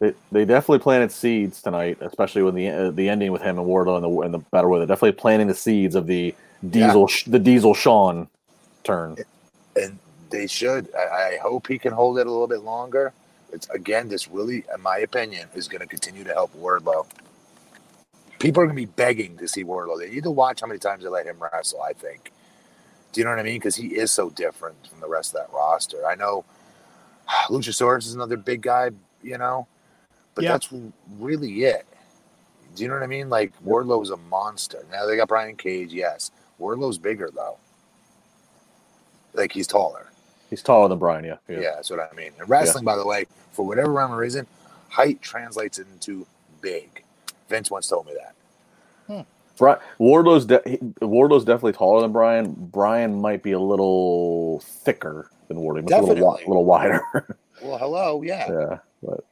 They, 0.00 0.14
they 0.32 0.44
definitely 0.46 0.78
planted 0.78 1.12
seeds 1.12 1.60
tonight, 1.60 1.98
especially 2.00 2.42
with 2.42 2.54
the 2.54 2.68
uh, 2.68 2.90
the 2.90 3.08
ending 3.08 3.32
with 3.32 3.42
him 3.42 3.58
and 3.58 3.66
Wardlow 3.66 3.96
in 3.96 4.02
the 4.02 4.20
in 4.22 4.32
the 4.32 4.38
battle 4.38 4.70
royal. 4.70 4.80
They're 4.80 4.86
definitely 4.86 5.20
planting 5.20 5.46
the 5.46 5.54
seeds 5.54 5.94
of 5.94 6.06
the 6.06 6.34
diesel 6.68 7.08
the 7.26 7.38
diesel 7.38 7.74
Shawn 7.74 8.28
turn. 8.84 9.16
and 9.76 9.98
they 10.30 10.46
should. 10.46 10.88
I, 10.94 11.34
I 11.34 11.38
hope 11.42 11.66
he 11.66 11.78
can 11.78 11.92
hold 11.92 12.18
it 12.18 12.26
a 12.26 12.30
little 12.30 12.46
bit 12.46 12.62
longer. 12.62 13.12
It's 13.52 13.68
again, 13.70 14.08
this 14.08 14.28
really, 14.28 14.64
in 14.74 14.80
my 14.80 14.98
opinion, 14.98 15.48
is 15.54 15.68
going 15.68 15.80
to 15.80 15.86
continue 15.86 16.24
to 16.24 16.32
help 16.32 16.54
Wardlow. 16.56 17.06
People 18.38 18.62
are 18.62 18.66
going 18.66 18.76
to 18.76 18.82
be 18.82 18.86
begging 18.86 19.36
to 19.36 19.48
see 19.48 19.64
Wardlow. 19.64 19.98
They 19.98 20.08
need 20.08 20.22
to 20.22 20.30
watch 20.30 20.62
how 20.62 20.66
many 20.66 20.78
times 20.78 21.02
they 21.02 21.10
let 21.10 21.26
him 21.26 21.36
wrestle. 21.38 21.82
I 21.82 21.92
think. 21.92 22.32
Do 23.12 23.20
you 23.20 23.24
know 23.24 23.30
what 23.30 23.40
I 23.40 23.42
mean? 23.42 23.56
Because 23.56 23.76
he 23.76 23.88
is 23.88 24.10
so 24.10 24.30
different 24.30 24.86
from 24.88 25.00
the 25.00 25.08
rest 25.08 25.34
of 25.34 25.40
that 25.40 25.52
roster. 25.54 26.06
I 26.06 26.14
know 26.14 26.44
Luchasaurus 27.48 28.06
is 28.06 28.14
another 28.14 28.36
big 28.36 28.62
guy, 28.62 28.90
you 29.22 29.38
know, 29.38 29.66
but 30.34 30.44
Yeah. 30.44 30.52
that's 30.52 30.68
really 31.18 31.64
it. 31.64 31.86
Do 32.76 32.82
you 32.84 32.88
know 32.88 32.94
what 32.94 33.02
I 33.02 33.08
mean? 33.08 33.28
Like 33.28 33.52
Wardlow's 33.64 34.10
a 34.10 34.16
monster. 34.16 34.84
Now 34.92 35.06
they 35.06 35.16
got 35.16 35.28
Brian 35.28 35.56
Cage, 35.56 35.92
yes. 35.92 36.30
Wardlow's 36.58 36.98
bigger 36.98 37.30
though. 37.34 37.56
Like 39.34 39.52
he's 39.52 39.66
taller. 39.66 40.06
He's 40.48 40.62
taller 40.62 40.88
than 40.88 40.98
Brian. 40.98 41.24
Yeah, 41.24 41.36
Yeah, 41.48 41.60
that's 41.76 41.90
what 41.90 42.00
I 42.00 42.14
mean. 42.16 42.32
And 42.38 42.48
wrestling, 42.48 42.84
by 42.84 42.96
the 42.96 43.06
way, 43.06 43.26
for 43.52 43.64
whatever 43.64 43.92
rhyme 43.92 44.12
or 44.12 44.16
reason, 44.18 44.46
height 44.88 45.22
translates 45.22 45.78
into 45.78 46.26
big. 46.60 47.04
Vince 47.48 47.70
once 47.70 47.88
told 47.88 48.06
me 48.06 48.14
that. 48.14 48.34
Hmm. 49.06 49.20
Wardlow's 49.98 50.46
de- 50.46 50.78
Wardlow's 51.00 51.44
definitely 51.44 51.72
taller 51.72 52.00
than 52.02 52.12
Brian. 52.12 52.54
Brian 52.56 53.20
might 53.20 53.42
be 53.42 53.52
a 53.52 53.60
little 53.60 54.60
thicker 54.60 55.30
than 55.48 55.58
Wardlow, 55.58 55.90
a 55.90 56.02
little, 56.02 56.34
a 56.34 56.48
little 56.48 56.64
wider. 56.64 57.02
well, 57.62 57.78
hello, 57.78 58.22
yeah, 58.22 58.50
yeah, 58.50 58.78
but 59.02 59.24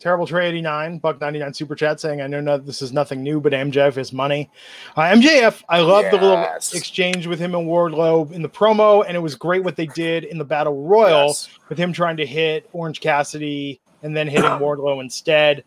Terrible 0.00 0.26
Trey 0.26 0.48
89, 0.48 0.98
Buck 0.98 1.20
99 1.20 1.52
super 1.52 1.74
chat 1.74 2.00
saying, 2.00 2.22
I 2.22 2.26
know 2.26 2.40
no, 2.40 2.56
this 2.56 2.80
is 2.80 2.90
nothing 2.90 3.22
new, 3.22 3.38
but 3.38 3.52
MJF 3.52 3.98
is 3.98 4.14
money. 4.14 4.50
Uh, 4.96 5.02
MJF, 5.02 5.62
I 5.68 5.80
love 5.80 6.04
yes. 6.04 6.12
the 6.12 6.20
little 6.20 6.42
exchange 6.72 7.26
with 7.26 7.38
him 7.38 7.54
and 7.54 7.68
Wardlow 7.68 8.32
in 8.32 8.40
the 8.40 8.48
promo, 8.48 9.04
and 9.06 9.14
it 9.14 9.20
was 9.20 9.34
great 9.34 9.62
what 9.62 9.76
they 9.76 9.86
did 9.88 10.24
in 10.24 10.38
the 10.38 10.44
Battle 10.44 10.86
Royal 10.86 11.26
yes. 11.26 11.50
with 11.68 11.76
him 11.76 11.92
trying 11.92 12.16
to 12.16 12.24
hit 12.24 12.66
Orange 12.72 13.02
Cassidy 13.02 13.78
and 14.02 14.16
then 14.16 14.26
hitting 14.26 14.44
Wardlow 14.58 15.02
instead. 15.02 15.64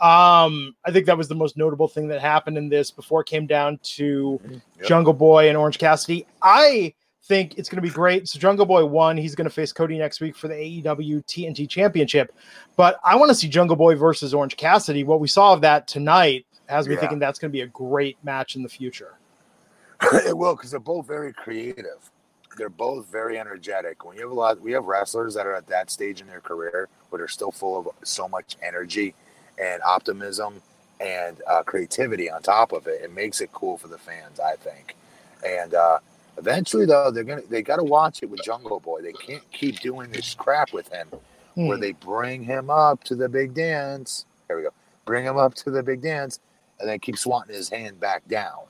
Um, 0.00 0.74
I 0.84 0.90
think 0.90 1.06
that 1.06 1.16
was 1.16 1.28
the 1.28 1.34
most 1.34 1.56
notable 1.56 1.86
thing 1.86 2.08
that 2.08 2.20
happened 2.20 2.58
in 2.58 2.68
this 2.68 2.90
before 2.90 3.20
it 3.20 3.26
came 3.26 3.46
down 3.46 3.78
to 3.82 4.40
mm-hmm. 4.42 4.54
yep. 4.54 4.86
Jungle 4.86 5.12
Boy 5.12 5.48
and 5.48 5.56
Orange 5.56 5.78
Cassidy. 5.78 6.26
I 6.42 6.94
think 7.24 7.56
it's 7.56 7.68
going 7.68 7.76
to 7.76 7.88
be 7.88 7.92
great. 7.92 8.28
So 8.28 8.38
Jungle 8.38 8.66
Boy 8.66 8.84
won. 8.84 9.16
He's 9.16 9.34
going 9.34 9.48
to 9.48 9.54
face 9.54 9.72
Cody 9.72 9.98
next 9.98 10.20
week 10.20 10.36
for 10.36 10.48
the 10.48 10.54
AEW 10.54 11.24
TNT 11.26 11.68
Championship. 11.68 12.34
But 12.76 12.98
I 13.04 13.14
want 13.14 13.28
to 13.28 13.34
see 13.34 13.48
Jungle 13.48 13.76
Boy 13.76 13.94
versus 13.94 14.34
Orange 14.34 14.56
Cassidy. 14.56 15.04
What 15.04 15.20
we 15.20 15.28
saw 15.28 15.52
of 15.52 15.60
that 15.60 15.86
tonight 15.86 16.46
has 16.66 16.88
me 16.88 16.94
yeah. 16.94 17.00
thinking 17.00 17.18
that's 17.18 17.38
going 17.38 17.50
to 17.50 17.52
be 17.52 17.60
a 17.60 17.68
great 17.68 18.16
match 18.24 18.56
in 18.56 18.62
the 18.62 18.68
future. 18.68 19.14
it 20.26 20.36
will 20.36 20.56
because 20.56 20.70
they're 20.70 20.80
both 20.80 21.06
very 21.06 21.32
creative. 21.32 22.10
They're 22.56 22.68
both 22.68 23.06
very 23.06 23.38
energetic. 23.38 24.04
When 24.04 24.16
you 24.16 24.22
have 24.22 24.32
a 24.32 24.34
lot, 24.34 24.60
we 24.60 24.72
have 24.72 24.84
wrestlers 24.84 25.34
that 25.34 25.46
are 25.46 25.54
at 25.54 25.66
that 25.68 25.90
stage 25.90 26.20
in 26.20 26.26
their 26.26 26.40
career 26.40 26.88
where 27.08 27.18
they're 27.18 27.28
still 27.28 27.52
full 27.52 27.78
of 27.78 27.88
so 28.06 28.28
much 28.28 28.56
energy 28.62 29.14
and 29.58 29.82
optimism 29.82 30.62
and 31.00 31.40
uh, 31.48 31.62
creativity 31.62 32.30
on 32.30 32.42
top 32.42 32.72
of 32.72 32.86
it. 32.86 33.02
It 33.02 33.12
makes 33.12 33.40
it 33.40 33.52
cool 33.52 33.76
for 33.76 33.88
the 33.88 33.98
fans, 33.98 34.38
I 34.40 34.56
think. 34.56 34.96
And 35.44 35.74
uh, 35.74 35.98
Eventually, 36.38 36.86
though, 36.86 37.10
they're 37.10 37.24
gonna 37.24 37.42
they 37.42 37.62
got 37.62 37.76
to 37.76 37.84
watch 37.84 38.22
it 38.22 38.30
with 38.30 38.42
Jungle 38.42 38.80
Boy. 38.80 39.02
They 39.02 39.12
can't 39.12 39.44
keep 39.52 39.80
doing 39.80 40.10
this 40.10 40.34
crap 40.34 40.72
with 40.72 40.88
him, 40.88 41.08
hmm. 41.54 41.66
where 41.66 41.78
they 41.78 41.92
bring 41.92 42.42
him 42.42 42.70
up 42.70 43.04
to 43.04 43.14
the 43.14 43.28
big 43.28 43.54
dance. 43.54 44.24
There 44.48 44.56
we 44.56 44.62
go. 44.62 44.70
Bring 45.04 45.24
him 45.24 45.36
up 45.36 45.54
to 45.56 45.70
the 45.70 45.82
big 45.82 46.00
dance, 46.00 46.40
and 46.80 46.88
then 46.88 47.00
keep 47.00 47.18
swatting 47.18 47.54
his 47.54 47.68
hand 47.68 48.00
back 48.00 48.26
down. 48.28 48.64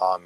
Um, 0.00 0.24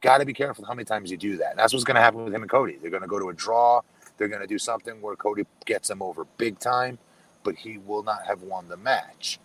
got 0.00 0.18
to 0.18 0.24
be 0.24 0.32
careful 0.32 0.64
how 0.64 0.74
many 0.74 0.84
times 0.84 1.10
you 1.10 1.16
do 1.16 1.36
that. 1.36 1.50
And 1.50 1.58
that's 1.58 1.72
what's 1.72 1.84
going 1.84 1.96
to 1.96 2.00
happen 2.00 2.24
with 2.24 2.34
him 2.34 2.42
and 2.42 2.50
Cody. 2.50 2.78
They're 2.80 2.90
going 2.90 3.02
to 3.02 3.08
go 3.08 3.18
to 3.18 3.28
a 3.28 3.34
draw. 3.34 3.82
They're 4.16 4.28
going 4.28 4.40
to 4.40 4.46
do 4.46 4.58
something 4.58 5.00
where 5.00 5.14
Cody 5.14 5.46
gets 5.66 5.90
him 5.90 6.02
over 6.02 6.26
big 6.38 6.58
time, 6.58 6.98
but 7.42 7.56
he 7.56 7.78
will 7.78 8.02
not 8.02 8.26
have 8.26 8.42
won 8.42 8.68
the 8.68 8.76
match. 8.76 9.38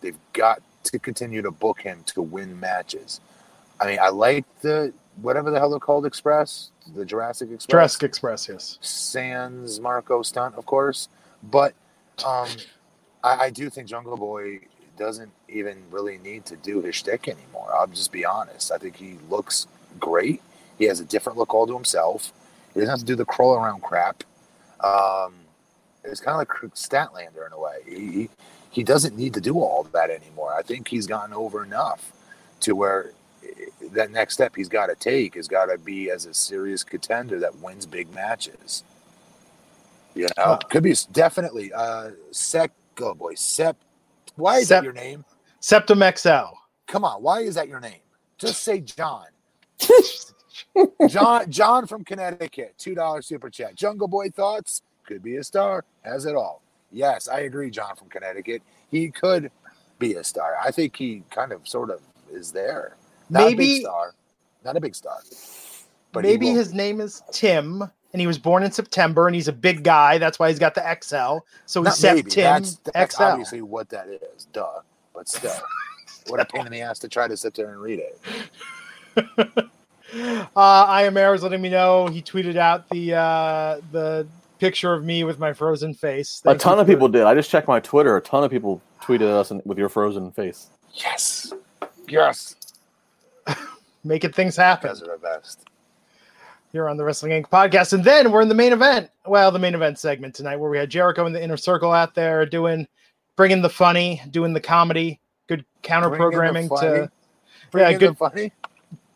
They've 0.00 0.18
got 0.32 0.62
to 0.84 0.98
continue 0.98 1.42
to 1.42 1.50
book 1.50 1.80
him 1.80 2.02
to 2.06 2.22
win 2.22 2.58
matches. 2.58 3.20
I 3.80 3.86
mean, 3.86 3.98
I 4.00 4.08
like 4.08 4.44
the 4.60 4.92
whatever 5.20 5.50
the 5.50 5.58
hell 5.58 5.70
they're 5.70 5.78
called 5.78 6.06
Express, 6.06 6.70
the 6.94 7.04
Jurassic 7.04 7.50
Express. 7.50 7.72
Jurassic 7.72 8.02
Express, 8.02 8.48
yes. 8.48 8.78
Sans 8.80 9.80
Marko 9.80 10.22
Stunt, 10.22 10.54
of 10.56 10.66
course. 10.66 11.08
But 11.42 11.74
um, 12.24 12.48
I, 13.24 13.36
I, 13.36 13.50
do 13.50 13.70
think 13.70 13.88
Jungle 13.88 14.16
Boy 14.16 14.60
doesn't 14.98 15.30
even 15.48 15.78
really 15.90 16.18
need 16.18 16.44
to 16.46 16.56
do 16.56 16.82
his 16.82 16.94
shtick 16.94 17.28
anymore. 17.28 17.70
I'll 17.74 17.86
just 17.86 18.12
be 18.12 18.24
honest. 18.24 18.70
I 18.70 18.78
think 18.78 18.96
he 18.96 19.16
looks 19.30 19.66
great. 19.98 20.42
He 20.78 20.84
has 20.84 21.00
a 21.00 21.04
different 21.04 21.38
look 21.38 21.54
all 21.54 21.66
to 21.66 21.74
himself. 21.74 22.32
He 22.74 22.80
doesn't 22.80 22.90
have 22.90 23.00
to 23.00 23.04
do 23.04 23.16
the 23.16 23.24
crawl 23.24 23.54
around 23.54 23.82
crap. 23.82 24.22
Um, 24.80 25.34
it's 26.04 26.20
kind 26.20 26.34
of 26.34 26.38
like 26.38 26.72
Statlander 26.74 27.46
in 27.46 27.52
a 27.52 27.58
way. 27.58 27.78
He, 27.86 28.12
he, 28.12 28.30
he 28.70 28.84
doesn't 28.84 29.16
need 29.16 29.34
to 29.34 29.40
do 29.40 29.58
all 29.58 29.84
that 29.92 30.10
anymore. 30.10 30.54
I 30.56 30.62
think 30.62 30.88
he's 30.88 31.06
gotten 31.06 31.34
over 31.34 31.64
enough 31.64 32.12
to 32.60 32.74
where 32.74 33.12
that 33.92 34.10
next 34.10 34.34
step 34.34 34.54
he's 34.54 34.68
got 34.68 34.86
to 34.86 34.94
take 34.94 35.34
has 35.34 35.48
got 35.48 35.66
to 35.66 35.78
be 35.78 36.10
as 36.10 36.26
a 36.26 36.34
serious 36.34 36.84
contender 36.84 37.38
that 37.40 37.56
wins 37.56 37.86
big 37.86 38.12
matches. 38.14 38.84
You 40.14 40.24
know, 40.24 40.28
oh. 40.38 40.58
could 40.68 40.82
be 40.82 40.94
definitely 41.12 41.72
uh 41.72 42.10
Sec. 42.30 42.72
Oh 43.00 43.14
boy, 43.14 43.34
Sep. 43.34 43.76
Why 44.36 44.58
is 44.58 44.68
Sep- 44.68 44.78
that 44.78 44.84
your 44.84 44.92
name? 44.92 45.24
Septum 45.60 46.02
XL. 46.16 46.54
Come 46.86 47.04
on, 47.04 47.22
why 47.22 47.40
is 47.40 47.54
that 47.54 47.68
your 47.68 47.80
name? 47.80 48.00
Just 48.38 48.62
say 48.62 48.80
John. 48.80 49.26
John 51.08 51.50
John 51.50 51.86
from 51.86 52.04
Connecticut, 52.04 52.74
two 52.78 52.94
dollar 52.94 53.22
super 53.22 53.50
chat. 53.50 53.74
Jungle 53.74 54.08
Boy 54.08 54.30
thoughts 54.30 54.82
could 55.10 55.22
be 55.24 55.36
a 55.36 55.44
star. 55.44 55.84
Has 56.02 56.24
it 56.24 56.36
all. 56.36 56.62
Yes, 56.92 57.28
I 57.28 57.40
agree. 57.40 57.70
John 57.70 57.96
from 57.96 58.08
Connecticut, 58.08 58.62
he 58.90 59.10
could 59.10 59.50
be 59.98 60.14
a 60.14 60.24
star. 60.24 60.56
I 60.62 60.70
think 60.70 60.96
he 60.96 61.24
kind 61.30 61.52
of 61.52 61.66
sort 61.66 61.90
of 61.90 62.00
is 62.32 62.52
there. 62.52 62.96
Not 63.28 63.46
maybe 63.46 63.78
a 63.78 63.80
star, 63.80 64.14
not 64.64 64.76
a 64.76 64.80
big 64.80 64.94
star. 64.94 65.18
But 66.12 66.22
maybe 66.22 66.50
his 66.50 66.72
name 66.72 67.00
is 67.00 67.22
Tim, 67.32 67.82
and 67.82 68.20
he 68.20 68.26
was 68.26 68.38
born 68.38 68.62
in 68.62 68.70
September, 68.70 69.26
and 69.26 69.34
he's 69.34 69.48
a 69.48 69.52
big 69.52 69.82
guy. 69.82 70.18
That's 70.18 70.38
why 70.38 70.48
he's 70.48 70.58
got 70.58 70.74
the 70.74 70.96
XL. 71.02 71.44
So 71.66 71.82
he's 71.82 71.98
Tim 71.98 72.22
that's, 72.24 72.76
that's 72.94 73.16
XL. 73.16 73.22
obviously 73.22 73.62
what 73.62 73.88
that 73.90 74.08
is. 74.08 74.46
Duh. 74.52 74.80
But 75.12 75.28
still, 75.28 75.52
what 76.28 76.40
a 76.40 76.44
pain 76.44 76.66
in 76.66 76.72
the 76.72 76.80
ass 76.82 77.00
to 77.00 77.08
try 77.08 77.26
to 77.26 77.36
sit 77.36 77.54
there 77.54 77.70
and 77.70 77.80
read 77.80 78.00
it. 78.00 78.20
uh, 80.16 80.46
I 80.56 81.02
am 81.02 81.16
Air 81.16 81.34
is 81.34 81.42
letting 81.42 81.60
me 81.60 81.68
know 81.68 82.06
he 82.06 82.22
tweeted 82.22 82.56
out 82.56 82.88
the 82.90 83.14
uh, 83.14 83.80
the 83.92 84.26
picture 84.60 84.92
of 84.92 85.04
me 85.04 85.24
with 85.24 85.38
my 85.38 85.52
frozen 85.52 85.94
face. 85.94 86.40
Thank 86.44 86.56
a 86.56 86.58
ton 86.58 86.78
of 86.78 86.86
people 86.86 87.08
did. 87.08 87.22
I 87.22 87.34
just 87.34 87.50
checked 87.50 87.66
my 87.66 87.80
Twitter. 87.80 88.16
A 88.16 88.20
ton 88.20 88.44
of 88.44 88.50
people 88.50 88.80
tweeted 89.02 89.22
us 89.22 89.50
with 89.64 89.78
your 89.78 89.88
frozen 89.88 90.30
face. 90.30 90.68
Yes. 90.94 91.52
Yes 92.08 92.54
making 94.04 94.32
things 94.32 94.56
happen. 94.56 94.90
You 94.90 94.94
guys 94.94 95.02
are 95.02 95.12
the 95.12 95.18
best. 95.18 95.64
Here 96.72 96.88
on 96.88 96.96
the 96.96 97.04
Wrestling 97.04 97.32
Inc. 97.32 97.48
podcast. 97.48 97.92
And 97.92 98.04
then 98.04 98.30
we're 98.30 98.42
in 98.42 98.48
the 98.48 98.54
main 98.54 98.72
event. 98.72 99.10
Well, 99.26 99.50
the 99.50 99.58
main 99.58 99.74
event 99.74 99.98
segment 99.98 100.34
tonight 100.34 100.56
where 100.56 100.70
we 100.70 100.78
had 100.78 100.88
Jericho 100.88 101.26
in 101.26 101.32
the 101.32 101.42
inner 101.42 101.56
circle 101.56 101.90
out 101.90 102.14
there 102.14 102.46
doing, 102.46 102.86
bringing 103.36 103.60
the 103.60 103.68
funny, 103.68 104.22
doing 104.30 104.52
the 104.52 104.60
comedy, 104.60 105.20
good 105.48 105.64
counter 105.82 106.10
programming 106.10 106.68
to, 106.68 107.10
yeah, 107.74 107.92
good 107.94 108.16
funny, 108.16 108.52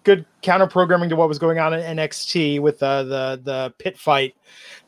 good 0.04 0.24
counter 0.42 0.66
programming 0.66 1.08
to 1.08 1.16
what 1.16 1.28
was 1.28 1.38
going 1.38 1.58
on 1.58 1.74
in 1.74 1.96
NXT 1.96 2.60
with 2.60 2.82
uh, 2.82 3.02
the 3.02 3.40
the 3.42 3.74
pit 3.78 3.98
fight 3.98 4.36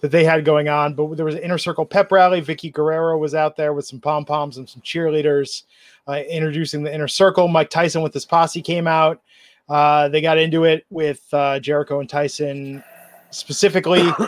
that 0.00 0.10
they 0.10 0.24
had 0.24 0.44
going 0.44 0.68
on. 0.68 0.94
But 0.94 1.16
there 1.16 1.24
was 1.24 1.34
an 1.34 1.42
inner 1.42 1.58
circle 1.58 1.84
pep 1.84 2.12
rally. 2.12 2.40
Vickie 2.40 2.72
Guerrero 2.72 3.18
was 3.18 3.34
out 3.34 3.56
there 3.56 3.72
with 3.72 3.86
some 3.86 4.00
pom 4.00 4.24
poms 4.24 4.58
and 4.58 4.68
some 4.68 4.82
cheerleaders, 4.82 5.64
uh, 6.06 6.22
introducing 6.28 6.82
the 6.82 6.94
inner 6.94 7.08
circle. 7.08 7.48
Mike 7.48 7.70
Tyson 7.70 8.02
with 8.02 8.14
his 8.14 8.24
posse 8.24 8.62
came 8.62 8.86
out. 8.86 9.20
Uh, 9.68 10.08
they 10.08 10.20
got 10.20 10.38
into 10.38 10.64
it 10.64 10.86
with 10.90 11.22
uh, 11.32 11.58
Jericho 11.58 12.00
and 12.00 12.08
Tyson 12.08 12.84
specifically. 13.30 14.08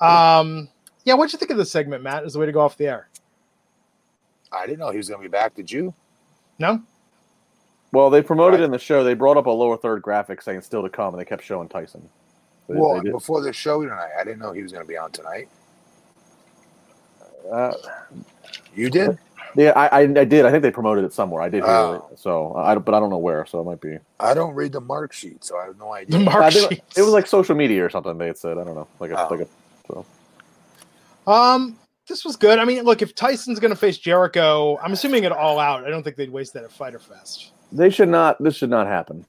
Um, 0.00 0.68
yeah, 1.04 1.14
what'd 1.14 1.32
you 1.32 1.38
think 1.38 1.50
of 1.50 1.56
this 1.56 1.72
segment, 1.72 2.02
Matt? 2.02 2.24
As 2.24 2.34
the 2.34 2.38
way 2.38 2.46
to 2.46 2.52
go 2.52 2.60
off 2.60 2.76
the 2.76 2.86
air? 2.86 3.08
I 4.52 4.66
didn't 4.66 4.78
know 4.78 4.90
he 4.90 4.98
was 4.98 5.08
going 5.08 5.22
to 5.22 5.28
be 5.28 5.30
back. 5.30 5.54
Did 5.54 5.70
you? 5.72 5.94
No. 6.58 6.82
Well, 7.92 8.10
they 8.10 8.22
promoted 8.22 8.60
right. 8.60 8.66
in 8.66 8.70
the 8.70 8.78
show. 8.78 9.02
They 9.02 9.14
brought 9.14 9.36
up 9.36 9.46
a 9.46 9.50
lower 9.50 9.76
third 9.76 10.02
graphic 10.02 10.42
saying 10.42 10.60
still 10.60 10.82
to 10.82 10.88
come, 10.88 11.14
and 11.14 11.20
they 11.20 11.24
kept 11.24 11.42
showing 11.42 11.68
Tyson. 11.68 12.06
They, 12.68 12.74
well, 12.74 13.02
they 13.02 13.10
before 13.10 13.40
the 13.40 13.52
show 13.52 13.82
tonight, 13.82 14.10
I 14.18 14.24
didn't 14.24 14.40
know 14.40 14.52
he 14.52 14.62
was 14.62 14.72
going 14.72 14.84
to 14.84 14.88
be 14.88 14.96
on 14.96 15.10
tonight. 15.10 15.48
Uh, 17.50 17.72
you 18.74 18.90
did? 18.90 19.18
Yeah, 19.56 19.72
I, 19.74 19.86
I, 19.86 20.00
I 20.00 20.24
did. 20.24 20.44
I 20.44 20.50
think 20.50 20.62
they 20.62 20.70
promoted 20.70 21.04
it 21.04 21.14
somewhere. 21.14 21.42
I 21.42 21.48
did 21.48 21.64
hear 21.64 21.72
oh. 21.72 22.08
it. 22.12 22.18
So 22.18 22.54
I 22.54 22.74
but 22.74 22.94
I 22.94 23.00
don't 23.00 23.08
know 23.08 23.18
where. 23.18 23.46
So 23.46 23.60
it 23.60 23.64
might 23.64 23.80
be. 23.80 23.96
I 24.20 24.34
don't 24.34 24.54
read 24.54 24.72
the 24.72 24.80
mark 24.80 25.14
sheet, 25.14 25.42
so 25.42 25.58
I 25.58 25.64
have 25.64 25.78
no 25.78 25.92
idea. 25.94 26.18
The 26.18 26.24
mark 26.24 26.52
sheet. 26.52 26.82
It 26.96 27.02
was 27.02 27.12
like 27.12 27.26
social 27.26 27.54
media 27.54 27.84
or 27.84 27.88
something. 27.88 28.18
They 28.18 28.26
had 28.26 28.36
said. 28.36 28.58
I 28.58 28.64
don't 28.64 28.74
know. 28.74 28.88
Like 29.00 29.10
a, 29.10 29.26
oh. 29.26 29.28
like 29.30 29.40
a. 29.40 29.46
So. 29.86 30.06
Um, 31.26 31.78
this 32.06 32.24
was 32.24 32.36
good. 32.36 32.58
I 32.58 32.64
mean, 32.64 32.84
look, 32.84 33.02
if 33.02 33.14
Tyson's 33.14 33.60
going 33.60 33.70
to 33.70 33.76
face 33.76 33.98
Jericho, 33.98 34.78
I'm 34.82 34.92
assuming 34.92 35.24
it 35.24 35.32
all 35.32 35.58
out. 35.58 35.84
I 35.84 35.90
don't 35.90 36.02
think 36.02 36.16
they'd 36.16 36.30
waste 36.30 36.54
that 36.54 36.64
at 36.64 36.72
Fyter 36.72 36.98
Fest. 36.98 37.52
They 37.72 37.90
should 37.90 38.08
not. 38.08 38.42
This 38.42 38.56
should 38.56 38.70
not 38.70 38.86
happen. 38.86 39.26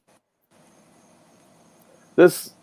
This 2.16 2.54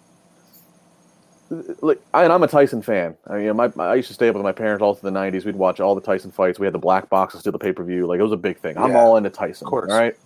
like 1.81 2.01
I, 2.13 2.25
and 2.25 2.33
I'm 2.33 2.43
a 2.43 2.49
Tyson 2.49 2.83
fan. 2.83 3.17
I 3.27 3.39
mean, 3.39 3.57
my, 3.57 3.71
I 3.79 3.95
used 3.95 4.09
to 4.09 4.15
stay 4.15 4.29
up 4.29 4.35
with 4.35 4.43
my 4.43 4.53
parents 4.53 4.83
all 4.83 4.95
through 4.95 5.11
the 5.11 5.19
'90s. 5.19 5.45
We'd 5.45 5.57
watch 5.57 5.81
all 5.81 5.95
the 5.95 6.01
Tyson 6.01 6.31
fights. 6.31 6.59
We 6.59 6.67
had 6.67 6.75
the 6.75 6.79
black 6.79 7.09
boxes 7.09 7.43
to 7.45 7.51
the 7.51 7.59
pay 7.59 7.73
per 7.73 7.85
view. 7.85 8.07
Like 8.07 8.19
it 8.19 8.23
was 8.23 8.33
a 8.33 8.37
big 8.37 8.59
thing. 8.59 8.77
I'm 8.77 8.91
yeah, 8.91 8.99
all 8.99 9.17
into 9.17 9.31
Tyson. 9.31 9.67
Of 9.67 9.71
course. 9.71 9.91
All 9.91 9.99
right. 9.99 10.17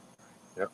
Yep. 0.56 0.70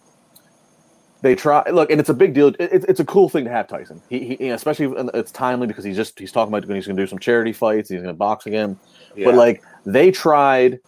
They 1.22 1.34
try 1.34 1.68
look, 1.70 1.90
and 1.90 1.98
it's 1.98 2.10
a 2.10 2.14
big 2.14 2.34
deal. 2.34 2.48
It, 2.48 2.84
it's 2.88 3.00
a 3.00 3.04
cool 3.04 3.28
thing 3.28 3.44
to 3.44 3.50
have 3.50 3.66
Tyson. 3.66 4.00
He, 4.08 4.36
he 4.36 4.48
especially 4.50 4.94
it's 5.14 5.32
timely 5.32 5.66
because 5.66 5.84
he's 5.84 5.96
just 5.96 6.18
he's 6.18 6.32
talking 6.32 6.54
about 6.54 6.66
when 6.66 6.76
he's 6.76 6.86
going 6.86 6.96
to 6.96 7.02
do 7.02 7.06
some 7.08 7.18
charity 7.18 7.52
fights. 7.52 7.88
He's 7.88 8.00
going 8.00 8.14
to 8.14 8.18
box 8.18 8.46
again. 8.46 8.78
Yeah. 9.16 9.26
But 9.26 9.34
like 9.34 9.62
they 9.84 10.10
tried. 10.10 10.78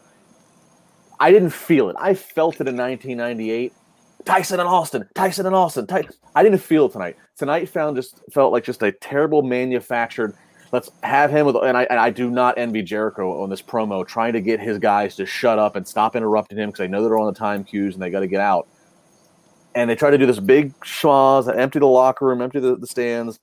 I 1.21 1.33
didn't 1.33 1.51
feel 1.51 1.89
it. 1.91 1.97
I 1.99 2.15
felt 2.15 2.61
it 2.61 2.69
in 2.69 2.77
1998 2.77 3.73
Tyson 4.25 4.61
and 4.61 4.69
Austin, 4.69 5.09
Tyson 5.15 5.47
and 5.47 5.55
Austin. 5.55 5.87
Ty- 5.87 6.09
I 6.35 6.43
didn't 6.43 6.59
feel 6.59 6.89
tonight. 6.89 7.17
Tonight 7.37 7.69
found 7.69 7.97
just 7.97 8.21
felt 8.33 8.53
like 8.53 8.65
just 8.65 8.83
a 8.83 8.93
terrible 8.93 9.43
manufactured. 9.43 10.35
let's 10.73 10.91
have 11.03 11.31
him 11.31 11.47
with. 11.47 11.57
And 11.57 11.77
I, 11.77 11.85
and 11.85 11.99
I 11.99 12.11
do 12.11 12.31
not 12.31 12.59
envy 12.59 12.83
Jericho 12.83 13.43
on 13.43 13.49
this 13.49 13.63
promo, 13.63 14.07
trying 14.07 14.33
to 14.35 14.41
get 14.41 14.61
his 14.61 14.79
guys 14.79 15.17
to 15.17 15.27
shut 15.27 15.59
up 15.59 15.77
and 15.77 15.87
stop 15.87 16.15
interrupting 16.15 16.59
him 16.59 16.69
because 16.69 16.81
they 16.81 16.89
know 16.89 17.03
they're 17.03 17.19
on 17.19 17.33
the 17.33 17.39
time 17.39 17.65
cues 17.65 17.95
and 17.95 18.03
they 18.03 18.11
got 18.11 18.21
to 18.21 18.27
get 18.27 18.41
out. 18.41 18.69
And 19.75 19.89
they 19.89 19.95
try 19.95 20.11
to 20.11 20.19
do 20.19 20.27
this 20.27 20.41
big 20.41 20.79
schmoz 20.81 21.55
empty 21.55 21.79
the 21.79 21.87
locker 21.87 22.27
room, 22.27 22.43
empty 22.43 22.61
the, 22.61 22.77
the 22.77 22.87
stands. 22.87 23.39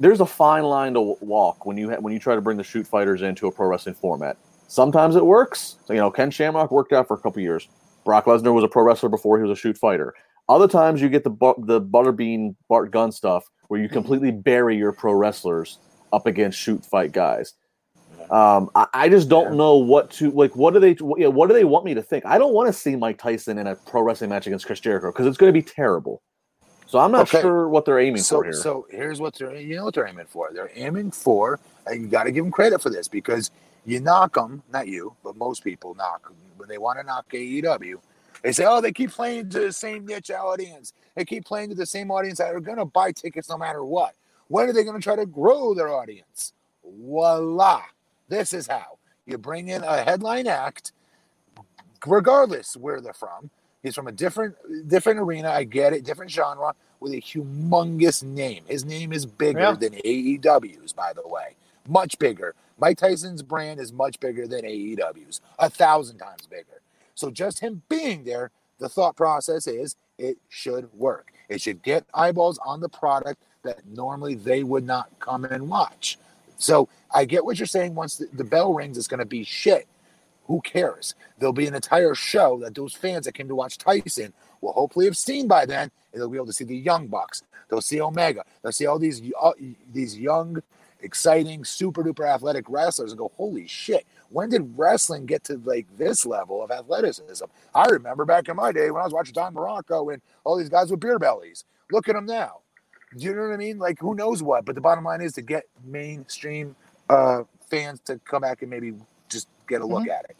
There's 0.00 0.20
a 0.20 0.26
fine 0.26 0.64
line 0.64 0.94
to 0.94 1.16
walk 1.20 1.66
when 1.66 1.76
you 1.76 1.90
ha- 1.90 1.96
when 1.98 2.12
you 2.12 2.20
try 2.20 2.34
to 2.34 2.40
bring 2.40 2.56
the 2.56 2.64
shoot 2.64 2.86
fighters 2.86 3.22
into 3.22 3.48
a 3.48 3.52
pro 3.52 3.66
wrestling 3.66 3.96
format. 3.96 4.36
Sometimes 4.68 5.16
it 5.16 5.24
works. 5.24 5.76
So, 5.86 5.94
you 5.94 5.98
know, 5.98 6.10
Ken 6.10 6.30
Shamrock 6.30 6.70
worked 6.70 6.92
out 6.92 7.08
for 7.08 7.14
a 7.14 7.18
couple 7.18 7.40
years. 7.42 7.66
Brock 8.08 8.24
Lesnar 8.24 8.54
was 8.54 8.64
a 8.64 8.68
pro 8.68 8.84
wrestler 8.84 9.10
before 9.10 9.36
he 9.36 9.42
was 9.42 9.50
a 9.50 9.60
shoot 9.60 9.76
fighter. 9.76 10.14
Other 10.48 10.66
times 10.66 11.02
you 11.02 11.10
get 11.10 11.24
the 11.24 11.30
bu- 11.30 11.62
the 11.66 11.78
butterbean 11.78 12.56
Bart 12.66 12.90
Gunn 12.90 13.12
stuff 13.12 13.44
where 13.66 13.78
you 13.78 13.86
completely 13.86 14.30
bury 14.30 14.78
your 14.78 14.92
pro 14.92 15.12
wrestlers 15.12 15.78
up 16.10 16.26
against 16.26 16.58
shoot 16.58 16.82
fight 16.86 17.12
guys. 17.12 17.52
Um, 18.30 18.70
I, 18.74 18.86
I, 18.94 19.08
just 19.10 19.28
don't 19.28 19.58
know 19.58 19.76
what 19.76 20.10
to 20.12 20.30
like. 20.30 20.56
What 20.56 20.72
do 20.72 20.80
they? 20.80 20.92
What, 20.94 21.18
you 21.18 21.24
know, 21.24 21.30
what 21.30 21.48
do 21.48 21.52
they 21.52 21.64
want 21.64 21.84
me 21.84 21.92
to 21.92 22.02
think? 22.02 22.24
I 22.24 22.38
don't 22.38 22.54
want 22.54 22.68
to 22.68 22.72
see 22.72 22.96
Mike 22.96 23.18
Tyson 23.18 23.58
in 23.58 23.66
a 23.66 23.76
pro 23.76 24.00
wrestling 24.00 24.30
match 24.30 24.46
against 24.46 24.64
Chris 24.64 24.80
Jericho 24.80 25.12
because 25.12 25.26
it's 25.26 25.36
going 25.36 25.52
to 25.52 25.60
be 25.60 25.62
terrible. 25.62 26.22
So 26.86 26.98
I'm 26.98 27.12
not 27.12 27.28
okay. 27.28 27.42
sure 27.42 27.68
what 27.68 27.84
they're 27.84 27.98
aiming 27.98 28.22
so, 28.22 28.38
for 28.38 28.44
here. 28.44 28.52
So 28.54 28.86
here's 28.90 29.20
what 29.20 29.34
they're 29.34 29.54
you 29.54 29.76
know 29.76 29.84
what 29.84 29.92
they're 29.92 30.08
aiming 30.08 30.28
for. 30.30 30.48
They're 30.54 30.70
aiming 30.74 31.10
for, 31.10 31.60
and 31.86 32.00
you 32.00 32.08
got 32.08 32.24
to 32.24 32.32
give 32.32 32.42
them 32.42 32.52
credit 32.52 32.80
for 32.80 32.88
this 32.88 33.06
because 33.06 33.50
you 33.88 34.00
knock 34.00 34.34
them, 34.34 34.62
not 34.70 34.86
you, 34.86 35.14
but 35.24 35.34
most 35.36 35.64
people 35.64 35.94
knock 35.94 36.30
when 36.58 36.68
they 36.68 36.76
want 36.76 36.98
to 36.98 37.06
knock 37.06 37.26
AEW. 37.30 37.96
They 38.42 38.52
say, 38.52 38.66
oh, 38.66 38.82
they 38.82 38.92
keep 38.92 39.10
playing 39.10 39.48
to 39.50 39.60
the 39.60 39.72
same 39.72 40.04
niche 40.04 40.30
audience. 40.30 40.92
They 41.14 41.24
keep 41.24 41.46
playing 41.46 41.70
to 41.70 41.74
the 41.74 41.86
same 41.86 42.10
audience 42.10 42.38
that 42.38 42.54
are 42.54 42.60
going 42.60 42.76
to 42.76 42.84
buy 42.84 43.12
tickets 43.12 43.48
no 43.48 43.56
matter 43.56 43.82
what. 43.82 44.14
When 44.48 44.68
are 44.68 44.74
they 44.74 44.84
going 44.84 44.96
to 44.96 45.02
try 45.02 45.16
to 45.16 45.24
grow 45.24 45.72
their 45.72 45.88
audience? 45.88 46.52
Voila. 46.84 47.82
This 48.28 48.52
is 48.52 48.66
how. 48.66 48.98
You 49.24 49.38
bring 49.38 49.68
in 49.68 49.82
a 49.82 50.04
headline 50.04 50.46
act, 50.46 50.92
regardless 52.06 52.76
where 52.76 53.00
they're 53.00 53.12
from. 53.14 53.50
He's 53.82 53.94
from 53.94 54.06
a 54.06 54.12
different 54.12 54.54
different 54.88 55.20
arena. 55.20 55.50
I 55.50 55.64
get 55.64 55.92
it, 55.92 56.04
different 56.04 56.30
genre 56.30 56.74
with 57.00 57.12
a 57.12 57.20
humongous 57.20 58.22
name. 58.22 58.64
His 58.66 58.84
name 58.84 59.12
is 59.12 59.24
bigger 59.24 59.60
yeah. 59.60 59.72
than 59.72 59.94
AEW's, 59.94 60.92
by 60.92 61.12
the 61.12 61.26
way. 61.26 61.56
Much 61.88 62.18
bigger. 62.18 62.54
Mike 62.78 62.98
Tyson's 62.98 63.42
brand 63.42 63.80
is 63.80 63.92
much 63.92 64.20
bigger 64.20 64.46
than 64.46 64.62
AEW's, 64.62 65.40
a 65.58 65.68
thousand 65.68 66.18
times 66.18 66.46
bigger. 66.46 66.80
So 67.14 67.30
just 67.30 67.60
him 67.60 67.82
being 67.88 68.24
there, 68.24 68.50
the 68.78 68.88
thought 68.88 69.16
process 69.16 69.66
is 69.66 69.96
it 70.18 70.38
should 70.48 70.92
work. 70.94 71.32
It 71.48 71.60
should 71.60 71.82
get 71.82 72.04
eyeballs 72.14 72.58
on 72.64 72.80
the 72.80 72.88
product 72.88 73.42
that 73.64 73.86
normally 73.86 74.34
they 74.34 74.62
would 74.62 74.84
not 74.84 75.10
come 75.18 75.44
and 75.44 75.68
watch. 75.68 76.18
So 76.58 76.88
I 77.12 77.24
get 77.24 77.44
what 77.44 77.58
you're 77.58 77.66
saying. 77.66 77.94
Once 77.94 78.16
the, 78.16 78.26
the 78.32 78.44
bell 78.44 78.72
rings, 78.72 78.96
it's 78.96 79.08
going 79.08 79.18
to 79.18 79.26
be 79.26 79.44
shit. 79.44 79.86
Who 80.46 80.60
cares? 80.60 81.14
There'll 81.38 81.52
be 81.52 81.66
an 81.66 81.74
entire 81.74 82.14
show 82.14 82.58
that 82.60 82.74
those 82.74 82.94
fans 82.94 83.26
that 83.26 83.34
came 83.34 83.48
to 83.48 83.54
watch 83.54 83.78
Tyson 83.78 84.32
will 84.60 84.72
hopefully 84.72 85.04
have 85.04 85.16
seen 85.16 85.46
by 85.46 85.66
then, 85.66 85.90
and 86.12 86.20
they'll 86.20 86.28
be 86.28 86.36
able 86.36 86.46
to 86.46 86.52
see 86.52 86.64
the 86.64 86.76
Young 86.76 87.06
Bucks. 87.06 87.42
They'll 87.68 87.80
see 87.80 88.00
Omega. 88.00 88.44
They'll 88.62 88.72
see 88.72 88.86
all 88.86 88.98
these 88.98 89.22
uh, 89.40 89.52
these 89.92 90.18
young, 90.18 90.62
exciting, 91.00 91.64
super 91.64 92.02
duper 92.02 92.28
athletic 92.28 92.66
wrestlers, 92.68 93.12
and 93.12 93.18
go, 93.18 93.32
"Holy 93.36 93.66
shit! 93.66 94.06
When 94.30 94.50
did 94.50 94.78
wrestling 94.78 95.26
get 95.26 95.44
to 95.44 95.60
like 95.64 95.86
this 95.96 96.26
level 96.26 96.62
of 96.62 96.70
athleticism?" 96.70 97.44
I 97.74 97.86
remember 97.86 98.24
back 98.24 98.48
in 98.48 98.56
my 98.56 98.72
day 98.72 98.90
when 98.90 99.00
I 99.00 99.04
was 99.04 99.12
watching 99.12 99.34
Don 99.34 99.54
Muraco 99.54 100.12
and 100.12 100.22
all 100.44 100.56
these 100.56 100.68
guys 100.68 100.90
with 100.90 101.00
beer 101.00 101.18
bellies. 101.18 101.64
Look 101.90 102.08
at 102.08 102.14
them 102.14 102.26
now. 102.26 102.60
Do 103.16 103.24
you 103.24 103.34
know 103.34 103.42
what 103.42 103.54
I 103.54 103.56
mean? 103.56 103.78
Like, 103.78 103.98
who 103.98 104.14
knows 104.14 104.42
what? 104.42 104.64
But 104.64 104.74
the 104.74 104.80
bottom 104.80 105.04
line 105.04 105.22
is 105.22 105.32
to 105.34 105.42
get 105.42 105.64
mainstream 105.84 106.76
uh, 107.08 107.44
fans 107.70 108.00
to 108.00 108.18
come 108.24 108.42
back 108.42 108.62
and 108.62 108.70
maybe 108.70 108.94
just 109.28 109.48
get 109.66 109.80
a 109.80 109.86
look 109.86 110.02
mm-hmm. 110.02 110.10
at 110.10 110.30
it. 110.30 110.36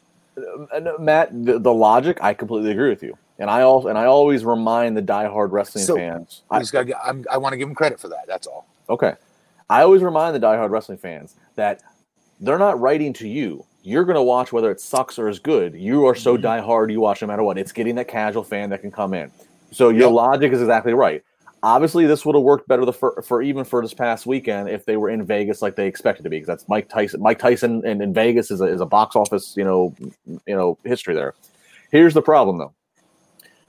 Uh, 0.72 0.90
uh 0.90 0.98
Matt, 0.98 1.44
the, 1.44 1.59
the, 1.59 1.72
logic, 1.72 2.18
I 2.20 2.34
completely 2.34 2.70
agree 2.70 2.90
with 2.90 3.02
you, 3.02 3.16
and 3.38 3.50
I 3.50 3.62
also 3.62 3.88
and 3.88 3.98
I 3.98 4.04
always 4.04 4.44
remind 4.44 4.96
the 4.96 5.02
diehard 5.02 5.50
wrestling 5.50 5.84
so, 5.84 5.96
fans. 5.96 6.42
I, 6.50 6.62
i 7.30 7.36
want 7.36 7.52
to 7.52 7.56
give 7.56 7.68
them 7.68 7.74
credit 7.74 7.98
for 7.98 8.09
that. 8.09 8.26
That's 8.26 8.46
all. 8.46 8.66
Okay, 8.88 9.14
I 9.71 9.83
always 9.83 10.03
remind 10.03 10.35
the 10.35 10.41
diehard 10.41 10.71
wrestling 10.71 10.99
fans 10.99 11.37
that 11.57 11.83
they're 12.41 12.59
not 12.59 12.81
writing 12.81 13.12
to 13.14 13.29
you. 13.29 13.64
You're 13.83 14.05
going 14.05 14.16
to 14.16 14.23
watch 14.23 14.53
whether 14.53 14.71
it 14.71 14.81
sucks 14.81 15.19
or 15.19 15.29
is 15.29 15.39
good. 15.39 15.75
You 15.75 16.07
are 16.07 16.14
so 16.14 16.37
mm-hmm. 16.37 16.47
diehard, 16.47 16.91
you 16.91 17.01
watch 17.01 17.23
no 17.23 17.29
matter 17.29 17.43
what. 17.43 17.59
It's 17.59 17.73
getting 17.73 17.95
that 17.97 18.09
casual 18.09 18.45
fan 18.45 18.71
that 18.71 18.81
can 18.81 18.91
come 18.91 19.14
in. 19.14 19.31
So 19.71 19.91
your 19.91 20.09
yep. 20.09 20.12
logic 20.12 20.53
is 20.53 20.61
exactly 20.61 20.95
right. 20.95 21.23
Obviously, 21.62 22.07
this 22.07 22.25
would 22.25 22.37
have 22.37 22.45
worked 22.45 22.69
better 22.69 22.91
for, 22.93 23.21
for 23.23 23.43
even 23.43 23.64
for 23.64 23.83
this 23.83 23.93
past 23.93 24.27
weekend 24.27 24.69
if 24.69 24.85
they 24.85 24.97
were 24.97 25.11
in 25.11 25.25
Vegas 25.25 25.61
like 25.61 25.75
they 25.75 25.87
expected 25.87 26.23
to 26.23 26.31
be. 26.31 26.37
Because 26.37 26.47
that's 26.47 26.69
Mike 26.69 26.89
Tyson. 26.89 27.21
Mike 27.21 27.39
Tyson 27.39 27.85
in, 27.85 28.01
in 28.01 28.14
Vegas 28.14 28.51
is 28.51 28.61
a, 28.61 28.64
is 28.64 28.81
a 28.81 28.87
box 28.87 29.16
office, 29.16 29.55
you 29.57 29.64
know, 29.64 29.95
you 30.27 30.55
know, 30.55 30.79
history 30.85 31.14
there. 31.14 31.35
Here's 31.91 32.14
the 32.14 32.23
problem, 32.23 32.59
though. 32.59 32.75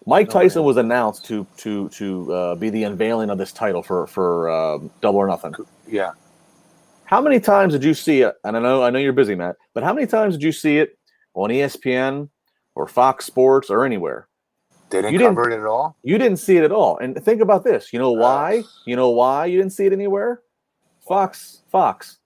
Mike 0.05 0.29
Tyson 0.29 0.63
was 0.63 0.77
announced 0.77 1.25
to 1.25 1.45
to 1.57 1.89
to 1.89 2.33
uh, 2.33 2.55
be 2.55 2.69
the 2.69 2.83
unveiling 2.83 3.29
of 3.29 3.37
this 3.37 3.51
title 3.51 3.83
for 3.83 4.07
for 4.07 4.49
uh, 4.49 4.79
Double 5.01 5.19
or 5.19 5.27
Nothing. 5.27 5.53
Yeah. 5.89 6.11
How 7.05 7.21
many 7.21 7.39
times 7.39 7.73
did 7.73 7.83
you 7.83 7.93
see 7.93 8.21
it? 8.21 8.35
And 8.43 8.55
I 8.55 8.59
know 8.59 8.83
I 8.83 8.89
know 8.89 8.99
you're 8.99 9.13
busy, 9.13 9.35
Matt, 9.35 9.55
but 9.73 9.83
how 9.83 9.93
many 9.93 10.07
times 10.07 10.35
did 10.35 10.43
you 10.43 10.51
see 10.51 10.77
it 10.77 10.97
on 11.33 11.49
ESPN 11.49 12.29
or 12.75 12.87
Fox 12.87 13.25
Sports 13.25 13.69
or 13.69 13.85
anywhere? 13.85 14.27
They 14.89 15.01
didn't 15.01 15.13
you 15.13 15.19
cover 15.19 15.49
didn't, 15.49 15.59
it 15.59 15.63
at 15.63 15.67
all. 15.67 15.97
You 16.03 16.17
didn't 16.17 16.37
see 16.37 16.57
it 16.57 16.63
at 16.63 16.71
all. 16.71 16.97
And 16.97 17.15
think 17.23 17.41
about 17.41 17.63
this. 17.63 17.93
You 17.93 17.99
know 17.99 18.11
why? 18.11 18.63
You 18.85 18.95
know 18.95 19.09
why 19.09 19.45
you 19.45 19.57
didn't 19.57 19.73
see 19.73 19.85
it 19.85 19.93
anywhere? 19.93 20.41
Fox, 21.07 21.61
Fox, 21.71 22.17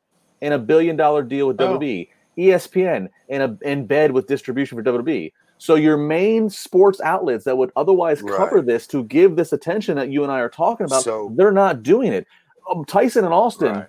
in 0.42 0.54
a 0.54 0.60
billion 0.60 0.96
dollar 0.96 1.24
deal 1.24 1.48
with 1.48 1.60
oh. 1.62 1.78
WWE. 1.78 2.10
ESPN 2.38 3.10
in 3.30 3.42
a 3.42 3.58
in 3.62 3.86
bed 3.86 4.12
with 4.12 4.28
distribution 4.28 4.78
for 4.78 4.84
WWE. 4.84 5.32
So 5.60 5.76
your 5.76 5.98
main 5.98 6.50
sports 6.50 7.00
outlets 7.02 7.46
that 7.46 7.58
would 7.58 7.72
otherwise 7.76 8.22
right. 8.22 8.36
cover 8.36 8.62
this 8.62 8.86
to 8.88 9.04
give 9.06 9.36
this 9.36 9.54
attention 9.54 9.96
that 9.96 10.10
you 10.10 10.24
and 10.24 10.32
I 10.32 10.40
are 10.40 10.50
talking 10.50 10.86
about, 10.86 11.04
so, 11.04 11.32
they're 11.36 11.52
not 11.52 11.84
doing 11.84 12.12
it. 12.12 12.28
Um, 12.70 12.86
Tyson 12.86 13.26
and 13.26 13.34
Austin, 13.34 13.74
right. 13.74 13.88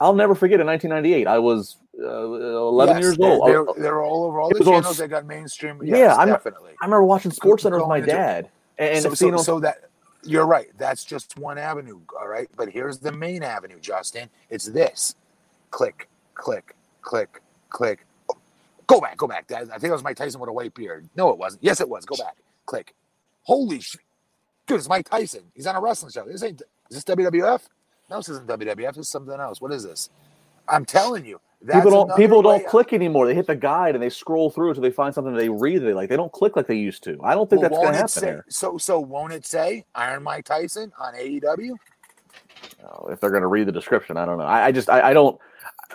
I'll 0.00 0.14
never 0.14 0.34
forget 0.34 0.60
in 0.60 0.66
1998. 0.66 1.26
I 1.26 1.38
was 1.38 1.76
uh, 2.00 2.06
11 2.06 2.96
yes, 2.96 3.02
years 3.02 3.18
old. 3.18 3.48
They're, 3.48 3.82
they're, 3.82 4.02
all 4.02 4.24
over 4.24 4.40
all 4.40 4.50
the 4.50 4.62
channels 4.62 4.86
on, 4.86 4.96
that 4.96 5.08
got 5.08 5.26
mainstream. 5.26 5.80
Yes, 5.82 5.98
yeah, 5.98 6.16
I'm, 6.16 6.28
definitely. 6.28 6.72
I 6.80 6.84
remember 6.84 7.04
watching 7.04 7.30
Sports 7.30 7.64
Center 7.64 7.78
with 7.78 7.88
my 7.88 8.00
dad. 8.00 8.48
And 8.78 9.02
so, 9.02 9.14
so, 9.14 9.36
so 9.38 9.60
that 9.60 9.88
you're 10.22 10.46
right. 10.46 10.68
That's 10.78 11.04
just 11.04 11.36
one 11.38 11.58
avenue. 11.58 12.00
All 12.18 12.28
right. 12.28 12.48
But 12.56 12.68
here's 12.68 12.98
the 12.98 13.12
main 13.12 13.42
avenue, 13.42 13.80
Justin. 13.80 14.28
It's 14.50 14.66
this 14.66 15.16
click, 15.70 16.08
click, 16.34 16.76
click, 17.02 17.42
click. 17.70 18.06
Oh, 18.30 18.36
go 18.86 19.00
back, 19.00 19.16
go 19.16 19.26
back. 19.26 19.50
I 19.50 19.64
think 19.64 19.84
it 19.84 19.90
was 19.90 20.04
Mike 20.04 20.16
Tyson 20.16 20.40
with 20.40 20.48
a 20.48 20.52
white 20.52 20.74
beard. 20.74 21.08
No, 21.16 21.30
it 21.30 21.38
wasn't. 21.38 21.64
Yes, 21.64 21.80
it 21.80 21.88
was. 21.88 22.04
Go 22.04 22.16
back. 22.16 22.36
Click. 22.66 22.94
Holy 23.42 23.80
shit. 23.80 24.00
Dude, 24.66 24.78
it's 24.78 24.88
Mike 24.88 25.08
Tyson. 25.08 25.42
He's 25.54 25.66
on 25.66 25.74
a 25.74 25.80
wrestling 25.80 26.12
show. 26.12 26.24
This 26.24 26.42
ain't, 26.42 26.62
is 26.90 27.02
this 27.02 27.16
WWF? 27.16 27.62
No, 28.10 28.16
this 28.18 28.28
isn't 28.28 28.46
WWF. 28.46 28.94
This 28.94 29.06
is 29.06 29.08
something 29.08 29.38
else. 29.38 29.60
What 29.60 29.72
is 29.72 29.82
this? 29.82 30.10
I'm 30.68 30.84
telling 30.84 31.24
you, 31.24 31.40
that's 31.62 31.78
people 31.78 31.90
don't 31.90 32.16
people 32.16 32.42
don't 32.42 32.66
click 32.66 32.92
anymore. 32.92 33.26
They 33.26 33.34
hit 33.34 33.46
the 33.46 33.56
guide 33.56 33.94
and 33.94 34.02
they 34.02 34.10
scroll 34.10 34.50
through 34.50 34.70
until 34.70 34.82
they 34.82 34.90
find 34.90 35.14
something 35.14 35.34
they 35.34 35.48
read. 35.48 35.82
They 35.82 35.92
like 35.92 36.08
they 36.08 36.16
don't 36.16 36.32
click 36.32 36.56
like 36.56 36.66
they 36.66 36.76
used 36.76 37.02
to. 37.04 37.18
I 37.22 37.34
don't 37.34 37.50
think 37.50 37.62
well, 37.62 37.70
that's 37.70 37.82
going 37.82 37.92
to 37.92 37.98
happen. 37.98 38.42
Say, 38.44 38.50
so 38.50 38.78
so 38.78 39.00
won't 39.00 39.32
it 39.32 39.44
say 39.44 39.84
Iron 39.94 40.22
Mike 40.22 40.44
Tyson 40.44 40.92
on 40.98 41.14
AEW? 41.14 41.74
Oh, 42.84 43.08
if 43.08 43.20
they're 43.20 43.30
going 43.30 43.42
to 43.42 43.48
read 43.48 43.66
the 43.66 43.72
description, 43.72 44.16
I 44.16 44.24
don't 44.24 44.38
know. 44.38 44.44
I, 44.44 44.66
I 44.66 44.72
just 44.72 44.88
I, 44.88 45.10
I, 45.10 45.12
don't. 45.12 45.38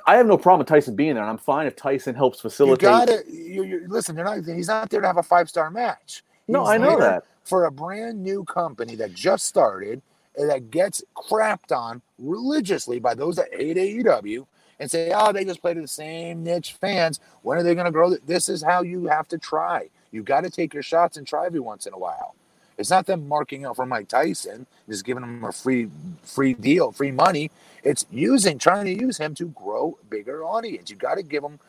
I 0.06 0.16
have 0.16 0.26
no 0.26 0.38
problem 0.38 0.60
with 0.60 0.68
Tyson 0.68 0.96
being 0.96 1.14
there, 1.14 1.24
and 1.24 1.30
I'm 1.30 1.38
fine 1.38 1.66
if 1.66 1.76
Tyson 1.76 2.16
helps 2.16 2.42
facilitate. 2.42 2.84
You 2.84 2.90
got 2.90 3.10
it. 3.10 3.28
You, 3.28 3.64
you, 3.64 3.86
listen, 3.88 4.16
they're 4.16 4.26
not. 4.26 4.44
He's 4.46 4.68
not 4.68 4.90
there 4.90 5.02
to 5.02 5.08
have 5.08 5.18
a 5.18 5.24
five 5.24 5.50
star 5.50 5.72
match. 5.72 6.24
He's 6.46 6.54
no, 6.54 6.66
I 6.66 6.78
know 6.78 7.00
that 7.00 7.24
for 7.44 7.66
a 7.66 7.72
brand 7.72 8.22
new 8.22 8.44
company 8.44 8.96
that 8.96 9.14
just 9.14 9.46
started 9.46 10.02
that 10.36 10.72
gets 10.72 11.04
crapped 11.16 11.76
on 11.76 12.02
religiously 12.18 13.00
by 13.00 13.14
those 13.14 13.36
that 13.36 13.54
hate 13.54 13.78
AEW 13.78 14.46
and 14.80 14.90
say, 14.90 15.12
oh, 15.16 15.32
they 15.32 15.46
just 15.46 15.62
play 15.62 15.74
to 15.74 15.82
the 15.82 15.88
same 15.88 16.44
niche 16.44 16.74
fans. 16.74 17.20
When 17.42 17.58
are 17.58 17.64
they 17.64 17.76
going 17.76 17.86
to 17.86 17.92
grow? 17.92 18.16
This 18.16 18.50
is 18.50 18.64
how 18.64 18.82
you 18.82 19.06
have 19.06 19.28
to 19.30 19.38
try. 19.38 19.90
You've 20.12 20.26
got 20.26 20.42
to 20.42 20.50
take 20.50 20.74
your 20.74 20.84
shots 20.84 21.18
and 21.18 21.26
try 21.26 21.46
every 21.46 21.60
once 21.60 21.86
in 21.86 21.94
a 21.94 21.98
while. 21.98 22.36
It's 22.78 22.90
not 22.90 23.06
them 23.06 23.28
marking 23.28 23.66
out 23.66 23.76
for 23.76 23.86
Mike 23.86 24.08
Tyson, 24.08 24.66
just 24.90 25.06
giving 25.06 25.24
him 25.24 25.44
a 25.44 25.52
free 25.52 25.90
free 26.24 26.54
deal, 26.54 26.92
free 26.92 27.12
money. 27.12 27.52
It's 27.84 28.06
using, 28.12 28.58
trying 28.58 28.86
to 28.86 29.00
use 29.00 29.18
him 29.18 29.36
to 29.36 29.46
grow 29.46 29.98
bigger 30.10 30.44
audience. 30.44 30.90
You 30.90 30.96
got 30.96 31.16
to 31.16 31.24
give 31.24 31.44
them 31.44 31.60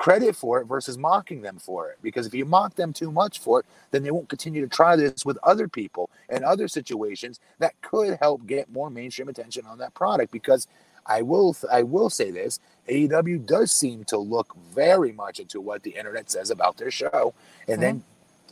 credit 0.00 0.34
for 0.34 0.58
it 0.58 0.64
versus 0.64 0.96
mocking 0.96 1.42
them 1.42 1.58
for 1.58 1.90
it. 1.90 1.98
Because 2.00 2.26
if 2.26 2.32
you 2.32 2.46
mock 2.46 2.74
them 2.74 2.90
too 2.90 3.12
much 3.12 3.38
for 3.38 3.60
it, 3.60 3.66
then 3.90 4.02
they 4.02 4.10
won't 4.10 4.30
continue 4.30 4.62
to 4.62 4.66
try 4.66 4.96
this 4.96 5.26
with 5.26 5.36
other 5.42 5.68
people 5.68 6.08
and 6.30 6.42
other 6.42 6.68
situations 6.68 7.38
that 7.58 7.78
could 7.82 8.16
help 8.18 8.46
get 8.46 8.72
more 8.72 8.88
mainstream 8.88 9.28
attention 9.28 9.66
on 9.66 9.76
that 9.76 9.92
product. 9.92 10.32
Because 10.32 10.66
I 11.04 11.20
will 11.20 11.54
I 11.70 11.82
will 11.82 12.08
say 12.08 12.30
this: 12.30 12.60
AEW 12.88 13.44
does 13.44 13.72
seem 13.72 14.04
to 14.04 14.16
look 14.16 14.56
very 14.74 15.12
much 15.12 15.38
into 15.38 15.60
what 15.60 15.82
the 15.82 15.90
internet 15.90 16.30
says 16.30 16.50
about 16.50 16.78
their 16.78 16.90
show, 16.90 17.34
and 17.68 17.74
mm-hmm. 17.74 17.80
then 17.82 18.04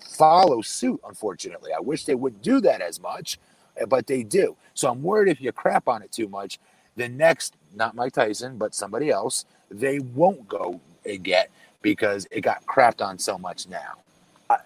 follow 0.03 0.61
suit. 0.61 1.01
Unfortunately, 1.09 1.73
I 1.73 1.81
wish 1.81 2.05
they 2.05 2.15
wouldn't 2.15 2.43
do 2.43 2.61
that 2.61 2.83
as 2.83 3.01
much, 3.01 3.39
eh, 3.79 3.87
but 3.87 4.07
they 4.07 4.23
do. 4.23 4.55
So 4.75 4.91
I'm 4.91 5.03
worried 5.03 5.31
if 5.31 5.41
you 5.41 5.51
crap 5.53 5.89
on 5.89 6.03
it 6.03 6.13
too 6.13 6.29
much, 6.29 6.59
the 6.97 7.09
next, 7.09 7.57
not 7.75 7.95
Mike 7.95 8.13
Tyson, 8.13 8.59
but 8.59 8.75
somebody 8.75 9.09
else, 9.09 9.47
they 9.71 9.99
won't 9.99 10.47
go 10.47 10.81
get 11.17 11.51
because 11.83 12.27
it 12.31 12.43
got 12.43 12.65
crapped 12.67 13.05
on 13.05 13.19
so 13.19 13.39
much 13.39 13.69
now. 13.69 13.95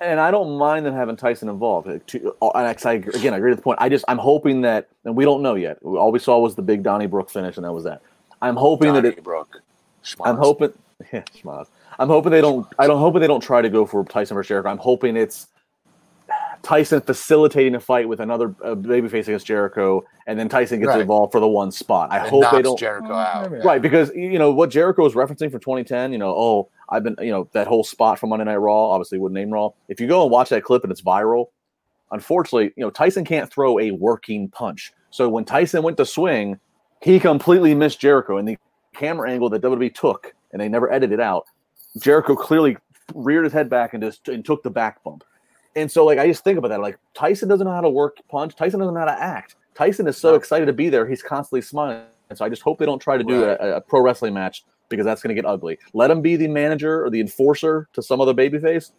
And 0.01 0.21
I 0.21 0.31
don't 0.31 0.57
mind 0.59 0.87
them 0.87 0.95
having 0.95 1.17
Tyson 1.17 1.49
involved. 1.49 1.89
Uh, 1.89 2.51
and 2.55 2.67
I, 2.67 2.93
again, 2.93 3.35
I 3.35 3.37
agree 3.37 3.51
with 3.51 3.59
the 3.59 3.63
point. 3.63 3.79
I 3.81 3.89
just, 3.89 4.05
I'm 4.07 4.19
hoping 4.19 4.61
that, 4.61 4.89
and 5.05 5.17
we 5.17 5.25
don't 5.25 5.43
know 5.43 5.57
yet. 5.57 5.79
All 5.83 6.13
we 6.13 6.21
saw 6.21 6.39
was 6.39 6.55
the 6.55 6.63
big 6.63 6.85
Donnie 6.85 7.07
Brook 7.07 7.31
finish, 7.31 7.57
and 7.57 7.65
that 7.65 7.73
was 7.73 7.85
that. 7.85 8.01
I'm 8.41 8.55
hoping 8.55 8.93
Donnie 8.93 9.11
that 9.11 9.19
it, 9.19 9.25
Brook. 9.25 9.61
I'm 10.25 10.37
hoping, 10.37 10.73
yeah, 11.13 11.23
schmaz. 11.37 11.67
I'm 11.99 12.09
hoping 12.09 12.33
they 12.33 12.41
don't. 12.41 12.67
I 12.79 12.87
don't 12.87 12.99
hoping 12.99 13.21
they 13.21 13.27
don't 13.27 13.43
try 13.43 13.61
to 13.61 13.69
go 13.69 13.85
for 13.85 14.05
Tyson 14.05 14.35
versus 14.35 14.49
Jericho. 14.49 14.71
I'm 14.71 14.79
hoping 14.79 15.17
it's 15.17 15.49
Tyson 16.63 17.01
facilitating 17.01 17.75
a 17.75 17.81
fight 17.81 18.09
with 18.09 18.21
another 18.21 18.55
uh, 18.63 18.75
babyface 18.75 19.23
against 19.23 19.47
Jericho, 19.47 20.05
and 20.27 20.39
then 20.39 20.49
Tyson 20.49 20.79
gets 20.79 20.91
right. 20.91 21.01
involved 21.01 21.33
for 21.33 21.41
the 21.41 21.49
one 21.49 21.73
spot. 21.73 22.13
I 22.13 22.21
hope 22.21 22.45
they 22.53 22.63
don't 22.63 22.79
Jericho 22.79 23.13
out. 23.13 23.51
Right, 23.65 23.83
because 23.83 24.11
you 24.15 24.39
know 24.39 24.53
what 24.53 24.71
Jericho 24.71 25.03
was 25.03 25.15
referencing 25.15 25.51
for 25.51 25.59
2010. 25.59 26.13
You 26.13 26.19
know, 26.19 26.31
oh, 26.31 26.71
I've 26.89 27.03
been, 27.03 27.17
you 27.21 27.31
know, 27.31 27.49
that 27.53 27.67
whole 27.67 27.83
spot 27.83 28.19
from 28.19 28.31
Monday 28.31 28.45
Night 28.45 28.57
Raw. 28.57 28.91
Obviously, 28.91 29.19
wouldn't 29.19 29.35
name 29.35 29.51
Raw. 29.51 29.71
If 29.89 30.01
you 30.01 30.07
go 30.07 30.23
and 30.23 30.31
watch 30.31 30.51
that 30.51 30.63
clip 30.63 30.85
and 30.85 30.93
it's 30.93 31.03
viral, 31.03 31.47
unfortunately, 32.13 32.73
you 32.77 32.85
know, 32.85 32.91
Tyson 32.91 33.25
can't 33.25 33.53
throw 33.53 33.81
a 33.81 33.91
working 33.91 34.49
punch. 34.49 34.93
So 35.11 35.29
when 35.29 35.45
Tyson 35.45 35.83
went 35.83 35.97
to 35.97 36.07
swing, 36.07 36.61
he 37.03 37.19
completely 37.19 37.75
missed 37.75 38.01
Jericho, 38.01 38.37
and 38.37 38.47
the 38.47 38.57
camera 38.95 39.31
angle 39.31 39.51
that 39.51 39.63
WWE 39.63 39.93
took, 39.93 40.33
and 40.53 40.61
they 40.61 40.69
never 40.69 40.93
edited 40.93 41.19
out. 41.19 41.47
Jericho 42.01 42.37
clearly 42.37 42.77
reared 43.15 43.45
his 43.45 43.53
head 43.53 43.69
back 43.69 43.95
and 43.95 44.03
just 44.03 44.29
and 44.29 44.45
took 44.45 44.63
the 44.63 44.71
back 44.71 45.03
bump. 45.03 45.25
And 45.75 45.91
so, 45.91 46.05
like, 46.05 46.19
I 46.19 46.27
just 46.27 46.45
think 46.45 46.59
about 46.59 46.69
that. 46.69 46.81
Like, 46.81 46.99
Tyson 47.15 47.49
doesn't 47.49 47.67
know 47.67 47.73
how 47.73 47.81
to 47.81 47.91
work 47.91 48.19
punch. 48.29 48.55
Tyson 48.57 48.81
doesn't 48.81 48.95
know 48.95 49.01
how 49.01 49.07
to 49.07 49.23
act. 49.23 49.57
Tyson 49.75 50.07
is 50.07 50.17
so 50.19 50.35
excited 50.35 50.67
to 50.67 50.73
be 50.73 50.89
there. 50.89 51.07
He's 51.07 51.23
constantly 51.23 51.63
smiling. 51.63 52.03
And 52.29 52.39
so 52.39 52.45
I 52.45 52.49
just 52.49 52.63
hope 52.63 52.79
they 52.79 52.87
don't 52.87 52.99
try 52.99 53.17
to 53.17 53.25
do 53.25 53.45
right. 53.45 53.59
a, 53.61 53.77
a, 53.77 53.81
pro 53.81 54.01
wrestling 54.01 54.35
match 54.35 54.65
because 54.89 55.05
that's 55.05 55.23
going 55.23 55.35
to 55.35 55.41
get 55.41 55.47
ugly. 55.47 55.79
Let 55.93 56.11
him 56.11 56.23
be 56.23 56.37
the 56.37 56.49
manager 56.49 57.05
or 57.05 57.11
the 57.11 57.21
enforcer 57.21 57.89
to 57.93 58.03
some 58.03 58.21
other 58.21 58.35
babyface. 58.35 58.93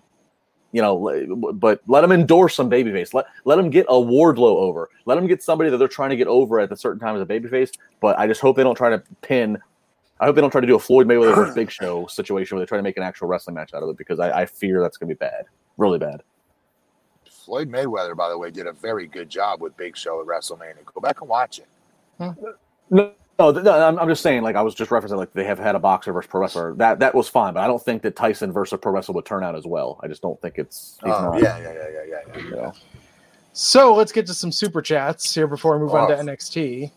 You 0.71 0.81
know, 0.81 1.53
but 1.53 1.81
let 1.85 2.03
him 2.03 2.11
endorse 2.11 2.55
some 2.55 2.67
babyface. 2.67 3.13
Let 3.13 3.25
let 3.45 3.59
him 3.59 3.69
get 3.69 3.85
a 3.89 3.93
Wardlow 3.93 4.55
over. 4.55 4.89
Let 5.05 5.19
him 5.19 5.27
get 5.27 5.43
somebody 5.43 5.69
that 5.69 5.77
they're 5.77 5.87
trying 5.87 6.09
to 6.09 6.15
get 6.15 6.27
over 6.27 6.59
at 6.59 6.71
a 6.71 6.75
certain 6.75 6.99
time 6.99 7.15
as 7.15 7.21
a 7.21 7.27
babyface. 7.27 7.69
But 8.01 8.17
I 8.17 8.25
just 8.25 8.41
hope 8.41 8.55
they 8.55 8.63
don't 8.63 8.73
try 8.73 8.89
to 8.89 9.03
pin. 9.21 9.59
I 10.19 10.25
hope 10.25 10.33
they 10.33 10.41
don't 10.41 10.49
try 10.49 10.61
to 10.61 10.67
do 10.67 10.75
a 10.75 10.79
Floyd 10.79 11.07
Mayweather 11.07 11.53
Big 11.53 11.69
Show 11.79 12.07
situation 12.07 12.55
where 12.55 12.65
they 12.65 12.67
try 12.67 12.79
to 12.79 12.83
make 12.83 12.97
an 12.97 13.03
actual 13.03 13.27
wrestling 13.27 13.53
match 13.53 13.75
out 13.75 13.83
of 13.83 13.89
it 13.89 13.97
because 13.97 14.19
I, 14.19 14.41
I 14.41 14.45
fear 14.47 14.81
that's 14.81 14.97
going 14.97 15.09
to 15.09 15.15
be 15.15 15.19
bad, 15.19 15.45
really 15.77 15.99
bad. 15.99 16.23
Floyd 17.43 17.69
Mayweather, 17.69 18.15
by 18.15 18.29
the 18.29 18.37
way, 18.37 18.51
did 18.51 18.67
a 18.67 18.71
very 18.71 19.07
good 19.07 19.29
job 19.29 19.61
with 19.61 19.75
Big 19.75 19.97
Show 19.97 20.21
at 20.21 20.27
WrestleMania. 20.27 20.85
Go 20.85 21.01
back 21.01 21.21
and 21.21 21.29
watch 21.29 21.59
it. 21.59 21.67
No, 22.19 22.35
no, 22.89 23.11
no 23.51 23.87
I'm, 23.87 23.99
I'm, 23.99 24.07
just 24.07 24.21
saying. 24.21 24.43
Like 24.43 24.55
I 24.55 24.61
was 24.61 24.75
just 24.75 24.91
referencing, 24.91 25.17
like 25.17 25.33
they 25.33 25.43
have 25.43 25.59
had 25.59 25.75
a 25.75 25.79
boxer 25.79 26.13
versus 26.13 26.29
pro 26.29 26.41
wrestler. 26.41 26.73
That 26.75 26.99
that 26.99 27.13
was 27.13 27.27
fine, 27.27 27.53
but 27.53 27.61
I 27.61 27.67
don't 27.67 27.83
think 27.83 28.01
that 28.03 28.15
Tyson 28.15 28.51
versus 28.51 28.79
pro 28.81 28.91
wrestler 28.91 29.15
would 29.15 29.25
turn 29.25 29.43
out 29.43 29.55
as 29.55 29.65
well. 29.65 29.99
I 30.01 30.07
just 30.07 30.21
don't 30.21 30.39
think 30.41 30.57
it's. 30.57 30.99
Oh 31.03 31.09
not, 31.09 31.41
yeah, 31.41 31.57
yeah, 31.57 31.73
yeah, 31.73 31.87
yeah, 32.07 32.19
yeah. 32.27 32.37
You 32.37 32.51
know. 32.51 32.73
So 33.51 33.93
let's 33.93 34.11
get 34.11 34.25
to 34.27 34.33
some 34.33 34.51
super 34.51 34.81
chats 34.81 35.33
here 35.33 35.47
before 35.47 35.77
we 35.77 35.83
move 35.83 35.93
oh. 35.93 35.97
on 35.97 36.09
to 36.09 36.15
NXT. 36.15 36.91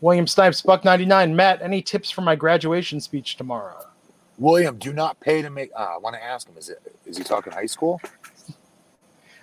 William 0.00 0.26
Snipes, 0.26 0.60
Buck 0.62 0.84
ninety 0.84 1.04
nine. 1.04 1.34
Matt, 1.34 1.62
any 1.62 1.82
tips 1.82 2.10
for 2.10 2.22
my 2.22 2.34
graduation 2.34 3.00
speech 3.00 3.36
tomorrow? 3.36 3.84
William, 4.38 4.76
do 4.78 4.92
not 4.92 5.18
pay 5.20 5.42
to 5.42 5.50
make. 5.50 5.70
Uh, 5.74 5.94
I 5.94 5.98
want 5.98 6.14
to 6.14 6.24
ask 6.24 6.48
him: 6.48 6.56
Is 6.56 6.68
it 6.68 6.80
is 7.04 7.18
he 7.18 7.24
talking 7.24 7.52
high 7.52 7.66
school? 7.66 8.00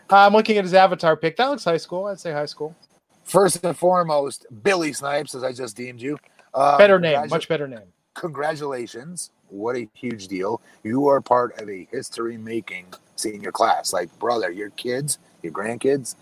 I'm 0.10 0.34
looking 0.34 0.58
at 0.58 0.64
his 0.64 0.74
avatar 0.74 1.16
pic. 1.16 1.38
That 1.38 1.50
looks 1.50 1.64
high 1.64 1.78
school. 1.78 2.06
I'd 2.06 2.20
say 2.20 2.32
high 2.32 2.46
school. 2.46 2.76
First 3.24 3.64
and 3.64 3.76
foremost, 3.76 4.46
Billy 4.64 4.94
Snipes, 4.94 5.34
as 5.34 5.44
I 5.44 5.52
just 5.52 5.76
deemed 5.76 6.00
you. 6.00 6.20
Um, 6.54 6.78
better 6.78 7.00
name, 7.00 7.28
much 7.30 7.48
better 7.48 7.68
name. 7.68 7.88
Congratulations. 8.14 9.32
What 9.50 9.76
a 9.76 9.90
huge 9.94 10.28
deal. 10.28 10.62
You 10.84 11.08
are 11.08 11.22
part 11.22 11.60
of 11.60 11.70
a 11.70 11.88
history 11.92 12.38
making 12.38 12.94
senior 13.16 13.52
class. 13.52 13.94
Like, 13.94 14.18
brother, 14.20 14.52
your 14.52 14.70
kids, 14.72 15.18
your 15.42 15.52
grandkids, 15.52 16.16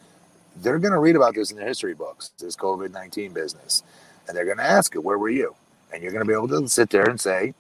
they're 0.58 0.80
going 0.80 0.94
to 0.94 1.00
read 1.00 1.16
about 1.16 1.36
this 1.36 1.52
in 1.52 1.58
the 1.58 1.64
history 1.64 1.94
books, 1.94 2.32
this 2.40 2.56
COVID 2.56 2.92
19 2.92 3.34
business. 3.34 3.84
And 4.28 4.36
they're 4.36 4.46
going 4.46 4.58
to 4.58 4.64
ask 4.64 4.94
you, 4.94 5.02
where 5.02 5.18
were 5.18 5.30
you? 5.30 5.56
And 5.94 6.02
you're 6.02 6.12
going 6.12 6.26
to 6.26 6.28
be 6.28 6.34
able 6.34 6.48
to 6.48 6.68
sit 6.68 6.90
there 6.90 7.10
and 7.10 7.20
say, 7.20 7.54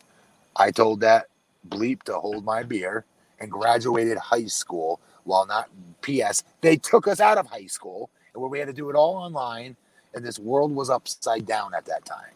I 0.56 0.72
told 0.72 1.02
that 1.02 1.28
bleep 1.68 2.04
to 2.04 2.14
hold 2.14 2.46
my 2.46 2.64
beer 2.64 3.06
and 3.40 3.52
graduated 3.52 4.18
high 4.18 4.46
school 4.46 5.00
well, 5.26 5.46
not 5.46 5.70
PS. 6.02 6.44
They 6.62 6.78
took 6.78 7.08
us 7.08 7.20
out 7.20 7.38
of 7.38 7.48
high 7.48 7.68
school 7.68 8.10
and 8.34 8.42
where 8.42 8.50
we 8.50 8.60
had 8.60 8.68
to 8.68 8.74
do 8.74 8.90
it 8.90 8.96
all 8.96 9.16
online, 9.16 9.76
and 10.14 10.26
this 10.26 10.40
world 10.40 10.74
was 10.74 10.90
upside 10.90 11.46
down 11.46 11.74
at 11.76 11.86
that 11.86 12.06
time. 12.06 12.32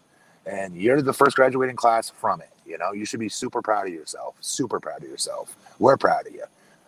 And 0.45 0.75
you're 0.75 1.01
the 1.01 1.13
first 1.13 1.35
graduating 1.35 1.75
class 1.75 2.09
from 2.09 2.41
it. 2.41 2.49
You 2.65 2.77
know, 2.77 2.93
you 2.93 3.05
should 3.05 3.19
be 3.19 3.29
super 3.29 3.61
proud 3.61 3.88
of 3.88 3.93
yourself. 3.93 4.35
Super 4.39 4.79
proud 4.79 5.03
of 5.03 5.09
yourself. 5.09 5.55
We're 5.79 5.97
proud 5.97 6.27
of 6.27 6.33
you. 6.33 6.43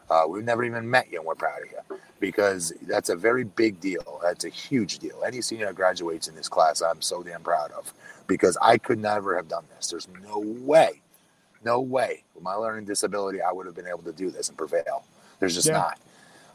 Uh, 0.10 0.24
we've 0.28 0.43
never 0.43 0.64
even 0.64 0.89
met 0.89 1.12
you, 1.12 1.20
and 1.20 1.28
we're 1.28 1.36
proud 1.36 1.62
of 1.64 1.72
you 1.72 1.97
because 2.20 2.74
that's 2.88 3.10
a 3.10 3.16
very 3.16 3.43
big 3.43 3.80
deal. 3.80 4.20
That's 4.24 4.45
a 4.45 4.50
huge 4.50 5.00
deal. 5.00 5.24
Any 5.26 5.41
senior 5.41 5.68
that 5.68 5.76
graduates 5.76 6.28
in 6.28 6.36
this 6.36 6.50
class, 6.50 6.82
I'm 6.82 7.02
so 7.02 7.24
damn 7.24 7.41
proud 7.41 7.72
of 7.72 7.93
because 8.28 8.58
I 8.62 8.78
could 8.78 9.00
never 9.00 9.36
have 9.36 9.47
done 9.47 9.66
this. 9.76 9.88
There's 9.88 10.08
no 10.24 10.39
way, 10.39 11.02
no 11.64 11.80
way 11.82 12.24
with 12.34 12.43
my 12.43 12.54
learning 12.54 12.86
disability 12.86 13.41
I 13.41 13.52
would 13.52 13.66
have 13.68 13.76
been 13.76 13.88
able 13.88 14.04
to 14.04 14.14
do 14.14 14.32
this 14.32 14.50
and 14.50 14.58
prevail. 14.58 15.06
There's 15.40 15.56
just 15.56 15.68
yeah. 15.68 15.74
not. 15.74 16.00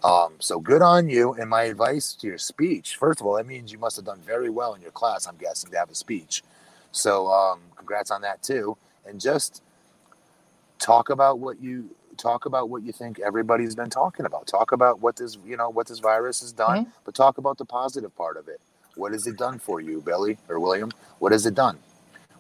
Um, 0.05 0.35
so 0.39 0.61
good 0.61 0.83
on 0.83 1.09
you. 1.09 1.33
And 1.33 1.49
my 1.49 1.63
advice 1.63 2.15
to 2.17 2.27
your 2.27 2.39
speech, 2.39 2.97
first 2.97 3.21
of 3.21 3.27
all, 3.27 3.37
that 3.37 3.47
means 3.47 3.73
you 3.73 3.79
must 3.79 3.97
have 3.97 4.05
done 4.05 4.21
very 4.21 4.51
well 4.51 4.75
in 4.75 4.83
your 4.83 4.91
class, 4.91 5.27
I'm 5.27 5.37
guessing, 5.37 5.71
to 5.71 5.79
have 5.79 5.91
a 5.91 5.95
speech. 5.95 6.43
So 6.93 7.29
um, 7.29 7.61
congrats 7.77 8.11
on 8.11 8.21
that 8.23 8.43
too. 8.43 8.77
And 9.07 9.21
just 9.21 9.63
talk 10.79 11.09
about 11.09 11.39
what 11.39 11.61
you 11.61 11.91
talk 12.17 12.47
about 12.47 12.69
what 12.69 12.83
you 12.83 12.93
think 12.93 13.19
everybody's 13.19 13.75
been 13.75 13.91
talking 13.91 14.27
about. 14.27 14.47
Talk 14.47 14.73
about 14.73 15.01
what 15.01 15.17
this, 15.17 15.39
you 15.45 15.57
know, 15.57 15.71
what 15.71 15.89
this 15.89 15.99
virus 15.99 16.41
has 16.41 16.53
done, 16.53 16.83
mm-hmm. 16.83 16.91
but 17.05 17.15
talk 17.15 17.39
about 17.39 17.59
the 17.59 17.65
positive 17.65 18.15
part 18.17 18.37
of 18.37 18.47
it. 18.49 18.61
What 18.97 19.13
has 19.13 19.27
it 19.27 19.37
done 19.37 19.59
for 19.59 19.81
you, 19.81 20.01
Billy 20.01 20.39
or 20.49 20.61
William? 20.61 20.91
What 21.19 21.33
has 21.33 21.47
it 21.47 21.55
done? 21.55 21.79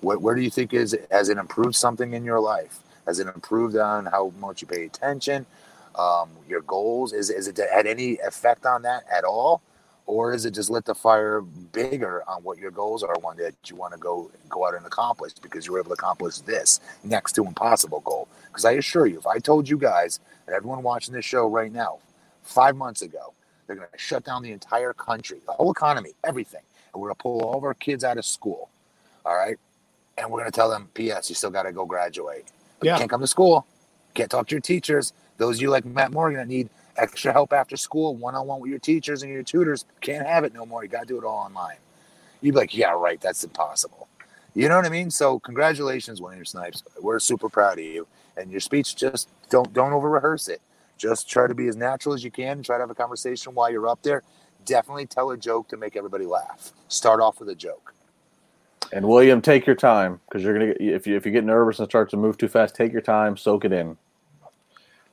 What, 0.01 0.23
where 0.23 0.35
do 0.35 0.43
you 0.43 0.51
think 0.51 0.73
is 0.73 0.97
has 1.11 1.29
it 1.29 1.39
improved 1.39 1.75
something 1.75 2.13
in 2.13 2.25
your 2.25 2.41
life? 2.41 2.81
Has 3.07 3.19
it 3.19 3.27
improved 3.27 3.77
on 3.77 4.07
how 4.07 4.33
much 4.39 4.63
you 4.63 4.69
pay 4.69 4.85
attention? 4.85 5.47
Um, 5.95 6.31
your 6.49 6.63
goals? 6.63 7.13
Is, 7.13 7.31
is 7.31 7.49
it 7.49 7.59
had 7.73 7.87
any 7.87 8.19
effect 8.19 8.67
on 8.67 8.83
that 8.83 9.05
at 9.11 9.25
all? 9.25 9.63
Or 10.07 10.35
is 10.35 10.45
it 10.45 10.51
just 10.51 10.69
lit 10.69 10.85
the 10.85 10.95
fire 10.95 11.41
bigger 11.41 12.23
on 12.29 12.43
what 12.43 12.59
your 12.59 12.71
goals 12.71 13.03
are 13.03 13.15
one 13.21 13.39
that 13.39 13.55
you 13.67 13.77
want 13.77 13.95
to 13.95 13.99
go 13.99 14.31
go 14.51 14.67
out 14.67 14.75
and 14.75 14.85
accomplish 14.85 15.33
because 15.33 15.67
you 15.67 15.73
were 15.73 15.79
able 15.79 15.89
to 15.89 15.95
accomplish 15.95 16.39
this 16.41 16.81
next 17.05 17.33
to 17.33 17.47
impossible 17.47 18.01
goal? 18.01 18.29
Because 18.49 18.67
I 18.67 18.73
assure 18.73 19.07
you, 19.07 19.19
if 19.19 19.27
I 19.27 19.39
told 19.39 19.67
you 19.67 19.79
guys 19.79 20.21
and 20.47 20.55
everyone 20.55 20.83
watching 20.83 21.15
this 21.15 21.25
show 21.25 21.47
right 21.49 21.73
now, 21.73 22.01
five 22.43 22.77
months 22.77 23.01
ago, 23.01 23.33
they're 23.67 23.77
going 23.77 23.89
to 23.91 23.99
shut 23.99 24.25
down 24.25 24.43
the 24.43 24.53
entire 24.53 24.93
country, 24.93 25.41
the 25.47 25.53
whole 25.53 25.71
economy, 25.73 26.11
everything, 26.23 26.61
and 26.93 27.01
we're 27.01 27.09
going 27.09 27.17
to 27.17 27.23
pull 27.23 27.41
all 27.41 27.57
of 27.57 27.65
our 27.65 27.75
kids 27.75 28.05
out 28.05 28.19
of 28.19 28.27
school, 28.27 28.69
all 29.25 29.35
right? 29.35 29.57
And 30.19 30.31
we're 30.31 30.41
going 30.41 30.51
to 30.51 30.55
tell 30.55 30.69
them, 30.69 30.91
P.S. 30.95 31.29
You 31.31 31.35
still 31.35 31.51
got 31.51 31.63
to 31.63 31.73
go 31.73 31.87
graduate. 31.87 32.45
But 32.79 32.87
yeah. 32.87 32.93
you 32.95 32.99
can't 32.99 33.11
come 33.11 33.23
to 33.23 33.27
school, 33.27 33.67
can't 34.13 34.31
talk 34.31 34.49
to 34.49 34.55
your 34.55 34.61
teachers, 34.61 35.13
those 35.37 35.57
of 35.57 35.63
you 35.63 35.71
like 35.71 35.85
Matt 35.85 36.13
Morgan 36.13 36.39
that 36.39 36.49
need 36.49 36.69
extra 36.97 37.33
help 37.33 37.53
after 37.53 37.77
school, 37.77 38.15
one 38.15 38.35
on 38.35 38.47
one 38.47 38.61
with 38.61 38.71
your 38.71 38.79
teachers 38.79 39.23
and 39.23 39.33
your 39.33 39.43
tutors, 39.43 39.85
can't 40.01 40.27
have 40.27 40.45
it 40.45 40.55
no 40.55 40.65
more. 40.65 40.83
You 40.83 40.89
got 40.89 41.01
to 41.01 41.07
do 41.07 41.19
it 41.19 41.25
all 41.25 41.39
online. 41.39 41.77
You'd 42.41 42.53
be 42.53 42.59
like, 42.59 42.75
yeah, 42.75 42.91
right. 42.91 43.21
That's 43.21 43.43
impossible. 43.43 44.09
You 44.55 44.69
know 44.69 44.77
what 44.77 44.87
I 44.87 44.91
mean? 44.91 45.11
So 45.11 45.41
congratulations, 45.41 46.21
William 46.21 46.45
Snipes. 46.45 46.83
We're 47.01 47.19
super 47.19 47.49
proud 47.49 47.79
of 47.79 47.85
you. 47.85 48.07
And 48.37 48.51
your 48.51 48.61
speech, 48.61 48.97
just 48.97 49.29
don't 49.51 49.73
don't 49.73 49.93
over 49.93 50.09
rehearse 50.09 50.49
it. 50.49 50.61
Just 50.97 51.29
try 51.29 51.47
to 51.47 51.55
be 51.55 51.67
as 51.67 51.77
natural 51.77 52.15
as 52.15 52.23
you 52.23 52.31
can. 52.31 52.63
Try 52.63 52.77
to 52.77 52.83
have 52.83 52.91
a 52.91 52.95
conversation 52.95 53.55
while 53.55 53.71
you're 53.71 53.89
up 53.89 54.03
there. 54.03 54.23
Definitely 54.65 55.07
tell 55.07 55.31
a 55.31 55.37
joke 55.37 55.69
to 55.69 55.77
make 55.77 55.97
everybody 55.97 56.25
laugh. 56.25 56.73
Start 56.89 57.21
off 57.21 57.41
with 57.41 57.49
a 57.49 57.55
joke. 57.55 57.95
And 58.93 59.07
William, 59.09 59.41
take 59.41 59.67
your 59.67 59.75
time 59.75 60.21
because 60.29 60.45
you're 60.45 60.53
gonna 60.53 60.75
if 60.79 61.07
you 61.07 61.17
if 61.17 61.27
you 61.27 61.33
get 61.33 61.45
nervous 61.45 61.81
and 61.81 61.89
start 61.89 62.11
to 62.11 62.17
move 62.17 62.39
too 62.39 62.49
fast, 62.49 62.77
take 62.77 62.93
your 62.93 63.03
time, 63.03 63.37
soak 63.37 63.65
it 63.65 63.73
in. 63.73 63.97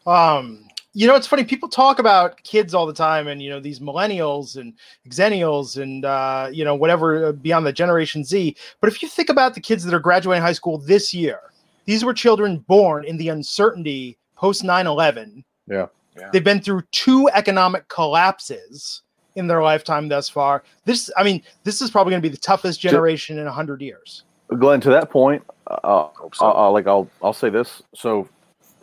Um, 0.05 0.67
you 0.93 1.07
know, 1.07 1.15
it's 1.15 1.27
funny. 1.27 1.43
People 1.43 1.69
talk 1.69 1.99
about 1.99 2.41
kids 2.43 2.73
all 2.73 2.85
the 2.85 2.93
time, 2.93 3.27
and 3.27 3.41
you 3.41 3.49
know 3.49 3.59
these 3.59 3.79
millennials 3.79 4.57
and 4.57 4.73
xennials, 5.09 5.81
and 5.81 6.03
uh, 6.03 6.49
you 6.51 6.65
know 6.65 6.75
whatever 6.75 7.27
uh, 7.27 7.31
beyond 7.31 7.65
the 7.65 7.71
Generation 7.71 8.23
Z. 8.23 8.55
But 8.81 8.89
if 8.89 9.01
you 9.01 9.07
think 9.07 9.29
about 9.29 9.53
the 9.53 9.61
kids 9.61 9.83
that 9.85 9.93
are 9.93 9.99
graduating 9.99 10.41
high 10.41 10.51
school 10.53 10.77
this 10.77 11.13
year, 11.13 11.39
these 11.85 12.03
were 12.03 12.13
children 12.13 12.57
born 12.67 13.05
in 13.05 13.17
the 13.17 13.29
uncertainty 13.29 14.17
post 14.35 14.63
9-11. 14.63 15.43
Yeah. 15.67 15.87
yeah. 16.17 16.29
They've 16.33 16.43
been 16.43 16.61
through 16.61 16.81
two 16.91 17.29
economic 17.29 17.87
collapses 17.87 19.03
in 19.35 19.47
their 19.47 19.61
lifetime 19.61 20.09
thus 20.09 20.27
far. 20.27 20.63
This, 20.85 21.09
I 21.15 21.23
mean, 21.23 21.41
this 21.63 21.81
is 21.81 21.91
probably 21.91 22.11
going 22.11 22.21
to 22.21 22.27
be 22.27 22.33
the 22.33 22.41
toughest 22.41 22.79
generation 22.81 23.37
in 23.37 23.47
hundred 23.47 23.81
years. 23.81 24.23
Glenn, 24.59 24.81
to 24.81 24.89
that 24.89 25.09
point, 25.09 25.43
uh, 25.67 26.07
so. 26.33 26.45
I'll, 26.45 26.73
like 26.73 26.85
I'll 26.85 27.09
I'll 27.23 27.33
say 27.33 27.49
this. 27.49 27.81
So 27.95 28.27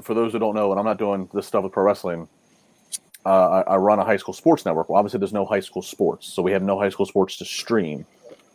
for 0.02 0.14
those 0.14 0.32
who 0.32 0.38
don't 0.38 0.54
know, 0.54 0.70
and 0.70 0.78
I'm 0.78 0.86
not 0.86 0.98
doing 0.98 1.28
this 1.34 1.46
stuff 1.46 1.64
with 1.64 1.72
pro 1.72 1.84
wrestling, 1.84 2.28
uh, 3.26 3.62
I, 3.66 3.72
I, 3.72 3.76
run 3.76 3.98
a 3.98 4.04
high 4.04 4.16
school 4.16 4.32
sports 4.32 4.64
network. 4.64 4.88
Well, 4.88 4.98
obviously, 4.98 5.18
there's 5.18 5.32
no 5.32 5.44
high 5.44 5.60
school 5.60 5.82
sports, 5.82 6.26
so 6.26 6.42
we 6.42 6.52
have 6.52 6.62
no 6.62 6.78
high 6.78 6.88
school 6.88 7.06
sports 7.06 7.36
to 7.38 7.44
stream. 7.44 8.06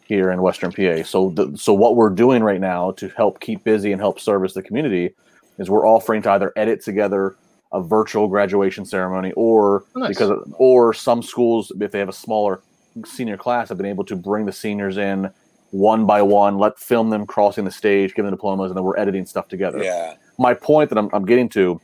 here 0.05 0.31
in 0.31 0.41
Western 0.41 0.71
PA. 0.71 1.03
So 1.03 1.29
the, 1.29 1.55
so 1.57 1.73
what 1.73 1.95
we're 1.95 2.09
doing 2.09 2.43
right 2.43 2.59
now 2.59 2.91
to 2.93 3.07
help 3.09 3.39
keep 3.39 3.63
busy 3.63 3.91
and 3.91 4.01
help 4.01 4.19
service 4.19 4.53
the 4.53 4.61
community 4.61 5.13
is 5.59 5.69
we're 5.69 5.87
offering 5.87 6.21
to 6.23 6.31
either 6.31 6.51
edit 6.55 6.83
together 6.83 7.35
a 7.71 7.81
virtual 7.81 8.27
graduation 8.27 8.85
ceremony 8.85 9.31
or 9.35 9.85
nice. 9.95 10.09
because 10.09 10.31
or 10.53 10.93
some 10.93 11.23
schools 11.23 11.71
if 11.79 11.91
they 11.91 11.99
have 11.99 12.09
a 12.09 12.13
smaller 12.13 12.61
senior 13.05 13.37
class 13.37 13.69
have 13.69 13.77
been 13.77 13.87
able 13.87 14.03
to 14.03 14.15
bring 14.15 14.45
the 14.45 14.51
seniors 14.51 14.97
in 14.97 15.31
one 15.71 16.05
by 16.05 16.21
one, 16.21 16.59
let 16.59 16.77
film 16.77 17.09
them 17.09 17.25
crossing 17.25 17.65
the 17.65 17.71
stage, 17.71 18.13
give 18.13 18.25
them 18.25 18.33
diplomas, 18.33 18.69
and 18.69 18.77
then 18.77 18.83
we're 18.83 18.97
editing 18.97 19.25
stuff 19.25 19.47
together. 19.47 19.83
Yeah. 19.83 20.15
My 20.37 20.53
point 20.53 20.89
that 20.89 20.97
I'm, 20.97 21.09
I'm 21.13 21.25
getting 21.25 21.49
to, 21.49 21.79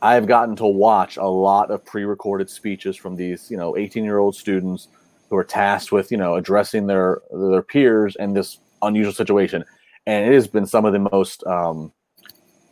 I 0.00 0.14
have 0.14 0.26
gotten 0.26 0.56
to 0.56 0.66
watch 0.66 1.16
a 1.16 1.26
lot 1.26 1.70
of 1.70 1.84
pre-recorded 1.84 2.50
speeches 2.50 2.96
from 2.96 3.16
these, 3.16 3.50
you 3.50 3.56
know, 3.56 3.76
18 3.76 4.04
year 4.04 4.18
old 4.18 4.34
students 4.34 4.88
who 5.30 5.36
are 5.36 5.44
tasked 5.44 5.92
with, 5.92 6.10
you 6.10 6.16
know, 6.16 6.34
addressing 6.34 6.86
their 6.86 7.22
their 7.30 7.62
peers 7.62 8.16
in 8.18 8.32
this 8.34 8.58
unusual 8.82 9.12
situation, 9.12 9.64
and 10.06 10.28
it 10.28 10.34
has 10.34 10.46
been 10.46 10.66
some 10.66 10.84
of 10.84 10.92
the 10.92 10.98
most 10.98 11.46
um, 11.46 11.92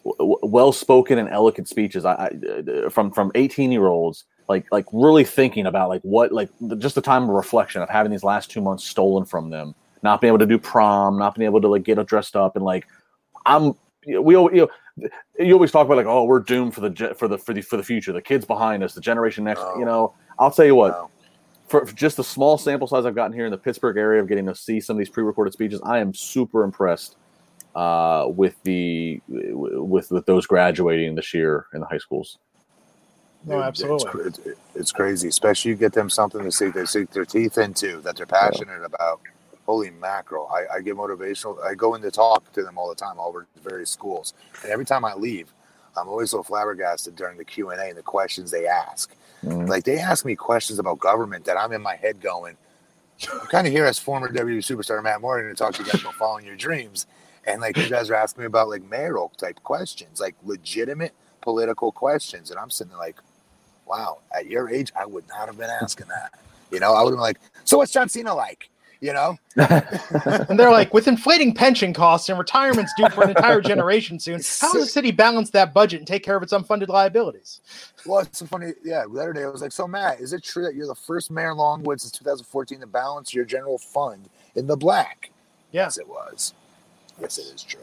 w- 0.04 0.38
well-spoken 0.42 1.18
and 1.18 1.28
eloquent 1.28 1.68
speeches. 1.68 2.04
I, 2.04 2.12
I, 2.14 2.88
from 2.88 3.12
from 3.12 3.30
18 3.34 3.70
year 3.70 3.86
olds 3.86 4.24
like 4.50 4.66
like 4.72 4.84
really 4.92 5.24
thinking 5.24 5.64
about 5.64 5.88
like 5.88 6.02
what 6.02 6.32
like 6.32 6.50
just 6.78 6.96
the 6.96 7.00
time 7.00 7.22
of 7.22 7.28
reflection 7.30 7.80
of 7.80 7.88
having 7.88 8.10
these 8.10 8.24
last 8.24 8.50
two 8.50 8.60
months 8.60 8.84
stolen 8.84 9.24
from 9.24 9.48
them 9.48 9.74
not 10.02 10.20
being 10.20 10.30
able 10.30 10.40
to 10.40 10.46
do 10.46 10.58
prom 10.58 11.16
not 11.16 11.36
being 11.36 11.46
able 11.46 11.60
to 11.60 11.68
like 11.68 11.84
get 11.84 12.04
dressed 12.06 12.34
up 12.34 12.56
and 12.56 12.64
like 12.64 12.86
i'm 13.46 13.72
we 14.20 14.36
all 14.36 14.52
you 14.52 14.62
know 14.62 14.68
you 15.38 15.52
always 15.52 15.70
talk 15.70 15.86
about 15.86 15.96
like 15.96 16.06
oh 16.06 16.24
we're 16.24 16.40
doomed 16.40 16.74
for 16.74 16.80
the 16.80 17.14
for 17.14 17.28
the 17.28 17.38
for 17.38 17.52
the 17.52 17.62
for 17.62 17.76
the 17.76 17.82
future 17.82 18.12
the 18.12 18.22
kids 18.22 18.44
behind 18.44 18.82
us 18.82 18.94
the 18.94 19.00
generation 19.00 19.44
next 19.44 19.62
you 19.78 19.84
know 19.84 20.14
i'll 20.38 20.50
tell 20.50 20.64
you 20.64 20.74
what 20.74 21.08
for, 21.66 21.86
for 21.86 21.94
just 21.94 22.16
the 22.16 22.24
small 22.24 22.58
sample 22.58 22.86
size 22.86 23.06
i've 23.06 23.14
gotten 23.14 23.32
here 23.32 23.44
in 23.44 23.50
the 23.50 23.58
pittsburgh 23.58 23.96
area 23.96 24.20
of 24.20 24.28
getting 24.28 24.46
to 24.46 24.54
see 24.54 24.80
some 24.80 24.96
of 24.96 24.98
these 24.98 25.10
pre-recorded 25.10 25.52
speeches 25.52 25.80
i 25.84 25.98
am 25.98 26.12
super 26.14 26.64
impressed 26.64 27.16
uh, 27.76 28.26
with 28.28 28.60
the 28.64 29.20
with 29.28 30.10
with 30.10 30.26
those 30.26 30.46
graduating 30.46 31.14
this 31.14 31.32
year 31.32 31.66
in 31.72 31.80
the 31.80 31.86
high 31.86 31.98
schools 31.98 32.38
no, 33.44 33.62
absolutely. 33.62 34.24
It's, 34.24 34.40
it's, 34.74 34.92
crazy, 34.92 35.28
especially 35.28 35.70
you 35.70 35.76
get 35.76 35.92
them 35.94 36.10
something 36.10 36.42
to 36.42 36.52
sink, 36.52 36.74
they 36.74 36.84
sink 36.84 37.10
their 37.10 37.24
teeth 37.24 37.56
into 37.56 38.00
that 38.02 38.16
they're 38.16 38.26
passionate 38.26 38.80
yeah. 38.80 38.86
about. 38.86 39.20
Holy 39.70 39.90
mackerel! 39.90 40.48
I, 40.52 40.78
I 40.78 40.80
get 40.80 40.96
motivational. 40.96 41.64
I 41.64 41.76
go 41.76 41.94
in 41.94 42.02
to 42.02 42.10
talk 42.10 42.52
to 42.54 42.64
them 42.64 42.76
all 42.76 42.88
the 42.88 42.96
time 42.96 43.20
all 43.20 43.28
over 43.28 43.46
various 43.62 43.88
schools, 43.88 44.34
and 44.64 44.72
every 44.72 44.84
time 44.84 45.04
I 45.04 45.14
leave, 45.14 45.54
I'm 45.96 46.08
always 46.08 46.32
so 46.32 46.42
flabbergasted 46.42 47.14
during 47.14 47.38
the 47.38 47.44
Q 47.44 47.70
and 47.70 47.80
A 47.80 47.84
and 47.84 47.96
the 47.96 48.02
questions 48.02 48.50
they 48.50 48.66
ask. 48.66 49.14
Mm-hmm. 49.44 49.66
Like 49.66 49.84
they 49.84 50.00
ask 50.00 50.24
me 50.24 50.34
questions 50.34 50.80
about 50.80 50.98
government 50.98 51.44
that 51.44 51.56
I'm 51.56 51.70
in 51.70 51.82
my 51.82 51.94
head 51.94 52.20
going. 52.20 52.56
I'm 53.32 53.46
kind 53.46 53.64
of 53.64 53.72
here 53.72 53.84
as 53.84 53.96
former 53.96 54.28
WWE 54.28 54.58
superstar 54.58 55.00
Matt 55.04 55.20
Morgan 55.20 55.48
to 55.48 55.54
talk 55.54 55.72
to 55.74 55.84
you 55.84 55.88
guys 55.88 56.00
about 56.00 56.14
following 56.14 56.44
your 56.44 56.56
dreams, 56.56 57.06
and 57.46 57.60
like 57.60 57.76
you 57.76 57.88
guys 57.88 58.10
are 58.10 58.16
asking 58.16 58.42
me 58.42 58.46
about 58.46 58.68
like 58.68 58.82
mayoral 58.90 59.30
type 59.36 59.62
questions, 59.62 60.20
like 60.20 60.34
legitimate 60.42 61.14
political 61.42 61.92
questions, 61.92 62.50
and 62.50 62.58
I'm 62.58 62.70
sitting 62.70 62.90
there 62.90 62.98
like, 62.98 63.20
wow, 63.86 64.18
at 64.36 64.46
your 64.46 64.68
age, 64.68 64.90
I 64.98 65.06
would 65.06 65.28
not 65.28 65.46
have 65.46 65.58
been 65.58 65.70
asking 65.70 66.08
that. 66.08 66.40
You 66.72 66.80
know, 66.80 66.92
I 66.92 67.04
would 67.04 67.10
have 67.10 67.18
been 67.18 67.20
like, 67.20 67.38
so 67.62 67.78
what's 67.78 67.92
John 67.92 68.08
Cena 68.08 68.34
like? 68.34 68.69
You 69.00 69.14
know? 69.14 69.38
and 69.56 70.60
they're 70.60 70.70
like, 70.70 70.92
with 70.92 71.08
inflating 71.08 71.54
pension 71.54 71.94
costs 71.94 72.28
and 72.28 72.38
retirements 72.38 72.92
due 72.96 73.08
for 73.08 73.24
an 73.24 73.30
entire 73.30 73.62
generation 73.62 74.20
soon, 74.20 74.40
how 74.60 74.72
does 74.72 74.82
the 74.82 74.86
city 74.90 75.10
balance 75.10 75.50
that 75.50 75.72
budget 75.72 76.00
and 76.00 76.06
take 76.06 76.22
care 76.22 76.36
of 76.36 76.42
its 76.42 76.52
unfunded 76.52 76.88
liabilities? 76.88 77.62
Well, 78.04 78.20
it's 78.20 78.38
so 78.38 78.46
funny. 78.46 78.72
Yeah, 78.84 79.04
the 79.10 79.20
other 79.20 79.32
day 79.32 79.44
I 79.44 79.48
was 79.48 79.62
like, 79.62 79.72
so 79.72 79.88
Matt, 79.88 80.20
is 80.20 80.34
it 80.34 80.42
true 80.42 80.64
that 80.64 80.74
you're 80.74 80.86
the 80.86 80.94
first 80.94 81.30
mayor 81.30 81.52
in 81.52 81.56
Longwood 81.56 82.00
since 82.00 82.12
2014 82.12 82.80
to 82.80 82.86
balance 82.86 83.32
your 83.32 83.46
general 83.46 83.78
fund 83.78 84.28
in 84.54 84.66
the 84.66 84.76
black? 84.76 85.30
Yes, 85.72 85.98
it 85.98 86.06
was. 86.08 86.52
Yes, 87.20 87.38
it 87.38 87.46
is 87.54 87.62
true. 87.62 87.80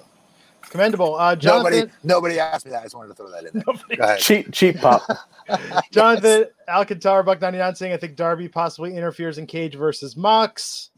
Commendable. 0.69 1.15
Uh, 1.15 1.35
Jonathan, 1.35 1.73
nobody, 1.79 1.91
nobody 2.03 2.39
asked 2.39 2.65
me 2.65 2.71
that. 2.71 2.81
I 2.81 2.83
just 2.83 2.95
wanted 2.95 3.09
to 3.09 3.13
throw 3.15 3.31
that 3.31 3.45
in 3.45 3.63
there. 3.97 4.17
Cheap, 4.17 4.51
cheap 4.51 4.77
pop. 4.77 5.01
Jonathan 5.91 6.41
yes. 6.41 6.49
Alcantara, 6.67 7.23
Buck 7.23 7.39
99 7.39 7.75
saying, 7.75 7.93
I 7.93 7.97
think 7.97 8.15
Darby 8.15 8.49
possibly 8.49 8.95
interferes 8.95 9.37
in 9.37 9.47
Cage 9.47 9.75
versus 9.75 10.17
Mox. 10.17 10.89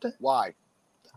What? 0.00 0.14
Why? 0.20 0.54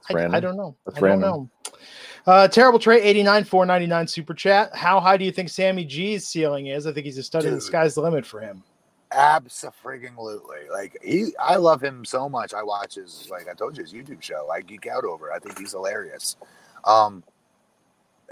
I, 0.09 0.37
I, 0.37 0.39
don't 0.39 0.57
know. 0.57 0.75
That's 0.85 0.97
I 0.97 1.01
random. 1.01 1.21
don't 1.21 1.39
know. 1.43 1.77
Uh, 2.25 2.47
Terrible 2.47 2.79
Trey 2.79 3.01
89 3.01 3.43
499 3.43 4.07
super 4.07 4.33
chat. 4.33 4.75
How 4.75 4.99
high 4.99 5.17
do 5.17 5.25
you 5.25 5.31
think 5.31 5.49
Sammy 5.49 5.85
G's 5.85 6.27
ceiling 6.27 6.67
is? 6.67 6.87
I 6.87 6.93
think 6.93 7.05
he's 7.05 7.17
a 7.17 7.23
stud. 7.23 7.43
The 7.43 7.61
sky's 7.61 7.95
the 7.95 8.01
limit 8.01 8.25
for 8.25 8.39
him. 8.39 8.63
Absolutely. 9.11 10.69
Like 10.71 10.97
he, 11.03 11.33
I 11.39 11.57
love 11.57 11.83
him 11.83 12.05
so 12.05 12.29
much. 12.29 12.53
I 12.53 12.63
watch 12.63 12.95
his, 12.95 13.27
like 13.29 13.47
I 13.49 13.53
told 13.53 13.77
you, 13.77 13.83
his 13.83 13.93
YouTube 13.93 14.21
show. 14.21 14.49
I 14.49 14.61
geek 14.61 14.87
out 14.87 15.03
over. 15.03 15.31
I 15.31 15.39
think 15.39 15.59
he's 15.59 15.71
hilarious. 15.71 16.37
Um, 16.85 17.23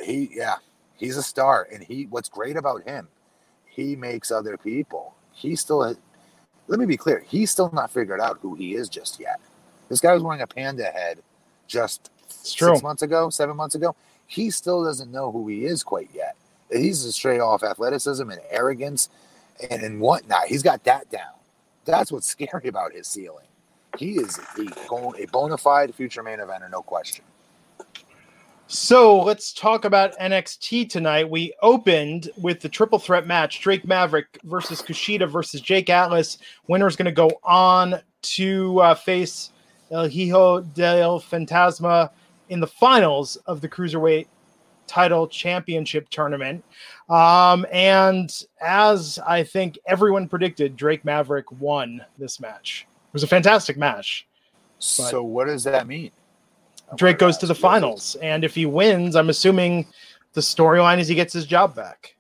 he, 0.04 0.30
yeah, 0.34 0.56
he's 0.96 1.18
a 1.18 1.24
star, 1.24 1.68
and 1.72 1.84
he. 1.84 2.06
What's 2.06 2.30
great 2.30 2.56
about 2.56 2.84
him, 2.84 3.10
he 3.66 3.96
makes 3.96 4.32
other 4.32 4.58
people. 4.58 5.16
He 5.34 5.56
still. 5.56 5.96
Let 6.68 6.80
me 6.80 6.86
be 6.86 6.98
clear. 6.98 7.24
He's 7.28 7.52
still 7.52 7.72
not 7.74 7.92
figured 7.92 8.22
out 8.22 8.40
who 8.42 8.56
he 8.56 8.76
is 8.76 8.88
just 8.90 9.20
yet. 9.20 9.40
This 9.90 10.00
guy 10.00 10.14
was 10.14 10.24
wearing 10.24 10.42
a 10.42 10.48
panda 10.48 10.86
head 10.86 11.20
just 11.68 12.12
six 12.28 12.82
months 12.82 13.02
ago, 13.02 13.30
seven 13.30 13.56
months 13.56 13.76
ago. 13.76 13.96
He 14.28 14.52
still 14.52 14.84
doesn't 14.84 15.12
know 15.12 15.32
who 15.32 15.48
he 15.48 15.66
is 15.66 15.84
quite 15.84 16.10
yet. 16.14 16.36
He's 16.72 17.04
a 17.04 17.12
straight 17.12 17.40
off 17.40 17.64
athleticism 17.64 18.30
and 18.30 18.40
arrogance 18.52 19.10
and, 19.70 19.82
and 19.82 20.00
whatnot. 20.00 20.46
He's 20.46 20.64
got 20.64 20.84
that 20.84 21.10
down. 21.10 21.34
That's 21.86 22.12
what's 22.12 22.28
scary 22.32 22.68
about 22.68 22.94
his 22.94 23.08
ceiling. 23.08 23.48
He 23.98 24.18
is 24.18 24.40
a, 24.58 24.94
a 25.18 25.26
bona 25.32 25.58
fide 25.58 25.94
future 25.96 26.22
main 26.22 26.38
eventer, 26.38 26.70
no 26.70 26.82
question. 26.84 27.26
So 28.68 29.20
let's 29.24 29.52
talk 29.52 29.84
about 29.84 30.16
NXT 30.20 30.90
tonight. 30.90 31.28
We 31.28 31.56
opened 31.64 32.30
with 32.38 32.60
the 32.60 32.70
triple 32.70 33.00
threat 33.00 33.26
match 33.26 33.62
Drake 33.62 33.84
Maverick 33.84 34.38
versus 34.44 34.80
Kushida 34.84 35.28
versus 35.28 35.60
Jake 35.60 35.90
Atlas. 35.90 36.38
Winner 36.68 36.86
is 36.86 36.96
going 36.96 37.08
to 37.08 37.12
go 37.12 37.32
on 37.44 38.00
to 38.22 38.80
uh, 38.80 38.94
face 38.94 39.52
El 39.92 40.08
Hijo 40.08 40.62
del 40.62 41.20
Fantasma 41.20 42.10
in 42.50 42.60
the 42.60 42.68
finals 42.68 43.36
of 43.48 43.62
the 43.62 43.70
Cruiserweight 43.70 44.28
title 44.88 45.28
championship 45.28 46.10
tournament. 46.10 46.64
Um, 47.10 47.66
and 47.72 48.32
as 48.62 49.20
I 49.26 49.44
think 49.44 49.78
everyone 49.86 50.28
predicted, 50.28 50.76
Drake 50.76 51.06
Maverick 51.06 51.52
won 51.52 52.04
this 52.18 52.40
match. 52.40 52.88
It 52.90 53.14
was 53.14 53.24
a 53.24 53.28
fantastic 53.28 53.78
match. 53.78 54.28
So, 54.80 55.24
what 55.24 55.46
does 55.48 55.64
that 55.66 55.88
mean? 55.88 56.12
Drake 56.96 57.20
goes 57.20 57.38
to 57.38 57.46
the 57.46 57.56
finals, 57.56 58.16
and 58.22 58.44
if 58.44 58.56
he 58.56 58.66
wins, 58.66 59.16
I'm 59.16 59.30
assuming 59.30 59.86
the 60.34 60.42
storyline 60.42 61.00
is 61.00 61.08
he 61.08 61.16
gets 61.16 61.34
his 61.34 61.46
job 61.46 61.76
back. 61.76 62.16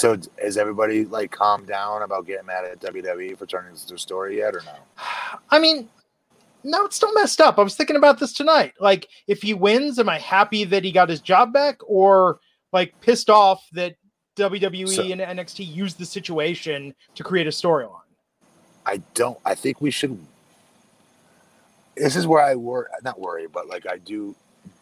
So, 0.00 0.16
has 0.40 0.56
everybody 0.56 1.04
like 1.04 1.30
calmed 1.30 1.66
down 1.66 2.00
about 2.00 2.26
getting 2.26 2.46
mad 2.46 2.64
at 2.64 2.80
WWE 2.80 3.36
for 3.36 3.44
turning 3.44 3.72
this 3.72 3.82
into 3.82 3.96
a 3.96 3.98
story 3.98 4.38
yet, 4.38 4.54
or 4.54 4.62
no? 4.64 4.72
I 5.50 5.58
mean, 5.58 5.90
no, 6.64 6.86
it's 6.86 6.96
still 6.96 7.12
messed 7.12 7.38
up. 7.38 7.58
I 7.58 7.62
was 7.62 7.76
thinking 7.76 7.96
about 7.96 8.18
this 8.18 8.32
tonight. 8.32 8.72
Like, 8.80 9.08
if 9.26 9.42
he 9.42 9.52
wins, 9.52 9.98
am 9.98 10.08
I 10.08 10.18
happy 10.18 10.64
that 10.64 10.84
he 10.84 10.90
got 10.90 11.10
his 11.10 11.20
job 11.20 11.52
back, 11.52 11.80
or 11.86 12.40
like 12.72 12.98
pissed 13.02 13.28
off 13.28 13.62
that 13.72 13.96
WWE 14.36 14.88
so, 14.88 15.02
and 15.02 15.20
NXT 15.20 15.70
used 15.70 15.98
the 15.98 16.06
situation 16.06 16.94
to 17.14 17.22
create 17.22 17.46
a 17.46 17.50
storyline? 17.50 18.00
I 18.86 19.02
don't. 19.12 19.38
I 19.44 19.54
think 19.54 19.82
we 19.82 19.90
should. 19.90 20.18
This 21.94 22.16
is 22.16 22.26
where 22.26 22.42
I 22.42 22.54
worry, 22.54 22.86
not 23.04 23.20
worry, 23.20 23.48
but 23.52 23.68
like 23.68 23.86
I 23.86 23.98
do, 23.98 24.34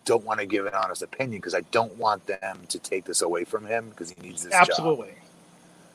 don't 0.09 0.25
want 0.25 0.41
to 0.41 0.47
give 0.47 0.67
an 0.67 0.75
honest 0.75 1.03
opinion 1.03 1.41
because 1.41 1.55
I 1.55 1.61
don't 1.71 1.97
want 1.97 2.27
them 2.27 2.59
to 2.69 2.79
take 2.79 3.05
this 3.05 3.23
away 3.23 3.45
from 3.45 3.67
him 3.67 3.91
because 3.91 4.11
he 4.11 4.21
needs 4.21 4.43
this 4.43 4.53
absolutely. 4.53 5.09
Job. 5.09 5.17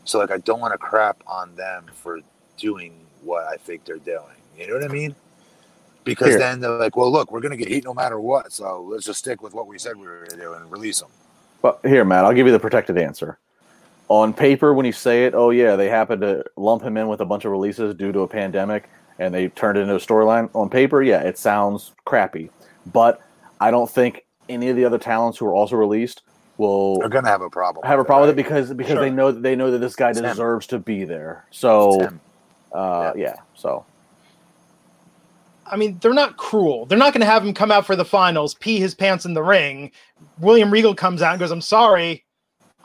So 0.05 0.19
like 0.19 0.31
I 0.31 0.37
don't 0.37 0.59
want 0.59 0.73
to 0.73 0.77
crap 0.77 1.21
on 1.27 1.55
them 1.55 1.85
for 1.93 2.19
doing 2.57 2.93
what 3.23 3.45
I 3.45 3.57
think 3.57 3.85
they're 3.85 3.97
doing. 3.97 4.37
You 4.57 4.67
know 4.67 4.75
what 4.75 4.83
I 4.83 4.87
mean? 4.87 5.15
because 6.03 6.29
Here. 6.29 6.39
then 6.39 6.59
they're 6.59 6.77
like, 6.77 6.95
well, 6.95 7.11
look, 7.11 7.31
we're 7.31 7.39
going 7.39 7.51
to 7.51 7.57
get 7.57 7.67
heat 7.67 7.85
no 7.85 7.93
matter 7.93 8.19
what. 8.19 8.51
So 8.51 8.81
let's 8.89 9.05
just 9.05 9.19
stick 9.19 9.41
with 9.41 9.53
what 9.53 9.67
we 9.67 9.77
said 9.77 9.95
we 9.95 10.05
were 10.05 10.19
going 10.19 10.31
to 10.31 10.37
do 10.37 10.53
and 10.53 10.71
release 10.71 10.99
them. 10.99 11.09
Well, 11.61 11.79
here, 11.83 12.03
Matt, 12.03 12.25
I'll 12.25 12.33
give 12.33 12.45
you 12.45 12.51
the 12.51 12.59
protected 12.59 12.97
answer. 12.97 13.37
On 14.09 14.33
paper, 14.33 14.73
when 14.73 14.85
you 14.85 14.91
say 14.91 15.25
it, 15.25 15.33
oh, 15.33 15.49
yeah, 15.49 15.75
they 15.75 15.89
happened 15.89 16.21
to 16.21 16.43
lump 16.57 16.83
him 16.83 16.97
in 16.97 17.07
with 17.07 17.21
a 17.21 17.25
bunch 17.25 17.45
of 17.45 17.51
releases 17.51 17.95
due 17.95 18.11
to 18.11 18.21
a 18.21 18.27
pandemic 18.27 18.89
and 19.19 19.33
they 19.33 19.47
turned 19.49 19.77
it 19.77 19.81
into 19.81 19.95
a 19.95 19.99
storyline. 19.99 20.49
On 20.53 20.69
paper, 20.69 21.01
yeah, 21.01 21.21
it 21.21 21.37
sounds 21.37 21.93
crappy. 22.05 22.49
But 22.91 23.21
I 23.63 23.71
don't 23.71 23.89
think 23.89 24.25
any 24.49 24.67
of 24.69 24.75
the 24.75 24.83
other 24.83 24.97
talents 24.97 25.37
who 25.37 25.45
are 25.45 25.53
also 25.53 25.77
released 25.77 26.21
will 26.57 27.01
are 27.01 27.07
going 27.07 27.23
to 27.23 27.29
have 27.29 27.41
a 27.41 27.49
problem. 27.49 27.85
Have 27.85 27.99
a 27.99 28.03
problem 28.03 28.27
right? 28.27 28.35
with 28.35 28.39
it 28.39 28.43
because 28.43 28.73
because 28.73 28.93
sure. 28.93 29.01
they 29.01 29.09
know 29.09 29.31
that 29.31 29.41
they 29.41 29.55
know 29.55 29.71
that 29.71 29.79
this 29.79 29.95
guy 29.95 30.09
it's 30.09 30.19
deserves 30.19 30.65
him. 30.65 30.79
to 30.79 30.83
be 30.83 31.05
there. 31.05 31.45
So, 31.49 32.01
uh, 32.73 33.13
yeah. 33.15 33.21
yeah. 33.23 33.35
So 33.55 33.85
I 35.65 35.77
mean, 35.77 35.97
they're 36.01 36.13
not 36.13 36.35
cruel. 36.35 36.85
They're 36.85 36.97
not 36.97 37.13
going 37.13 37.21
to 37.21 37.25
have 37.25 37.45
him 37.45 37.53
come 37.53 37.71
out 37.71 37.85
for 37.85 37.95
the 37.95 38.03
finals, 38.03 38.53
pee 38.55 38.79
his 38.79 38.93
pants 38.93 39.23
in 39.23 39.33
the 39.33 39.43
ring. 39.43 39.91
William 40.39 40.69
Regal 40.69 40.93
comes 40.93 41.21
out 41.21 41.31
and 41.31 41.39
goes, 41.39 41.51
"I'm 41.51 41.61
sorry, 41.61 42.25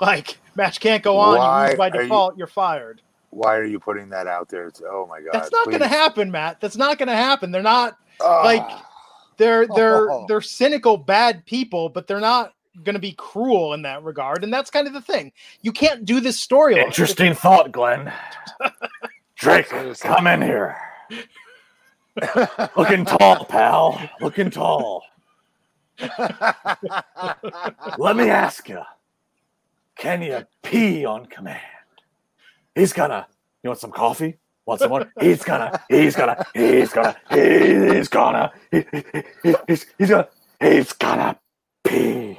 like 0.01 0.39
match 0.55 0.79
can't 0.79 1.03
go 1.03 1.18
on. 1.18 1.39
Why 1.39 1.62
you 1.64 1.68
lose 1.70 1.79
by 1.79 1.91
default. 1.91 2.35
You, 2.35 2.39
you're 2.39 2.47
fired." 2.47 3.03
Why 3.31 3.57
are 3.57 3.64
you 3.64 3.79
putting 3.79 4.09
that 4.11 4.26
out 4.26 4.49
there? 4.49 4.68
It's, 4.68 4.81
oh 4.81 5.07
my 5.07 5.20
god, 5.20 5.31
that's 5.33 5.53
not 5.53 5.66
going 5.66 5.81
to 5.81 5.89
happen, 5.89 6.31
Matt. 6.31 6.61
That's 6.61 6.76
not 6.76 6.99
going 6.99 7.09
to 7.09 7.16
happen. 7.16 7.51
They're 7.51 7.62
not 7.62 7.99
uh, 8.20 8.45
like 8.45 8.66
they're 9.39 9.66
they're 9.74 10.11
oh. 10.11 10.26
they're 10.28 10.41
cynical, 10.41 10.97
bad 10.97 11.45
people, 11.47 11.89
but 11.89 12.07
they're 12.07 12.20
not 12.20 12.53
going 12.84 12.95
to 12.95 13.01
be 13.01 13.12
cruel 13.12 13.74
in 13.74 13.82
that 13.82 14.03
regard. 14.05 14.45
And 14.45 14.53
that's 14.53 14.70
kind 14.70 14.86
of 14.86 14.93
the 14.93 15.01
thing. 15.01 15.32
You 15.62 15.72
can't 15.72 16.05
do 16.05 16.20
this 16.20 16.39
story. 16.39 16.78
Interesting 16.78 17.34
thought, 17.34 17.72
Glenn. 17.72 18.12
Drake, 19.36 19.68
come 20.01 20.26
in 20.26 20.43
here. 20.43 20.76
Looking 22.76 23.05
tall, 23.05 23.45
pal. 23.45 24.01
Looking 24.20 24.51
tall. 24.51 25.05
Let 27.99 28.16
me 28.16 28.28
ask 28.30 28.68
you 28.68 28.82
can 29.99 30.22
you 30.22 30.47
pee 30.62 31.05
on 31.05 31.26
command? 31.26 31.61
He's 32.74 32.93
gonna. 32.93 33.26
You 33.62 33.70
want 33.70 33.80
some 33.80 33.91
coffee? 33.91 34.39
Want 34.68 34.80
some 34.80 34.90
more? 34.90 35.10
He's 35.18 35.42
gonna. 35.42 35.82
He's 35.88 36.14
gonna. 36.14 36.44
He's 36.52 36.92
gonna. 36.92 37.16
He's 37.30 38.08
gonna. 38.08 38.52
He, 38.70 38.84
he, 39.42 39.54
he's, 39.66 39.86
he's 39.96 40.10
gonna. 40.10 40.28
He's 40.60 40.92
gonna 40.92 41.38
pee. 41.84 42.38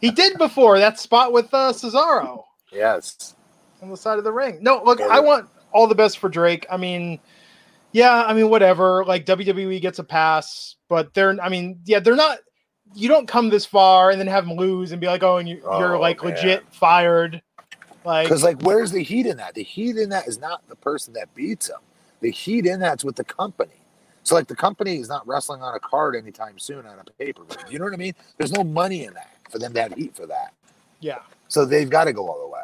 he 0.00 0.12
did 0.12 0.38
before 0.38 0.78
that 0.78 1.00
spot 1.00 1.32
with 1.32 1.52
uh, 1.52 1.72
Cesaro. 1.72 2.44
Yes. 2.70 3.34
On 3.82 3.90
the 3.90 3.96
side 3.96 4.18
of 4.18 4.22
the 4.22 4.30
ring. 4.30 4.58
No, 4.60 4.80
look, 4.84 5.00
I 5.00 5.18
want 5.18 5.48
all 5.72 5.88
the 5.88 5.96
best 5.96 6.18
for 6.18 6.28
Drake. 6.28 6.66
I 6.70 6.76
mean, 6.76 7.18
yeah, 7.90 8.22
I 8.22 8.32
mean, 8.32 8.48
whatever. 8.48 9.04
Like 9.04 9.26
WWE 9.26 9.80
gets 9.80 9.98
a 9.98 10.04
pass, 10.04 10.76
but 10.88 11.14
they're, 11.14 11.36
I 11.42 11.48
mean, 11.48 11.80
yeah, 11.84 11.98
they're 11.98 12.14
not. 12.14 12.38
You 12.94 13.08
don't 13.08 13.26
come 13.26 13.50
this 13.50 13.66
far 13.66 14.10
and 14.10 14.20
then 14.20 14.28
have 14.28 14.46
them 14.46 14.56
lose 14.56 14.92
and 14.92 15.00
be 15.00 15.08
like, 15.08 15.24
oh, 15.24 15.38
and 15.38 15.48
you, 15.48 15.64
are 15.66 15.96
oh, 15.96 16.00
like 16.00 16.22
man. 16.22 16.34
legit 16.34 16.62
fired. 16.72 17.42
Like, 18.04 18.26
because 18.26 18.42
like, 18.42 18.62
where's 18.62 18.92
the 18.92 19.02
heat 19.02 19.26
in 19.26 19.36
that? 19.36 19.54
The 19.54 19.62
heat 19.62 19.96
in 19.96 20.08
that 20.10 20.26
is 20.26 20.38
not 20.38 20.66
the 20.68 20.76
person 20.76 21.12
that 21.14 21.34
beats 21.34 21.68
him. 21.68 21.78
The 22.20 22.30
heat 22.30 22.66
in 22.66 22.80
that's 22.80 23.04
with 23.04 23.16
the 23.16 23.24
company. 23.24 23.72
So 24.22 24.34
like, 24.34 24.48
the 24.48 24.56
company 24.56 24.96
is 24.96 25.08
not 25.08 25.26
wrestling 25.26 25.62
on 25.62 25.74
a 25.74 25.80
card 25.80 26.16
anytime 26.16 26.58
soon 26.58 26.86
on 26.86 26.98
a 26.98 27.04
paper. 27.22 27.42
You 27.68 27.78
know 27.78 27.84
what 27.84 27.94
I 27.94 27.96
mean? 27.96 28.14
There's 28.38 28.52
no 28.52 28.64
money 28.64 29.04
in 29.04 29.14
that 29.14 29.36
for 29.50 29.58
them 29.58 29.72
to 29.74 29.82
have 29.82 29.92
heat 29.94 30.14
for 30.14 30.26
that. 30.26 30.54
Yeah. 31.00 31.20
So 31.48 31.64
they've 31.64 31.90
got 31.90 32.04
to 32.04 32.12
go 32.12 32.28
all 32.28 32.40
the 32.40 32.48
way. 32.48 32.62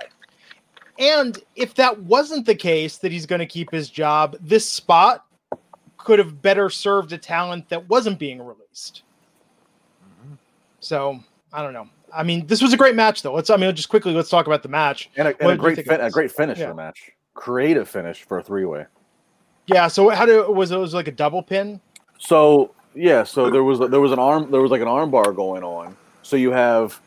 And 0.98 1.38
if 1.56 1.74
that 1.74 1.98
wasn't 2.00 2.46
the 2.46 2.54
case, 2.54 2.98
that 2.98 3.12
he's 3.12 3.26
going 3.26 3.40
to 3.40 3.46
keep 3.46 3.70
his 3.70 3.90
job, 3.90 4.36
this 4.40 4.66
spot 4.66 5.26
could 5.98 6.18
have 6.18 6.40
better 6.40 6.70
served 6.70 7.12
a 7.12 7.18
talent 7.18 7.68
that 7.68 7.86
wasn't 7.88 8.18
being 8.18 8.40
released. 8.40 9.02
Mm-hmm. 10.02 10.34
So 10.80 11.20
I 11.52 11.62
don't 11.62 11.72
know. 11.72 11.88
I 12.14 12.22
mean, 12.22 12.46
this 12.46 12.62
was 12.62 12.72
a 12.72 12.76
great 12.76 12.94
match, 12.94 13.22
though. 13.22 13.34
Let's. 13.34 13.50
I 13.50 13.56
mean, 13.56 13.74
just 13.74 13.88
quickly, 13.88 14.12
let's 14.12 14.30
talk 14.30 14.46
about 14.46 14.62
the 14.62 14.68
match. 14.68 15.10
And 15.16 15.28
a, 15.28 15.42
and 15.42 15.50
a 15.50 15.56
great, 15.56 15.84
fin- 15.84 16.00
a 16.00 16.10
great 16.10 16.30
finish 16.30 16.58
yeah. 16.58 16.66
for 16.66 16.70
the 16.70 16.76
match. 16.76 17.10
Creative 17.34 17.88
finish 17.88 18.22
for 18.22 18.38
a 18.38 18.42
three 18.42 18.64
way. 18.64 18.86
Yeah. 19.66 19.88
So 19.88 20.08
how 20.10 20.26
did 20.26 20.48
was 20.48 20.70
it 20.70 20.76
was 20.76 20.94
like 20.94 21.08
a 21.08 21.12
double 21.12 21.42
pin? 21.42 21.80
So 22.18 22.74
yeah. 22.94 23.24
So 23.24 23.50
there 23.50 23.64
was 23.64 23.78
there 23.90 24.00
was 24.00 24.12
an 24.12 24.18
arm 24.18 24.50
there 24.50 24.62
was 24.62 24.70
like 24.70 24.80
an 24.80 24.88
arm 24.88 25.10
bar 25.10 25.32
going 25.32 25.62
on. 25.62 25.96
So 26.22 26.36
you 26.36 26.52
have 26.52 27.00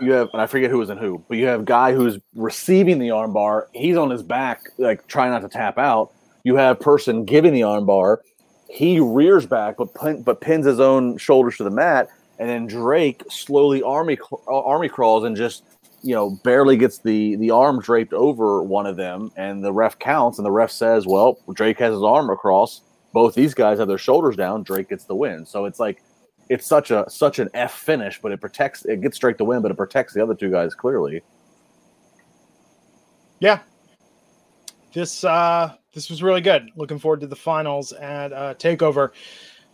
you 0.00 0.12
have, 0.12 0.30
and 0.32 0.40
I 0.40 0.46
forget 0.46 0.70
who 0.70 0.78
was 0.78 0.90
in 0.90 0.96
who, 0.98 1.22
but 1.28 1.36
you 1.36 1.46
have 1.46 1.64
guy 1.64 1.92
who's 1.92 2.18
receiving 2.34 2.98
the 2.98 3.08
armbar. 3.08 3.66
He's 3.72 3.96
on 3.96 4.10
his 4.10 4.22
back, 4.22 4.62
like 4.78 5.06
trying 5.08 5.30
not 5.30 5.42
to 5.42 5.48
tap 5.48 5.78
out. 5.78 6.12
You 6.44 6.56
have 6.56 6.80
person 6.80 7.24
giving 7.24 7.52
the 7.52 7.60
armbar. 7.60 8.18
He 8.68 8.98
rears 8.98 9.46
back, 9.46 9.76
but 9.76 9.94
pin, 9.94 10.22
but 10.22 10.40
pins 10.40 10.66
his 10.66 10.80
own 10.80 11.18
shoulders 11.18 11.58
to 11.58 11.64
the 11.64 11.70
mat, 11.70 12.08
and 12.38 12.48
then 12.48 12.66
Drake 12.66 13.22
slowly 13.30 13.82
army 13.82 14.18
uh, 14.32 14.60
army 14.62 14.88
crawls 14.88 15.24
and 15.24 15.36
just 15.36 15.64
you 16.02 16.14
know 16.14 16.30
barely 16.44 16.76
gets 16.76 16.98
the 16.98 17.36
the 17.36 17.50
arm 17.50 17.80
draped 17.80 18.12
over 18.12 18.62
one 18.62 18.86
of 18.86 18.96
them, 18.96 19.30
and 19.36 19.64
the 19.64 19.72
ref 19.72 19.98
counts, 19.98 20.38
and 20.38 20.46
the 20.46 20.50
ref 20.50 20.70
says, 20.70 21.06
"Well, 21.06 21.38
Drake 21.52 21.78
has 21.78 21.92
his 21.92 22.02
arm 22.02 22.30
across. 22.30 22.82
Both 23.12 23.34
these 23.34 23.54
guys 23.54 23.78
have 23.78 23.88
their 23.88 23.98
shoulders 23.98 24.36
down. 24.36 24.62
Drake 24.62 24.88
gets 24.88 25.04
the 25.04 25.14
win." 25.14 25.46
So 25.46 25.64
it's 25.64 25.80
like 25.80 26.02
it's 26.48 26.66
such 26.66 26.90
a 26.90 27.08
such 27.08 27.38
an 27.38 27.48
F 27.54 27.72
finish, 27.72 28.20
but 28.20 28.32
it 28.32 28.40
protects 28.40 28.84
it 28.84 29.00
gets 29.00 29.16
straight 29.16 29.38
to 29.38 29.44
win, 29.44 29.62
but 29.62 29.70
it 29.70 29.76
protects 29.76 30.14
the 30.14 30.22
other 30.22 30.34
two 30.34 30.50
guys 30.50 30.74
clearly. 30.74 31.22
Yeah. 33.40 33.60
This 34.92 35.24
uh 35.24 35.74
this 35.92 36.08
was 36.08 36.22
really 36.22 36.40
good. 36.40 36.70
Looking 36.76 36.98
forward 36.98 37.20
to 37.20 37.26
the 37.26 37.36
finals 37.36 37.92
and 37.92 38.32
uh 38.32 38.54
takeover. 38.54 39.10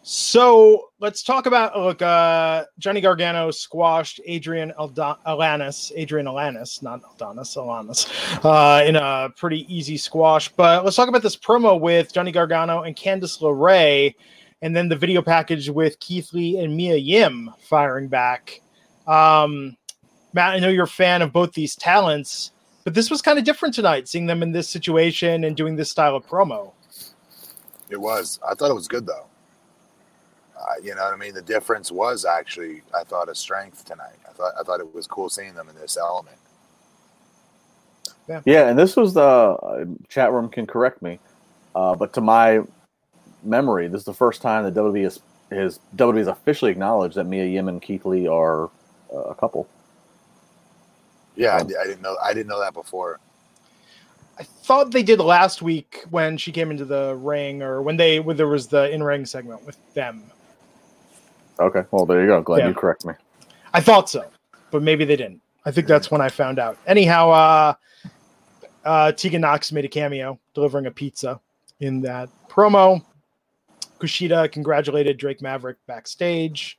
So 0.05 0.89
let's 0.99 1.23
talk 1.23 1.47
about 1.47 1.79
look 1.79 2.03
uh 2.03 2.65
Johnny 2.79 3.01
Gargano 3.01 3.53
squashed 3.53 4.21
Adrian 4.27 4.73
Alanis, 4.77 5.93
Adrian 5.95 6.27
Alanis, 6.27 6.83
not 6.83 7.03
Aldonis, 7.03 7.57
Alanis, 7.57 8.45
uh, 8.45 8.85
in 8.85 8.97
a 8.97 9.31
pretty 9.37 9.65
easy 9.73 9.97
squash. 9.97 10.49
But 10.49 10.85
let's 10.85 10.97
talk 10.97 11.09
about 11.09 11.23
this 11.23 11.37
promo 11.37 11.81
with 11.81 12.13
Johnny 12.13 12.33
Gargano 12.33 12.83
and 12.83 12.97
Candice 12.97 13.41
LeRae 13.41 14.15
and 14.61 14.75
then 14.75 14.89
the 14.89 14.97
video 14.97 15.23
package 15.23 15.69
with 15.69 15.99
Keith 16.01 16.33
Lee 16.33 16.59
and 16.59 16.77
Mia 16.77 16.97
Yim 16.97 17.51
firing 17.61 18.09
back. 18.09 18.61
Um, 19.07 19.77
Matt, 20.33 20.55
I 20.55 20.59
know 20.59 20.69
you're 20.69 20.85
a 20.85 20.89
fan 20.89 21.23
of 21.23 21.33
both 21.33 21.53
these 21.53 21.77
talents, 21.77 22.53
but 22.85 22.95
this 22.95 23.11
was 23.11 23.23
kind 23.23 23.39
of 23.39 23.45
different 23.45 23.75
tonight, 23.75 24.09
seeing 24.09 24.27
them 24.27 24.43
in 24.43 24.51
this 24.51 24.69
situation 24.69 25.45
and 25.45 25.57
doing 25.57 25.77
this 25.77 25.91
style 25.91 26.17
of 26.17 26.27
promo. 26.27 26.73
It 27.91 28.01
was. 28.01 28.41
I 28.49 28.55
thought 28.55 28.71
it 28.71 28.75
was 28.75 28.89
good 28.89 29.07
though. 29.07 29.27
Uh, 30.63 30.75
you 30.83 30.95
know 30.95 31.03
what 31.03 31.13
I 31.13 31.17
mean? 31.17 31.35
The 31.35 31.43
difference 31.43 31.91
was 31.91 32.25
actually, 32.25 32.83
I 32.95 33.03
thought, 33.03 33.29
a 33.29 33.35
strength 33.35 33.85
tonight. 33.85 34.17
I 34.29 34.33
thought, 34.33 34.53
I 34.59 34.63
thought 34.63 34.81
it 34.81 34.95
was 34.95 35.07
cool 35.07 35.29
seeing 35.29 35.55
them 35.55 35.69
in 35.69 35.75
this 35.75 35.97
element. 35.97 36.37
Yeah, 38.29 38.41
yeah 38.45 38.69
and 38.69 38.79
this 38.79 38.95
was 38.95 39.15
the 39.15 39.21
uh, 39.23 39.85
chat 40.09 40.33
room 40.33 40.49
can 40.49 40.67
correct 40.67 41.03
me, 41.03 41.19
uh, 41.75 41.97
but 41.97 42.13
to 42.15 42.21
my 42.21 42.61
memory, 43.43 43.89
this 43.89 44.01
is 44.01 44.05
the 44.05 44.15
first 44.15 44.41
time 44.41 44.65
that 44.65 44.75
WWE 44.75 45.03
has, 45.03 45.21
has 45.51 45.81
WWE 45.97 46.19
has 46.19 46.29
officially 46.29 46.71
acknowledged 46.71 47.17
that 47.17 47.25
Mia 47.25 47.45
Yim 47.45 47.69
and 47.69 47.83
Keith 47.83 48.07
Lee 48.07 48.29
are 48.29 48.71
uh, 49.13 49.19
a 49.19 49.35
couple. 49.35 49.69
Yeah, 51.35 51.57
um, 51.57 51.69
I, 51.77 51.83
I, 51.83 51.87
didn't 51.87 52.03
know. 52.03 52.17
I 52.23 52.33
didn't 52.33 52.49
know 52.49 52.61
that 52.61 52.75
before. 52.75 53.19
I 54.39 54.45
thought 54.45 54.93
they 54.93 55.03
did 55.03 55.19
last 55.19 55.61
week 55.61 56.05
when 56.11 56.37
she 56.37 56.53
came 56.53 56.71
into 56.71 56.85
the 56.85 57.17
ring, 57.17 57.63
or 57.63 57.83
when 57.83 57.97
they 57.97 58.21
when 58.21 58.37
there 58.37 58.49
was 58.49 58.69
the 58.69 58.91
in 58.91 59.03
ring 59.03 59.27
segment 59.27 59.65
with 59.67 59.77
them. 59.95 60.23
Okay, 61.61 61.85
well 61.91 62.07
there 62.07 62.21
you 62.21 62.27
go. 62.27 62.43
Glad 62.43 62.59
yeah. 62.59 62.69
you 62.69 62.75
correct 62.75 63.05
me. 63.05 63.15
I 63.75 63.81
thought 63.81 64.09
so, 64.09 64.29
but 64.71 64.83
maybe 64.83 65.05
they 65.05 65.17
didn't. 65.17 65.41
I 65.65 65.71
think 65.71 65.87
that's 65.87 66.11
when 66.11 66.21
I 66.21 66.29
found 66.29 66.59
out. 66.59 66.77
Anyhow, 66.87 67.31
uh, 67.31 67.75
uh, 68.85 69.13
Tegan 69.13 69.43
Nox 69.43 69.71
made 69.73 69.85
a 69.85 69.89
cameo 69.89 70.39
delivering 70.55 70.87
a 70.87 70.91
pizza 70.91 71.41
in 71.81 72.01
that 72.03 72.29
promo. 72.49 73.05
Kushida 74.01 74.51
congratulated 74.51 75.17
Drake 75.17 75.41
Maverick 75.41 75.77
backstage. 75.87 76.79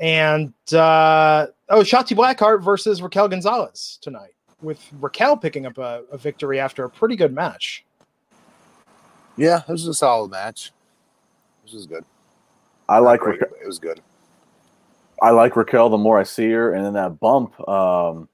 And 0.00 0.52
uh, 0.72 1.46
oh, 1.68 1.80
Shotzi 1.80 2.16
Blackheart 2.16 2.62
versus 2.62 3.00
Raquel 3.00 3.28
Gonzalez 3.28 3.98
tonight, 4.02 4.34
with 4.60 4.80
Raquel 5.00 5.36
picking 5.36 5.64
up 5.64 5.78
a, 5.78 6.02
a 6.10 6.18
victory 6.18 6.58
after 6.58 6.84
a 6.84 6.90
pretty 6.90 7.16
good 7.16 7.32
match. 7.32 7.84
Yeah, 9.36 9.62
it 9.66 9.68
was 9.68 9.86
a 9.86 9.94
solid 9.94 10.30
match. 10.30 10.72
This 11.64 11.74
is 11.74 11.86
good. 11.86 12.04
I 12.88 12.94
Not 12.94 13.04
like 13.04 13.20
great, 13.20 13.40
Raquel. 13.40 13.58
It 13.62 13.66
was 13.66 13.78
good. 13.78 14.00
I 15.22 15.30
like 15.30 15.54
Raquel 15.56 15.88
the 15.88 15.98
more 15.98 16.18
I 16.18 16.24
see 16.24 16.50
her, 16.50 16.72
and 16.72 16.84
then 16.84 16.94
that 16.94 17.20
bump. 17.20 17.58
Um, 17.68 18.28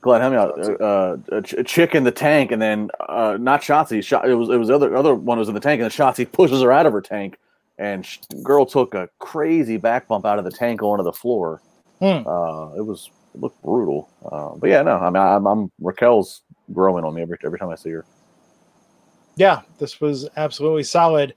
Glenn, 0.00 0.20
help 0.20 0.32
me 0.32 0.38
out. 0.38 0.80
Uh, 0.80 1.16
a, 1.32 1.42
ch- 1.42 1.54
a, 1.54 1.64
chick 1.64 1.94
in 1.94 2.04
the 2.04 2.12
tank, 2.12 2.52
and 2.52 2.62
then 2.62 2.88
uh, 3.08 3.36
not 3.40 3.62
Shotzi. 3.62 4.02
Shot, 4.02 4.28
it 4.28 4.34
was 4.34 4.48
it 4.48 4.56
was 4.56 4.68
the 4.68 4.74
other 4.74 4.94
other 4.96 5.14
one 5.14 5.38
was 5.38 5.48
in 5.48 5.54
the 5.54 5.60
tank, 5.60 5.80
and 5.80 5.90
then 5.90 5.90
Shotzi 5.90 6.30
pushes 6.32 6.62
her 6.62 6.70
out 6.70 6.86
of 6.86 6.92
her 6.92 7.00
tank, 7.00 7.38
and 7.78 8.06
sh- 8.06 8.18
girl 8.42 8.64
took 8.64 8.94
a 8.94 9.08
crazy 9.18 9.76
back 9.76 10.06
bump 10.06 10.24
out 10.24 10.38
of 10.38 10.44
the 10.44 10.52
tank 10.52 10.82
onto 10.82 11.02
the 11.02 11.12
floor. 11.12 11.60
Hmm. 11.98 12.26
Uh, 12.26 12.74
it 12.76 12.86
was 12.86 13.10
it 13.34 13.40
looked 13.40 13.60
brutal. 13.62 14.08
Uh, 14.24 14.54
but 14.56 14.70
yeah, 14.70 14.82
no, 14.82 14.98
I 14.98 15.10
mean, 15.10 15.22
I'm, 15.22 15.46
I'm 15.46 15.72
Raquel's 15.80 16.42
growing 16.72 17.04
on 17.04 17.12
me 17.12 17.22
every 17.22 17.38
every 17.44 17.58
time 17.58 17.70
I 17.70 17.74
see 17.74 17.90
her. 17.90 18.04
Yeah, 19.34 19.62
this 19.78 20.00
was 20.00 20.28
absolutely 20.36 20.84
solid. 20.84 21.34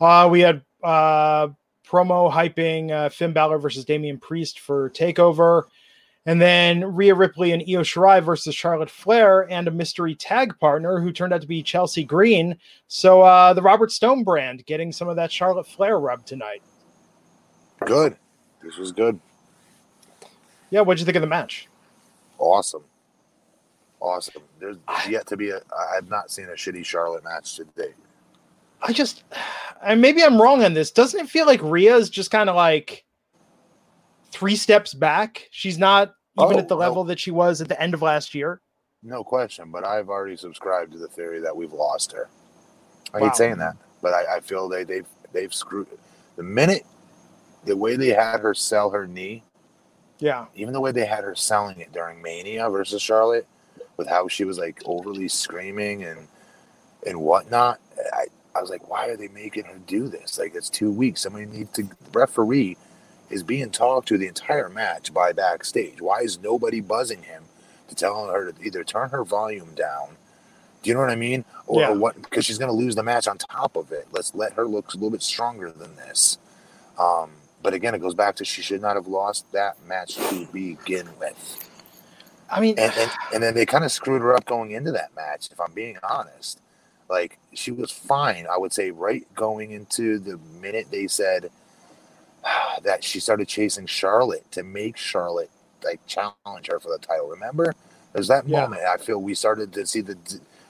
Uh, 0.00 0.28
we 0.30 0.40
had 0.40 0.62
uh, 0.82 1.48
promo 1.92 2.32
hyping 2.32 2.90
uh, 2.90 3.10
Finn 3.10 3.32
Balor 3.32 3.58
versus 3.58 3.84
Damian 3.84 4.18
Priest 4.18 4.60
for 4.60 4.90
Takeover. 4.90 5.64
And 6.24 6.40
then 6.40 6.94
Rhea 6.94 7.14
Ripley 7.14 7.50
and 7.50 7.62
Io 7.62 7.82
Shirai 7.82 8.22
versus 8.22 8.54
Charlotte 8.54 8.90
Flair 8.90 9.50
and 9.50 9.66
a 9.66 9.72
mystery 9.72 10.14
tag 10.14 10.56
partner 10.60 11.00
who 11.00 11.12
turned 11.12 11.32
out 11.32 11.40
to 11.40 11.48
be 11.48 11.62
Chelsea 11.62 12.04
Green. 12.04 12.56
So 12.86 13.22
uh, 13.22 13.52
the 13.54 13.62
Robert 13.62 13.90
Stone 13.90 14.22
brand 14.22 14.64
getting 14.64 14.92
some 14.92 15.08
of 15.08 15.16
that 15.16 15.32
Charlotte 15.32 15.66
Flair 15.66 15.98
rub 15.98 16.24
tonight. 16.24 16.62
Good. 17.84 18.16
This 18.62 18.76
was 18.76 18.92
good. 18.92 19.18
Yeah, 20.70 20.82
what'd 20.82 21.00
you 21.00 21.04
think 21.04 21.16
of 21.16 21.22
the 21.22 21.28
match? 21.28 21.68
Awesome. 22.38 22.84
Awesome. 24.00 24.42
There's 24.60 24.76
yet 25.08 25.26
to 25.26 25.36
be 25.36 25.50
a. 25.50 25.60
I've 25.96 26.08
not 26.08 26.30
seen 26.30 26.46
a 26.46 26.52
shitty 26.52 26.84
Charlotte 26.84 27.24
match 27.24 27.56
to 27.56 27.64
date. 27.76 27.94
I 28.82 28.92
just, 28.92 29.24
and 29.84 30.00
maybe 30.00 30.22
I'm 30.22 30.40
wrong 30.40 30.64
on 30.64 30.74
this. 30.74 30.90
Doesn't 30.90 31.20
it 31.20 31.28
feel 31.28 31.46
like 31.46 31.62
Rhea 31.62 31.96
is 31.96 32.10
just 32.10 32.30
kind 32.30 32.50
of 32.50 32.56
like 32.56 33.04
three 34.30 34.56
steps 34.56 34.94
back. 34.94 35.48
She's 35.50 35.78
not 35.78 36.14
even 36.40 36.56
oh, 36.56 36.58
at 36.58 36.68
the 36.68 36.74
oh, 36.74 36.78
level 36.78 37.04
that 37.04 37.20
she 37.20 37.30
was 37.30 37.60
at 37.60 37.68
the 37.68 37.80
end 37.80 37.94
of 37.94 38.02
last 38.02 38.34
year. 38.34 38.60
no 39.02 39.22
question. 39.22 39.70
But 39.70 39.84
I've 39.84 40.08
already 40.08 40.36
subscribed 40.36 40.92
to 40.92 40.98
the 40.98 41.08
theory 41.08 41.40
that 41.40 41.56
we've 41.56 41.72
lost 41.72 42.12
her. 42.12 42.28
I 43.14 43.18
wow. 43.18 43.28
hate 43.28 43.36
saying 43.36 43.58
that, 43.58 43.76
but 44.00 44.14
I, 44.14 44.36
I 44.36 44.40
feel 44.40 44.68
they 44.68 44.84
they've 44.84 45.06
they've 45.32 45.52
screwed 45.52 45.86
the 46.36 46.42
minute 46.42 46.86
the 47.64 47.76
way 47.76 47.96
they 47.96 48.08
had 48.08 48.40
her 48.40 48.54
sell 48.54 48.90
her 48.90 49.06
knee. 49.06 49.42
Yeah. 50.18 50.46
Even 50.54 50.72
the 50.72 50.80
way 50.80 50.92
they 50.92 51.04
had 51.04 51.24
her 51.24 51.34
selling 51.34 51.80
it 51.80 51.92
during 51.92 52.22
Mania 52.22 52.70
versus 52.70 53.02
Charlotte, 53.02 53.46
with 53.96 54.08
how 54.08 54.28
she 54.28 54.44
was 54.44 54.58
like 54.58 54.80
overly 54.86 55.28
screaming 55.28 56.04
and 56.04 56.26
and 57.06 57.20
whatnot. 57.20 57.80
I, 58.12 58.26
I 58.54 58.60
was 58.60 58.70
like, 58.70 58.88
why 58.88 59.08
are 59.08 59.16
they 59.16 59.28
making 59.28 59.64
her 59.64 59.78
do 59.86 60.08
this? 60.08 60.38
Like 60.38 60.54
it's 60.54 60.70
two 60.70 60.90
weeks. 60.90 61.22
Somebody 61.22 61.46
needs 61.46 61.70
to 61.72 61.88
referee 62.12 62.76
is 63.30 63.42
being 63.42 63.70
talked 63.70 64.08
to 64.08 64.18
the 64.18 64.26
entire 64.26 64.68
match 64.68 65.12
by 65.12 65.32
backstage. 65.32 66.00
Why 66.00 66.20
is 66.20 66.38
nobody 66.38 66.80
buzzing 66.80 67.22
him 67.22 67.44
to 67.88 67.94
tell 67.94 68.26
her 68.28 68.52
to 68.52 68.64
either 68.64 68.84
turn 68.84 69.08
her 69.08 69.24
volume 69.24 69.74
down? 69.74 70.16
Do 70.82 70.90
you 70.90 70.94
know 70.94 71.00
what 71.00 71.10
I 71.10 71.16
mean? 71.16 71.44
Or, 71.66 71.80
yeah. 71.80 71.90
or 71.90 71.98
what? 71.98 72.20
Because 72.20 72.44
she's 72.44 72.58
going 72.58 72.70
to 72.70 72.76
lose 72.76 72.94
the 72.94 73.02
match 73.02 73.26
on 73.28 73.38
top 73.38 73.76
of 73.76 73.92
it. 73.92 74.08
Let's 74.12 74.34
let 74.34 74.52
her 74.54 74.66
look 74.66 74.92
a 74.92 74.96
little 74.96 75.10
bit 75.10 75.22
stronger 75.22 75.70
than 75.70 75.96
this. 75.96 76.38
Um, 76.98 77.30
but 77.62 77.72
again, 77.72 77.94
it 77.94 78.00
goes 78.00 78.14
back 78.14 78.36
to 78.36 78.44
she 78.44 78.62
should 78.62 78.82
not 78.82 78.96
have 78.96 79.06
lost 79.06 79.50
that 79.52 79.76
match 79.86 80.16
to 80.16 80.46
begin 80.52 81.08
with. 81.18 81.68
I 82.50 82.60
mean, 82.60 82.74
and, 82.78 82.92
and, 82.98 83.10
and 83.32 83.42
then 83.42 83.54
they 83.54 83.64
kind 83.64 83.84
of 83.84 83.92
screwed 83.92 84.20
her 84.20 84.34
up 84.34 84.44
going 84.44 84.72
into 84.72 84.92
that 84.92 85.14
match. 85.16 85.48
If 85.50 85.60
I'm 85.60 85.72
being 85.72 85.96
honest, 86.02 86.60
like 87.12 87.38
she 87.52 87.70
was 87.70 87.92
fine. 87.92 88.46
I 88.50 88.56
would 88.56 88.72
say 88.72 88.90
right 88.90 89.26
going 89.34 89.70
into 89.70 90.18
the 90.18 90.38
minute 90.60 90.86
they 90.90 91.06
said 91.06 91.50
that 92.82 93.04
she 93.04 93.20
started 93.20 93.46
chasing 93.46 93.86
Charlotte 93.86 94.50
to 94.52 94.64
make 94.64 94.96
Charlotte 94.96 95.50
like 95.84 96.00
challenge 96.06 96.68
her 96.68 96.80
for 96.80 96.88
the 96.88 96.98
title. 96.98 97.28
Remember, 97.28 97.74
there's 98.14 98.28
that 98.28 98.48
yeah. 98.48 98.62
moment. 98.62 98.82
I 98.82 98.96
feel 98.96 99.20
we 99.20 99.34
started 99.34 99.72
to 99.74 99.86
see 99.86 100.00
the 100.00 100.16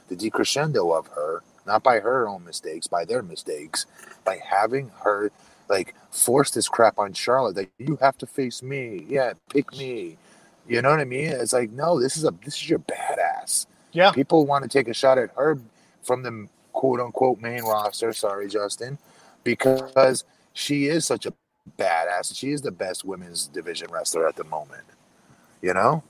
the 0.08 0.16
decrescendo 0.16 0.98
of 0.98 1.06
her, 1.08 1.44
not 1.64 1.84
by 1.84 2.00
her 2.00 2.28
own 2.28 2.44
mistakes, 2.44 2.88
by 2.88 3.04
their 3.04 3.22
mistakes, 3.22 3.86
by 4.24 4.40
having 4.44 4.90
her 5.04 5.30
like 5.68 5.94
force 6.10 6.50
this 6.50 6.68
crap 6.68 6.98
on 6.98 7.12
Charlotte. 7.12 7.54
That 7.54 7.68
you 7.78 7.96
have 8.00 8.18
to 8.18 8.26
face 8.26 8.64
me. 8.64 9.06
Yeah, 9.08 9.34
pick 9.48 9.72
me. 9.72 10.18
You 10.66 10.82
know 10.82 10.90
what 10.90 11.00
I 11.00 11.04
mean? 11.04 11.28
It's 11.28 11.52
like 11.52 11.70
no, 11.70 12.00
this 12.00 12.16
is 12.16 12.24
a 12.24 12.34
this 12.44 12.54
is 12.54 12.68
your 12.68 12.80
badass. 12.80 13.66
Yeah, 13.92 14.10
people 14.10 14.44
want 14.44 14.64
to 14.64 14.68
take 14.68 14.88
a 14.88 14.94
shot 14.94 15.18
at 15.18 15.30
her 15.36 15.58
from 16.02 16.22
the 16.22 16.48
quote 16.72 17.00
unquote 17.00 17.40
main 17.40 17.62
roster. 17.62 18.12
Sorry, 18.12 18.48
Justin, 18.48 18.98
because 19.44 20.24
she 20.52 20.86
is 20.86 21.06
such 21.06 21.26
a 21.26 21.32
badass. 21.78 22.36
She 22.36 22.50
is 22.50 22.62
the 22.62 22.70
best 22.70 23.04
women's 23.04 23.46
division 23.46 23.88
wrestler 23.90 24.26
at 24.26 24.36
the 24.36 24.44
moment. 24.44 24.84
You 25.60 25.74
know? 25.74 26.02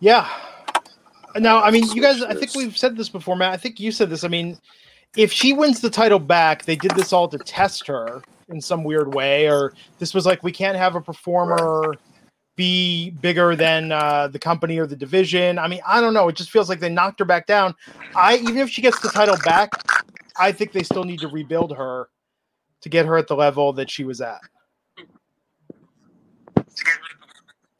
Yeah. 0.00 0.28
Now, 1.36 1.62
I 1.62 1.70
mean, 1.70 1.84
you 1.92 2.02
guys, 2.02 2.22
I 2.22 2.34
think 2.34 2.54
we've 2.54 2.76
said 2.76 2.96
this 2.96 3.08
before, 3.08 3.36
Matt. 3.36 3.52
I 3.52 3.56
think 3.56 3.80
you 3.80 3.90
said 3.90 4.10
this. 4.10 4.24
I 4.24 4.28
mean, 4.28 4.58
if 5.16 5.32
she 5.32 5.52
wins 5.52 5.80
the 5.80 5.90
title 5.90 6.18
back, 6.18 6.64
they 6.64 6.76
did 6.76 6.92
this 6.92 7.12
all 7.12 7.28
to 7.28 7.38
test 7.38 7.86
her 7.86 8.22
in 8.48 8.60
some 8.60 8.84
weird 8.84 9.14
way, 9.14 9.48
or 9.48 9.72
this 9.98 10.14
was 10.14 10.26
like, 10.26 10.42
we 10.42 10.52
can't 10.52 10.76
have 10.76 10.94
a 10.94 11.00
performer 11.00 11.80
right. 11.90 11.98
Be 12.56 13.10
bigger 13.10 13.56
than 13.56 13.92
uh, 13.92 14.28
the 14.28 14.38
company 14.38 14.78
or 14.78 14.86
the 14.86 14.96
division. 14.96 15.58
I 15.58 15.68
mean, 15.68 15.80
I 15.86 16.00
don't 16.00 16.14
know. 16.14 16.28
It 16.28 16.36
just 16.36 16.50
feels 16.50 16.68
like 16.68 16.80
they 16.80 16.88
knocked 16.88 17.18
her 17.18 17.24
back 17.24 17.46
down. 17.46 17.74
I 18.14 18.36
even 18.36 18.58
if 18.58 18.70
she 18.70 18.82
gets 18.82 19.00
the 19.00 19.08
title 19.08 19.36
back, 19.44 19.70
I 20.38 20.52
think 20.52 20.72
they 20.72 20.82
still 20.82 21.04
need 21.04 21.20
to 21.20 21.28
rebuild 21.28 21.76
her 21.76 22.08
to 22.82 22.88
get 22.88 23.06
her 23.06 23.16
at 23.16 23.26
the 23.26 23.36
level 23.36 23.72
that 23.74 23.90
she 23.90 24.04
was 24.04 24.20
at. 24.20 24.40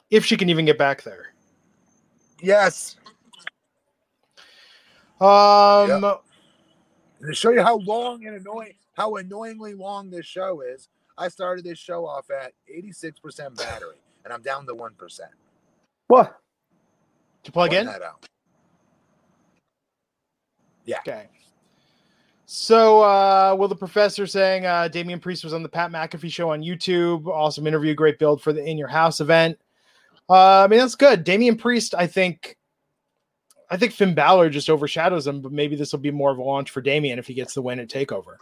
If 0.09 0.25
she 0.25 0.37
can 0.37 0.49
even 0.49 0.65
get 0.65 0.77
back 0.77 1.03
there. 1.03 1.33
Yes. 2.41 2.97
Um 5.21 6.03
yep. 6.03 6.21
to 7.25 7.33
show 7.33 7.51
you 7.51 7.61
how 7.61 7.77
long 7.77 8.25
and 8.25 8.35
annoying 8.35 8.73
how 8.97 9.15
annoyingly 9.15 9.73
long 9.73 10.09
this 10.09 10.25
show 10.25 10.61
is, 10.61 10.89
I 11.17 11.29
started 11.29 11.65
this 11.65 11.77
show 11.77 12.05
off 12.05 12.29
at 12.29 12.53
86% 12.69 13.57
battery 13.57 13.95
and 14.25 14.33
I'm 14.33 14.41
down 14.41 14.65
to 14.65 14.73
1%. 14.73 15.19
What? 16.07 16.37
To 17.43 17.51
plug 17.51 17.73
in? 17.73 17.85
That 17.85 18.01
out. 18.01 18.27
Yeah. 20.85 20.99
Okay. 20.99 21.29
So, 22.47 23.01
uh, 23.01 23.55
Will 23.57 23.67
the 23.67 23.75
Professor 23.75 24.27
saying 24.27 24.65
uh, 24.65 24.87
Damian 24.87 25.19
Priest 25.19 25.43
was 25.43 25.53
on 25.53 25.63
the 25.63 25.69
Pat 25.69 25.91
McAfee 25.91 26.31
show 26.31 26.51
on 26.51 26.61
YouTube. 26.61 27.27
Awesome 27.27 27.65
interview, 27.65 27.95
great 27.95 28.19
build 28.19 28.41
for 28.41 28.53
the 28.53 28.63
In 28.63 28.77
Your 28.77 28.87
House 28.87 29.19
event. 29.19 29.57
Uh, 30.29 30.63
I 30.63 30.67
mean, 30.67 30.79
that's 30.79 30.95
good. 30.95 31.23
Damian 31.23 31.57
Priest, 31.57 31.95
I 31.95 32.07
think, 32.07 32.55
I 33.69 33.77
think 33.77 33.93
Finn 33.93 34.13
Balor 34.13 34.49
just 34.49 34.69
overshadows 34.69 35.25
him, 35.25 35.41
but 35.41 35.51
maybe 35.51 35.75
this 35.75 35.91
will 35.91 35.99
be 35.99 36.11
more 36.11 36.31
of 36.31 36.37
a 36.37 36.43
launch 36.43 36.69
for 36.69 36.81
Damian 36.81 37.17
if 37.17 37.27
he 37.27 37.33
gets 37.33 37.53
the 37.53 37.61
win 37.61 37.79
at 37.79 37.89
Takeover. 37.89 38.37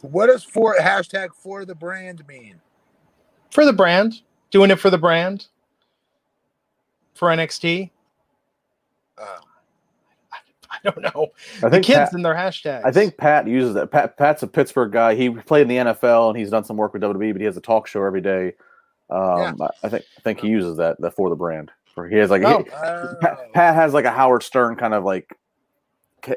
What 0.00 0.28
does 0.28 0.44
for 0.44 0.76
hashtag 0.76 1.34
for 1.34 1.64
the 1.64 1.74
brand 1.74 2.26
mean? 2.26 2.60
For 3.50 3.64
the 3.64 3.72
brand, 3.72 4.20
doing 4.50 4.70
it 4.70 4.78
for 4.78 4.90
the 4.90 4.98
brand, 4.98 5.46
for 7.14 7.28
NXT. 7.28 7.90
Uh, 9.16 9.38
I 10.70 10.90
don't 10.90 11.02
know. 11.02 11.28
I 11.56 11.60
think 11.60 11.72
the 11.72 11.80
kids 11.80 11.98
Pat, 11.98 12.12
and 12.12 12.24
their 12.24 12.34
hashtags. 12.34 12.84
I 12.84 12.92
think 12.92 13.16
Pat 13.16 13.48
uses 13.48 13.74
that. 13.74 13.90
Pat, 13.90 14.16
Pat's 14.16 14.42
a 14.42 14.46
Pittsburgh 14.46 14.92
guy. 14.92 15.14
He 15.14 15.30
played 15.30 15.62
in 15.62 15.68
the 15.68 15.76
NFL 15.76 16.30
and 16.30 16.38
he's 16.38 16.50
done 16.50 16.64
some 16.64 16.76
work 16.76 16.92
with 16.92 17.02
WWE, 17.02 17.32
but 17.32 17.40
he 17.40 17.46
has 17.46 17.56
a 17.56 17.60
talk 17.60 17.86
show 17.86 18.04
every 18.04 18.20
day. 18.20 18.54
Um, 19.10 19.56
yeah. 19.58 19.68
I 19.82 19.88
think 19.88 20.04
I 20.16 20.20
think 20.20 20.40
he 20.40 20.48
uses 20.48 20.76
that, 20.76 21.00
that 21.00 21.14
for 21.14 21.30
the 21.30 21.36
brand. 21.36 21.70
He 22.08 22.16
has 22.16 22.30
like 22.30 22.42
oh. 22.44 22.58
he, 22.58 22.64
Pat, 23.20 23.52
Pat, 23.52 23.74
has 23.74 23.92
like 23.92 24.04
a 24.04 24.10
Howard 24.10 24.44
Stern 24.44 24.76
kind 24.76 24.94
of 24.94 25.02
like 25.02 25.34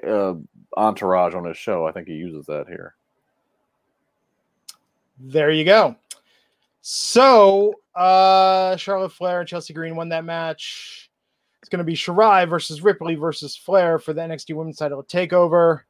uh, 0.08 0.34
entourage 0.76 1.36
on 1.36 1.46
his 1.46 1.58
show. 1.58 1.86
I 1.86 1.92
think 1.92 2.08
he 2.08 2.16
uses 2.16 2.48
that 2.48 2.66
here. 2.68 2.96
There 5.20 5.52
you 5.52 5.64
go. 5.64 5.96
So 6.82 7.76
uh 7.96 8.76
Charlotte 8.78 9.12
Flair 9.12 9.42
and 9.42 9.48
Chelsea 9.48 9.74
Green 9.74 9.96
won 9.96 10.10
that 10.10 10.26
match. 10.26 11.10
It's 11.62 11.70
going 11.70 11.80
to 11.80 11.84
be 11.84 11.94
Shirai 11.94 12.50
versus 12.50 12.82
Ripley 12.82 13.16
versus 13.16 13.56
Flair 13.56 14.00
for 14.00 14.14
the 14.14 14.22
NXT 14.22 14.56
Women's 14.56 14.78
Title 14.78 15.04
Takeover. 15.04 15.82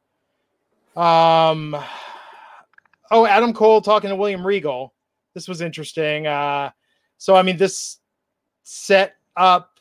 Um, 0.97 1.77
oh, 3.09 3.25
Adam 3.25 3.53
Cole 3.53 3.81
talking 3.81 4.09
to 4.09 4.15
William 4.17 4.45
Regal. 4.45 4.93
This 5.33 5.47
was 5.47 5.61
interesting. 5.61 6.27
Uh, 6.27 6.71
so 7.17 7.35
I 7.35 7.41
mean, 7.41 7.55
this 7.55 7.99
set 8.63 9.15
up 9.37 9.79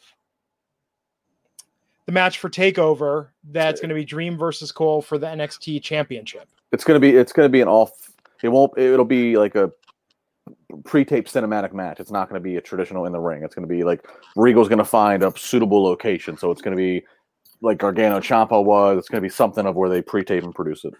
the 2.07 2.13
match 2.13 2.39
for 2.39 2.49
Takeover. 2.49 3.29
That's 3.51 3.81
going 3.81 3.89
to 3.89 3.95
be 3.95 4.05
Dream 4.05 4.39
versus 4.39 4.71
Cole 4.71 5.03
for 5.03 5.19
the 5.19 5.27
NXT 5.27 5.83
Championship. 5.83 6.49
It's 6.71 6.85
going 6.85 6.97
to 6.97 7.01
be. 7.01 7.17
It's 7.17 7.33
going 7.33 7.47
to 7.47 7.53
be 7.53 7.61
an 7.61 7.69
off. 7.69 8.13
It 8.43 8.49
won't. 8.49 8.79
It'll 8.79 9.05
be 9.05 9.37
like 9.37 9.57
a 9.57 9.73
pre-taped 10.85 11.33
cinematic 11.33 11.73
match. 11.73 12.01
It's 12.01 12.11
not 12.11 12.29
going 12.29 12.41
to 12.41 12.45
be 12.45 12.57
a 12.57 12.61
traditional 12.61 13.07
in 13.07 13.13
the 13.13 13.21
ring. 13.21 13.43
It's 13.43 13.55
going 13.55 13.69
to 13.69 13.75
be 13.75 13.85
like 13.85 14.07
Regal's 14.37 14.69
going 14.69 14.79
to 14.79 14.85
find 14.85 15.23
a 15.23 15.33
suitable 15.37 15.83
location. 15.83 16.37
So 16.37 16.51
it's 16.51 16.63
going 16.63 16.77
to 16.77 16.81
be 16.81 17.05
like 17.61 17.79
Gargano 17.79 18.21
Ciampa 18.21 18.65
was. 18.65 18.99
It's 18.99 19.09
going 19.09 19.23
to 19.23 19.27
be 19.27 19.33
something 19.33 19.67
of 19.67 19.77
where 19.77 19.89
they 19.89 20.03
pre-tape 20.03 20.45
and 20.45 20.55
produce 20.55 20.85
it. 20.85 20.95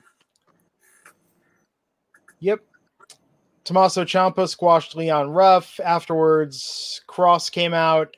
Yep. 2.41 2.61
Tommaso 3.65 4.05
Ciampa 4.05 4.49
squashed 4.49 4.97
Leon 4.97 5.31
Ruff. 5.31 5.79
Afterwards, 5.85 7.03
Kross 7.07 7.53
came 7.53 7.75
out, 7.75 8.17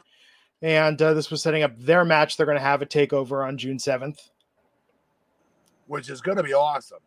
and 0.62 1.00
uh, 1.02 1.12
this 1.14 1.30
was 1.30 1.42
setting 1.42 1.62
up 1.62 1.76
their 1.78 2.04
match. 2.04 2.36
They're 2.36 2.46
going 2.46 2.56
to 2.56 2.62
have 2.62 2.82
a 2.82 2.86
takeover 2.86 3.46
on 3.46 3.58
June 3.58 3.78
seventh, 3.78 4.20
which 5.88 6.08
is 6.08 6.20
going 6.20 6.36
to 6.36 6.42
be 6.42 6.54
awesome. 6.54 7.00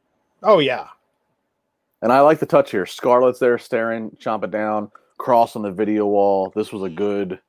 Oh 0.43 0.59
yeah, 0.59 0.87
and 2.01 2.11
I 2.11 2.21
like 2.21 2.39
the 2.39 2.45
touch 2.45 2.71
here. 2.71 2.85
Scarlett's 2.85 3.39
there 3.39 3.57
staring, 3.57 4.11
chomping 4.11 4.51
down, 4.51 4.91
Kross 5.19 5.55
on 5.55 5.61
the 5.61 5.71
video 5.71 6.05
wall. 6.05 6.51
This 6.55 6.71
was 6.71 6.83
a 6.83 6.89
good. 6.89 7.39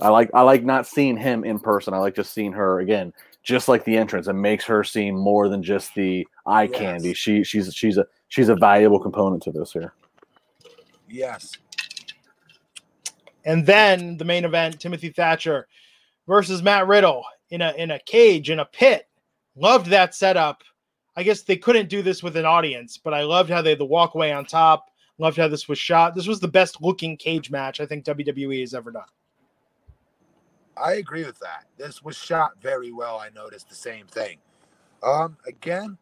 I 0.00 0.08
like 0.08 0.30
I 0.34 0.42
like 0.42 0.64
not 0.64 0.86
seeing 0.86 1.16
him 1.16 1.44
in 1.44 1.58
person. 1.58 1.94
I 1.94 1.98
like 1.98 2.14
just 2.16 2.32
seeing 2.32 2.52
her 2.52 2.80
again, 2.80 3.12
just 3.42 3.68
like 3.68 3.84
the 3.84 3.96
entrance. 3.96 4.26
It 4.26 4.32
makes 4.34 4.64
her 4.64 4.82
seem 4.84 5.16
more 5.16 5.48
than 5.48 5.62
just 5.62 5.94
the 5.94 6.26
eye 6.46 6.64
yes. 6.64 6.78
candy. 6.78 7.14
She 7.14 7.44
she's 7.44 7.72
she's 7.74 7.98
a 7.98 8.06
she's 8.28 8.48
a 8.48 8.56
valuable 8.56 8.98
component 8.98 9.42
to 9.44 9.52
this 9.52 9.72
here. 9.72 9.94
Yes. 11.08 11.52
And 13.44 13.66
then 13.66 14.16
the 14.16 14.24
main 14.24 14.44
event: 14.44 14.80
Timothy 14.80 15.10
Thatcher 15.10 15.68
versus 16.26 16.62
Matt 16.62 16.86
Riddle 16.86 17.24
in 17.50 17.62
a 17.62 17.72
in 17.72 17.90
a 17.90 18.00
cage 18.00 18.50
in 18.50 18.58
a 18.58 18.64
pit. 18.64 19.08
Loved 19.56 19.86
that 19.86 20.14
setup. 20.14 20.62
I 21.16 21.22
guess 21.22 21.42
they 21.42 21.56
couldn't 21.56 21.88
do 21.88 22.02
this 22.02 22.22
with 22.22 22.36
an 22.36 22.44
audience, 22.44 22.98
but 22.98 23.14
I 23.14 23.22
loved 23.22 23.50
how 23.50 23.62
they 23.62 23.70
had 23.70 23.78
the 23.78 23.84
walkway 23.84 24.32
on 24.32 24.44
top. 24.44 24.90
Loved 25.18 25.36
how 25.36 25.46
this 25.46 25.68
was 25.68 25.78
shot. 25.78 26.14
This 26.14 26.26
was 26.26 26.40
the 26.40 26.48
best 26.48 26.82
looking 26.82 27.16
cage 27.16 27.50
match 27.50 27.80
I 27.80 27.86
think 27.86 28.04
WWE 28.04 28.60
has 28.60 28.74
ever 28.74 28.90
done. 28.90 29.04
I 30.76 30.94
agree 30.94 31.24
with 31.24 31.38
that. 31.38 31.66
This 31.76 32.02
was 32.02 32.16
shot 32.16 32.52
very 32.60 32.90
well. 32.90 33.18
I 33.18 33.28
noticed 33.30 33.68
the 33.68 33.76
same 33.76 34.06
thing. 34.06 34.38
Um, 35.04 35.36
again, 35.46 35.96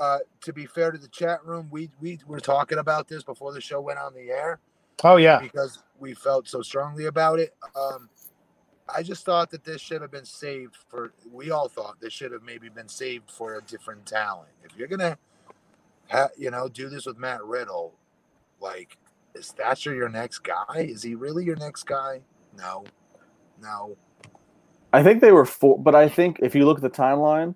uh, 0.00 0.18
to 0.42 0.52
be 0.52 0.64
fair 0.64 0.90
to 0.92 0.98
the 0.98 1.08
chat 1.08 1.44
room, 1.44 1.68
we 1.70 1.90
we 2.00 2.18
were 2.26 2.40
talking 2.40 2.78
about 2.78 3.08
this 3.08 3.22
before 3.22 3.52
the 3.52 3.60
show 3.60 3.80
went 3.80 3.98
on 3.98 4.14
the 4.14 4.30
air. 4.30 4.60
Oh 5.04 5.16
yeah, 5.16 5.40
because 5.40 5.82
we 5.98 6.14
felt 6.14 6.48
so 6.48 6.62
strongly 6.62 7.06
about 7.06 7.38
it. 7.38 7.54
Um, 7.76 8.08
I 8.94 9.02
just 9.02 9.24
thought 9.24 9.50
that 9.50 9.64
this 9.64 9.80
should 9.80 10.02
have 10.02 10.10
been 10.10 10.24
saved 10.24 10.76
for. 10.88 11.12
We 11.30 11.50
all 11.50 11.68
thought 11.68 12.00
this 12.00 12.12
should 12.12 12.32
have 12.32 12.42
maybe 12.42 12.68
been 12.68 12.88
saved 12.88 13.30
for 13.30 13.56
a 13.56 13.62
different 13.62 14.06
talent. 14.06 14.48
If 14.64 14.76
you're 14.76 14.88
gonna, 14.88 15.18
ha, 16.08 16.28
you 16.36 16.50
know, 16.50 16.68
do 16.68 16.88
this 16.88 17.06
with 17.06 17.18
Matt 17.18 17.44
Riddle, 17.44 17.94
like, 18.60 18.96
is 19.34 19.52
Thatcher 19.52 19.94
your 19.94 20.08
next 20.08 20.40
guy? 20.40 20.76
Is 20.76 21.02
he 21.02 21.14
really 21.14 21.44
your 21.44 21.56
next 21.56 21.84
guy? 21.84 22.20
No, 22.56 22.84
no. 23.60 23.96
I 24.92 25.02
think 25.02 25.20
they 25.20 25.32
were 25.32 25.44
for, 25.44 25.78
but 25.78 25.94
I 25.94 26.08
think 26.08 26.38
if 26.40 26.54
you 26.54 26.64
look 26.64 26.78
at 26.78 26.82
the 26.82 26.90
timeline, 26.90 27.54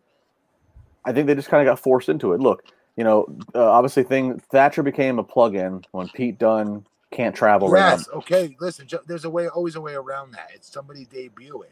I 1.04 1.12
think 1.12 1.26
they 1.26 1.34
just 1.34 1.48
kind 1.48 1.66
of 1.66 1.72
got 1.72 1.80
forced 1.82 2.08
into 2.08 2.34
it. 2.34 2.40
Look, 2.40 2.64
you 2.96 3.04
know, 3.04 3.26
uh, 3.54 3.70
obviously, 3.70 4.02
thing 4.02 4.38
Thatcher 4.50 4.82
became 4.82 5.18
a 5.18 5.24
plug-in 5.24 5.82
when 5.92 6.08
Pete 6.10 6.38
Dunne 6.38 6.86
can't 7.12 7.34
travel. 7.34 7.70
Yes. 7.74 8.08
Right 8.08 8.16
okay. 8.16 8.56
Listen, 8.60 8.88
there's 9.06 9.24
a 9.24 9.30
way, 9.30 9.48
always 9.48 9.76
a 9.76 9.80
way 9.80 9.94
around 9.94 10.32
that. 10.32 10.50
It's 10.54 10.72
somebody 10.72 11.06
debuting. 11.06 11.64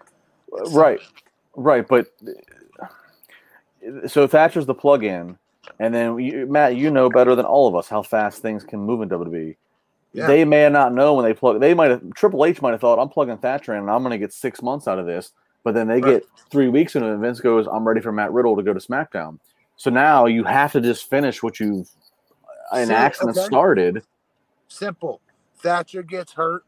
Uh, 0.00 0.04
it's 0.56 0.72
right. 0.72 1.00
Somebody. 1.00 1.24
Right. 1.56 1.88
But 1.88 2.06
so 4.06 4.26
Thatcher's 4.26 4.66
the 4.66 4.74
plug-in, 4.74 5.38
and 5.78 5.94
then 5.94 6.18
you, 6.18 6.46
Matt, 6.46 6.76
you 6.76 6.90
know 6.90 7.08
better 7.08 7.34
than 7.34 7.46
all 7.46 7.66
of 7.66 7.74
us 7.74 7.88
how 7.88 8.02
fast 8.02 8.42
things 8.42 8.64
can 8.64 8.80
move 8.80 9.00
in 9.02 9.08
WWE. 9.08 9.56
Yeah. 10.12 10.26
They 10.26 10.44
may 10.44 10.68
not 10.68 10.92
know 10.92 11.14
when 11.14 11.24
they 11.24 11.34
plug. 11.34 11.60
They 11.60 11.72
might 11.72 11.90
have 11.90 12.14
Triple 12.14 12.44
H 12.44 12.60
might 12.60 12.72
have 12.72 12.80
thought 12.80 12.98
I'm 12.98 13.08
plugging 13.08 13.38
Thatcher 13.38 13.74
in 13.74 13.80
and 13.80 13.90
I'm 13.90 14.02
going 14.02 14.10
to 14.10 14.18
get 14.18 14.32
six 14.32 14.60
months 14.60 14.88
out 14.88 14.98
of 14.98 15.06
this, 15.06 15.32
but 15.62 15.74
then 15.74 15.86
they 15.86 16.00
right. 16.00 16.20
get 16.20 16.24
three 16.50 16.68
weeks 16.68 16.96
into 16.96 17.08
it. 17.08 17.12
And 17.12 17.20
Vince 17.20 17.40
goes, 17.40 17.68
"I'm 17.68 17.86
ready 17.86 18.00
for 18.00 18.10
Matt 18.10 18.32
Riddle 18.32 18.56
to 18.56 18.62
go 18.62 18.72
to 18.72 18.80
SmackDown." 18.80 19.38
So 19.76 19.88
now 19.88 20.26
you 20.26 20.44
have 20.44 20.72
to 20.72 20.80
just 20.80 21.08
finish 21.08 21.42
what 21.42 21.60
you've 21.60 21.88
an 22.72 22.90
accident 22.90 23.36
okay. 23.36 23.46
started 23.46 24.02
Simple. 24.70 25.20
Thatcher 25.58 26.02
gets 26.02 26.32
hurt, 26.32 26.64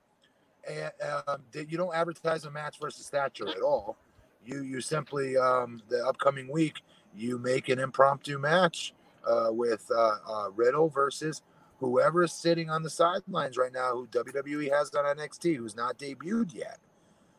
and 0.69 0.91
um, 1.27 1.43
you 1.55 1.79
don't 1.79 1.95
advertise 1.95 2.45
a 2.45 2.51
match 2.51 2.77
versus 2.81 3.09
Thatcher 3.09 3.49
at 3.49 3.63
all. 3.63 3.97
You 4.45 4.63
you 4.63 4.81
simply 4.81 5.37
um, 5.37 5.81
the 5.89 6.05
upcoming 6.07 6.51
week 6.51 6.83
you 7.15 7.39
make 7.39 7.69
an 7.69 7.79
impromptu 7.79 8.39
match 8.39 8.93
uh, 9.27 9.49
with 9.51 9.89
uh, 9.95 10.17
uh, 10.29 10.51
Riddle 10.55 10.89
versus 10.89 11.43
whoever 11.79 12.25
is 12.25 12.33
sitting 12.33 12.71
on 12.71 12.83
the 12.83 12.91
sidelines 12.91 13.57
right 13.57 13.73
now, 13.73 13.93
who 13.93 14.07
WWE 14.09 14.71
has 14.73 14.91
on 14.95 15.05
NXT, 15.17 15.57
who's 15.57 15.77
not 15.77 15.99
debuted 15.99 16.55
yet. 16.55 16.79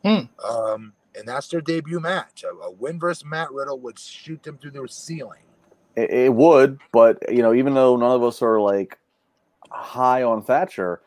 Hmm. 0.04 0.26
Um, 0.44 0.92
and 1.16 1.26
that's 1.26 1.48
their 1.48 1.60
debut 1.60 2.00
match. 2.00 2.44
A, 2.44 2.48
a, 2.48 2.70
win 2.70 2.98
versus 2.98 3.24
Matt 3.24 3.52
Riddle 3.52 3.80
would 3.80 3.98
shoot 3.98 4.42
them 4.42 4.58
through 4.58 4.72
the 4.72 4.86
ceiling. 4.88 5.42
It, 5.96 6.10
it 6.10 6.34
would, 6.34 6.78
but 6.92 7.18
you 7.32 7.42
know, 7.42 7.54
even 7.54 7.74
though 7.74 7.96
none 7.96 8.10
of 8.10 8.22
us 8.22 8.42
are 8.42 8.60
like 8.60 8.98
high 9.74 10.22
on 10.22 10.42
Thatcher. 10.42 11.00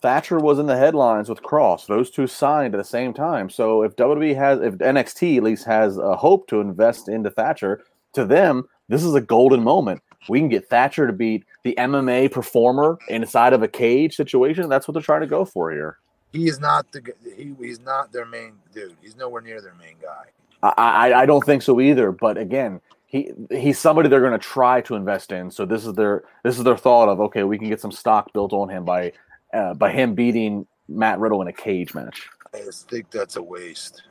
Thatcher 0.00 0.38
was 0.38 0.58
in 0.58 0.66
the 0.66 0.76
headlines 0.76 1.28
with 1.28 1.42
Kross. 1.42 1.86
Those 1.86 2.10
two 2.10 2.26
signed 2.26 2.74
at 2.74 2.78
the 2.78 2.84
same 2.84 3.14
time. 3.14 3.48
So 3.48 3.82
if 3.82 3.94
WWE 3.96 4.34
has, 4.34 4.60
if 4.60 4.74
NXT 4.74 5.36
at 5.36 5.42
least 5.44 5.64
has 5.64 5.96
a 5.96 6.16
hope 6.16 6.48
to 6.48 6.60
invest 6.60 7.08
into 7.08 7.30
Thatcher, 7.30 7.84
to 8.14 8.24
them, 8.24 8.68
this 8.88 9.04
is 9.04 9.14
a 9.14 9.20
golden 9.20 9.62
moment. 9.62 10.02
We 10.28 10.40
can 10.40 10.48
get 10.48 10.68
Thatcher 10.68 11.06
to 11.06 11.12
beat 11.12 11.44
the 11.62 11.74
MMA 11.78 12.30
performer 12.30 12.98
inside 13.08 13.52
of 13.52 13.62
a 13.62 13.68
cage 13.68 14.16
situation. 14.16 14.68
That's 14.68 14.86
what 14.86 14.94
they're 14.94 15.02
trying 15.02 15.22
to 15.22 15.26
go 15.26 15.44
for 15.44 15.70
here. 15.70 15.98
He 16.32 16.48
is 16.48 16.60
not 16.60 16.90
the 16.92 17.02
he, 17.36 17.54
he's 17.60 17.80
not 17.80 18.12
their 18.12 18.24
main 18.24 18.54
dude. 18.72 18.96
He's 19.02 19.16
nowhere 19.16 19.42
near 19.42 19.60
their 19.60 19.74
main 19.74 19.96
guy. 20.00 20.24
I, 20.62 20.72
I, 21.10 21.22
I 21.22 21.26
don't 21.26 21.44
think 21.44 21.62
so 21.62 21.80
either. 21.80 22.10
But 22.10 22.38
again, 22.38 22.80
he 23.12 23.30
he's 23.50 23.78
somebody 23.78 24.08
they're 24.08 24.20
going 24.20 24.32
to 24.32 24.38
try 24.38 24.80
to 24.80 24.96
invest 24.96 25.30
in. 25.30 25.50
So 25.50 25.64
this 25.66 25.86
is 25.86 25.92
their 25.92 26.24
this 26.42 26.58
is 26.58 26.64
their 26.64 26.78
thought 26.78 27.08
of 27.08 27.20
okay, 27.20 27.44
we 27.44 27.58
can 27.58 27.68
get 27.68 27.80
some 27.80 27.92
stock 27.92 28.32
built 28.32 28.52
on 28.54 28.70
him 28.70 28.84
by 28.84 29.12
uh, 29.52 29.74
by 29.74 29.92
him 29.92 30.14
beating 30.14 30.66
Matt 30.88 31.20
Riddle 31.20 31.42
in 31.42 31.48
a 31.48 31.52
cage 31.52 31.94
match. 31.94 32.28
I 32.54 32.58
just 32.60 32.88
think 32.88 33.10
that's 33.10 33.36
a 33.36 33.42
waste. 33.42 34.02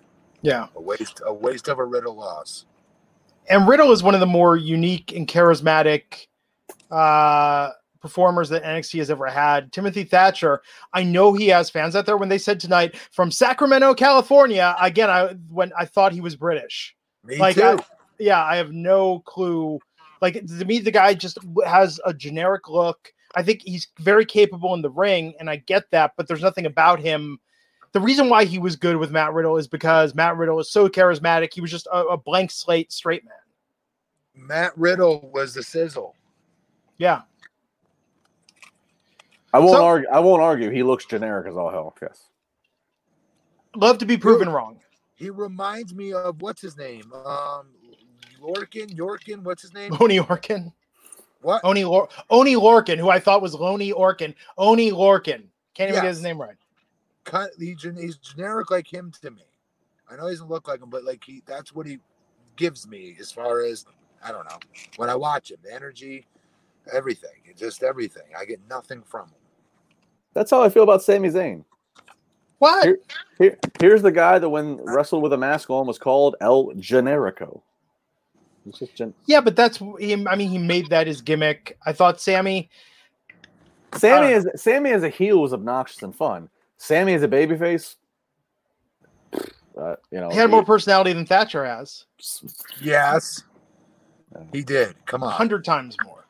Yeah, 0.44 0.68
a 0.76 0.82
waste 0.82 1.22
a 1.26 1.34
waste 1.34 1.68
of 1.68 1.80
a 1.80 1.86
Riddle 1.86 2.15
loss. 2.15 2.65
And 3.49 3.68
Riddle 3.68 3.91
is 3.91 4.03
one 4.03 4.14
of 4.14 4.19
the 4.19 4.28
more 4.28 4.56
unique 4.56 5.14
and 5.14 5.28
charismatic 5.28 6.28
uh, 6.91 7.72
performers 7.99 8.49
that 8.49 8.64
NXT 8.64 8.99
has 8.99 9.10
ever 9.10 9.26
had. 9.26 9.72
Timothy 9.73 10.03
Thatcher, 10.03 10.61
I 10.94 11.02
know 11.02 11.34
he 11.34 11.48
has 11.48 11.72
fans 11.72 11.95
out 11.95 12.06
there. 12.06 12.18
When 12.18 12.30
they 12.30 12.38
said 12.38 12.60
tonight 12.60 12.95
from 13.10 13.32
Sacramento, 13.32 13.95
California, 13.95 14.76
again, 14.80 15.10
I 15.10 15.36
when 15.49 15.73
I 15.76 15.86
thought 15.86 16.14
he 16.14 16.22
was 16.22 16.36
British. 16.36 16.95
Me 17.23 17.38
like, 17.38 17.56
too. 17.56 17.64
I, 17.64 17.78
yeah, 18.22 18.43
I 18.43 18.57
have 18.57 18.72
no 18.72 19.19
clue. 19.19 19.80
Like 20.22 20.34
to 20.34 20.65
me, 20.65 20.80
the 20.80 20.91
guy 20.91 21.14
just 21.14 21.38
has 21.65 21.99
a 22.06 22.14
generic 22.14 22.69
look. 22.69 23.14
I 23.35 23.43
think 23.43 23.61
he's 23.64 23.88
very 23.99 24.26
capable 24.26 24.73
in 24.73 24.81
the 24.81 24.89
ring, 24.89 25.34
and 25.39 25.49
I 25.49 25.57
get 25.57 25.89
that, 25.91 26.14
but 26.18 26.27
there's 26.27 26.41
nothing 26.41 26.65
about 26.65 26.99
him. 26.99 27.39
The 27.93 27.99
reason 27.99 28.30
why 28.30 28.45
he 28.45 28.60
was 28.60 28.76
good 28.76 28.98
with 28.98 29.11
Matt 29.11 29.34
Riddle 29.34 29.57
is 29.57 29.68
because 29.68 30.15
Matt 30.15 30.38
Riddle 30.38 30.60
is 30.60 30.69
so 30.69 30.88
charismatic. 30.88 31.53
He 31.53 31.61
was 31.61 31.72
just 31.72 31.88
a, 31.88 32.02
a 32.03 32.18
blank 32.18 32.52
slate 32.52 32.91
straight 32.91 33.26
man. 33.26 34.48
Matt 34.48 34.77
Riddle 34.77 35.30
was 35.34 35.53
the 35.53 35.64
sizzle. 35.64 36.15
Yeah. 36.98 37.22
I 39.53 39.60
won't 39.60 39.72
so, 39.73 39.85
argue. 39.85 40.10
I 40.10 40.19
won't 40.19 40.41
argue. 40.41 40.69
He 40.69 40.84
looks 40.84 41.06
generic 41.06 41.48
as 41.48 41.56
all 41.56 41.69
hell. 41.69 41.95
Yes. 42.02 42.30
Love 43.76 43.98
to 43.98 44.06
be 44.06 44.18
proven 44.18 44.49
wrong. 44.49 44.80
He 45.15 45.30
reminds 45.30 45.93
me 45.93 46.14
of 46.14 46.41
what's 46.41 46.61
his 46.61 46.77
name? 46.77 47.11
Um, 47.14 47.68
Lorkin, 48.41 48.89
Yorkin, 48.95 49.43
what's 49.43 49.61
his 49.61 49.73
name? 49.73 49.95
Oni 49.99 50.19
Orkin. 50.19 50.73
What? 51.41 51.63
Oni 51.63 51.85
Lor- 51.85 52.09
Oney 52.30 52.55
Lorcan, 52.55 52.97
who 52.97 53.09
I 53.09 53.19
thought 53.19 53.41
was 53.41 53.53
Loney 53.53 53.91
Orkin. 53.91 54.35
Oney 54.57 54.91
Lorcan. 54.91 55.43
Can't 55.73 55.89
even 55.89 55.95
yes. 55.95 56.01
get 56.01 56.07
his 56.09 56.22
name 56.22 56.39
right. 56.39 56.55
He's, 57.57 57.81
he's 57.81 58.18
generic 58.18 58.72
like 58.72 58.91
him 58.91 59.11
to 59.22 59.31
me. 59.31 59.43
I 60.09 60.15
know 60.15 60.27
he 60.27 60.34
doesn't 60.34 60.49
look 60.49 60.68
like 60.68 60.81
him, 60.81 60.89
but 60.89 61.03
like 61.03 61.23
he, 61.23 61.41
that's 61.45 61.73
what 61.73 61.85
he 61.85 61.99
gives 62.57 62.88
me 62.88 63.15
as 63.19 63.31
far 63.31 63.63
as 63.63 63.85
I 64.23 64.31
don't 64.31 64.45
know 64.45 64.59
when 64.97 65.09
I 65.09 65.15
watch 65.15 65.51
him, 65.51 65.57
the 65.63 65.73
energy, 65.73 66.27
everything, 66.91 67.30
just 67.55 67.84
everything. 67.84 68.23
I 68.38 68.45
get 68.45 68.59
nothing 68.69 69.01
from 69.03 69.27
him. 69.27 69.35
That's 70.34 70.51
how 70.51 70.61
I 70.61 70.69
feel 70.69 70.84
about 70.84 71.01
Sami 71.01 71.30
Zayn. 71.30 71.63
What? 72.59 72.85
Here, 72.85 72.99
here, 73.39 73.57
here's 73.80 74.01
the 74.01 74.11
guy 74.11 74.38
that 74.38 74.49
when 74.49 74.77
wrestled 74.84 75.23
with 75.23 75.34
a 75.34 75.38
mask 75.38 75.69
on 75.69 75.88
was 75.88 75.97
called 75.97 76.35
El 76.41 76.68
Generico. 76.73 77.61
Gen- 78.95 79.13
yeah, 79.25 79.41
but 79.41 79.55
that's 79.55 79.77
him. 79.99 80.27
I 80.27 80.35
mean, 80.35 80.49
he 80.49 80.57
made 80.57 80.89
that 80.89 81.07
his 81.07 81.21
gimmick. 81.21 81.77
I 81.85 81.93
thought 81.93 82.21
Sami. 82.21 82.69
Sami 83.95 84.33
uh, 84.33 84.38
as 84.38 84.61
Sami 84.61 84.91
as 84.91 85.03
a 85.03 85.09
heel 85.09 85.39
was 85.39 85.53
obnoxious 85.53 86.01
and 86.03 86.15
fun. 86.15 86.49
Sami 86.77 87.13
as 87.13 87.23
a 87.23 87.27
babyface, 87.27 87.95
uh, 89.79 89.95
you 90.11 90.19
know, 90.19 90.29
he 90.29 90.38
had 90.38 90.49
more 90.49 90.63
personality 90.63 91.13
than 91.13 91.25
Thatcher 91.25 91.65
has. 91.65 92.05
Yes, 92.81 93.43
he 94.51 94.63
did. 94.63 94.95
Come 95.05 95.23
on, 95.23 95.31
hundred 95.31 95.65
times 95.65 95.95
more. 96.03 96.25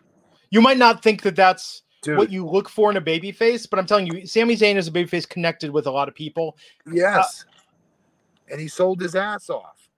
You 0.49 0.61
might 0.61 0.77
not 0.77 1.03
think 1.03 1.21
that 1.23 1.35
that's 1.35 1.83
Dude. 2.01 2.17
what 2.17 2.31
you 2.31 2.47
look 2.47 2.69
for 2.69 2.89
in 2.89 2.97
a 2.97 3.01
babyface, 3.01 3.69
but 3.69 3.77
I'm 3.77 3.85
telling 3.85 4.07
you, 4.07 4.25
Sami 4.25 4.55
Zayn 4.55 4.75
is 4.75 4.87
a 4.87 4.91
babyface 4.91 5.27
connected 5.27 5.71
with 5.71 5.85
a 5.85 5.91
lot 5.91 6.07
of 6.07 6.15
people. 6.15 6.57
Yes, 6.91 7.45
uh, 7.47 8.53
and 8.53 8.61
he 8.61 8.67
sold 8.67 9.01
his 9.01 9.15
ass 9.15 9.49
off. 9.49 9.89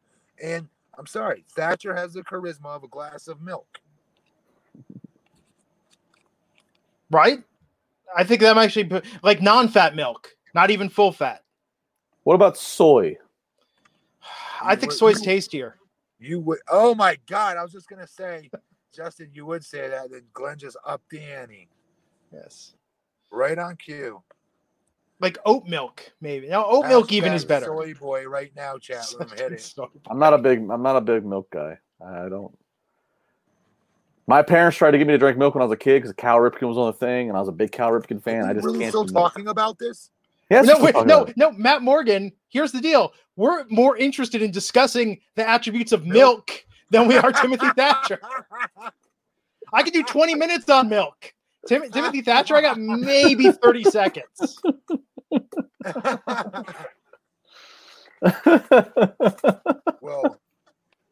And 0.43 0.67
I'm 0.97 1.07
sorry, 1.07 1.43
Thatcher 1.49 1.95
has 1.95 2.13
the 2.13 2.23
charisma 2.23 2.75
of 2.75 2.83
a 2.83 2.87
glass 2.87 3.27
of 3.27 3.41
milk. 3.41 3.79
Right? 7.09 7.43
I 8.15 8.23
think 8.23 8.41
that 8.41 8.57
actually 8.57 8.85
put 8.85 9.05
like 9.23 9.41
non-fat 9.41 9.95
milk, 9.95 10.35
not 10.53 10.69
even 10.71 10.89
full 10.89 11.11
fat. 11.11 11.43
What 12.23 12.35
about 12.35 12.57
soy? 12.57 13.17
I 14.61 14.75
think 14.75 14.91
soy's 14.91 15.21
tastier. 15.21 15.77
You 16.19 16.39
would. 16.41 16.59
Oh 16.69 16.95
my 16.95 17.17
god! 17.27 17.57
I 17.57 17.63
was 17.63 17.71
just 17.71 17.89
gonna 17.89 18.07
say, 18.07 18.49
Justin, 18.95 19.29
you 19.33 19.45
would 19.45 19.63
say 19.63 19.89
that. 19.89 20.11
Then 20.11 20.23
Glenn 20.31 20.57
just 20.57 20.77
upped 20.85 21.09
the 21.09 21.19
ante. 21.21 21.67
Yes. 22.31 22.75
Right 23.31 23.57
on 23.57 23.75
cue 23.75 24.23
like 25.23 25.39
oat 25.45 25.65
milk, 25.65 26.11
maybe. 26.21 26.49
Now 26.49 26.65
oat 26.67 26.85
milk 26.87 27.11
even 27.13 27.31
is 27.33 27.45
better. 27.45 27.67
Soy 27.67 27.93
boy, 27.93 28.25
right 28.27 28.51
now, 28.55 28.77
chat 28.77 29.05
room, 29.17 29.29
hit. 29.37 29.73
I'm 30.09 30.19
not 30.19 30.33
a 30.33 30.37
big, 30.37 30.59
I'm 30.69 30.83
not 30.83 30.97
a 30.97 31.01
big 31.01 31.25
milk 31.25 31.49
guy. 31.49 31.79
I 32.05 32.27
don't. 32.29 32.55
My 34.27 34.41
parents 34.41 34.77
tried 34.77 34.91
to 34.91 34.97
get 34.97 35.07
me 35.07 35.13
to 35.13 35.17
drink 35.17 35.37
milk 35.37 35.55
when 35.55 35.61
I 35.61 35.65
was 35.65 35.73
a 35.73 35.77
kid 35.77 36.01
because 36.01 36.13
Cal 36.13 36.37
Ripken 36.37 36.67
was 36.67 36.77
on 36.77 36.87
the 36.87 36.93
thing, 36.93 37.29
and 37.29 37.37
I 37.37 37.39
was 37.39 37.49
a 37.49 37.53
big 37.53 37.71
Cal 37.71 37.89
Ripken 37.91 38.21
fan. 38.21 38.45
I 38.45 38.53
just 38.53 38.65
really 38.65 38.79
can't. 38.79 38.91
Still 38.91 39.05
talking 39.05 39.47
about 39.47 39.79
this? 39.79 40.11
Yes. 40.49 40.65
No, 40.65 40.77
wait, 40.79 40.93
no, 41.05 41.27
no. 41.37 41.51
Matt 41.51 41.81
Morgan. 41.81 42.31
Here's 42.49 42.73
the 42.73 42.81
deal: 42.81 43.13
we're 43.37 43.63
more 43.69 43.95
interested 43.95 44.41
in 44.41 44.51
discussing 44.51 45.21
the 45.35 45.47
attributes 45.47 45.93
of 45.93 46.05
milk, 46.05 46.15
milk 46.15 46.65
than 46.89 47.07
we 47.07 47.17
are 47.17 47.31
Timothy 47.41 47.69
Thatcher. 47.77 48.19
I 49.71 49.83
could 49.83 49.93
do 49.93 50.03
20 50.03 50.35
minutes 50.35 50.69
on 50.69 50.89
milk. 50.89 51.33
Tim- 51.65 51.89
Timothy 51.91 52.21
Thatcher, 52.21 52.55
I 52.57 52.61
got 52.61 52.77
maybe 52.77 53.51
30 53.51 53.85
seconds. 53.85 54.61
well, 60.01 60.39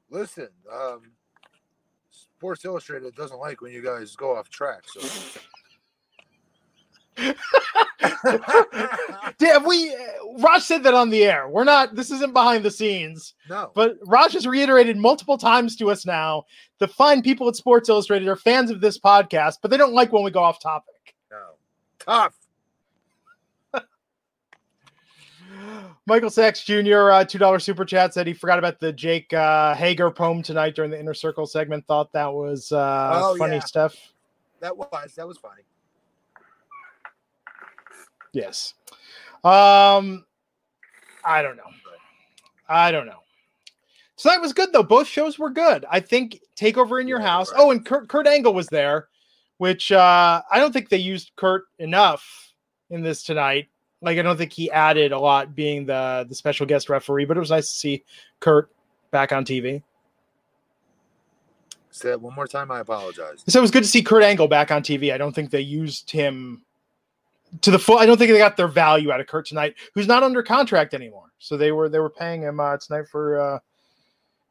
listen, 0.10 0.49
um, 0.72 1.11
Sports 2.10 2.65
Illustrated 2.65 3.15
doesn't 3.15 3.39
like 3.39 3.61
when 3.61 3.72
you 3.72 3.81
guys 3.81 4.15
go 4.15 4.35
off 4.35 4.49
track. 4.49 4.84
So 4.88 5.39
Have 9.41 9.65
we? 9.65 9.95
Raj 10.39 10.64
said 10.64 10.84
that 10.84 10.93
on 10.93 11.10
the 11.10 11.23
air. 11.23 11.49
We're 11.49 11.64
not. 11.64 11.95
This 11.95 12.11
isn't 12.11 12.34
behind 12.34 12.64
the 12.64 12.72
scenes. 12.72 13.34
No. 13.49 13.72
But 13.76 13.98
Raj 14.06 14.34
has 14.34 14.48
reiterated 14.48 14.98
multiple 14.98 15.38
times 15.38 15.76
to 15.77 15.91
us 15.91 16.06
now. 16.06 16.43
The 16.80 16.88
fine 16.88 17.22
people 17.22 17.48
at 17.48 17.56
Sports 17.56 17.89
Illustrated 17.89 18.27
are 18.27 18.35
fans 18.35 18.72
of 18.72 18.81
this 18.81 18.99
podcast, 18.99 19.57
but 19.61 19.72
they 19.72 19.77
don't 19.77 19.93
like 19.93 20.11
when 20.11 20.23
we 20.23 20.31
go 20.31 20.41
off 20.41 20.60
topic. 20.60 21.15
No. 21.30 21.38
Tough. 21.99 22.34
Michael 26.06 26.30
Sachs 26.30 26.64
Jr. 26.64 27.12
Uh, 27.12 27.26
two 27.26 27.38
dollar 27.38 27.60
super 27.60 27.86
chat 27.86 28.14
said 28.14 28.28
he 28.28 28.34
forgot 28.34 28.60
about 28.60 28.80
the 28.80 28.92
Jake 28.92 29.32
uh, 29.34 29.76
Hager 29.76 30.10
poem 30.12 30.42
tonight 30.42 30.76
during 30.76 30.92
the 30.92 31.00
inner 31.00 31.14
circle 31.14 31.46
segment. 31.46 31.86
Thought 31.88 32.12
that 32.14 32.34
was 32.34 32.72
uh, 32.72 33.22
oh, 33.24 33.38
funny 33.38 33.56
yeah. 33.56 33.62
stuff. 33.62 33.96
That 34.60 34.76
was 34.76 35.14
that 35.16 35.28
was 35.28 35.38
funny. 35.38 35.64
Yes. 38.34 38.74
Um, 39.44 40.26
I 41.24 41.42
don't 41.42 41.58
know. 41.58 41.64
I 42.70 42.92
don't 42.92 43.06
know. 43.06 43.20
Tonight 44.18 44.38
was 44.38 44.54
good 44.54 44.72
though. 44.72 44.84
Both 44.84 45.08
shows 45.08 45.40
were 45.40 45.50
good. 45.50 45.86
I 45.90 46.00
think 46.00 46.40
Takeover 46.56 47.02
in 47.02 47.08
Your 47.08 47.20
yeah, 47.20 47.28
House. 47.28 47.52
Right. 47.52 47.60
Oh, 47.60 47.72
and 47.72 47.86
Kurt, 47.86 48.08
Kurt 48.08 48.28
Angle 48.28 48.54
was 48.54 48.68
there, 48.68 49.08
which 49.58 49.92
uh, 49.92 50.42
I 50.50 50.60
don't 50.60 50.72
think 50.72 50.90
they 50.90 50.98
used 50.98 51.32
Kurt 51.36 51.66
enough 51.80 52.54
in 52.92 53.02
this 53.02 53.24
tonight. 53.24 53.68
Like 54.02 54.18
I 54.18 54.22
don't 54.22 54.38
think 54.38 54.52
he 54.52 54.72
added 54.72 55.11
a 55.11 55.19
lot 55.19 55.56
being 55.56 55.86
the 55.86 56.26
the 56.28 56.36
special 56.36 56.65
guest 56.65 56.90
referee, 56.90 57.26
but 57.26 57.38
it 57.38 57.40
was 57.40 57.52
nice 57.52 57.69
to 57.72 57.78
see 57.78 58.03
Kurt 58.40 58.69
back 59.11 59.32
on 59.32 59.45
TV. 59.45 59.84
Say 61.91 62.10
that 62.10 62.22
one 62.22 62.34
more 62.34 62.48
time. 62.48 62.72
I 62.72 62.80
apologize. 62.80 63.44
So 63.48 63.60
it 63.60 63.61
was 63.61 63.72
good 63.72 63.84
to 63.84 63.90
see 63.90 64.02
Kurt 64.02 64.23
Angle 64.23 64.48
back 64.48 64.72
on 64.72 64.82
TV. 64.82 65.14
I 65.14 65.18
don't 65.18 65.34
think 65.36 65.52
they 65.52 65.61
used 65.61 66.10
him 66.10 66.64
to 67.61 67.69
the 67.69 67.78
full. 67.78 67.98
I 67.98 68.06
don't 68.06 68.18
think 68.18 68.32
they 68.32 68.38
got 68.38 68.56
their 68.56 68.69
value 68.69 69.11
out 69.11 69.19
of 69.19 69.28
Kurt 69.28 69.45
tonight, 69.45 69.76
who's 69.94 70.07
not 70.07 70.23
under 70.23 70.41
contract 70.41 70.94
anymore. 70.94 71.32
So 71.40 71.57
they 71.57 71.72
were 71.72 71.90
they 71.90 71.99
were 71.99 72.10
paying 72.10 72.41
him 72.41 72.60
uh, 72.60 72.78
tonight 72.78 73.07
for 73.11 73.40
uh, 73.40 73.60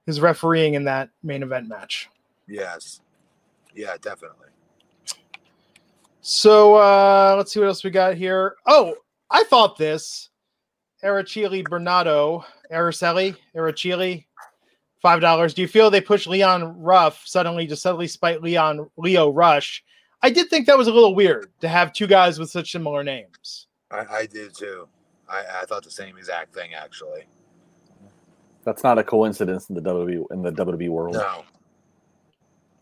his 0.07 0.21
refereeing 0.21 0.75
in 0.75 0.85
that 0.85 1.09
main 1.23 1.43
event 1.43 1.67
match. 1.67 2.11
Yes, 2.47 3.01
yeah, 3.75 3.97
definitely. 4.01 4.49
So 6.21 6.75
uh, 6.75 7.35
let's 7.39 7.53
see 7.53 7.61
what 7.61 7.67
else 7.67 7.83
we 7.83 7.91
got 7.91 8.17
here. 8.17 8.57
Oh, 8.67 8.97
I 9.31 9.45
thought 9.45 9.77
this 9.79 10.31
Araceli 11.05 11.65
Bernardo, 11.65 12.45
Araceli, 12.73 13.37
Araceli, 13.57 14.27
five 15.01 15.21
dollars. 15.21 15.55
Do 15.55 15.63
you 15.63 15.69
feel 15.69 15.91
they 15.91 16.01
push 16.01 16.27
Leon 16.27 16.81
Ruff 16.81 17.23
suddenly 17.25 17.67
to 17.67 17.77
suddenly 17.77 18.09
spite 18.09 18.43
Leon 18.43 18.91
Lio 18.97 19.31
Rush 19.31 19.85
I 20.23 20.31
did 20.31 20.51
think 20.51 20.67
that 20.67 20.77
was 20.77 20.89
a 20.89 20.93
little 20.93 21.15
weird 21.15 21.51
to 21.61 21.69
have 21.69 21.93
two 21.93 22.07
guys 22.07 22.39
with 22.39 22.51
such 22.51 22.73
similar 22.73 23.03
names. 23.03 23.69
I, 23.91 24.05
I 24.11 24.27
did 24.27 24.55
too. 24.55 24.87
I, 25.29 25.45
I 25.63 25.65
thought 25.65 25.83
the 25.83 25.91
same 25.91 26.17
exact 26.19 26.55
thing 26.55 26.75
actually. 26.75 27.25
That's 28.65 28.85
not 28.85 28.99
a 28.99 29.05
coincidence 29.05 29.71
in 29.71 29.75
the 29.75 29.81
WWE 29.81 30.25
in 30.31 30.43
the 30.43 30.53
WWE 30.53 30.91
world. 30.91 31.15
No. 31.15 31.45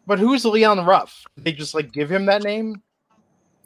But 0.06 0.18
who's 0.18 0.44
Leon 0.44 0.84
Ruff? 0.84 1.24
Did 1.36 1.44
they 1.44 1.52
just 1.52 1.74
like 1.74 1.92
give 1.92 2.10
him 2.10 2.26
that 2.26 2.42
name? 2.42 2.82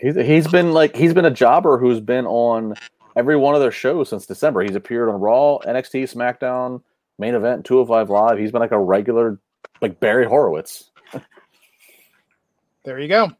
He's 0.02 0.16
he's 0.16 0.48
been 0.48 0.72
like 0.72 0.96
he's 0.96 1.14
been 1.14 1.26
a 1.26 1.30
jobber 1.30 1.78
who's 1.78 2.00
been 2.00 2.26
on 2.26 2.74
every 3.14 3.36
one 3.36 3.54
of 3.54 3.60
their 3.60 3.70
shows 3.70 4.08
since 4.08 4.26
December. 4.26 4.62
He's 4.62 4.74
appeared 4.74 5.08
on 5.08 5.20
Raw, 5.20 5.58
NXT, 5.58 6.12
SmackDown, 6.12 6.82
Main 7.20 7.36
Event, 7.36 7.64
205 7.64 8.10
Live. 8.10 8.38
He's 8.38 8.50
been 8.50 8.60
like 8.60 8.72
a 8.72 8.80
regular 8.80 9.38
like 9.80 10.00
Barry 10.00 10.26
Horowitz. 10.26 10.90
there 12.84 12.98
you 12.98 13.06
go. 13.06 13.30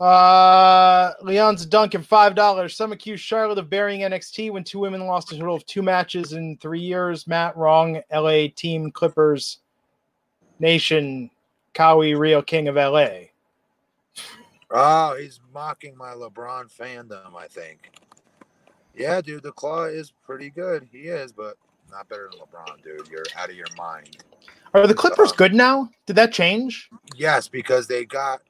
Uh, 0.00 1.12
Leon's 1.22 1.66
Duncan, 1.66 2.02
five 2.02 2.34
dollars. 2.34 2.74
Some 2.74 2.92
accuse 2.92 3.20
Charlotte 3.20 3.58
of 3.58 3.68
burying 3.68 4.00
NXT 4.00 4.50
when 4.52 4.64
two 4.64 4.78
women 4.78 5.06
lost 5.06 5.32
a 5.32 5.36
total 5.36 5.56
of 5.56 5.66
two 5.66 5.82
matches 5.82 6.32
in 6.32 6.56
three 6.62 6.80
years. 6.80 7.26
Matt, 7.26 7.54
wrong. 7.58 8.00
LA 8.10 8.46
team 8.56 8.90
Clippers 8.90 9.58
Nation, 10.60 11.30
Kawhi, 11.74 12.18
real 12.18 12.40
king 12.40 12.68
of 12.68 12.76
LA. 12.76 13.28
Oh, 14.70 15.16
he's 15.16 15.40
mocking 15.52 15.96
my 15.96 16.10
LeBron 16.10 16.72
fandom. 16.72 17.34
I 17.36 17.46
think. 17.46 17.90
Yeah, 18.94 19.20
dude, 19.20 19.42
the 19.42 19.52
claw 19.52 19.84
is 19.84 20.10
pretty 20.24 20.50
good. 20.50 20.88
He 20.90 21.00
is, 21.00 21.30
but 21.32 21.56
not 21.90 22.08
better 22.08 22.30
than 22.30 22.40
LeBron, 22.40 22.82
dude. 22.82 23.08
You're 23.08 23.24
out 23.36 23.50
of 23.50 23.56
your 23.56 23.66
mind. 23.76 24.18
Are 24.74 24.86
the 24.86 24.94
Clippers 24.94 25.30
um, 25.30 25.36
good 25.36 25.54
now? 25.54 25.90
Did 26.06 26.16
that 26.16 26.32
change? 26.32 26.88
Yes, 27.14 27.48
because 27.48 27.86
they 27.86 28.04
got 28.04 28.40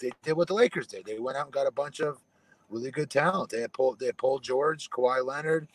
they 0.00 0.10
did 0.22 0.32
what 0.32 0.48
the 0.48 0.54
Lakers 0.54 0.86
did. 0.86 1.04
They 1.04 1.18
went 1.18 1.36
out 1.36 1.46
and 1.46 1.52
got 1.52 1.66
a 1.66 1.72
bunch 1.72 2.00
of 2.00 2.18
really 2.68 2.90
good 2.90 3.10
talent. 3.10 3.50
They 3.50 3.60
had 3.60 3.72
Paul, 3.72 3.96
they 3.98 4.06
had 4.06 4.16
Paul 4.16 4.38
George, 4.38 4.90
Kawhi 4.90 5.24
Leonard. 5.24 5.68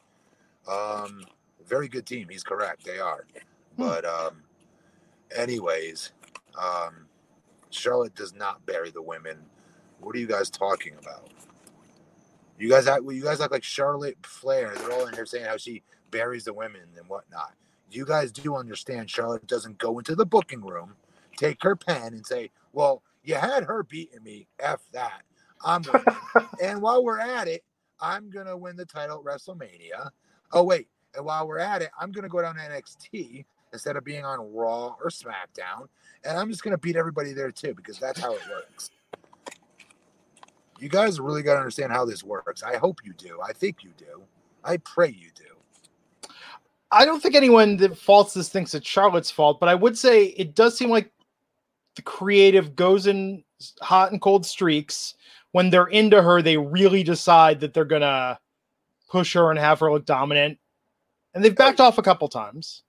Um, 0.67 1.25
very 1.67 1.87
good 1.87 2.05
team. 2.05 2.27
He's 2.29 2.43
correct. 2.43 2.83
They 2.83 2.99
are. 2.99 3.25
Hmm. 3.75 3.83
But 3.83 4.05
um, 4.05 4.43
anyways, 5.35 6.11
um, 6.61 7.05
Charlotte 7.69 8.15
does 8.15 8.33
not 8.33 8.65
bury 8.65 8.91
the 8.91 9.01
women. 9.01 9.37
What 10.05 10.15
are 10.15 10.19
you 10.19 10.27
guys 10.27 10.51
talking 10.51 10.93
about? 11.01 11.31
You 12.59 12.69
guys 12.69 12.85
act. 12.85 13.01
You 13.09 13.23
guys 13.23 13.41
act 13.41 13.51
like 13.51 13.63
Charlotte 13.63 14.17
Flair. 14.23 14.71
They're 14.75 14.91
all 14.91 15.07
in 15.07 15.15
here 15.15 15.25
saying 15.25 15.45
how 15.45 15.57
she 15.57 15.81
buries 16.11 16.43
the 16.43 16.53
women 16.53 16.83
and 16.95 17.09
whatnot. 17.09 17.53
You 17.89 18.05
guys 18.05 18.31
do 18.31 18.55
understand 18.55 19.09
Charlotte 19.09 19.47
doesn't 19.47 19.79
go 19.79 19.97
into 19.97 20.13
the 20.13 20.25
booking 20.25 20.61
room, 20.61 20.93
take 21.37 21.63
her 21.63 21.75
pen, 21.75 22.13
and 22.13 22.23
say, 22.23 22.51
"Well, 22.71 23.01
you 23.23 23.33
had 23.33 23.63
her 23.63 23.81
beating 23.81 24.21
me. 24.23 24.47
F 24.59 24.81
that. 24.91 25.23
I'm 25.65 25.81
winning. 25.81 26.05
and 26.63 26.83
while 26.83 27.03
we're 27.03 27.19
at 27.19 27.47
it, 27.47 27.63
I'm 27.99 28.29
gonna 28.29 28.55
win 28.55 28.75
the 28.75 28.85
title 28.85 29.17
at 29.17 29.25
WrestleMania. 29.25 30.11
Oh 30.51 30.63
wait, 30.63 30.87
and 31.15 31.25
while 31.25 31.47
we're 31.47 31.57
at 31.57 31.81
it, 31.81 31.89
I'm 31.99 32.11
gonna 32.11 32.29
go 32.29 32.43
down 32.43 32.53
to 32.57 32.61
NXT 32.61 33.43
instead 33.73 33.95
of 33.95 34.03
being 34.03 34.23
on 34.23 34.53
Raw 34.53 34.95
or 35.03 35.09
SmackDown, 35.09 35.87
and 36.23 36.37
I'm 36.37 36.51
just 36.51 36.61
gonna 36.61 36.77
beat 36.77 36.95
everybody 36.95 37.33
there 37.33 37.49
too 37.49 37.73
because 37.73 37.97
that's 37.97 38.19
how 38.19 38.35
it 38.35 38.41
works. 38.51 38.91
You 40.79 40.89
guys 40.89 41.19
really 41.19 41.41
got 41.41 41.53
to 41.53 41.59
understand 41.59 41.91
how 41.91 42.05
this 42.05 42.23
works. 42.23 42.63
I 42.63 42.77
hope 42.77 42.99
you 43.03 43.13
do. 43.13 43.39
I 43.41 43.53
think 43.53 43.83
you 43.83 43.91
do. 43.97 44.23
I 44.63 44.77
pray 44.77 45.09
you 45.09 45.29
do. 45.35 46.29
I 46.91 47.05
don't 47.05 47.21
think 47.21 47.35
anyone 47.35 47.77
that 47.77 47.97
faults 47.97 48.33
this 48.33 48.49
thinks 48.49 48.73
it's 48.73 48.87
Charlotte's 48.87 49.31
fault, 49.31 49.59
but 49.59 49.69
I 49.69 49.75
would 49.75 49.97
say 49.97 50.25
it 50.25 50.55
does 50.55 50.77
seem 50.77 50.89
like 50.89 51.11
the 51.95 52.01
creative 52.01 52.75
goes 52.75 53.07
in 53.07 53.43
hot 53.81 54.11
and 54.11 54.21
cold 54.21 54.45
streaks. 54.45 55.15
When 55.51 55.69
they're 55.69 55.87
into 55.87 56.21
her, 56.21 56.41
they 56.41 56.57
really 56.57 57.03
decide 57.03 57.59
that 57.61 57.73
they're 57.73 57.85
gonna 57.85 58.39
push 59.09 59.33
her 59.33 59.49
and 59.49 59.59
have 59.59 59.79
her 59.79 59.91
look 59.91 60.05
dominant. 60.05 60.59
And 61.33 61.43
they've 61.43 61.55
backed 61.55 61.79
off 61.79 61.97
a 61.97 62.01
couple 62.03 62.27
times. 62.27 62.83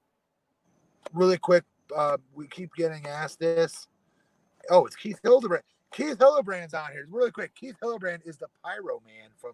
Really 1.12 1.38
quick, 1.38 1.64
uh, 1.96 2.16
we 2.34 2.48
keep 2.48 2.74
getting 2.74 3.06
asked 3.06 3.38
this. 3.38 3.86
Oh, 4.70 4.86
it's 4.86 4.96
Keith 4.96 5.20
Hildebrand. 5.22 5.62
Keith 5.92 6.18
Hildebrand's 6.18 6.74
on 6.74 6.92
here. 6.92 7.06
Really 7.10 7.30
quick, 7.30 7.54
Keith 7.54 7.76
Hildebrand 7.80 8.22
is 8.24 8.36
the 8.36 8.48
Pyro 8.62 9.02
Man 9.04 9.30
from 9.36 9.52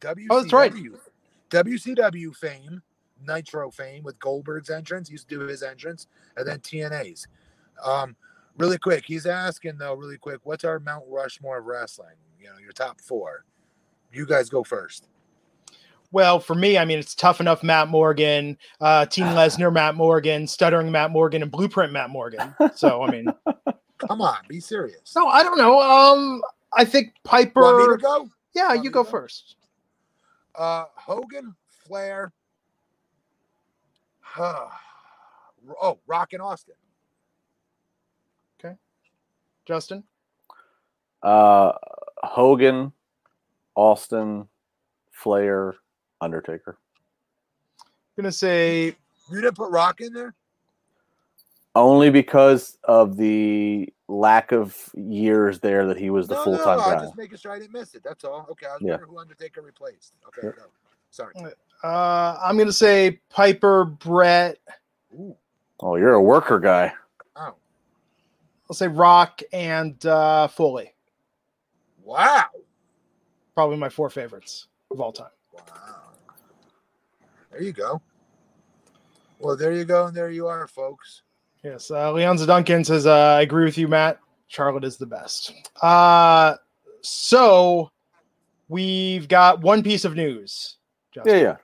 WCW. 0.00 0.26
Oh, 0.30 0.40
that's 0.40 0.52
right. 0.52 0.72
WCW 1.50 2.34
fame, 2.36 2.82
Nitro 3.26 3.70
fame 3.70 4.02
with 4.02 4.18
Goldberg's 4.18 4.70
entrance. 4.70 5.08
He 5.08 5.12
used 5.12 5.28
to 5.28 5.38
do 5.38 5.46
his 5.46 5.62
entrance, 5.62 6.06
and 6.36 6.46
then 6.46 6.58
TNA's. 6.60 7.26
Um, 7.84 8.16
Really 8.58 8.78
quick, 8.78 9.04
he's 9.06 9.24
asking 9.24 9.78
though, 9.78 9.94
really 9.94 10.18
quick, 10.18 10.40
what's 10.42 10.64
our 10.64 10.80
Mount 10.80 11.04
Rushmore 11.08 11.58
of 11.58 11.66
wrestling? 11.66 12.16
You 12.40 12.48
know, 12.48 12.58
your 12.60 12.72
top 12.72 13.00
four. 13.00 13.44
You 14.12 14.26
guys 14.26 14.48
go 14.48 14.64
first. 14.64 15.06
Well, 16.10 16.40
for 16.40 16.56
me, 16.56 16.76
I 16.76 16.84
mean, 16.84 16.98
it's 16.98 17.14
tough 17.14 17.40
enough. 17.40 17.62
Matt 17.62 17.86
Morgan, 17.88 18.58
uh, 18.80 19.06
Team 19.06 19.26
Lesnar, 19.26 19.72
Matt 19.72 19.94
Morgan, 19.94 20.48
stuttering 20.48 20.90
Matt 20.90 21.12
Morgan, 21.12 21.42
and 21.42 21.52
Blueprint 21.52 21.92
Matt 21.92 22.10
Morgan. 22.10 22.52
So, 22.74 23.02
I 23.02 23.10
mean, 23.10 23.28
come 23.98 24.20
on, 24.20 24.36
be 24.48 24.60
serious. 24.60 25.14
No, 25.14 25.26
I 25.26 25.42
don't 25.42 25.58
know. 25.58 25.80
Um, 25.80 26.42
I 26.76 26.84
think 26.84 27.14
Piper. 27.24 27.60
Want 27.60 27.78
me 27.78 27.86
to 27.88 27.96
go? 27.96 28.28
Yeah, 28.54 28.68
Want 28.68 28.84
you 28.84 28.90
go, 28.90 29.02
go 29.02 29.10
first. 29.10 29.56
Uh, 30.54 30.84
Hogan, 30.94 31.54
Flair. 31.86 32.32
oh, 34.38 35.98
Rock 36.06 36.32
and 36.32 36.42
Austin. 36.42 36.74
Okay, 38.58 38.74
Justin? 39.66 40.04
Uh, 41.22 41.72
Hogan, 42.22 42.92
Austin, 43.74 44.48
Flair, 45.10 45.74
Undertaker. 46.20 46.78
I'm 47.84 48.22
gonna 48.24 48.32
say 48.32 48.96
you 49.30 49.40
didn't 49.40 49.56
put 49.56 49.70
Rock 49.70 50.00
in 50.00 50.12
there. 50.12 50.34
Only 51.74 52.10
because 52.10 52.78
of 52.84 53.16
the 53.16 53.92
lack 54.08 54.52
of 54.52 54.76
years 54.94 55.60
there 55.60 55.86
that 55.86 55.98
he 55.98 56.10
was 56.10 56.26
the 56.26 56.34
no, 56.34 56.44
full 56.44 56.58
time 56.58 56.78
no, 56.78 56.84
guy. 56.84 56.94
I'm 56.94 57.00
just 57.02 57.16
making 57.16 57.38
sure 57.38 57.52
I 57.52 57.58
didn't 57.58 57.72
miss 57.72 57.94
it. 57.94 58.02
That's 58.02 58.24
all. 58.24 58.46
Okay, 58.50 58.66
I 58.66 58.72
was 58.72 58.82
yeah. 58.82 58.90
wondering 58.92 59.10
who 59.10 59.18
Undertaker 59.18 59.62
replaced. 59.62 60.14
Okay, 60.28 60.46
no. 60.46 60.64
Sorry. 61.10 61.34
Uh, 61.84 62.38
I'm 62.42 62.58
gonna 62.58 62.72
say 62.72 63.20
Piper, 63.30 63.84
Bret. 63.84 64.58
Ooh. 65.14 65.36
Oh, 65.80 65.96
you're 65.96 66.14
a 66.14 66.22
worker 66.22 66.58
guy. 66.58 66.92
Oh. 67.36 67.54
I'll 68.68 68.74
say 68.74 68.88
Rock 68.88 69.42
and 69.52 70.04
uh, 70.04 70.48
Foley. 70.48 70.94
Wow. 72.02 72.46
probably 73.54 73.76
my 73.76 73.88
four 73.88 74.10
favorites 74.10 74.68
of 74.90 75.00
all 75.00 75.12
time. 75.12 75.28
Wow. 75.52 75.62
There 77.50 77.62
you 77.62 77.72
go. 77.72 78.00
Well, 79.38 79.56
there 79.56 79.72
you 79.72 79.84
go, 79.84 80.06
and 80.06 80.16
there 80.16 80.30
you 80.30 80.46
are, 80.46 80.66
folks. 80.66 81.22
Yes, 81.64 81.90
uh, 81.90 82.12
Leonza 82.12 82.46
Duncan 82.46 82.84
says, 82.84 83.06
uh, 83.06 83.36
"I 83.38 83.42
agree 83.42 83.64
with 83.64 83.76
you, 83.76 83.88
Matt. 83.88 84.20
Charlotte 84.46 84.84
is 84.84 84.96
the 84.96 85.06
best." 85.06 85.52
Uh, 85.82 86.54
so 87.02 87.90
we've 88.68 89.28
got 89.28 89.60
one 89.60 89.82
piece 89.82 90.04
of 90.04 90.14
news. 90.14 90.76
Justin. 91.12 91.34
Yeah, 91.34 91.40
yeah. 91.40 91.56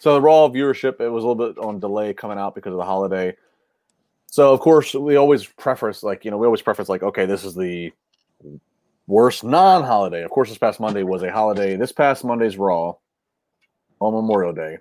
So 0.00 0.14
the 0.14 0.20
Raw 0.20 0.48
viewership 0.48 1.00
it 1.00 1.08
was 1.08 1.24
a 1.24 1.26
little 1.26 1.52
bit 1.52 1.58
on 1.58 1.80
delay 1.80 2.14
coming 2.14 2.38
out 2.38 2.54
because 2.54 2.72
of 2.72 2.78
the 2.78 2.84
holiday. 2.84 3.36
So 4.26 4.52
of 4.52 4.60
course 4.60 4.94
we 4.94 5.16
always 5.16 5.44
preface 5.44 6.02
like 6.02 6.24
you 6.24 6.30
know 6.30 6.38
we 6.38 6.46
always 6.46 6.62
preface 6.62 6.88
like 6.88 7.02
okay 7.02 7.26
this 7.26 7.44
is 7.44 7.54
the 7.54 7.92
worst 9.06 9.42
non-holiday. 9.42 10.22
Of 10.22 10.30
course 10.30 10.48
this 10.48 10.58
past 10.58 10.80
Monday 10.80 11.02
was 11.02 11.22
a 11.22 11.32
holiday. 11.32 11.76
This 11.76 11.92
past 11.92 12.24
Monday's 12.24 12.56
Raw 12.56 12.94
on 14.00 14.14
Memorial 14.14 14.52
Day. 14.52 14.78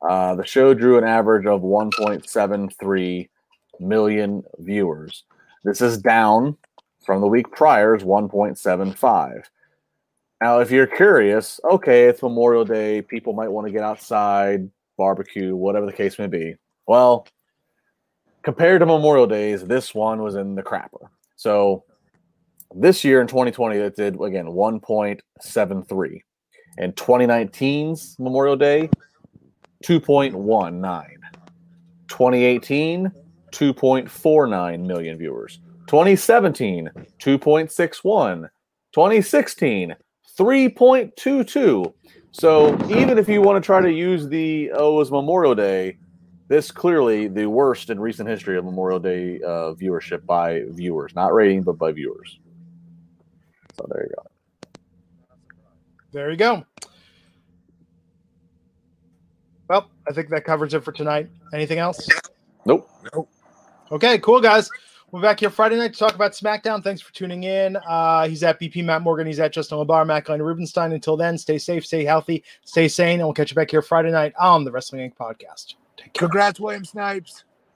Uh, 0.00 0.36
the 0.36 0.46
show 0.46 0.74
drew 0.74 0.96
an 0.96 1.04
average 1.04 1.46
of 1.46 1.62
1.73 1.62 3.28
million 3.80 4.42
viewers. 4.58 5.24
This 5.64 5.80
is 5.80 5.98
down 5.98 6.56
from 7.04 7.20
the 7.20 7.26
week 7.26 7.50
prior's 7.52 8.02
1.75. 8.02 9.42
Now, 10.40 10.60
if 10.60 10.70
you're 10.70 10.86
curious, 10.86 11.60
okay, 11.70 12.04
it's 12.04 12.22
Memorial 12.22 12.64
Day. 12.64 13.02
People 13.02 13.32
might 13.32 13.48
want 13.48 13.66
to 13.66 13.72
get 13.72 13.82
outside, 13.82 14.70
barbecue, 14.96 15.56
whatever 15.56 15.86
the 15.86 15.92
case 15.92 16.18
may 16.18 16.28
be. 16.28 16.54
Well, 16.86 17.26
compared 18.42 18.80
to 18.80 18.86
Memorial 18.86 19.26
Days, 19.26 19.64
this 19.64 19.94
one 19.94 20.22
was 20.22 20.36
in 20.36 20.54
the 20.54 20.62
crapper. 20.62 21.08
So 21.36 21.84
this 22.74 23.04
year 23.04 23.20
in 23.20 23.26
2020, 23.26 23.76
it 23.78 23.96
did 23.96 24.20
again 24.20 24.46
1.73. 24.46 26.20
In 26.78 26.92
2019's 26.92 28.16
Memorial 28.20 28.56
Day, 28.56 28.88
2.19. 29.84 31.06
2018, 32.08 33.12
2.49 33.52 34.86
million 34.86 35.18
viewers. 35.18 35.60
2017, 35.86 36.90
2.61. 37.18 38.50
2016, 38.92 39.94
3.22. 40.38 41.92
So 42.30 42.74
even 42.90 43.18
if 43.18 43.28
you 43.28 43.40
want 43.42 43.62
to 43.62 43.66
try 43.66 43.80
to 43.80 43.90
use 43.90 44.28
the 44.28 44.70
oh 44.72 45.00
as 45.00 45.10
Memorial 45.10 45.54
Day, 45.54 45.98
this 46.48 46.70
clearly 46.70 47.28
the 47.28 47.46
worst 47.46 47.90
in 47.90 48.00
recent 48.00 48.28
history 48.28 48.56
of 48.56 48.64
Memorial 48.64 48.98
Day 48.98 49.40
uh, 49.42 49.74
viewership 49.74 50.24
by 50.24 50.62
viewers, 50.68 51.14
not 51.14 51.34
rating, 51.34 51.62
but 51.62 51.78
by 51.78 51.92
viewers. 51.92 52.38
So 53.76 53.86
there 53.90 54.04
you 54.04 54.14
go. 54.16 54.22
There 56.12 56.30
you 56.30 56.36
go. 56.36 56.64
Well, 59.68 59.90
I 60.08 60.12
think 60.12 60.30
that 60.30 60.44
covers 60.44 60.72
it 60.72 60.82
for 60.82 60.92
tonight. 60.92 61.28
Anything 61.52 61.78
else? 61.78 62.08
Nope. 62.64 62.88
Nope. 63.14 63.28
Okay, 63.90 64.18
cool, 64.18 64.40
guys. 64.40 64.68
We're 65.12 65.22
back 65.22 65.40
here 65.40 65.48
Friday 65.48 65.76
night 65.76 65.94
to 65.94 65.98
talk 65.98 66.14
about 66.14 66.32
SmackDown. 66.32 66.84
Thanks 66.84 67.00
for 67.00 67.10
tuning 67.14 67.44
in. 67.44 67.78
Uh, 67.88 68.28
he's 68.28 68.42
at 68.42 68.60
BP 68.60 68.84
Matt 68.84 69.00
Morgan. 69.00 69.26
He's 69.26 69.40
at 69.40 69.50
Justin 69.50 69.78
LaBar, 69.78 70.06
Matt 70.06 70.24
Glenn 70.24 70.42
Rubenstein. 70.42 70.92
Until 70.92 71.16
then, 71.16 71.38
stay 71.38 71.56
safe, 71.56 71.86
stay 71.86 72.04
healthy, 72.04 72.44
stay 72.64 72.86
sane, 72.86 73.20
and 73.20 73.26
we'll 73.26 73.32
catch 73.32 73.50
you 73.50 73.54
back 73.54 73.70
here 73.70 73.80
Friday 73.80 74.10
night 74.10 74.34
on 74.38 74.64
the 74.64 74.70
Wrestling 74.70 75.10
Inc. 75.10 75.16
podcast. 75.16 75.76
Congrats, 76.12 76.60
William 76.60 76.84
Snipes. 76.84 77.44